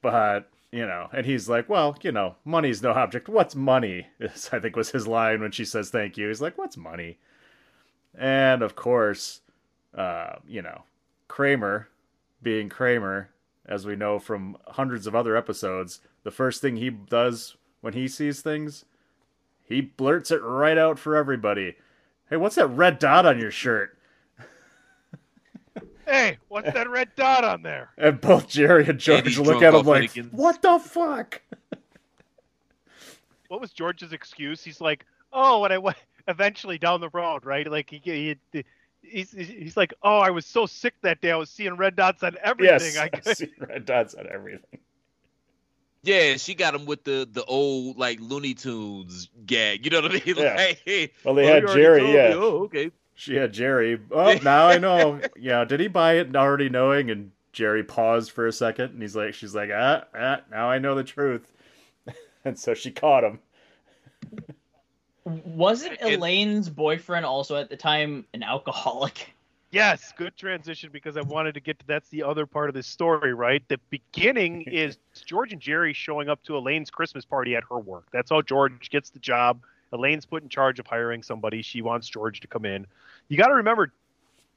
But, 0.02 0.50
you 0.72 0.86
know, 0.86 1.08
and 1.14 1.26
he's 1.26 1.48
like, 1.48 1.70
"Well, 1.70 1.98
you 2.02 2.12
know, 2.12 2.36
money's 2.44 2.82
no 2.82 2.92
object. 2.92 3.30
What's 3.30 3.56
money?" 3.56 4.08
Is, 4.20 4.50
I 4.52 4.60
think 4.60 4.76
was 4.76 4.92
his 4.92 5.08
line 5.08 5.42
when 5.42 5.52
she 5.52 5.66
says 5.66 5.90
thank 5.90 6.18
you. 6.18 6.28
He's 6.28 6.42
like, 6.42 6.58
"What's 6.58 6.78
money?" 6.78 7.18
And 8.16 8.62
of 8.62 8.76
course, 8.76 9.42
uh, 9.96 10.36
you 10.48 10.62
know, 10.62 10.84
Kramer 11.28 11.90
being 12.44 12.70
Kramer, 12.70 13.30
as 13.68 13.86
we 13.86 13.96
know 13.96 14.20
from 14.20 14.58
hundreds 14.68 15.08
of 15.08 15.16
other 15.16 15.36
episodes, 15.36 16.00
the 16.24 16.32
first 16.32 16.62
thing 16.62 16.78
he 16.78 16.90
does 16.90 17.56
when 17.82 17.94
he 17.94 18.08
sees 18.08 18.42
things, 18.42 18.86
he 19.64 19.82
blurts 19.82 20.32
it 20.32 20.42
right 20.42 20.78
out 20.78 20.98
for 20.98 21.16
everybody. 21.16 21.76
Hey, 22.30 22.38
what's 22.38 22.56
that 22.56 22.68
red 22.68 23.00
dot 23.00 23.26
on 23.26 23.40
your 23.40 23.52
shirt? 23.52 23.98
Hey, 26.06 26.38
what's 26.48 26.72
that 26.72 26.90
red 26.90 27.10
dot 27.18 27.44
on 27.44 27.64
there? 27.64 27.90
And 27.98 28.22
both 28.22 28.48
Jerry 28.48 28.88
and 28.88 28.98
George 28.98 29.26
he's 29.26 29.40
look 29.40 29.62
at 29.62 29.74
him 29.74 29.86
like, 29.86 30.14
Hennigan's. 30.14 30.32
"What 30.32 30.62
the 30.62 30.80
fuck?" 30.80 31.42
What 33.50 33.62
was 33.62 33.72
George's 33.72 34.14
excuse? 34.14 34.64
He's 34.64 34.82
like, 34.82 35.06
oh, 35.34 35.62
when 35.62 35.72
I 35.72 35.78
went 35.78 35.98
eventually 36.28 36.78
down 36.78 37.02
the 37.02 37.10
road, 37.10 37.46
right? 37.46 37.70
Like 37.70 37.90
he, 37.90 38.02
he 38.04 38.64
he's 39.10 39.32
he's 39.32 39.78
like, 39.78 39.94
oh, 40.04 40.18
I 40.20 40.30
was 40.32 40.46
so 40.46 40.66
sick 40.66 40.94
that 41.02 41.22
day. 41.22 41.32
I 41.32 41.36
was 41.38 41.50
seeing 41.50 41.76
red 41.76 41.96
dots 41.96 42.24
on 42.24 42.36
everything. 42.44 42.94
Yes, 42.96 42.98
I 42.98 43.10
I 43.30 43.34
see 43.34 43.52
red 43.60 43.86
dots 43.86 44.14
on 44.16 44.28
everything. 44.32 44.80
Yeah, 46.04 46.38
she 46.38 46.54
got 46.56 46.74
him 46.76 46.86
with 46.86 47.04
the 47.04 47.28
the 47.30 47.44
old 47.46 47.98
like 47.98 48.20
Looney 48.22 48.54
Tunes 48.54 49.30
gag. 49.46 49.84
You 49.86 49.92
know 49.92 50.02
what 50.02 50.12
I 50.12 50.22
mean? 50.26 50.36
Yeah. 50.38 50.56
Like, 50.56 50.82
hey, 50.86 51.12
Well, 51.24 51.36
they 51.36 51.50
oh, 51.50 51.54
had 51.54 51.68
Jerry, 51.68 52.00
told 52.00 52.12
me. 52.12 52.16
yeah. 52.16 52.32
Oh, 52.36 52.64
okay. 52.66 52.92
She 53.16 53.36
had 53.36 53.52
Jerry. 53.52 54.00
Oh, 54.12 54.34
now 54.44 54.68
I 54.68 54.78
know. 54.78 55.20
yeah, 55.36 55.66
did 55.66 55.80
he 55.80 55.88
buy 55.88 56.14
it 56.14 56.36
already 56.36 56.70
knowing? 56.70 57.10
And 57.10 57.32
Jerry 57.52 57.84
paused 57.84 58.32
for 58.32 58.46
a 58.46 58.52
second, 58.54 58.92
and 58.92 59.02
he's 59.02 59.16
like, 59.16 59.34
she's 59.34 59.56
like, 59.56 59.72
ah, 59.74 60.04
ah, 60.16 60.42
now 60.52 60.70
I 60.70 60.78
know 60.78 60.94
the 60.96 61.04
truth. 61.04 61.52
and 62.46 62.58
so 62.58 62.74
she 62.76 62.92
caught 62.92 63.24
him. 63.24 63.40
Wasn't 65.28 66.02
Elaine's 66.02 66.70
boyfriend 66.70 67.26
also 67.26 67.58
at 67.58 67.70
the 67.70 67.78
time 67.78 68.26
an 68.34 68.44
alcoholic? 68.44 69.34
Yes, 69.70 70.14
good 70.16 70.36
transition 70.38 70.92
because 70.94 71.18
I 71.18 71.22
wanted 71.22 71.54
to 71.56 71.60
get 71.60 71.78
to 71.80 71.88
that's 71.88 72.08
the 72.08 72.24
other 72.24 72.46
part 72.46 72.70
of 72.70 72.74
this 72.74 72.88
story, 72.88 73.34
right? 73.34 73.62
The 73.68 73.78
beginning 73.90 74.62
is 74.62 74.98
George 75.26 75.52
and 75.52 75.62
Jerry 75.62 75.92
showing 75.92 76.30
up 76.30 76.42
to 76.44 76.56
Elaine's 76.56 76.90
Christmas 76.90 77.26
party 77.26 77.54
at 77.54 77.66
her 77.70 77.78
work. 77.78 78.06
That's 78.14 78.30
how 78.30 78.42
George 78.42 78.90
gets 78.90 79.10
the 79.10 79.20
job. 79.20 79.60
Elaine's 79.92 80.26
put 80.26 80.42
in 80.42 80.48
charge 80.48 80.80
of 80.80 80.88
hiring 80.88 81.22
somebody. 81.22 81.62
She 81.62 81.82
wants 81.82 82.08
George 82.08 82.40
to 82.40 82.48
come 82.48 82.64
in. 82.64 82.88
You 83.28 83.38
got 83.38 83.48
to 83.48 83.56
remember, 83.56 83.92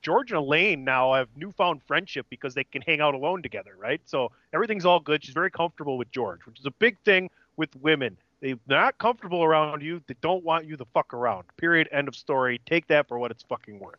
George 0.00 0.30
and 0.30 0.38
Elaine 0.38 0.84
now 0.84 1.14
have 1.14 1.28
newfound 1.36 1.82
friendship 1.82 2.26
because 2.30 2.54
they 2.54 2.64
can 2.64 2.82
hang 2.82 3.00
out 3.00 3.14
alone 3.14 3.42
together, 3.42 3.72
right? 3.76 4.00
So 4.06 4.30
everything's 4.52 4.84
all 4.84 5.00
good. 5.00 5.24
She's 5.24 5.34
very 5.34 5.50
comfortable 5.50 5.98
with 5.98 6.10
George, 6.12 6.46
which 6.46 6.60
is 6.60 6.66
a 6.66 6.70
big 6.70 6.96
thing 7.04 7.30
with 7.56 7.74
women. 7.76 8.16
They're 8.40 8.56
not 8.66 8.98
comfortable 8.98 9.44
around 9.44 9.82
you. 9.82 10.02
They 10.06 10.14
don't 10.20 10.42
want 10.44 10.66
you 10.66 10.76
to 10.76 10.84
fuck 10.94 11.12
around. 11.12 11.44
Period. 11.56 11.88
End 11.92 12.08
of 12.08 12.16
story. 12.16 12.60
Take 12.66 12.86
that 12.88 13.06
for 13.06 13.18
what 13.18 13.30
it's 13.30 13.42
fucking 13.42 13.78
worth. 13.78 13.98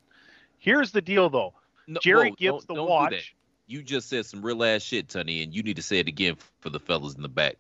Here's 0.57 0.91
the 0.91 1.01
deal, 1.01 1.29
though. 1.29 1.53
No, 1.87 1.99
Jerry 2.01 2.29
whoa, 2.29 2.35
gives 2.37 2.65
don't- 2.65 2.67
the 2.67 2.75
don't 2.75 2.89
watch. 2.89 3.35
You 3.67 3.81
just 3.81 4.09
said 4.09 4.25
some 4.25 4.41
real 4.41 4.63
ass 4.65 4.81
shit, 4.81 5.07
Tony, 5.07 5.43
and 5.43 5.53
you 5.53 5.63
need 5.63 5.77
to 5.77 5.81
say 5.81 5.99
it 5.99 6.07
again 6.07 6.35
for 6.59 6.69
the 6.69 6.79
fellas 6.79 7.15
in 7.15 7.21
the 7.21 7.29
back. 7.29 7.55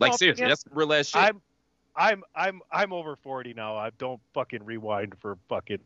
Like 0.00 0.12
No, 0.12 0.16
seriously, 0.16 0.42
man, 0.42 0.48
that's 0.48 0.62
some 0.62 0.72
real 0.74 0.92
ass 0.92 1.08
shit. 1.08 1.22
I'm 1.22 1.40
I'm 1.94 2.24
I'm 2.34 2.60
I'm 2.72 2.92
over 2.92 3.14
forty 3.14 3.54
now. 3.54 3.76
I 3.76 3.90
don't 3.98 4.20
fucking 4.34 4.64
rewind 4.64 5.14
for 5.20 5.38
fucking 5.48 5.78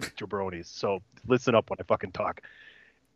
jabronis. 0.00 0.66
So 0.66 1.00
listen 1.26 1.54
up 1.56 1.70
when 1.70 1.78
I 1.80 1.82
fucking 1.84 2.12
talk, 2.12 2.42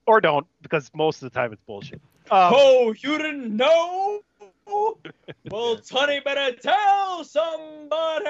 or 0.07 0.21
don't 0.21 0.47
because 0.63 0.91
most 0.95 1.23
of 1.23 1.33
the 1.33 1.39
time 1.39 1.53
it's 1.53 1.63
bullshit. 1.63 2.01
Um, 2.31 2.53
oh, 2.55 2.95
you 2.99 3.17
didn't 3.19 3.57
know? 3.57 4.23
Well, 4.67 5.77
Tony 5.79 6.21
better 6.21 6.57
tell 6.57 7.25
somebody. 7.25 8.25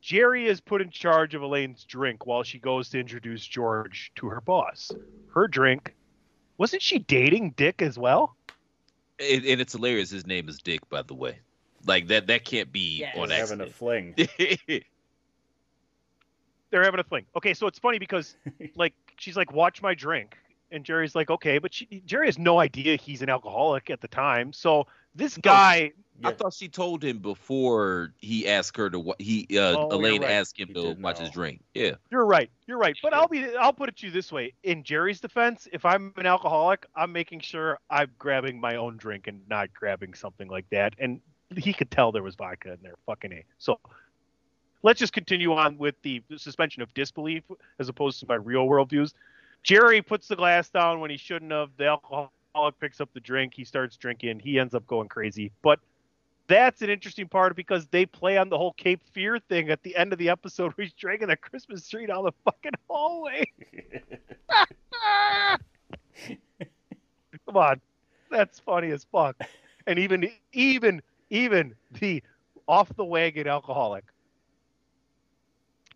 Jerry 0.00 0.46
is 0.46 0.60
put 0.60 0.80
in 0.80 0.90
charge 0.90 1.34
of 1.34 1.42
Elaine's 1.42 1.84
drink 1.84 2.26
while 2.26 2.42
she 2.44 2.58
goes 2.58 2.88
to 2.90 3.00
introduce 3.00 3.44
George 3.44 4.12
to 4.16 4.28
her 4.28 4.40
boss. 4.40 4.92
Her 5.34 5.48
drink. 5.48 5.94
Wasn't 6.58 6.80
she 6.80 7.00
dating 7.00 7.50
Dick 7.56 7.82
as 7.82 7.98
well? 7.98 8.36
And, 9.18 9.44
and 9.44 9.60
it's 9.60 9.72
hilarious. 9.72 10.10
His 10.10 10.26
name 10.26 10.48
is 10.48 10.58
Dick, 10.58 10.88
by 10.88 11.02
the 11.02 11.14
way. 11.14 11.40
Like 11.86 12.06
that. 12.08 12.28
That 12.28 12.44
can't 12.44 12.70
be 12.72 12.98
Yes. 13.00 13.16
on 13.18 13.28
They're 13.28 13.38
having 13.38 13.60
a 13.60 13.66
fling. 13.66 14.14
They're 16.70 16.82
having 16.84 17.00
a 17.00 17.04
fling. 17.04 17.26
Okay, 17.36 17.54
so 17.54 17.66
it's 17.66 17.78
funny 17.78 17.98
because 17.98 18.36
like 18.76 18.94
she's 19.18 19.36
like, 19.36 19.52
"Watch 19.52 19.82
my 19.82 19.94
drink," 19.94 20.36
and 20.70 20.84
Jerry's 20.84 21.14
like, 21.14 21.30
"Okay," 21.30 21.58
but 21.58 21.74
she, 21.74 22.02
Jerry 22.04 22.26
has 22.26 22.38
no 22.38 22.58
idea 22.58 22.96
he's 22.96 23.22
an 23.22 23.28
alcoholic 23.28 23.90
at 23.90 24.00
the 24.00 24.08
time. 24.08 24.52
So 24.52 24.86
this 25.14 25.36
guy, 25.38 25.92
I 26.24 26.32
thought 26.32 26.54
she 26.54 26.68
told 26.68 27.02
him 27.02 27.18
before 27.18 28.12
he 28.18 28.48
asked 28.48 28.76
her 28.76 28.90
to. 28.90 28.98
wa- 28.98 29.14
He 29.18 29.46
uh, 29.52 29.76
Oh, 29.78 29.88
Elaine 29.92 30.22
right. 30.22 30.30
asked 30.30 30.58
him 30.58 30.72
to 30.74 30.92
watch 31.00 31.18
his 31.18 31.30
drink. 31.30 31.62
Yeah. 31.74 31.92
You're 32.10 32.26
right. 32.26 32.50
You're 32.66 32.78
right. 32.78 32.96
But 33.02 33.14
I'll 33.14 33.28
be 33.28 33.56
I'll 33.56 33.72
put 33.72 33.88
it 33.88 33.96
to 33.98 34.06
you 34.06 34.12
this 34.12 34.30
way. 34.32 34.54
In 34.62 34.82
Jerry's 34.82 35.20
defense, 35.20 35.68
if 35.72 35.84
I'm 35.84 36.12
an 36.16 36.26
alcoholic, 36.26 36.86
I'm 36.94 37.12
making 37.12 37.40
sure 37.40 37.78
I'm 37.90 38.10
grabbing 38.18 38.60
my 38.60 38.76
own 38.76 38.96
drink 38.96 39.26
and 39.26 39.40
not 39.48 39.72
grabbing 39.74 40.14
something 40.14 40.48
like 40.48 40.68
that. 40.70 40.94
And 40.98 41.20
he 41.56 41.72
could 41.72 41.90
tell 41.90 42.12
there 42.12 42.22
was 42.22 42.34
vodka 42.34 42.72
in 42.72 42.78
there. 42.82 42.94
Fucking 43.06 43.32
A. 43.32 43.44
So 43.58 43.78
let's 44.82 44.98
just 45.00 45.12
continue 45.12 45.52
on 45.52 45.78
with 45.78 45.94
the 46.02 46.22
suspension 46.36 46.82
of 46.82 46.92
disbelief 46.94 47.42
as 47.78 47.88
opposed 47.88 48.20
to 48.20 48.26
my 48.28 48.34
real 48.36 48.66
world 48.66 48.90
views. 48.90 49.14
Jerry 49.62 50.02
puts 50.02 50.28
the 50.28 50.36
glass 50.36 50.68
down 50.70 51.00
when 51.00 51.10
he 51.10 51.16
shouldn't 51.16 51.52
have. 51.52 51.70
The 51.76 51.86
alcoholic 51.86 52.78
picks 52.80 53.00
up 53.00 53.10
the 53.12 53.20
drink. 53.20 53.54
He 53.54 53.64
starts 53.64 53.96
drinking. 53.96 54.40
He 54.40 54.58
ends 54.58 54.74
up 54.74 54.86
going 54.86 55.08
crazy. 55.08 55.50
But 55.62 55.80
that's 56.48 56.82
an 56.82 56.90
interesting 56.90 57.28
part 57.28 57.56
because 57.56 57.86
they 57.88 58.06
play 58.06 58.38
on 58.38 58.48
the 58.48 58.56
whole 58.56 58.72
Cape 58.74 59.00
Fear 59.12 59.40
thing 59.40 59.70
at 59.70 59.82
the 59.82 59.96
end 59.96 60.12
of 60.12 60.18
the 60.18 60.28
episode 60.28 60.72
where 60.76 60.84
he's 60.84 60.92
dragging 60.92 61.30
a 61.30 61.36
Christmas 61.36 61.88
tree 61.88 62.06
down 62.06 62.24
the 62.24 62.32
fucking 62.44 62.72
hallway. 62.88 63.44
Come 67.46 67.56
on. 67.56 67.80
That's 68.30 68.58
funny 68.58 68.90
as 68.90 69.04
fuck. 69.04 69.36
And 69.86 69.98
even 69.98 70.30
even 70.52 71.02
even 71.30 71.74
the 72.00 72.22
off 72.68 72.94
the 72.96 73.04
wagon 73.04 73.46
alcoholic 73.46 74.04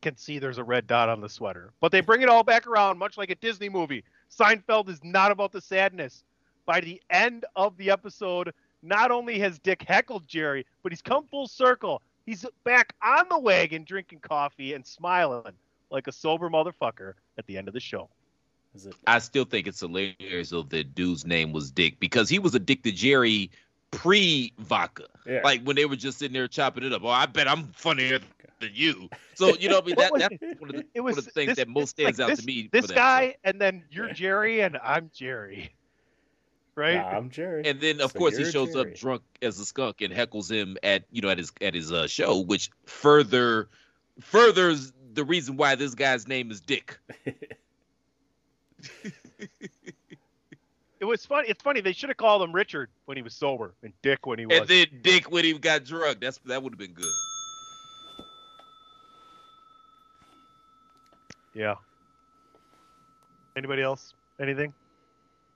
can 0.00 0.16
see 0.16 0.38
there's 0.38 0.58
a 0.58 0.64
red 0.64 0.86
dot 0.86 1.08
on 1.08 1.20
the 1.20 1.28
sweater. 1.28 1.72
But 1.80 1.92
they 1.92 2.00
bring 2.00 2.22
it 2.22 2.28
all 2.28 2.42
back 2.42 2.66
around, 2.66 2.98
much 2.98 3.18
like 3.18 3.30
a 3.30 3.34
Disney 3.34 3.68
movie. 3.68 4.04
Seinfeld 4.30 4.88
is 4.88 5.02
not 5.04 5.30
about 5.30 5.52
the 5.52 5.60
sadness. 5.60 6.24
By 6.66 6.80
the 6.80 7.00
end 7.10 7.44
of 7.56 7.76
the 7.76 7.90
episode, 7.90 8.52
not 8.82 9.10
only 9.10 9.38
has 9.38 9.58
Dick 9.58 9.82
heckled 9.82 10.26
Jerry, 10.26 10.66
but 10.82 10.92
he's 10.92 11.02
come 11.02 11.26
full 11.26 11.48
circle. 11.48 12.02
He's 12.26 12.46
back 12.64 12.94
on 13.02 13.26
the 13.28 13.38
wagon 13.38 13.84
drinking 13.84 14.20
coffee 14.20 14.74
and 14.74 14.86
smiling 14.86 15.52
like 15.90 16.06
a 16.06 16.12
sober 16.12 16.48
motherfucker 16.48 17.14
at 17.38 17.46
the 17.46 17.56
end 17.56 17.68
of 17.68 17.74
the 17.74 17.80
show. 17.80 18.08
Is 18.74 18.86
it? 18.86 18.94
I 19.06 19.18
still 19.18 19.44
think 19.44 19.66
it's 19.66 19.80
hilarious 19.80 20.50
though 20.50 20.62
that 20.62 20.94
dude's 20.94 21.26
name 21.26 21.52
was 21.52 21.70
Dick 21.70 21.98
because 21.98 22.28
he 22.28 22.38
was 22.38 22.54
addicted 22.54 22.90
to 22.90 22.96
Jerry 22.96 23.50
pre 23.90 24.52
vodka. 24.58 25.06
Yeah. 25.26 25.40
Like 25.42 25.62
when 25.62 25.76
they 25.76 25.86
were 25.86 25.96
just 25.96 26.18
sitting 26.18 26.34
there 26.34 26.46
chopping 26.46 26.84
it 26.84 26.92
up. 26.92 27.02
Oh, 27.04 27.08
I 27.08 27.26
bet 27.26 27.48
I'm 27.48 27.66
funnier 27.68 28.20
than 28.60 28.70
you. 28.74 29.08
So 29.34 29.54
you 29.60 29.68
know, 29.68 29.78
I 29.78 29.84
mean, 29.84 29.96
that, 29.96 30.12
What 30.12 30.20
was 30.20 30.28
that's 30.40 30.60
one 30.60 30.70
of 30.70 30.76
the, 30.76 30.84
It 30.94 31.00
one 31.00 31.18
of 31.18 31.24
the 31.24 31.30
things 31.30 31.48
this- 31.48 31.56
that 31.56 31.68
most 31.68 31.98
it's 31.98 32.04
like 32.04 32.14
stands 32.14 32.20
out 32.20 32.28
this, 32.28 32.40
to 32.40 32.46
me. 32.46 32.68
This 32.72 32.82
for 32.82 32.88
that 32.88 32.94
guy, 32.96 33.36
and 33.44 33.60
then 33.60 33.84
you're 33.90 34.12
Jerry, 34.12 34.60
and 34.60 34.78
I'm 34.82 35.10
Jerry. 35.14 35.74
Right? 36.76 36.94
Nah, 36.96 37.08
I'm 37.18 37.28
Jerry. 37.30 37.66
And 37.66 37.80
then 37.80 38.00
of 38.00 38.12
So 38.12 38.18
course 38.20 38.36
he 38.38 38.44
shows 38.44 38.72
Jerry. 38.72 38.92
up 38.92 38.94
drunk 38.96 39.22
as 39.42 39.58
a 39.58 39.66
skunk 39.66 40.00
and 40.00 40.14
heckles 40.14 40.50
him 40.50 40.78
at 40.82 41.04
you 41.10 41.20
know 41.20 41.28
at 41.28 41.36
his 41.36 41.52
at 41.60 41.74
his 41.74 41.92
uh, 41.92 42.06
show, 42.06 42.38
which 42.40 42.70
further 42.86 43.68
furthers 44.20 44.92
the 45.12 45.24
reason 45.24 45.56
why 45.56 45.74
this 45.74 45.94
guy's 45.94 46.26
name 46.28 46.50
is 46.50 46.60
Dick. 46.60 46.98
It 51.00 51.06
was 51.06 51.24
funny. 51.24 51.48
It's 51.48 51.62
funny. 51.62 51.80
They 51.80 51.92
should 51.92 52.10
have 52.10 52.18
called 52.18 52.42
him 52.42 52.52
Richard 52.52 52.90
when 53.06 53.16
he 53.16 53.22
was 53.22 53.34
sober, 53.34 53.74
and 53.82 53.92
Dick 54.02 54.26
when 54.26 54.38
he 54.38 54.44
was. 54.44 54.58
And 54.58 54.68
then 54.68 54.86
Dick 55.02 55.30
when 55.30 55.44
he 55.44 55.58
got 55.58 55.84
drunk. 55.84 56.20
That's 56.20 56.38
that 56.44 56.62
would 56.62 56.74
have 56.74 56.78
been 56.78 56.92
good. 56.92 57.06
Yeah. 61.60 61.74
Anybody 63.54 63.82
else? 63.82 64.14
Anything? 64.40 64.72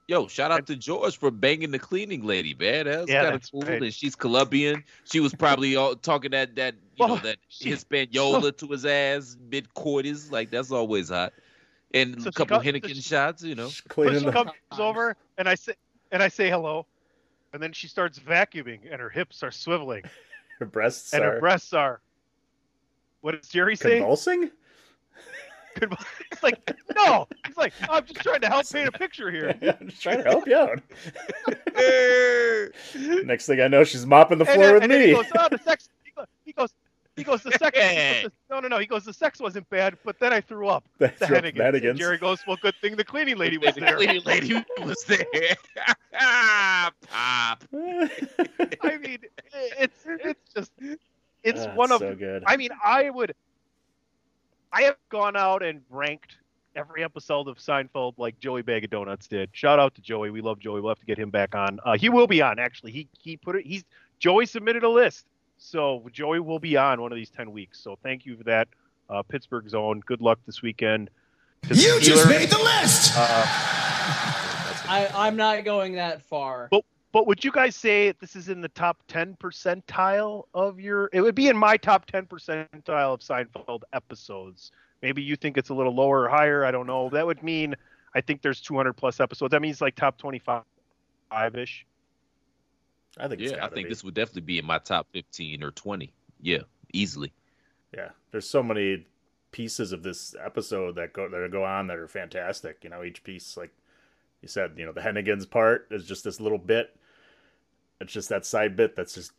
Yo, 0.07 0.27
shout 0.27 0.51
out 0.51 0.67
to 0.67 0.77
George 0.77 1.17
for 1.19 1.31
banging 1.31 1.71
the 1.71 1.79
cleaning 1.79 2.23
lady, 2.27 2.53
man. 2.53 2.85
That's 2.85 3.09
Yeah, 3.11 3.23
kind 3.23 3.27
of 3.29 3.41
that's 3.41 3.51
cool. 3.51 3.63
right. 3.63 3.83
And 3.83 3.95
she's 3.95 4.15
Colombian. 4.15 4.85
She 5.05 5.21
was 5.21 5.35
probably 5.35 5.77
all 5.77 5.95
talking 5.97 6.33
that 6.33 6.57
that 6.57 6.75
you 6.97 7.07
know 7.07 7.17
that 7.17 7.39
she- 7.49 7.71
Hispaniola 7.71 8.53
to 8.59 8.67
his 8.69 8.85
ass 8.85 9.39
mid 9.51 9.73
coitus. 9.73 10.31
Like 10.31 10.51
that's 10.51 10.71
always 10.71 11.09
hot. 11.09 11.33
And 11.95 12.21
So 12.21 12.29
a 12.29 12.33
she 12.33 12.37
couple 12.37 12.59
got- 12.59 12.65
so 12.67 12.71
Hennigan 12.73 12.95
she- 12.97 13.01
shots, 13.01 13.43
you 13.43 13.55
know. 13.55 13.69
But 13.87 13.89
Cleaning 13.95 14.19
she 14.21 14.25
the- 14.27 14.33
comes 14.33 14.51
over, 14.79 15.17
and 15.39 15.49
I 15.49 15.55
say, 15.55 15.73
and 16.13 16.23
I 16.23 16.29
say 16.29 16.51
hello, 16.51 16.85
and 17.55 17.63
then 17.63 17.73
she 17.73 17.89
starts 17.89 18.19
vacuuming, 18.19 18.81
and 18.91 19.01
her 19.01 19.09
hips 19.09 19.43
are 19.43 19.51
swiveling, 19.51 20.05
Her 20.59 20.67
breasts 20.67 21.15
and 21.15 21.25
are 21.25 21.33
her 21.35 21.41
breasts 21.41 21.73
are. 21.73 22.03
What 23.23 23.41
does 23.41 23.49
Jerry 23.49 23.75
say? 23.75 23.97
convulsing. 24.01 24.51
Convul- 25.75 26.05
He's 26.31 26.43
like, 26.43 26.77
no. 26.97 27.27
He's 27.47 27.57
like, 27.57 27.73
I'm 27.89 28.05
just 28.05 28.21
trying 28.21 28.41
to 28.41 28.49
help 28.49 28.69
paint 28.71 28.89
a 28.89 28.93
picture 28.93 29.31
here. 29.31 29.55
I'm 29.81 29.89
just 29.89 30.03
trying 30.03 30.19
to 30.23 30.25
help 30.31 30.47
you 30.47 30.57
out. 30.57 30.81
Next 33.27 33.47
thing 33.47 33.61
I 33.61 33.69
know, 33.69 33.85
she's 33.85 34.07
mopping 34.07 34.39
the 34.39 34.45
floor 34.45 34.65
then, 34.67 34.75
with 34.75 34.83
and 34.85 34.93
me. 34.93 35.07
he 35.09 35.13
goes, 35.13 35.27
oh, 35.39 35.49
the 35.51 35.59
sex. 35.59 35.89
He 36.05 36.11
goes, 36.13 36.27
he 36.45 36.53
goes, 36.53 36.75
he 37.17 37.23
goes 37.25 37.43
the 37.43 37.53
sex. 37.53 37.79
he 37.79 38.23
goes, 38.23 38.31
no, 38.51 38.61
no, 38.61 38.69
no. 38.69 38.79
He 38.79 38.87
goes, 38.87 39.05
the 39.05 39.13
sex 39.13 39.41
wasn't 39.41 39.69
bad, 39.71 39.97
but 40.05 40.19
then 40.19 40.33
I 40.33 40.41
threw 40.41 40.69
up. 40.69 40.85
I 41.01 41.07
The 41.07 41.27
threw 41.27 41.37
up 41.37 41.45
Hennigans. 41.45 41.97
Jerry 41.97 42.19
goes, 42.19 42.41
well, 42.47 42.59
good 42.61 42.75
thing 42.81 42.97
the 42.97 43.05
cleaning 43.05 43.37
lady 43.37 43.59
was 43.59 43.75
the 43.75 43.81
there. 43.83 43.97
cleaning 43.97 44.23
lady 44.25 44.65
was 44.81 45.05
there. 45.07 45.25
Pop. 46.13 47.65
I 47.73 48.97
mean, 49.01 49.19
it's 49.79 50.05
it's 50.07 50.55
just 50.55 50.73
it's 51.43 51.61
Ah, 51.67 51.75
one 51.75 51.93
of. 51.93 52.01
so 52.01 52.15
good. 52.15 52.43
I 52.47 52.57
mean, 52.57 52.71
I 52.85 53.11
would. 53.11 53.35
I 54.75 54.83
have 54.83 54.97
gone 55.09 55.37
out 55.37 55.63
and 55.63 55.83
ranked 55.89 56.39
every 56.75 57.05
episode 57.05 57.47
of 57.47 57.59
Seinfeld 57.59 58.15
like 58.19 58.41
Joey 58.41 58.63
Bag 58.63 58.83
of 58.83 58.91
Donuts 58.91 59.29
did. 59.29 59.49
Shout 59.53 59.79
out 59.79 59.95
to 59.95 60.01
Joey. 60.01 60.31
We 60.31 60.41
love 60.41 60.59
Joey. 60.59 60.81
We'll 60.81 60.91
have 60.91 60.99
to 60.99 61.07
get 61.07 61.17
him 61.17 61.31
back 61.31 61.55
on. 61.55 61.79
Uh, 61.85 61.97
he 61.97 62.09
will 62.09 62.27
be 62.27 62.43
on 62.43 62.59
actually. 62.59 62.91
He 62.91 63.09
he 63.17 63.37
put 63.37 63.55
it. 63.55 63.65
He's 63.65 63.85
Joey 64.19 64.47
submitted 64.47 64.83
a 64.83 64.89
list, 64.89 65.27
so 65.59 66.05
Joey 66.13 66.41
will 66.41 66.59
be 66.59 66.77
on 66.77 67.01
one 67.01 67.13
of 67.13 67.17
these 67.17 67.31
ten 67.31 67.53
weeks. 67.53 67.79
So 67.79 67.97
thank 68.03 68.27
you 68.27 68.37
for 68.37 68.43
that, 68.45 68.67
uh, 69.09 69.23
Pittsburgh 69.23 69.69
Zone. 69.69 70.03
Good 70.05 70.21
luck 70.21 70.41
this 70.45 70.61
weekend. 70.61 71.09
to 71.69 71.75
You 71.77 72.01
just 72.01 72.29
made 72.29 72.51
the 72.51 72.59
list. 72.59 73.13
Uh, 73.17 73.45
I, 74.87 75.09
I'm 75.15 75.37
not 75.37 75.65
going 75.65 75.95
that 75.95 76.23
far. 76.23 76.67
But 76.73 76.85
but 77.15 77.29
would 77.29 77.45
you 77.45 77.53
guys 77.53 77.77
say 77.77 78.13
this 78.21 78.35
is 78.35 78.49
in 78.49 78.61
the 78.61 78.69
top 78.71 78.99
ten 79.07 79.37
percentile 79.41 80.47
of 80.53 80.81
your? 80.81 81.09
It 81.13 81.21
would 81.21 81.37
be 81.37 81.49
in 81.49 81.57
my 81.57 81.77
top 81.77 82.07
ten 82.07 82.27
percentile 82.27 83.15
of 83.15 83.21
Seinfeld 83.21 83.83
episodes. 83.93 84.73
Maybe 85.01 85.23
you 85.23 85.37
think 85.37 85.57
it's 85.57 85.69
a 85.69 85.75
little 85.75 85.95
lower 85.95 86.23
or 86.23 86.29
higher. 86.29 86.65
I 86.65 86.73
don't 86.73 86.89
know. 86.89 87.09
That 87.11 87.25
would 87.25 87.41
mean 87.41 87.77
I 88.17 88.21
think 88.21 88.43
there's 88.43 88.61
200 88.61 88.95
plus 88.95 89.21
episodes. 89.21 89.53
That 89.53 89.63
means 89.63 89.81
like 89.81 89.95
top 89.95 90.19
25 90.19 90.65
ish. 91.55 91.87
I 93.17 93.29
think 93.29 93.41
Yeah, 93.41 93.65
I 93.65 93.69
think 93.69 93.87
be. 93.87 93.91
this 93.91 94.03
would 94.03 94.15
definitely 94.15 94.43
be 94.43 94.59
in 94.59 94.65
my 94.65 94.79
top 94.79 95.07
fifteen 95.13 95.63
or 95.63 95.71
twenty. 95.71 96.13
Yeah, 96.41 96.63
easily. 96.93 97.33
Yeah, 97.95 98.09
there's 98.33 98.51
so 98.51 98.61
many 98.61 99.07
pieces 99.53 99.93
of 99.93 100.03
this 100.03 100.35
episode 100.45 100.97
that 100.97 101.13
go 101.13 101.29
that 101.29 101.53
go 101.53 101.63
on 101.63 101.87
that 101.87 101.97
are 101.97 102.09
fantastic. 102.09 102.79
You 102.83 102.91
know, 102.91 103.05
each 103.05 103.23
piece, 103.23 103.57
like 103.57 103.71
you 104.43 104.49
said, 104.49 104.73
you 104.77 104.85
know, 104.85 104.93
the 104.93 105.01
Hennigan's 105.01 105.47
part 105.47 105.87
is 105.93 106.09
just 106.09 106.25
this 106.25 106.41
little 106.41 106.59
bit. 106.59 106.97
It's 108.05 108.13
just 108.13 108.29
that 108.29 108.45
side 108.47 108.77
bit 108.77 108.95
that's 108.97 109.15
just 109.15 109.33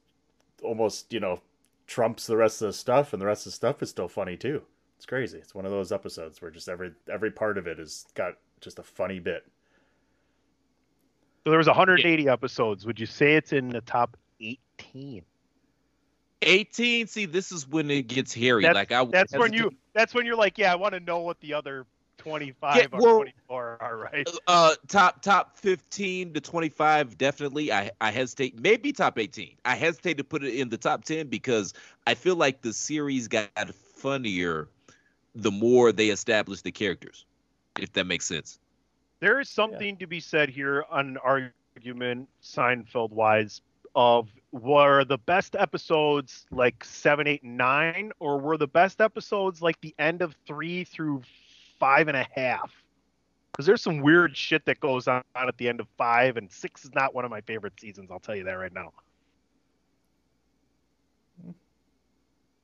almost, 0.64 1.12
you 1.14 1.20
know, 1.20 1.42
trumps 1.88 2.28
the 2.28 2.36
rest 2.38 2.62
of 2.62 2.68
the 2.68 2.74
stuff, 2.74 3.14
and 3.14 3.22
the 3.22 3.26
rest 3.26 3.46
of 3.46 3.52
the 3.52 3.56
stuff 3.56 3.82
is 3.84 3.90
still 3.90 4.08
funny 4.08 4.36
too. 4.36 4.62
It's 4.98 5.06
crazy. 5.06 5.38
It's 5.38 5.54
one 5.56 5.66
of 5.66 5.72
those 5.72 5.92
episodes 5.92 6.42
where 6.42 6.52
just 6.52 6.68
every 6.70 6.92
every 7.12 7.32
part 7.32 7.58
of 7.58 7.68
it 7.68 7.78
has 7.80 8.06
got 8.16 8.34
just 8.62 8.80
a 8.80 8.84
funny 8.84 9.20
bit. 9.20 9.46
So 11.44 11.52
there 11.52 11.58
was 11.60 11.68
180 11.68 12.28
episodes. 12.28 12.86
Would 12.88 13.00
you 13.00 13.06
say 13.06 13.36
it's 13.36 13.54
in 13.54 13.70
the 13.70 13.82
top 13.82 14.18
18? 14.42 15.22
18. 16.42 17.08
See, 17.08 17.26
this 17.26 17.52
is 17.52 17.68
when 17.68 17.92
it 17.92 18.08
gets 18.08 18.34
hairy. 18.34 18.64
That's, 18.64 18.76
like 18.76 18.92
I 18.92 19.06
that's 19.06 19.34
when 19.34 19.54
you. 19.54 19.60
hesitate- 19.60 19.78
That's 19.94 20.14
when 20.16 20.26
you're 20.26 20.36
like, 20.36 20.58
yeah, 20.58 20.72
I 20.72 20.76
want 20.76 20.94
to 20.96 21.00
know 21.00 21.20
what 21.20 21.40
the 21.42 21.54
other 21.54 21.86
25 22.26 22.76
Yeah, 22.76 23.00
or 23.00 23.16
24 23.18 23.78
are 23.80 23.98
right. 23.98 24.30
Uh, 24.48 24.76
top 24.88 25.22
top 25.22 25.58
fifteen 25.58 26.34
to 26.34 26.40
twenty 26.40 26.70
five, 26.70 27.18
definitely. 27.18 27.72
I 27.72 27.92
I 28.00 28.12
hesitate. 28.12 28.60
Maybe 28.60 28.92
top 28.92 29.18
eighteen. 29.18 29.56
I 29.66 29.76
hesitate 29.76 30.18
to 30.18 30.24
put 30.24 30.44
it 30.44 30.54
in 30.54 30.70
the 30.70 30.78
top 30.78 31.04
ten 31.04 31.28
because 31.28 31.74
I 32.06 32.14
feel 32.14 32.36
like 32.36 32.62
the 32.62 32.74
series 32.74 33.28
got 33.28 33.50
funnier 33.74 34.68
the 35.36 35.52
more 35.52 35.92
they 35.92 36.10
established 36.10 36.64
the 36.64 36.72
characters. 36.72 37.26
If 37.80 37.94
that 37.94 38.06
makes 38.06 38.26
sense. 38.26 38.60
There 39.20 39.40
is 39.40 39.50
something 39.50 39.98
to 39.98 40.08
be 40.08 40.20
said 40.20 40.50
here 40.50 40.86
on 40.90 41.08
an 41.08 41.18
argument, 41.18 42.30
Seinfeld 42.44 43.12
wise, 43.12 43.62
of 43.96 44.30
were 44.52 45.04
the 45.04 45.18
best 45.18 45.56
episodes 45.56 46.46
like 46.52 46.84
seven, 46.84 47.28
eight, 47.28 47.44
and 47.44 47.58
nine, 47.58 48.12
or 48.20 48.40
were 48.40 48.58
the 48.58 48.68
best 48.68 49.02
episodes 49.02 49.62
like 49.62 49.80
the 49.82 49.96
end 49.98 50.22
of 50.22 50.36
three 50.46 50.84
through 50.84 51.22
five 51.80 52.08
and 52.08 52.18
a 52.18 52.28
half? 52.36 52.72
Because 53.52 53.66
there's 53.66 53.82
some 53.82 54.02
weird 54.02 54.36
shit 54.36 54.66
that 54.66 54.80
goes 54.80 55.08
on 55.08 55.24
at 55.36 55.58
the 55.58 55.70
end 55.70 55.80
of 55.80 55.88
five, 55.98 56.36
and 56.36 56.52
six 56.52 56.84
is 56.84 56.94
not 56.94 57.16
one 57.16 57.24
of 57.24 57.32
my 57.32 57.42
favorite 57.42 57.80
seasons. 57.80 58.12
I'll 58.12 58.20
tell 58.20 58.36
you 58.36 58.44
that 58.44 58.54
right 58.54 58.74
now. 58.74 58.92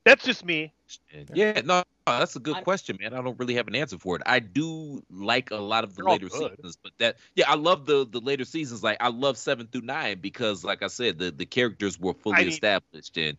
That's 0.04 0.24
just 0.24 0.44
me. 0.44 0.72
Yeah, 1.32 1.60
no, 1.64 1.84
no, 2.06 2.18
that's 2.18 2.34
a 2.34 2.40
good 2.40 2.62
question, 2.64 2.98
man. 3.00 3.14
I 3.14 3.22
don't 3.22 3.38
really 3.38 3.54
have 3.54 3.68
an 3.68 3.74
answer 3.76 3.96
for 3.98 4.16
it. 4.16 4.22
I 4.26 4.40
do 4.40 5.02
like 5.10 5.52
a 5.52 5.56
lot 5.56 5.84
of 5.84 5.94
the 5.94 6.02
later 6.04 6.28
seasons, 6.28 6.76
but 6.82 6.92
that 6.98 7.16
yeah, 7.36 7.48
I 7.48 7.54
love 7.54 7.86
the 7.86 8.04
the 8.04 8.20
later 8.20 8.44
seasons. 8.44 8.82
Like 8.82 8.96
I 9.00 9.08
love 9.08 9.38
seven 9.38 9.68
through 9.68 9.82
nine 9.82 10.18
because, 10.20 10.64
like 10.64 10.82
I 10.82 10.88
said, 10.88 11.18
the 11.18 11.30
the 11.30 11.46
characters 11.46 11.98
were 12.00 12.14
fully 12.14 12.36
I 12.36 12.40
mean- 12.40 12.48
established 12.48 13.16
and. 13.16 13.38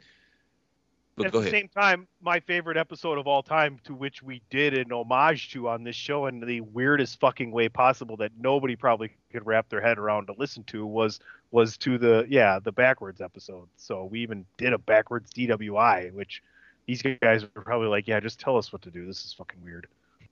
But 1.16 1.28
At 1.28 1.32
go 1.32 1.42
the 1.42 1.48
ahead. 1.50 1.62
same 1.62 1.68
time, 1.70 2.08
my 2.22 2.40
favorite 2.40 2.76
episode 2.76 3.20
of 3.20 3.28
all 3.28 3.44
time, 3.44 3.80
to 3.84 3.94
which 3.94 4.24
we 4.24 4.42
did 4.50 4.74
an 4.74 4.92
homage 4.92 5.52
to 5.52 5.70
on 5.70 5.84
this 5.84 5.96
show 5.96 6.26
in 6.26 6.40
the 6.40 6.62
weirdest 6.62 7.20
fucking 7.20 7.52
way 7.52 7.70
possible 7.70 8.18
that 8.18 8.32
nobody 8.40 8.76
probably 8.76 9.12
could 9.32 9.46
wrap 9.46 9.70
their 9.70 9.80
head 9.82 10.00
around 10.00 10.26
to 10.28 10.34
listen 10.38 10.64
to, 10.66 10.86
was 10.86 11.20
was 11.52 11.78
to 11.78 12.00
the 12.00 12.26
yeah 12.30 12.58
the 12.58 12.72
backwards 12.72 13.22
episode. 13.22 13.68
So 13.78 14.06
we 14.06 14.22
even 14.22 14.44
did 14.58 14.74
a 14.74 14.80
backwards 14.80 15.32
DWI, 15.32 16.12
which 16.14 16.42
these 16.88 17.04
guys 17.22 17.44
were 17.56 17.62
probably 17.62 17.90
like, 17.90 18.08
yeah, 18.08 18.20
just 18.20 18.40
tell 18.40 18.58
us 18.58 18.74
what 18.74 18.82
to 18.82 18.90
do. 18.90 19.06
This 19.06 19.24
is 19.24 19.34
fucking 19.34 19.64
weird. 19.64 19.86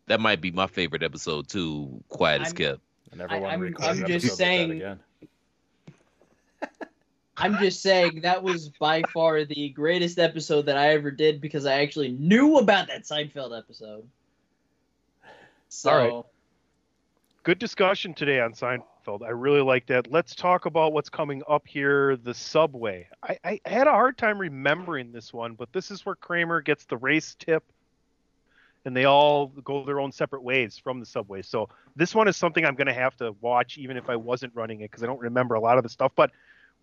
That 0.07 0.19
might 0.19 0.41
be 0.41 0.49
my 0.49 0.65
favorite 0.65 1.03
episode 1.03 1.47
too. 1.47 2.03
Quiet 2.09 2.41
as 2.41 2.47
I'm- 2.47 2.55
kept. 2.55 2.79
I 3.13 3.15
never 3.17 3.33
I- 3.33 3.37
want 3.39 3.43
to 3.45 3.51
I'm- 3.51 3.61
record 3.61 3.83
I'm 3.85 3.97
just 3.97 4.09
episode 4.09 4.29
that 4.29 4.35
saying- 4.37 4.71
again. 4.71 4.99
I'm 7.37 7.57
just 7.57 7.81
saying 7.81 8.21
that 8.21 8.43
was 8.43 8.69
by 8.69 9.03
far 9.13 9.45
the 9.45 9.69
greatest 9.69 10.19
episode 10.19 10.65
that 10.65 10.77
I 10.77 10.89
ever 10.89 11.11
did 11.11 11.41
because 11.41 11.65
I 11.65 11.81
actually 11.81 12.11
knew 12.11 12.57
about 12.57 12.87
that 12.87 13.03
Seinfeld 13.03 13.57
episode. 13.57 14.07
So, 15.69 15.89
All 15.89 15.97
right. 15.97 16.25
Good 17.43 17.57
discussion 17.57 18.13
today 18.13 18.39
on 18.39 18.53
Seinfeld. 18.53 19.23
I 19.25 19.29
really 19.29 19.61
like 19.61 19.87
that. 19.87 20.11
Let's 20.11 20.35
talk 20.35 20.67
about 20.67 20.93
what's 20.93 21.09
coming 21.09 21.41
up 21.49 21.65
here. 21.65 22.17
The 22.17 22.33
subway. 22.35 23.07
I, 23.23 23.37
I 23.43 23.59
had 23.65 23.87
a 23.87 23.91
hard 23.91 24.17
time 24.17 24.37
remembering 24.37 25.11
this 25.11 25.33
one, 25.33 25.55
but 25.55 25.73
this 25.73 25.89
is 25.89 26.05
where 26.05 26.13
Kramer 26.15 26.61
gets 26.61 26.85
the 26.85 26.97
race 26.97 27.35
tip, 27.39 27.63
and 28.85 28.95
they 28.95 29.05
all 29.05 29.47
go 29.47 29.83
their 29.85 29.99
own 29.99 30.11
separate 30.11 30.43
ways 30.43 30.77
from 30.77 30.99
the 30.99 31.05
subway. 31.05 31.41
So 31.41 31.69
this 31.95 32.13
one 32.13 32.27
is 32.27 32.37
something 32.37 32.63
I'm 32.63 32.75
going 32.75 32.87
to 32.87 32.93
have 32.93 33.15
to 33.17 33.33
watch, 33.41 33.79
even 33.79 33.97
if 33.97 34.07
I 34.07 34.17
wasn't 34.17 34.53
running 34.53 34.81
it, 34.81 34.91
because 34.91 35.01
I 35.01 35.07
don't 35.07 35.21
remember 35.21 35.55
a 35.55 35.59
lot 35.61 35.77
of 35.77 35.83
the 35.83 35.89
stuff. 35.89 36.11
But 36.15 36.29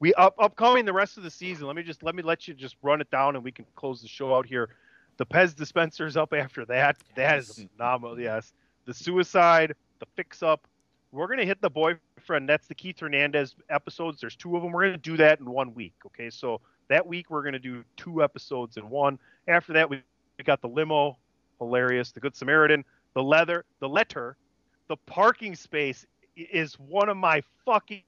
we 0.01 0.15
up 0.15 0.35
upcoming 0.39 0.85
the 0.85 0.93
rest 0.93 1.17
of 1.17 1.23
the 1.23 1.31
season. 1.31 1.67
Let 1.67 1.77
me 1.77 1.83
just 1.83 2.03
let 2.03 2.15
me 2.15 2.23
let 2.23 2.47
you 2.47 2.55
just 2.55 2.77
run 2.83 3.01
it 3.01 3.11
down, 3.11 3.35
and 3.35 3.45
we 3.45 3.53
can 3.53 3.65
close 3.75 4.01
the 4.01 4.09
show 4.09 4.35
out 4.35 4.47
here. 4.47 4.71
The 5.17 5.27
Pez 5.27 5.55
dispenser's 5.55 6.17
up 6.17 6.33
after 6.37 6.65
that. 6.67 6.97
That 7.17 7.39
is 7.39 7.67
phenomenal. 7.77 8.19
Yes, 8.21 8.53
the 8.85 8.95
suicide, 8.95 9.75
the 9.99 10.07
fix 10.17 10.43
up. 10.43 10.67
We're 11.11 11.27
gonna 11.27 11.47
hit 11.47 11.61
the 11.61 11.71
boyfriend. 11.71 12.49
That's 12.49 12.67
the 12.67 12.75
Keith 12.75 13.01
Hernandez 13.01 13.55
episodes. 13.71 14.21
There's 14.21 14.37
two 14.37 14.57
of 14.57 14.63
them. 14.63 14.73
We're 14.73 14.87
gonna 14.87 14.99
do 14.99 15.17
that 15.17 15.41
in 15.41 15.51
one 15.51 15.75
week. 15.75 15.95
Okay, 16.07 16.31
so 16.31 16.61
that 16.89 17.07
week 17.07 17.31
we're 17.31 17.43
gonna 17.43 17.59
do 17.59 17.83
two 17.97 18.23
episodes 18.23 18.77
in 18.77 18.89
one. 18.89 19.19
After 19.49 19.73
that, 19.73 19.89
we, 19.89 20.03
we 20.37 20.45
got 20.45 20.61
the 20.61 20.69
limo, 20.69 21.17
hilarious. 21.59 22.13
The 22.13 22.21
Good 22.21 22.37
Samaritan, 22.37 22.85
the 23.15 23.23
leather, 23.23 23.65
the 23.81 23.89
letter, 23.89 24.37
the 24.89 24.97
parking 25.07 25.55
space 25.55 26.07
is 26.37 26.75
one 26.79 27.09
of 27.09 27.17
my 27.17 27.43
fucking 27.65 28.03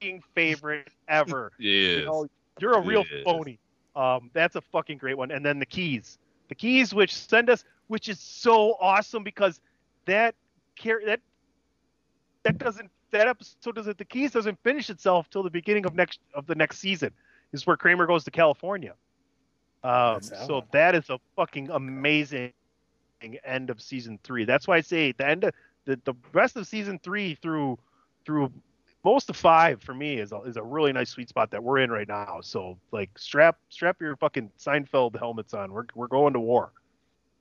favorite 0.00 0.60
ever. 0.80 1.30
Yes. 1.58 1.60
You 1.60 2.04
know, 2.04 2.26
you're 2.58 2.74
a 2.74 2.80
real 2.80 3.04
Yes. 3.10 3.24
phony. 3.24 3.58
Um, 3.94 4.30
that's 4.32 4.56
a 4.56 4.60
fucking 4.60 4.98
great 4.98 5.16
one. 5.16 5.30
And 5.30 5.44
then 5.44 5.58
the 5.58 5.66
keys, 5.66 6.18
the 6.48 6.54
keys 6.54 6.92
which 6.94 7.14
send 7.14 7.48
us, 7.48 7.64
which 7.88 8.08
is 8.08 8.18
so 8.20 8.74
awesome 8.80 9.22
because 9.22 9.60
that 10.06 10.34
car- 10.80 11.00
that 11.06 11.20
that 12.44 12.58
doesn't 12.58 12.90
that 13.10 13.26
episode 13.28 13.74
doesn't 13.74 13.98
the 13.98 14.04
keys 14.04 14.32
doesn't 14.32 14.58
finish 14.62 14.90
itself 14.90 15.28
till 15.30 15.42
the 15.42 15.50
beginning 15.50 15.84
of 15.86 15.94
next 15.94 16.20
of 16.34 16.46
the 16.46 16.54
next 16.54 16.78
season 16.78 17.10
is 17.52 17.66
where 17.66 17.76
Kramer 17.76 18.06
goes 18.06 18.24
to 18.24 18.30
California. 18.30 18.94
Um, 19.82 20.20
that 20.20 20.24
so 20.46 20.54
one. 20.56 20.66
that 20.72 20.94
is 20.94 21.08
a 21.10 21.18
fucking 21.36 21.70
amazing 21.70 22.52
end 23.44 23.70
of 23.70 23.80
season 23.80 24.18
three. 24.22 24.44
That's 24.44 24.66
why 24.66 24.76
I 24.76 24.80
say 24.80 25.12
the 25.12 25.26
end 25.26 25.44
of 25.44 25.54
the, 25.84 25.98
the 26.04 26.14
rest 26.32 26.56
of 26.56 26.66
season 26.66 26.98
three 27.02 27.34
through 27.36 27.78
through 28.24 28.52
most 29.04 29.30
of 29.30 29.36
five 29.36 29.82
for 29.82 29.94
me 29.94 30.18
is 30.18 30.32
a, 30.32 30.40
is 30.42 30.56
a 30.56 30.62
really 30.62 30.92
nice 30.92 31.10
sweet 31.10 31.28
spot 31.28 31.50
that 31.52 31.62
we're 31.62 31.78
in 31.78 31.90
right 31.90 32.08
now. 32.08 32.40
So 32.42 32.78
like 32.92 33.16
strap 33.18 33.58
strap 33.68 34.00
your 34.00 34.16
fucking 34.16 34.50
Seinfeld 34.58 35.18
helmets 35.18 35.54
on. 35.54 35.72
We're 35.72 35.84
we're 35.94 36.08
going 36.08 36.32
to 36.32 36.40
war. 36.40 36.72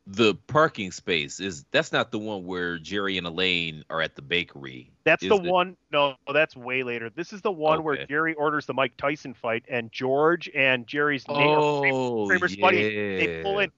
The 0.08 0.36
parking 0.36 0.92
space 0.92 1.40
is 1.40 1.66
that's 1.72 1.92
not 1.92 2.12
the 2.12 2.20
one 2.20 2.46
where 2.46 2.78
Jerry 2.78 3.18
and 3.18 3.26
Elaine 3.26 3.84
are 3.90 4.02
at 4.02 4.16
the 4.16 4.22
bakery. 4.22 4.92
That's 5.04 5.24
the 5.24 5.34
it? 5.34 5.42
one. 5.42 5.76
No, 5.92 6.14
that's 6.32 6.56
way 6.56 6.84
later. 6.84 7.10
This 7.10 7.34
is 7.34 7.42
the 7.42 7.52
one 7.52 7.84
where 7.84 8.06
Jerry 8.06 8.36
orders 8.36 8.68
the 8.68 8.76
Mike 8.76 8.96
Tyson 8.98 9.34
fight, 9.34 9.66
and 9.68 9.92
George 9.92 10.48
and 10.54 10.86
Jerry's 10.86 11.26
Oh, 11.28 12.28
Kramer's 12.28 12.56
buddy, 12.56 12.84
they 12.84 13.42
pull 13.42 13.58
in. 13.58 13.72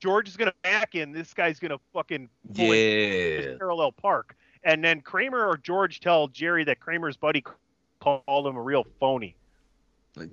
George 0.00 0.28
is 0.28 0.36
gonna 0.36 0.52
back 0.62 0.94
in. 0.94 1.12
This 1.12 1.32
guy's 1.32 1.58
gonna 1.58 1.78
fucking 1.94 2.28
Yeah. 2.52 3.56
parallel 3.56 3.92
park, 3.92 4.36
and 4.64 4.84
then 4.84 5.00
Kramer 5.00 5.46
or 5.46 5.56
George 5.56 6.00
tell 6.00 6.28
Jerry 6.28 6.64
that 6.64 6.80
Kramer's 6.80 7.16
buddy 7.16 7.44
called 8.00 8.46
him 8.46 8.56
a 8.56 8.62
real 8.62 8.84
phony. 9.00 9.34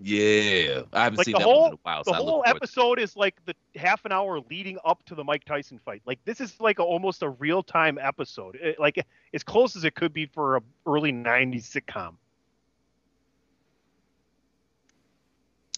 Yeah. 0.02 0.81
I 0.93 1.03
haven't 1.03 1.18
Like 1.19 1.26
seen 1.26 1.34
the 1.34 1.39
that 1.39 1.47
one 1.47 1.56
whole 1.56 1.68
in 1.68 1.73
a 1.73 1.77
while. 1.84 2.03
the 2.03 2.10
so 2.10 2.14
I 2.14 2.18
whole 2.18 2.43
episode 2.47 2.99
is 2.99 3.15
like 3.15 3.35
the 3.45 3.53
half 3.76 4.03
an 4.06 4.11
hour 4.11 4.39
leading 4.49 4.80
up 4.84 5.03
to 5.06 5.15
the 5.15 5.23
Mike 5.23 5.45
Tyson 5.45 5.80
fight. 5.84 6.02
Like 6.06 6.18
this 6.26 6.41
is 6.41 6.60
like 6.60 6.80
a, 6.80 6.84
almost 6.84 7.22
a 7.22 7.30
real 7.30 7.61
time 7.61 7.99
episode. 8.02 8.56
It- 8.56 8.80
like 8.80 9.06
as 9.34 9.43
close 9.43 9.76
as 9.76 9.84
it 9.84 9.93
could 9.93 10.11
be 10.14 10.26
for 10.26 10.56
a 10.57 10.61
early 10.88 11.11
'90s 11.11 11.69
sitcom. 11.69 12.15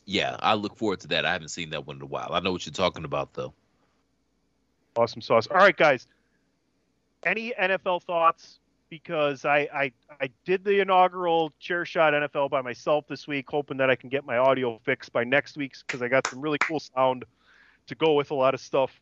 Yeah, 0.06 0.38
I 0.40 0.54
look 0.54 0.78
forward 0.78 1.02
to 1.02 1.08
that. 1.10 1.26
I 1.26 1.34
haven't 1.34 1.50
seen 1.50 1.70
that 1.72 1.86
one 1.86 1.98
in 1.98 2.02
a 2.02 2.06
while. 2.06 2.30
I 2.32 2.40
know 2.40 2.54
what 2.54 2.66
you're 2.66 2.72
talking 2.74 3.04
about 3.04 3.34
though. 3.34 3.54
Awesome 4.96 5.22
sauce. 5.22 5.48
All 5.48 5.58
right, 5.58 5.76
guys. 5.76 6.08
Any 7.26 7.54
NFL 7.60 8.04
thoughts? 8.04 8.60
Because 8.90 9.44
I, 9.44 9.68
I 9.74 9.92
I 10.22 10.30
did 10.46 10.64
the 10.64 10.80
inaugural 10.80 11.52
chair 11.60 11.84
shot 11.84 12.14
NFL 12.14 12.50
by 12.50 12.62
myself 12.62 13.06
this 13.08 13.28
week, 13.28 13.46
hoping 13.50 13.78
that 13.78 13.90
I 13.90 13.96
can 13.96 14.10
get 14.10 14.26
my 14.26 14.38
audio 14.38 14.80
fixed 14.86 15.12
by 15.12 15.26
next 15.26 15.58
week's 15.58 15.84
because 15.84 16.02
I 16.02 16.08
got 16.08 16.26
some 16.26 16.40
really 16.40 16.60
cool 16.60 16.80
sound 16.80 17.26
to 17.88 17.96
go 17.96 18.14
with 18.14 18.32
a 18.32 18.36
lot 18.36 18.54
of 18.54 18.62
stuff 18.62 19.02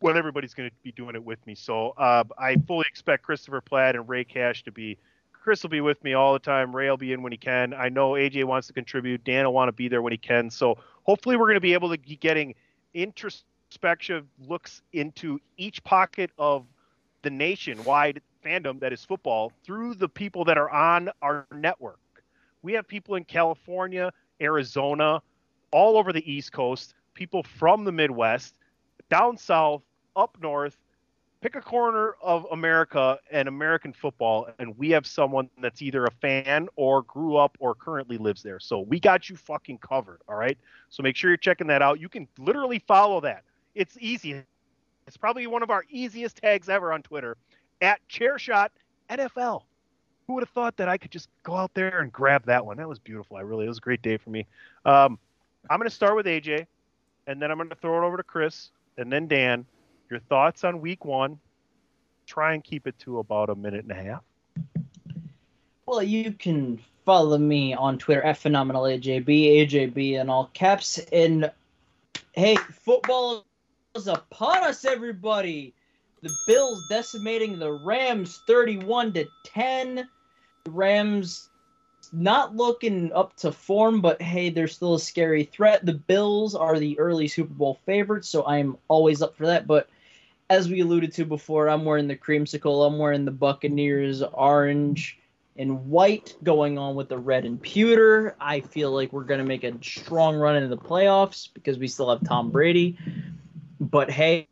when 0.00 0.16
everybody's 0.16 0.54
going 0.54 0.68
to 0.68 0.74
be 0.82 0.92
doing 0.92 1.14
it 1.14 1.22
with 1.22 1.44
me. 1.46 1.54
So 1.54 1.90
uh, 1.90 2.24
I 2.38 2.56
fully 2.66 2.86
expect 2.88 3.22
Christopher 3.22 3.60
Platt 3.60 3.94
and 3.94 4.08
Ray 4.08 4.24
Cash 4.24 4.64
to 4.64 4.72
be. 4.72 4.98
Chris 5.32 5.62
will 5.62 5.70
be 5.70 5.80
with 5.80 6.02
me 6.04 6.12
all 6.12 6.34
the 6.34 6.38
time. 6.38 6.74
Ray 6.74 6.90
will 6.90 6.98
be 6.98 7.12
in 7.12 7.22
when 7.22 7.32
he 7.32 7.38
can. 7.38 7.72
I 7.72 7.88
know 7.88 8.10
AJ 8.10 8.44
wants 8.44 8.66
to 8.66 8.74
contribute. 8.74 9.24
Dan 9.24 9.46
will 9.46 9.54
want 9.54 9.68
to 9.68 9.72
be 9.72 9.88
there 9.88 10.02
when 10.02 10.12
he 10.12 10.18
can. 10.18 10.50
So 10.50 10.76
hopefully 11.04 11.36
we're 11.36 11.46
going 11.46 11.54
to 11.54 11.60
be 11.60 11.72
able 11.72 11.90
to 11.90 11.98
be 11.98 12.16
getting 12.16 12.54
introspective 12.92 14.26
looks 14.46 14.82
into 14.92 15.40
each 15.56 15.82
pocket 15.82 16.30
of 16.38 16.66
the 17.22 17.30
nationwide 17.30 18.20
fandom 18.44 18.80
that 18.80 18.92
is 18.92 19.04
football 19.04 19.52
through 19.64 19.94
the 19.94 20.08
people 20.08 20.44
that 20.44 20.58
are 20.58 20.70
on 20.70 21.10
our 21.22 21.46
network. 21.54 21.98
We 22.62 22.72
have 22.74 22.86
people 22.86 23.14
in 23.14 23.24
California, 23.24 24.12
Arizona, 24.40 25.22
all 25.70 25.96
over 25.96 26.12
the 26.12 26.30
East 26.30 26.52
Coast, 26.52 26.94
people 27.14 27.42
from 27.42 27.84
the 27.84 27.92
Midwest, 27.92 28.56
down 29.08 29.36
south, 29.36 29.82
up 30.16 30.36
north. 30.40 30.76
Pick 31.42 31.56
a 31.56 31.62
corner 31.62 32.16
of 32.22 32.46
America 32.52 33.18
and 33.30 33.48
American 33.48 33.94
football, 33.94 34.50
and 34.58 34.76
we 34.76 34.90
have 34.90 35.06
someone 35.06 35.48
that's 35.62 35.80
either 35.80 36.04
a 36.04 36.10
fan 36.10 36.68
or 36.76 37.00
grew 37.02 37.36
up 37.36 37.56
or 37.60 37.74
currently 37.74 38.18
lives 38.18 38.42
there. 38.42 38.60
So 38.60 38.80
we 38.80 39.00
got 39.00 39.30
you 39.30 39.36
fucking 39.36 39.78
covered. 39.78 40.20
All 40.28 40.34
right. 40.34 40.58
So 40.90 41.02
make 41.02 41.16
sure 41.16 41.30
you're 41.30 41.38
checking 41.38 41.66
that 41.68 41.80
out. 41.80 41.98
You 41.98 42.10
can 42.10 42.28
literally 42.38 42.78
follow 42.86 43.22
that. 43.22 43.44
It's 43.74 43.96
easy. 44.00 44.42
It's 45.10 45.16
probably 45.16 45.48
one 45.48 45.64
of 45.64 45.70
our 45.70 45.84
easiest 45.90 46.36
tags 46.36 46.68
ever 46.68 46.92
on 46.92 47.02
Twitter 47.02 47.36
at 47.80 48.00
Chairshot 48.08 48.68
NFL. 49.08 49.62
Who 50.28 50.34
would 50.34 50.42
have 50.42 50.50
thought 50.50 50.76
that 50.76 50.88
I 50.88 50.98
could 50.98 51.10
just 51.10 51.28
go 51.42 51.56
out 51.56 51.74
there 51.74 51.98
and 51.98 52.12
grab 52.12 52.46
that 52.46 52.64
one? 52.64 52.76
That 52.76 52.88
was 52.88 53.00
beautiful. 53.00 53.36
I 53.36 53.40
really, 53.40 53.64
it 53.64 53.68
was 53.68 53.78
a 53.78 53.80
great 53.80 54.02
day 54.02 54.18
for 54.18 54.30
me. 54.30 54.46
Um, 54.84 55.18
I'm 55.68 55.80
going 55.80 55.88
to 55.88 55.94
start 55.94 56.14
with 56.14 56.26
AJ, 56.26 56.64
and 57.26 57.42
then 57.42 57.50
I'm 57.50 57.56
going 57.56 57.70
to 57.70 57.74
throw 57.74 58.00
it 58.00 58.06
over 58.06 58.18
to 58.18 58.22
Chris, 58.22 58.70
and 58.98 59.12
then 59.12 59.26
Dan. 59.26 59.66
Your 60.08 60.20
thoughts 60.20 60.62
on 60.62 60.80
Week 60.80 61.04
One? 61.04 61.40
try 62.30 62.54
and 62.54 62.62
keep 62.62 62.86
it 62.86 62.96
to 63.00 63.18
about 63.18 63.50
a 63.50 63.56
minute 63.56 63.82
and 63.82 63.90
a 63.90 64.00
half. 64.00 64.22
Well, 65.86 66.04
you 66.04 66.30
can 66.30 66.78
follow 67.04 67.36
me 67.36 67.74
on 67.74 67.98
Twitter 67.98 68.22
at 68.22 68.38
phenomenal 68.38 68.84
AJB, 68.84 69.26
AJB 69.26 70.20
in 70.20 70.30
all 70.30 70.48
caps. 70.54 70.98
And 71.12 71.50
hey, 72.30 72.54
football 72.54 73.44
is 73.96 74.06
upon 74.06 74.62
us, 74.62 74.84
everybody. 74.84 75.74
The 76.22 76.34
Bills 76.46 76.86
decimating 76.88 77.58
the 77.58 77.72
Rams 77.72 78.40
31 78.46 79.14
to 79.14 79.26
10. 79.44 80.08
The 80.64 80.70
Rams 80.70 81.48
not 82.12 82.54
looking 82.54 83.12
up 83.12 83.34
to 83.36 83.50
form, 83.50 84.00
but 84.00 84.22
hey, 84.22 84.50
they're 84.50 84.68
still 84.68 84.94
a 84.94 85.00
scary 85.00 85.44
threat. 85.44 85.84
The 85.84 85.94
Bills 85.94 86.54
are 86.54 86.78
the 86.78 86.98
early 87.00 87.26
Super 87.26 87.52
Bowl 87.52 87.80
favorites, 87.84 88.28
so 88.28 88.46
I'm 88.46 88.76
always 88.86 89.22
up 89.22 89.36
for 89.36 89.46
that. 89.46 89.66
But 89.66 89.88
as 90.48 90.68
we 90.68 90.80
alluded 90.80 91.12
to 91.14 91.24
before, 91.24 91.68
I'm 91.68 91.84
wearing 91.84 92.06
the 92.06 92.16
creamsicle. 92.16 92.86
I'm 92.86 92.98
wearing 92.98 93.24
the 93.24 93.32
Buccaneers 93.32 94.22
orange 94.22 95.18
and 95.56 95.90
white 95.90 96.36
going 96.44 96.78
on 96.78 96.94
with 96.94 97.08
the 97.08 97.18
red 97.18 97.44
and 97.44 97.60
pewter. 97.60 98.36
I 98.40 98.60
feel 98.60 98.92
like 98.92 99.12
we're 99.12 99.24
going 99.24 99.40
to 99.40 99.46
make 99.46 99.64
a 99.64 99.76
strong 99.82 100.36
run 100.36 100.56
into 100.56 100.68
the 100.68 100.80
playoffs 100.80 101.48
because 101.52 101.76
we 101.78 101.88
still 101.88 102.08
have 102.10 102.26
Tom 102.26 102.50
Brady. 102.50 102.96
But 103.90 104.10
hey, 104.10 104.48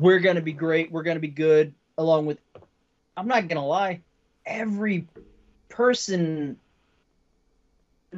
we're 0.00 0.20
going 0.20 0.36
to 0.36 0.42
be 0.42 0.52
great. 0.52 0.92
We're 0.92 1.02
going 1.02 1.16
to 1.16 1.20
be 1.20 1.28
good 1.28 1.72
along 1.96 2.26
with 2.26 2.38
I'm 3.16 3.28
not 3.28 3.48
going 3.48 3.60
to 3.60 3.66
lie, 3.66 4.00
every 4.46 5.06
person 5.68 6.58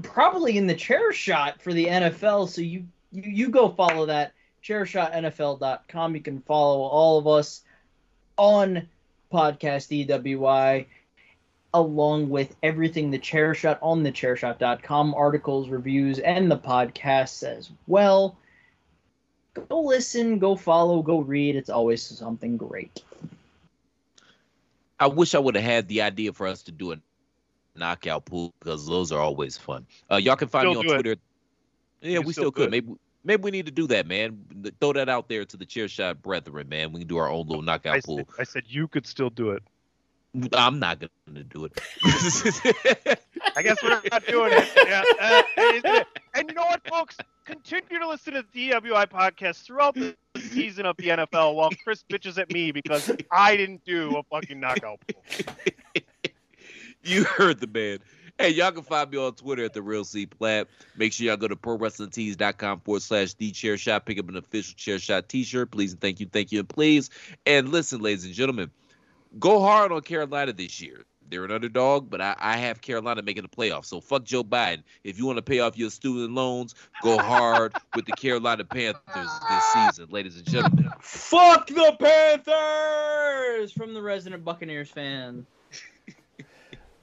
probably 0.02 0.56
in 0.56 0.66
the 0.66 0.74
chair 0.74 1.12
shot 1.12 1.62
for 1.62 1.72
the 1.72 1.86
NFL. 1.86 2.48
So 2.48 2.60
you 2.60 2.86
you, 3.12 3.22
you 3.22 3.48
go 3.48 3.68
follow 3.68 4.06
that 4.06 4.32
chairshotnfl.com. 4.64 6.14
You 6.14 6.20
can 6.20 6.40
follow 6.40 6.80
all 6.80 7.18
of 7.18 7.26
us 7.26 7.62
on 8.36 8.88
podcast 9.32 10.06
DWI 10.08 10.86
along 11.72 12.28
with 12.28 12.54
everything 12.62 13.10
the 13.10 13.18
chair 13.18 13.52
shot 13.54 13.78
on 13.82 14.02
the 14.04 14.12
chairshot.com 14.12 15.14
articles 15.14 15.68
reviews 15.68 16.20
and 16.20 16.50
the 16.50 16.56
podcasts 16.56 17.42
as 17.42 17.70
well 17.88 18.36
go 19.68 19.80
listen 19.80 20.38
go 20.38 20.56
follow 20.56 21.02
go 21.02 21.20
read 21.20 21.56
it's 21.56 21.70
always 21.70 22.02
something 22.02 22.56
great 22.56 23.02
I 25.00 25.08
wish 25.08 25.34
I 25.34 25.38
would 25.38 25.56
have 25.56 25.64
had 25.64 25.88
the 25.88 26.02
idea 26.02 26.32
for 26.32 26.46
us 26.46 26.62
to 26.62 26.72
do 26.72 26.92
a 26.92 26.96
knockout 27.76 28.24
pool 28.24 28.54
because 28.60 28.86
those 28.86 29.10
are 29.10 29.20
always 29.20 29.56
fun. 29.58 29.86
Uh, 30.10 30.16
y'all 30.16 30.36
can 30.36 30.48
find 30.48 30.62
Still 30.62 30.72
me 30.72 30.76
on 30.78 30.84
do 30.86 30.92
it. 30.92 30.94
Twitter. 31.02 31.20
Yeah, 32.00 32.12
You 32.20 32.20
we 32.22 32.32
still 32.32 32.44
still 32.44 32.52
could. 32.52 32.62
could. 32.64 32.70
Maybe 32.70 32.92
maybe 33.24 33.42
we 33.42 33.50
need 33.50 33.66
to 33.66 33.72
do 33.72 33.86
that, 33.88 34.06
man. 34.06 34.38
Throw 34.80 34.92
that 34.92 35.08
out 35.08 35.28
there 35.28 35.44
to 35.44 35.56
the 35.56 35.66
chair 35.66 35.88
shot 35.88 36.22
brethren, 36.22 36.68
man. 36.68 36.92
We 36.92 37.00
can 37.00 37.08
do 37.08 37.16
our 37.18 37.28
own 37.28 37.46
little 37.48 37.62
knockout 37.62 37.96
I 37.96 38.00
pool. 38.00 38.18
said, 38.18 38.26
I 38.38 38.44
said 38.44 38.62
you 38.68 38.86
could 38.86 39.06
still 39.06 39.30
do 39.30 39.50
it. 39.50 39.62
I'm 40.52 40.78
not 40.78 41.00
gonna 41.00 41.44
do 41.44 41.66
it. 41.66 41.80
I 43.56 43.62
guess 43.62 43.82
we're 43.82 44.00
not 44.10 44.26
doing 44.26 44.52
it. 44.52 44.68
Yeah. 44.86 45.02
uh, 45.20 45.42
and, 45.56 46.06
and 46.34 46.48
you 46.48 46.54
know 46.54 46.64
what, 46.64 46.86
folks? 46.88 47.16
Continue 47.44 48.00
to 48.00 48.08
listen 48.08 48.34
to 48.34 48.44
the 48.52 48.70
DWI 48.70 49.06
podcast 49.06 49.64
throughout 49.64 49.94
the 49.94 50.16
season 50.38 50.86
of 50.86 50.96
the 50.96 51.08
NFL 51.08 51.54
while 51.54 51.70
Chris 51.84 52.04
bitches 52.10 52.38
at 52.38 52.52
me 52.52 52.72
because 52.72 53.10
I 53.30 53.56
didn't 53.56 53.84
do 53.84 54.16
a 54.16 54.22
fucking 54.24 54.58
knockout 54.58 54.98
you 57.04 57.24
heard 57.24 57.60
the 57.60 57.66
man. 57.66 57.98
Hey, 58.38 58.48
y'all 58.50 58.72
can 58.72 58.82
find 58.82 59.10
me 59.10 59.18
on 59.18 59.34
Twitter 59.34 59.64
at 59.64 59.74
the 59.74 59.82
Real 59.82 60.04
C 60.04 60.26
Platt. 60.26 60.66
Make 60.96 61.12
sure 61.12 61.26
y'all 61.26 61.36
go 61.36 61.46
to 61.46 61.54
prowrestlingtees.com 61.54 62.80
forward 62.80 63.02
slash 63.02 63.34
the 63.34 63.52
chair 63.52 63.78
shot. 63.78 64.06
Pick 64.06 64.18
up 64.18 64.28
an 64.28 64.36
official 64.36 64.74
chair 64.76 64.98
shot 64.98 65.28
t-shirt. 65.28 65.70
Please 65.70 65.92
and 65.92 66.00
thank 66.00 66.18
you, 66.18 66.26
thank 66.26 66.50
you, 66.50 66.58
and 66.60 66.68
please. 66.68 67.10
And 67.46 67.68
listen, 67.68 68.00
ladies 68.00 68.24
and 68.24 68.34
gentlemen, 68.34 68.72
go 69.38 69.60
hard 69.60 69.92
on 69.92 70.00
Carolina 70.02 70.52
this 70.52 70.80
year. 70.80 71.04
They're 71.30 71.44
an 71.44 71.50
underdog, 71.50 72.10
but 72.10 72.20
I, 72.20 72.36
I 72.38 72.56
have 72.58 72.82
Carolina 72.82 73.22
making 73.22 73.42
the 73.44 73.48
playoffs. 73.48 73.86
So 73.86 74.00
fuck 74.00 74.24
Joe 74.24 74.44
Biden. 74.44 74.82
If 75.04 75.18
you 75.18 75.24
want 75.24 75.38
to 75.38 75.42
pay 75.42 75.60
off 75.60 75.76
your 75.76 75.90
student 75.90 76.34
loans, 76.34 76.74
go 77.02 77.16
hard 77.18 77.72
with 77.96 78.04
the 78.04 78.12
Carolina 78.12 78.64
Panthers 78.64 79.00
this 79.14 79.64
season, 79.72 80.06
ladies 80.10 80.36
and 80.36 80.46
gentlemen. 80.46 80.90
fuck 81.00 81.66
the 81.66 81.96
panthers 81.98 83.72
from 83.72 83.94
the 83.94 84.02
resident 84.02 84.44
buccaneers 84.44 84.90
fan 84.90 85.46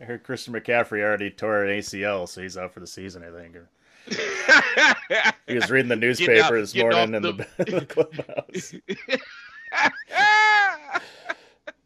I 0.02 0.04
heard 0.04 0.24
Christian 0.24 0.54
McCaffrey 0.56 1.02
already 1.02 1.30
tore 1.30 1.64
an 1.64 1.80
ACL, 1.80 2.28
so 2.28 2.42
he's 2.42 2.58
out 2.58 2.74
for 2.74 2.80
the 2.80 2.88
season. 2.88 3.24
I 3.24 3.30
think. 3.30 3.56
he 5.48 5.54
was 5.54 5.70
reading 5.70 5.90
the 5.90 5.96
newspaper 5.96 6.42
out- 6.42 6.52
this 6.54 6.76
morning 6.76 7.14
in 7.14 7.22
the, 7.22 7.48
in 7.60 7.76
the 7.76 7.86
clubhouse. 7.90 8.74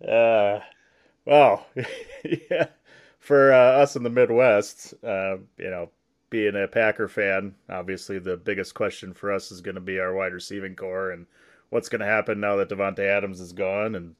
Uh, 0.07 0.60
well, 1.26 1.65
yeah, 2.23 2.68
for 3.19 3.53
uh, 3.53 3.57
us 3.82 3.95
in 3.95 4.03
the 4.03 4.10
Midwest, 4.10 4.94
uh, 5.03 5.38
you 5.57 5.69
know, 5.69 5.90
being 6.30 6.56
a 6.56 6.68
Packer 6.68 7.07
fan, 7.07 7.56
obviously 7.69 8.19
the 8.19 8.38
biggest 8.38 8.73
question 8.73 9.14
for 9.14 9.32
us 9.32 9.52
is 9.52 9.61
going 9.61 9.76
to 9.76 9.82
be 9.82 9.99
our 9.99 10.14
wide 10.14 10.34
receiving 10.34 10.76
core 10.76 11.11
and 11.11 11.26
what's 11.69 11.90
going 11.90 12.02
to 12.02 12.06
happen 12.07 12.40
now 12.40 12.56
that 12.57 12.69
Davante 12.69 12.99
Adams 12.99 13.40
is 13.41 13.53
gone, 13.53 13.95
and 13.95 14.15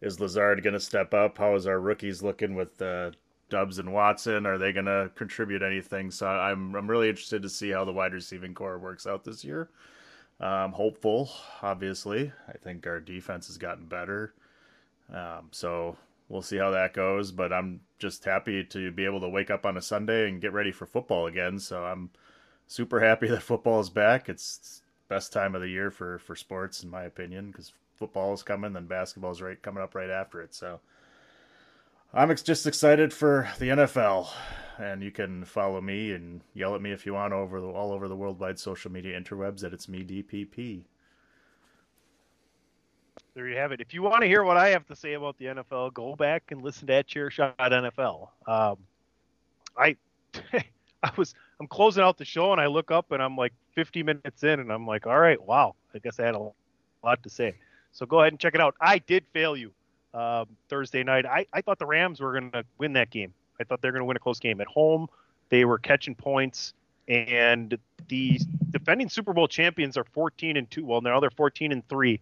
is 0.00 0.20
Lazard 0.20 0.62
going 0.62 0.74
to 0.74 0.80
step 0.80 1.14
up? 1.14 1.38
How 1.38 1.54
is 1.54 1.66
our 1.66 1.80
rookies 1.80 2.22
looking 2.22 2.54
with 2.54 2.80
uh, 2.82 3.12
Doubs 3.50 3.78
and 3.78 3.92
Watson? 3.92 4.46
Are 4.46 4.58
they 4.58 4.72
going 4.72 4.86
to 4.86 5.10
contribute 5.14 5.62
anything? 5.62 6.10
So 6.10 6.26
I'm 6.28 6.74
I'm 6.74 6.90
really 6.90 7.08
interested 7.08 7.42
to 7.42 7.48
see 7.48 7.70
how 7.70 7.84
the 7.84 7.92
wide 7.92 8.12
receiving 8.12 8.54
core 8.54 8.78
works 8.78 9.06
out 9.06 9.24
this 9.24 9.44
year. 9.44 9.70
I'm 10.40 10.72
hopeful, 10.72 11.30
obviously. 11.62 12.32
I 12.48 12.52
think 12.58 12.86
our 12.86 13.00
defense 13.00 13.46
has 13.48 13.58
gotten 13.58 13.86
better. 13.86 14.34
Um, 15.12 15.48
so 15.50 15.96
we'll 16.28 16.42
see 16.42 16.56
how 16.56 16.70
that 16.70 16.94
goes. 16.94 17.32
But 17.32 17.52
I'm 17.52 17.80
just 17.98 18.24
happy 18.24 18.64
to 18.64 18.90
be 18.90 19.04
able 19.04 19.20
to 19.20 19.28
wake 19.28 19.50
up 19.50 19.66
on 19.66 19.76
a 19.76 19.82
Sunday 19.82 20.28
and 20.28 20.40
get 20.40 20.52
ready 20.52 20.72
for 20.72 20.86
football 20.86 21.26
again. 21.26 21.58
So 21.58 21.84
I'm 21.84 22.10
super 22.66 23.00
happy 23.00 23.28
that 23.28 23.42
football 23.42 23.80
is 23.80 23.90
back. 23.90 24.28
It's 24.28 24.82
best 25.08 25.32
time 25.32 25.54
of 25.54 25.60
the 25.60 25.68
year 25.68 25.90
for 25.90 26.18
for 26.18 26.34
sports, 26.34 26.82
in 26.82 26.90
my 26.90 27.04
opinion, 27.04 27.50
because 27.50 27.72
football 27.96 28.32
is 28.32 28.42
coming, 28.42 28.72
then 28.72 28.86
basketball 28.86 29.30
is 29.30 29.42
right 29.42 29.60
coming 29.62 29.82
up 29.82 29.94
right 29.94 30.10
after 30.10 30.40
it. 30.40 30.54
So 30.54 30.80
I'm 32.12 32.30
ex- 32.30 32.42
just 32.42 32.66
excited 32.66 33.12
for 33.12 33.48
the 33.58 33.68
NFL. 33.68 34.28
And 34.78 35.02
you 35.02 35.10
can 35.10 35.44
follow 35.44 35.80
me 35.80 36.12
and 36.12 36.40
yell 36.52 36.74
at 36.74 36.82
me 36.82 36.90
if 36.92 37.06
you 37.06 37.14
want 37.14 37.32
over 37.32 37.60
the, 37.60 37.66
all 37.68 37.92
over 37.92 38.08
the 38.08 38.16
worldwide 38.16 38.58
social 38.58 38.90
media 38.90 39.20
interwebs 39.20 39.60
that 39.60 39.72
it's 39.72 39.88
me 39.88 40.04
DPP. 40.04 40.82
There 43.34 43.48
you 43.48 43.56
have 43.56 43.72
it. 43.72 43.80
If 43.80 43.92
you 43.92 44.02
want 44.02 44.22
to 44.22 44.28
hear 44.28 44.44
what 44.44 44.56
I 44.56 44.68
have 44.68 44.86
to 44.86 44.96
say 44.96 45.14
about 45.14 45.36
the 45.38 45.46
NFL, 45.46 45.92
go 45.92 46.14
back 46.14 46.44
and 46.50 46.62
listen 46.62 46.86
to 46.86 46.92
that 46.92 47.08
Chair 47.08 47.30
Shot 47.30 47.58
NFL. 47.58 48.28
Um, 48.46 48.76
I, 49.76 49.96
I 51.02 51.10
was 51.16 51.34
I'm 51.58 51.66
closing 51.66 52.04
out 52.04 52.16
the 52.16 52.24
show 52.24 52.52
and 52.52 52.60
I 52.60 52.66
look 52.66 52.92
up 52.92 53.10
and 53.10 53.20
I'm 53.20 53.36
like 53.36 53.52
50 53.74 54.04
minutes 54.04 54.44
in 54.44 54.60
and 54.60 54.72
I'm 54.72 54.86
like, 54.86 55.06
all 55.06 55.18
right, 55.18 55.40
wow, 55.42 55.74
I 55.94 55.98
guess 55.98 56.20
I 56.20 56.26
had 56.26 56.36
a 56.36 56.50
lot 57.02 57.22
to 57.24 57.30
say. 57.30 57.56
So 57.90 58.06
go 58.06 58.20
ahead 58.20 58.32
and 58.32 58.38
check 58.38 58.54
it 58.54 58.60
out. 58.60 58.76
I 58.80 58.98
did 58.98 59.24
fail 59.32 59.56
you 59.56 59.72
um, 60.14 60.46
Thursday 60.68 61.02
night. 61.02 61.26
I, 61.26 61.46
I 61.52 61.60
thought 61.60 61.80
the 61.80 61.86
Rams 61.86 62.20
were 62.20 62.32
going 62.32 62.52
to 62.52 62.64
win 62.78 62.92
that 62.92 63.10
game. 63.10 63.34
I 63.60 63.64
thought 63.64 63.82
they 63.82 63.88
were 63.88 63.92
going 63.92 64.02
to 64.02 64.06
win 64.06 64.16
a 64.16 64.20
close 64.20 64.38
game 64.38 64.60
at 64.60 64.66
home. 64.68 65.08
They 65.48 65.64
were 65.64 65.78
catching 65.78 66.14
points, 66.14 66.72
and 67.06 67.76
the 68.08 68.40
defending 68.70 69.08
Super 69.08 69.32
Bowl 69.32 69.46
champions 69.46 69.96
are 69.96 70.04
14 70.04 70.56
and 70.56 70.68
two. 70.70 70.84
Well, 70.84 71.00
now 71.00 71.20
they're 71.20 71.30
14 71.30 71.70
and 71.70 71.86
three 71.88 72.20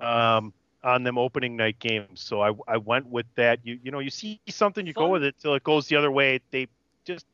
um, 0.00 0.52
on 0.84 1.02
them 1.02 1.18
opening 1.18 1.56
night 1.56 1.78
games. 1.78 2.20
So 2.20 2.40
I, 2.40 2.52
I 2.68 2.76
went 2.76 3.06
with 3.06 3.26
that. 3.36 3.60
You 3.62 3.78
you 3.82 3.90
know 3.90 3.98
you 4.00 4.10
see 4.10 4.40
something, 4.48 4.86
you 4.86 4.92
go 4.92 5.08
with 5.08 5.22
it 5.22 5.34
till 5.38 5.54
it 5.54 5.64
goes 5.64 5.86
the 5.88 5.96
other 5.96 6.10
way. 6.10 6.40
They 6.50 6.68
just 7.04 7.26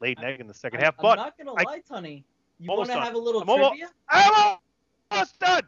laid 0.00 0.18
an 0.18 0.24
egg 0.24 0.40
in 0.40 0.46
the 0.46 0.54
2nd 0.54 0.74
I'm, 0.74 0.80
half. 0.80 0.94
I'm 0.98 1.02
But 1.02 1.14
not 1.16 1.38
gonna 1.38 1.52
I- 1.54 1.62
lie 1.62 1.80
Tunney. 1.88 2.22
you 2.58 2.70
want 2.70 2.86
to 2.90 3.00
have 3.00 3.14
a 3.14 3.18
little 3.18 3.42
I'm 3.42 3.48
almost- 3.48 3.70
trivia 3.72 3.88
I'm 4.08 4.58
almost 5.10 5.38
done. 5.38 5.62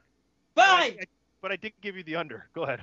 Bye. 0.54 0.98
But 1.42 1.52
I 1.52 1.56
did 1.56 1.72
give 1.80 1.96
you 1.96 2.02
the 2.02 2.16
under. 2.16 2.46
Go 2.54 2.62
ahead. 2.62 2.80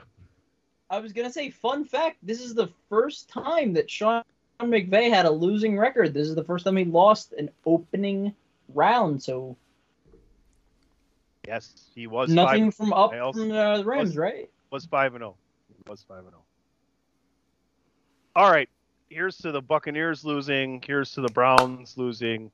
I 0.89 0.99
was 0.99 1.11
gonna 1.11 1.31
say, 1.31 1.49
fun 1.49 1.85
fact: 1.85 2.17
this 2.23 2.39
is 2.41 2.53
the 2.53 2.67
first 2.89 3.27
time 3.29 3.73
that 3.73 3.89
Sean 3.89 4.23
McVay 4.59 5.09
had 5.09 5.25
a 5.25 5.31
losing 5.31 5.77
record. 5.77 6.13
This 6.13 6.27
is 6.27 6.35
the 6.35 6.43
first 6.43 6.65
time 6.65 6.77
he 6.77 6.85
lost 6.85 7.33
an 7.33 7.49
opening 7.65 8.33
round. 8.73 9.21
So 9.21 9.57
Yes, 11.47 11.89
he 11.93 12.07
was 12.07 12.29
nothing 12.29 12.71
five- 12.71 12.75
from 12.75 12.93
up 12.93 13.11
I 13.11 13.19
also- 13.19 13.39
from 13.41 13.51
uh, 13.51 13.77
the 13.79 13.85
Rams, 13.85 14.09
was- 14.09 14.17
right? 14.17 14.49
Was 14.71 14.85
five 14.85 15.13
and 15.13 15.21
zero. 15.21 15.35
Was 15.87 16.03
five 16.03 16.19
and 16.19 16.29
zero. 16.29 16.43
All 18.35 18.49
right. 18.51 18.69
Here's 19.09 19.37
to 19.39 19.51
the 19.51 19.61
Buccaneers 19.61 20.25
losing. 20.25 20.81
Here's 20.85 21.11
to 21.11 21.21
the 21.21 21.27
Browns 21.29 21.97
losing. 21.97 22.49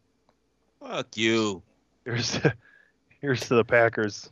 Fuck 0.81 1.15
you. 1.15 1.61
Here's 2.03 2.31
to, 2.31 2.53
here's 3.21 3.41
to 3.41 3.55
the 3.55 3.63
Packers. 3.63 4.29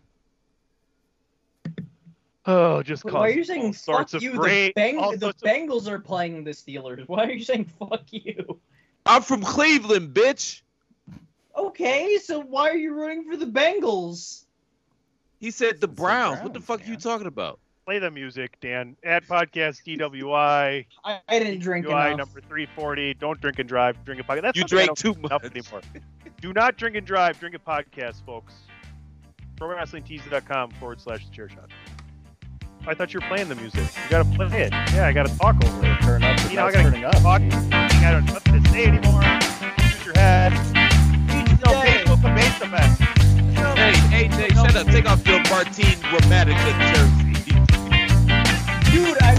Oh, 2.45 2.81
just 2.81 3.03
Why 3.05 3.27
are 3.27 3.29
you 3.29 3.43
saying 3.43 3.73
fuck 3.73 4.11
you? 4.13 4.31
the, 4.31 4.73
Beng- 4.75 5.11
the 5.13 5.19
sorts 5.19 5.41
of- 5.43 5.49
Bengals 5.49 5.87
are 5.87 5.99
playing 5.99 6.43
the 6.45 6.51
Steelers. 6.51 7.07
Why 7.07 7.25
are 7.25 7.31
you 7.31 7.43
saying 7.43 7.65
fuck 7.79 8.03
you? 8.11 8.59
I'm 9.05 9.21
from 9.21 9.41
Cleveland, 9.41 10.13
bitch. 10.13 10.61
Okay, 11.55 12.17
so 12.21 12.39
why 12.41 12.69
are 12.69 12.77
you 12.77 12.93
rooting 12.93 13.23
for 13.29 13.35
the 13.37 13.45
Bengals? 13.45 14.45
He 15.39 15.51
said 15.51 15.79
the 15.81 15.87
Browns. 15.87 16.41
what 16.41 16.53
the 16.53 16.59
fuck 16.61 16.81
are 16.81 16.85
you 16.85 16.97
talking 16.97 17.27
about? 17.27 17.59
play 17.85 17.99
the 17.99 18.11
music, 18.11 18.57
Dan. 18.59 18.97
Add 19.05 19.25
podcast 19.27 19.81
DWI. 19.85 20.85
I, 21.05 21.19
I 21.29 21.39
didn't 21.39 21.59
drink 21.59 21.85
DWI 21.85 22.07
enough. 22.15 22.17
number 22.35 22.41
340. 22.41 23.13
Don't 23.13 23.39
drink 23.39 23.59
and 23.59 23.69
drive. 23.69 24.03
Drink 24.03 24.19
a 24.19 24.25
podcast. 24.25 24.41
That's 24.41 24.57
You 24.57 24.61
something 24.67 24.85
drank 24.87 24.97
too 24.97 25.13
much. 25.21 25.43
anymore. 25.45 25.81
Do 26.41 26.51
not 26.51 26.75
drink 26.75 26.97
and 26.97 27.07
drive. 27.07 27.39
Drink 27.39 27.55
a 27.55 27.59
podcast, 27.59 28.25
folks. 28.25 28.53
ProWrestlingTees.com 29.55 30.71
forward 30.71 30.99
slash 30.99 31.25
the 31.25 31.31
chair 31.33 31.47
shot. 31.47 31.69
I 32.85 32.93
thought 32.93 33.13
you 33.13 33.21
were 33.21 33.27
playing 33.27 33.47
the 33.47 33.55
music. 33.55 33.83
You 34.03 34.09
gotta 34.09 34.29
play 34.35 34.63
it. 34.63 34.71
Yeah, 34.93 35.07
I 35.07 35.13
gotta 35.13 35.35
talk 35.37 35.55
over 35.63 35.85
it. 35.85 36.01
Turn 36.01 36.23
up. 36.23 36.39
You 36.49 36.57
know, 36.57 36.65
I 36.65 36.71
gotta 36.73 37.19
talk. 37.21 37.41
I 37.41 38.11
don't 38.11 38.25
know 38.25 38.33
what 38.33 38.43
to 38.43 38.69
say 38.69 38.85
anymore. 38.85 39.23
Use 39.85 40.05
your 40.05 40.13
head. 40.15 40.51
No, 41.65 41.71
Facebook 41.81 42.21
the 42.21 42.27
bass 42.35 42.61
effect. 42.61 43.16
Hey, 43.75 44.27
AJ, 44.27 44.53
shut 44.53 44.75
up. 44.75 44.87
Take 44.87 45.09
off 45.09 45.25
your 45.27 45.43
Romantica 46.03 46.71
jersey. 46.93 47.27
Dude, 48.91 49.17
I 49.21 49.37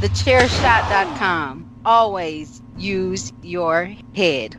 TheChairShot.com. 0.00 1.70
Always 1.84 2.62
use 2.78 3.32
your 3.42 3.94
head. 4.14 4.58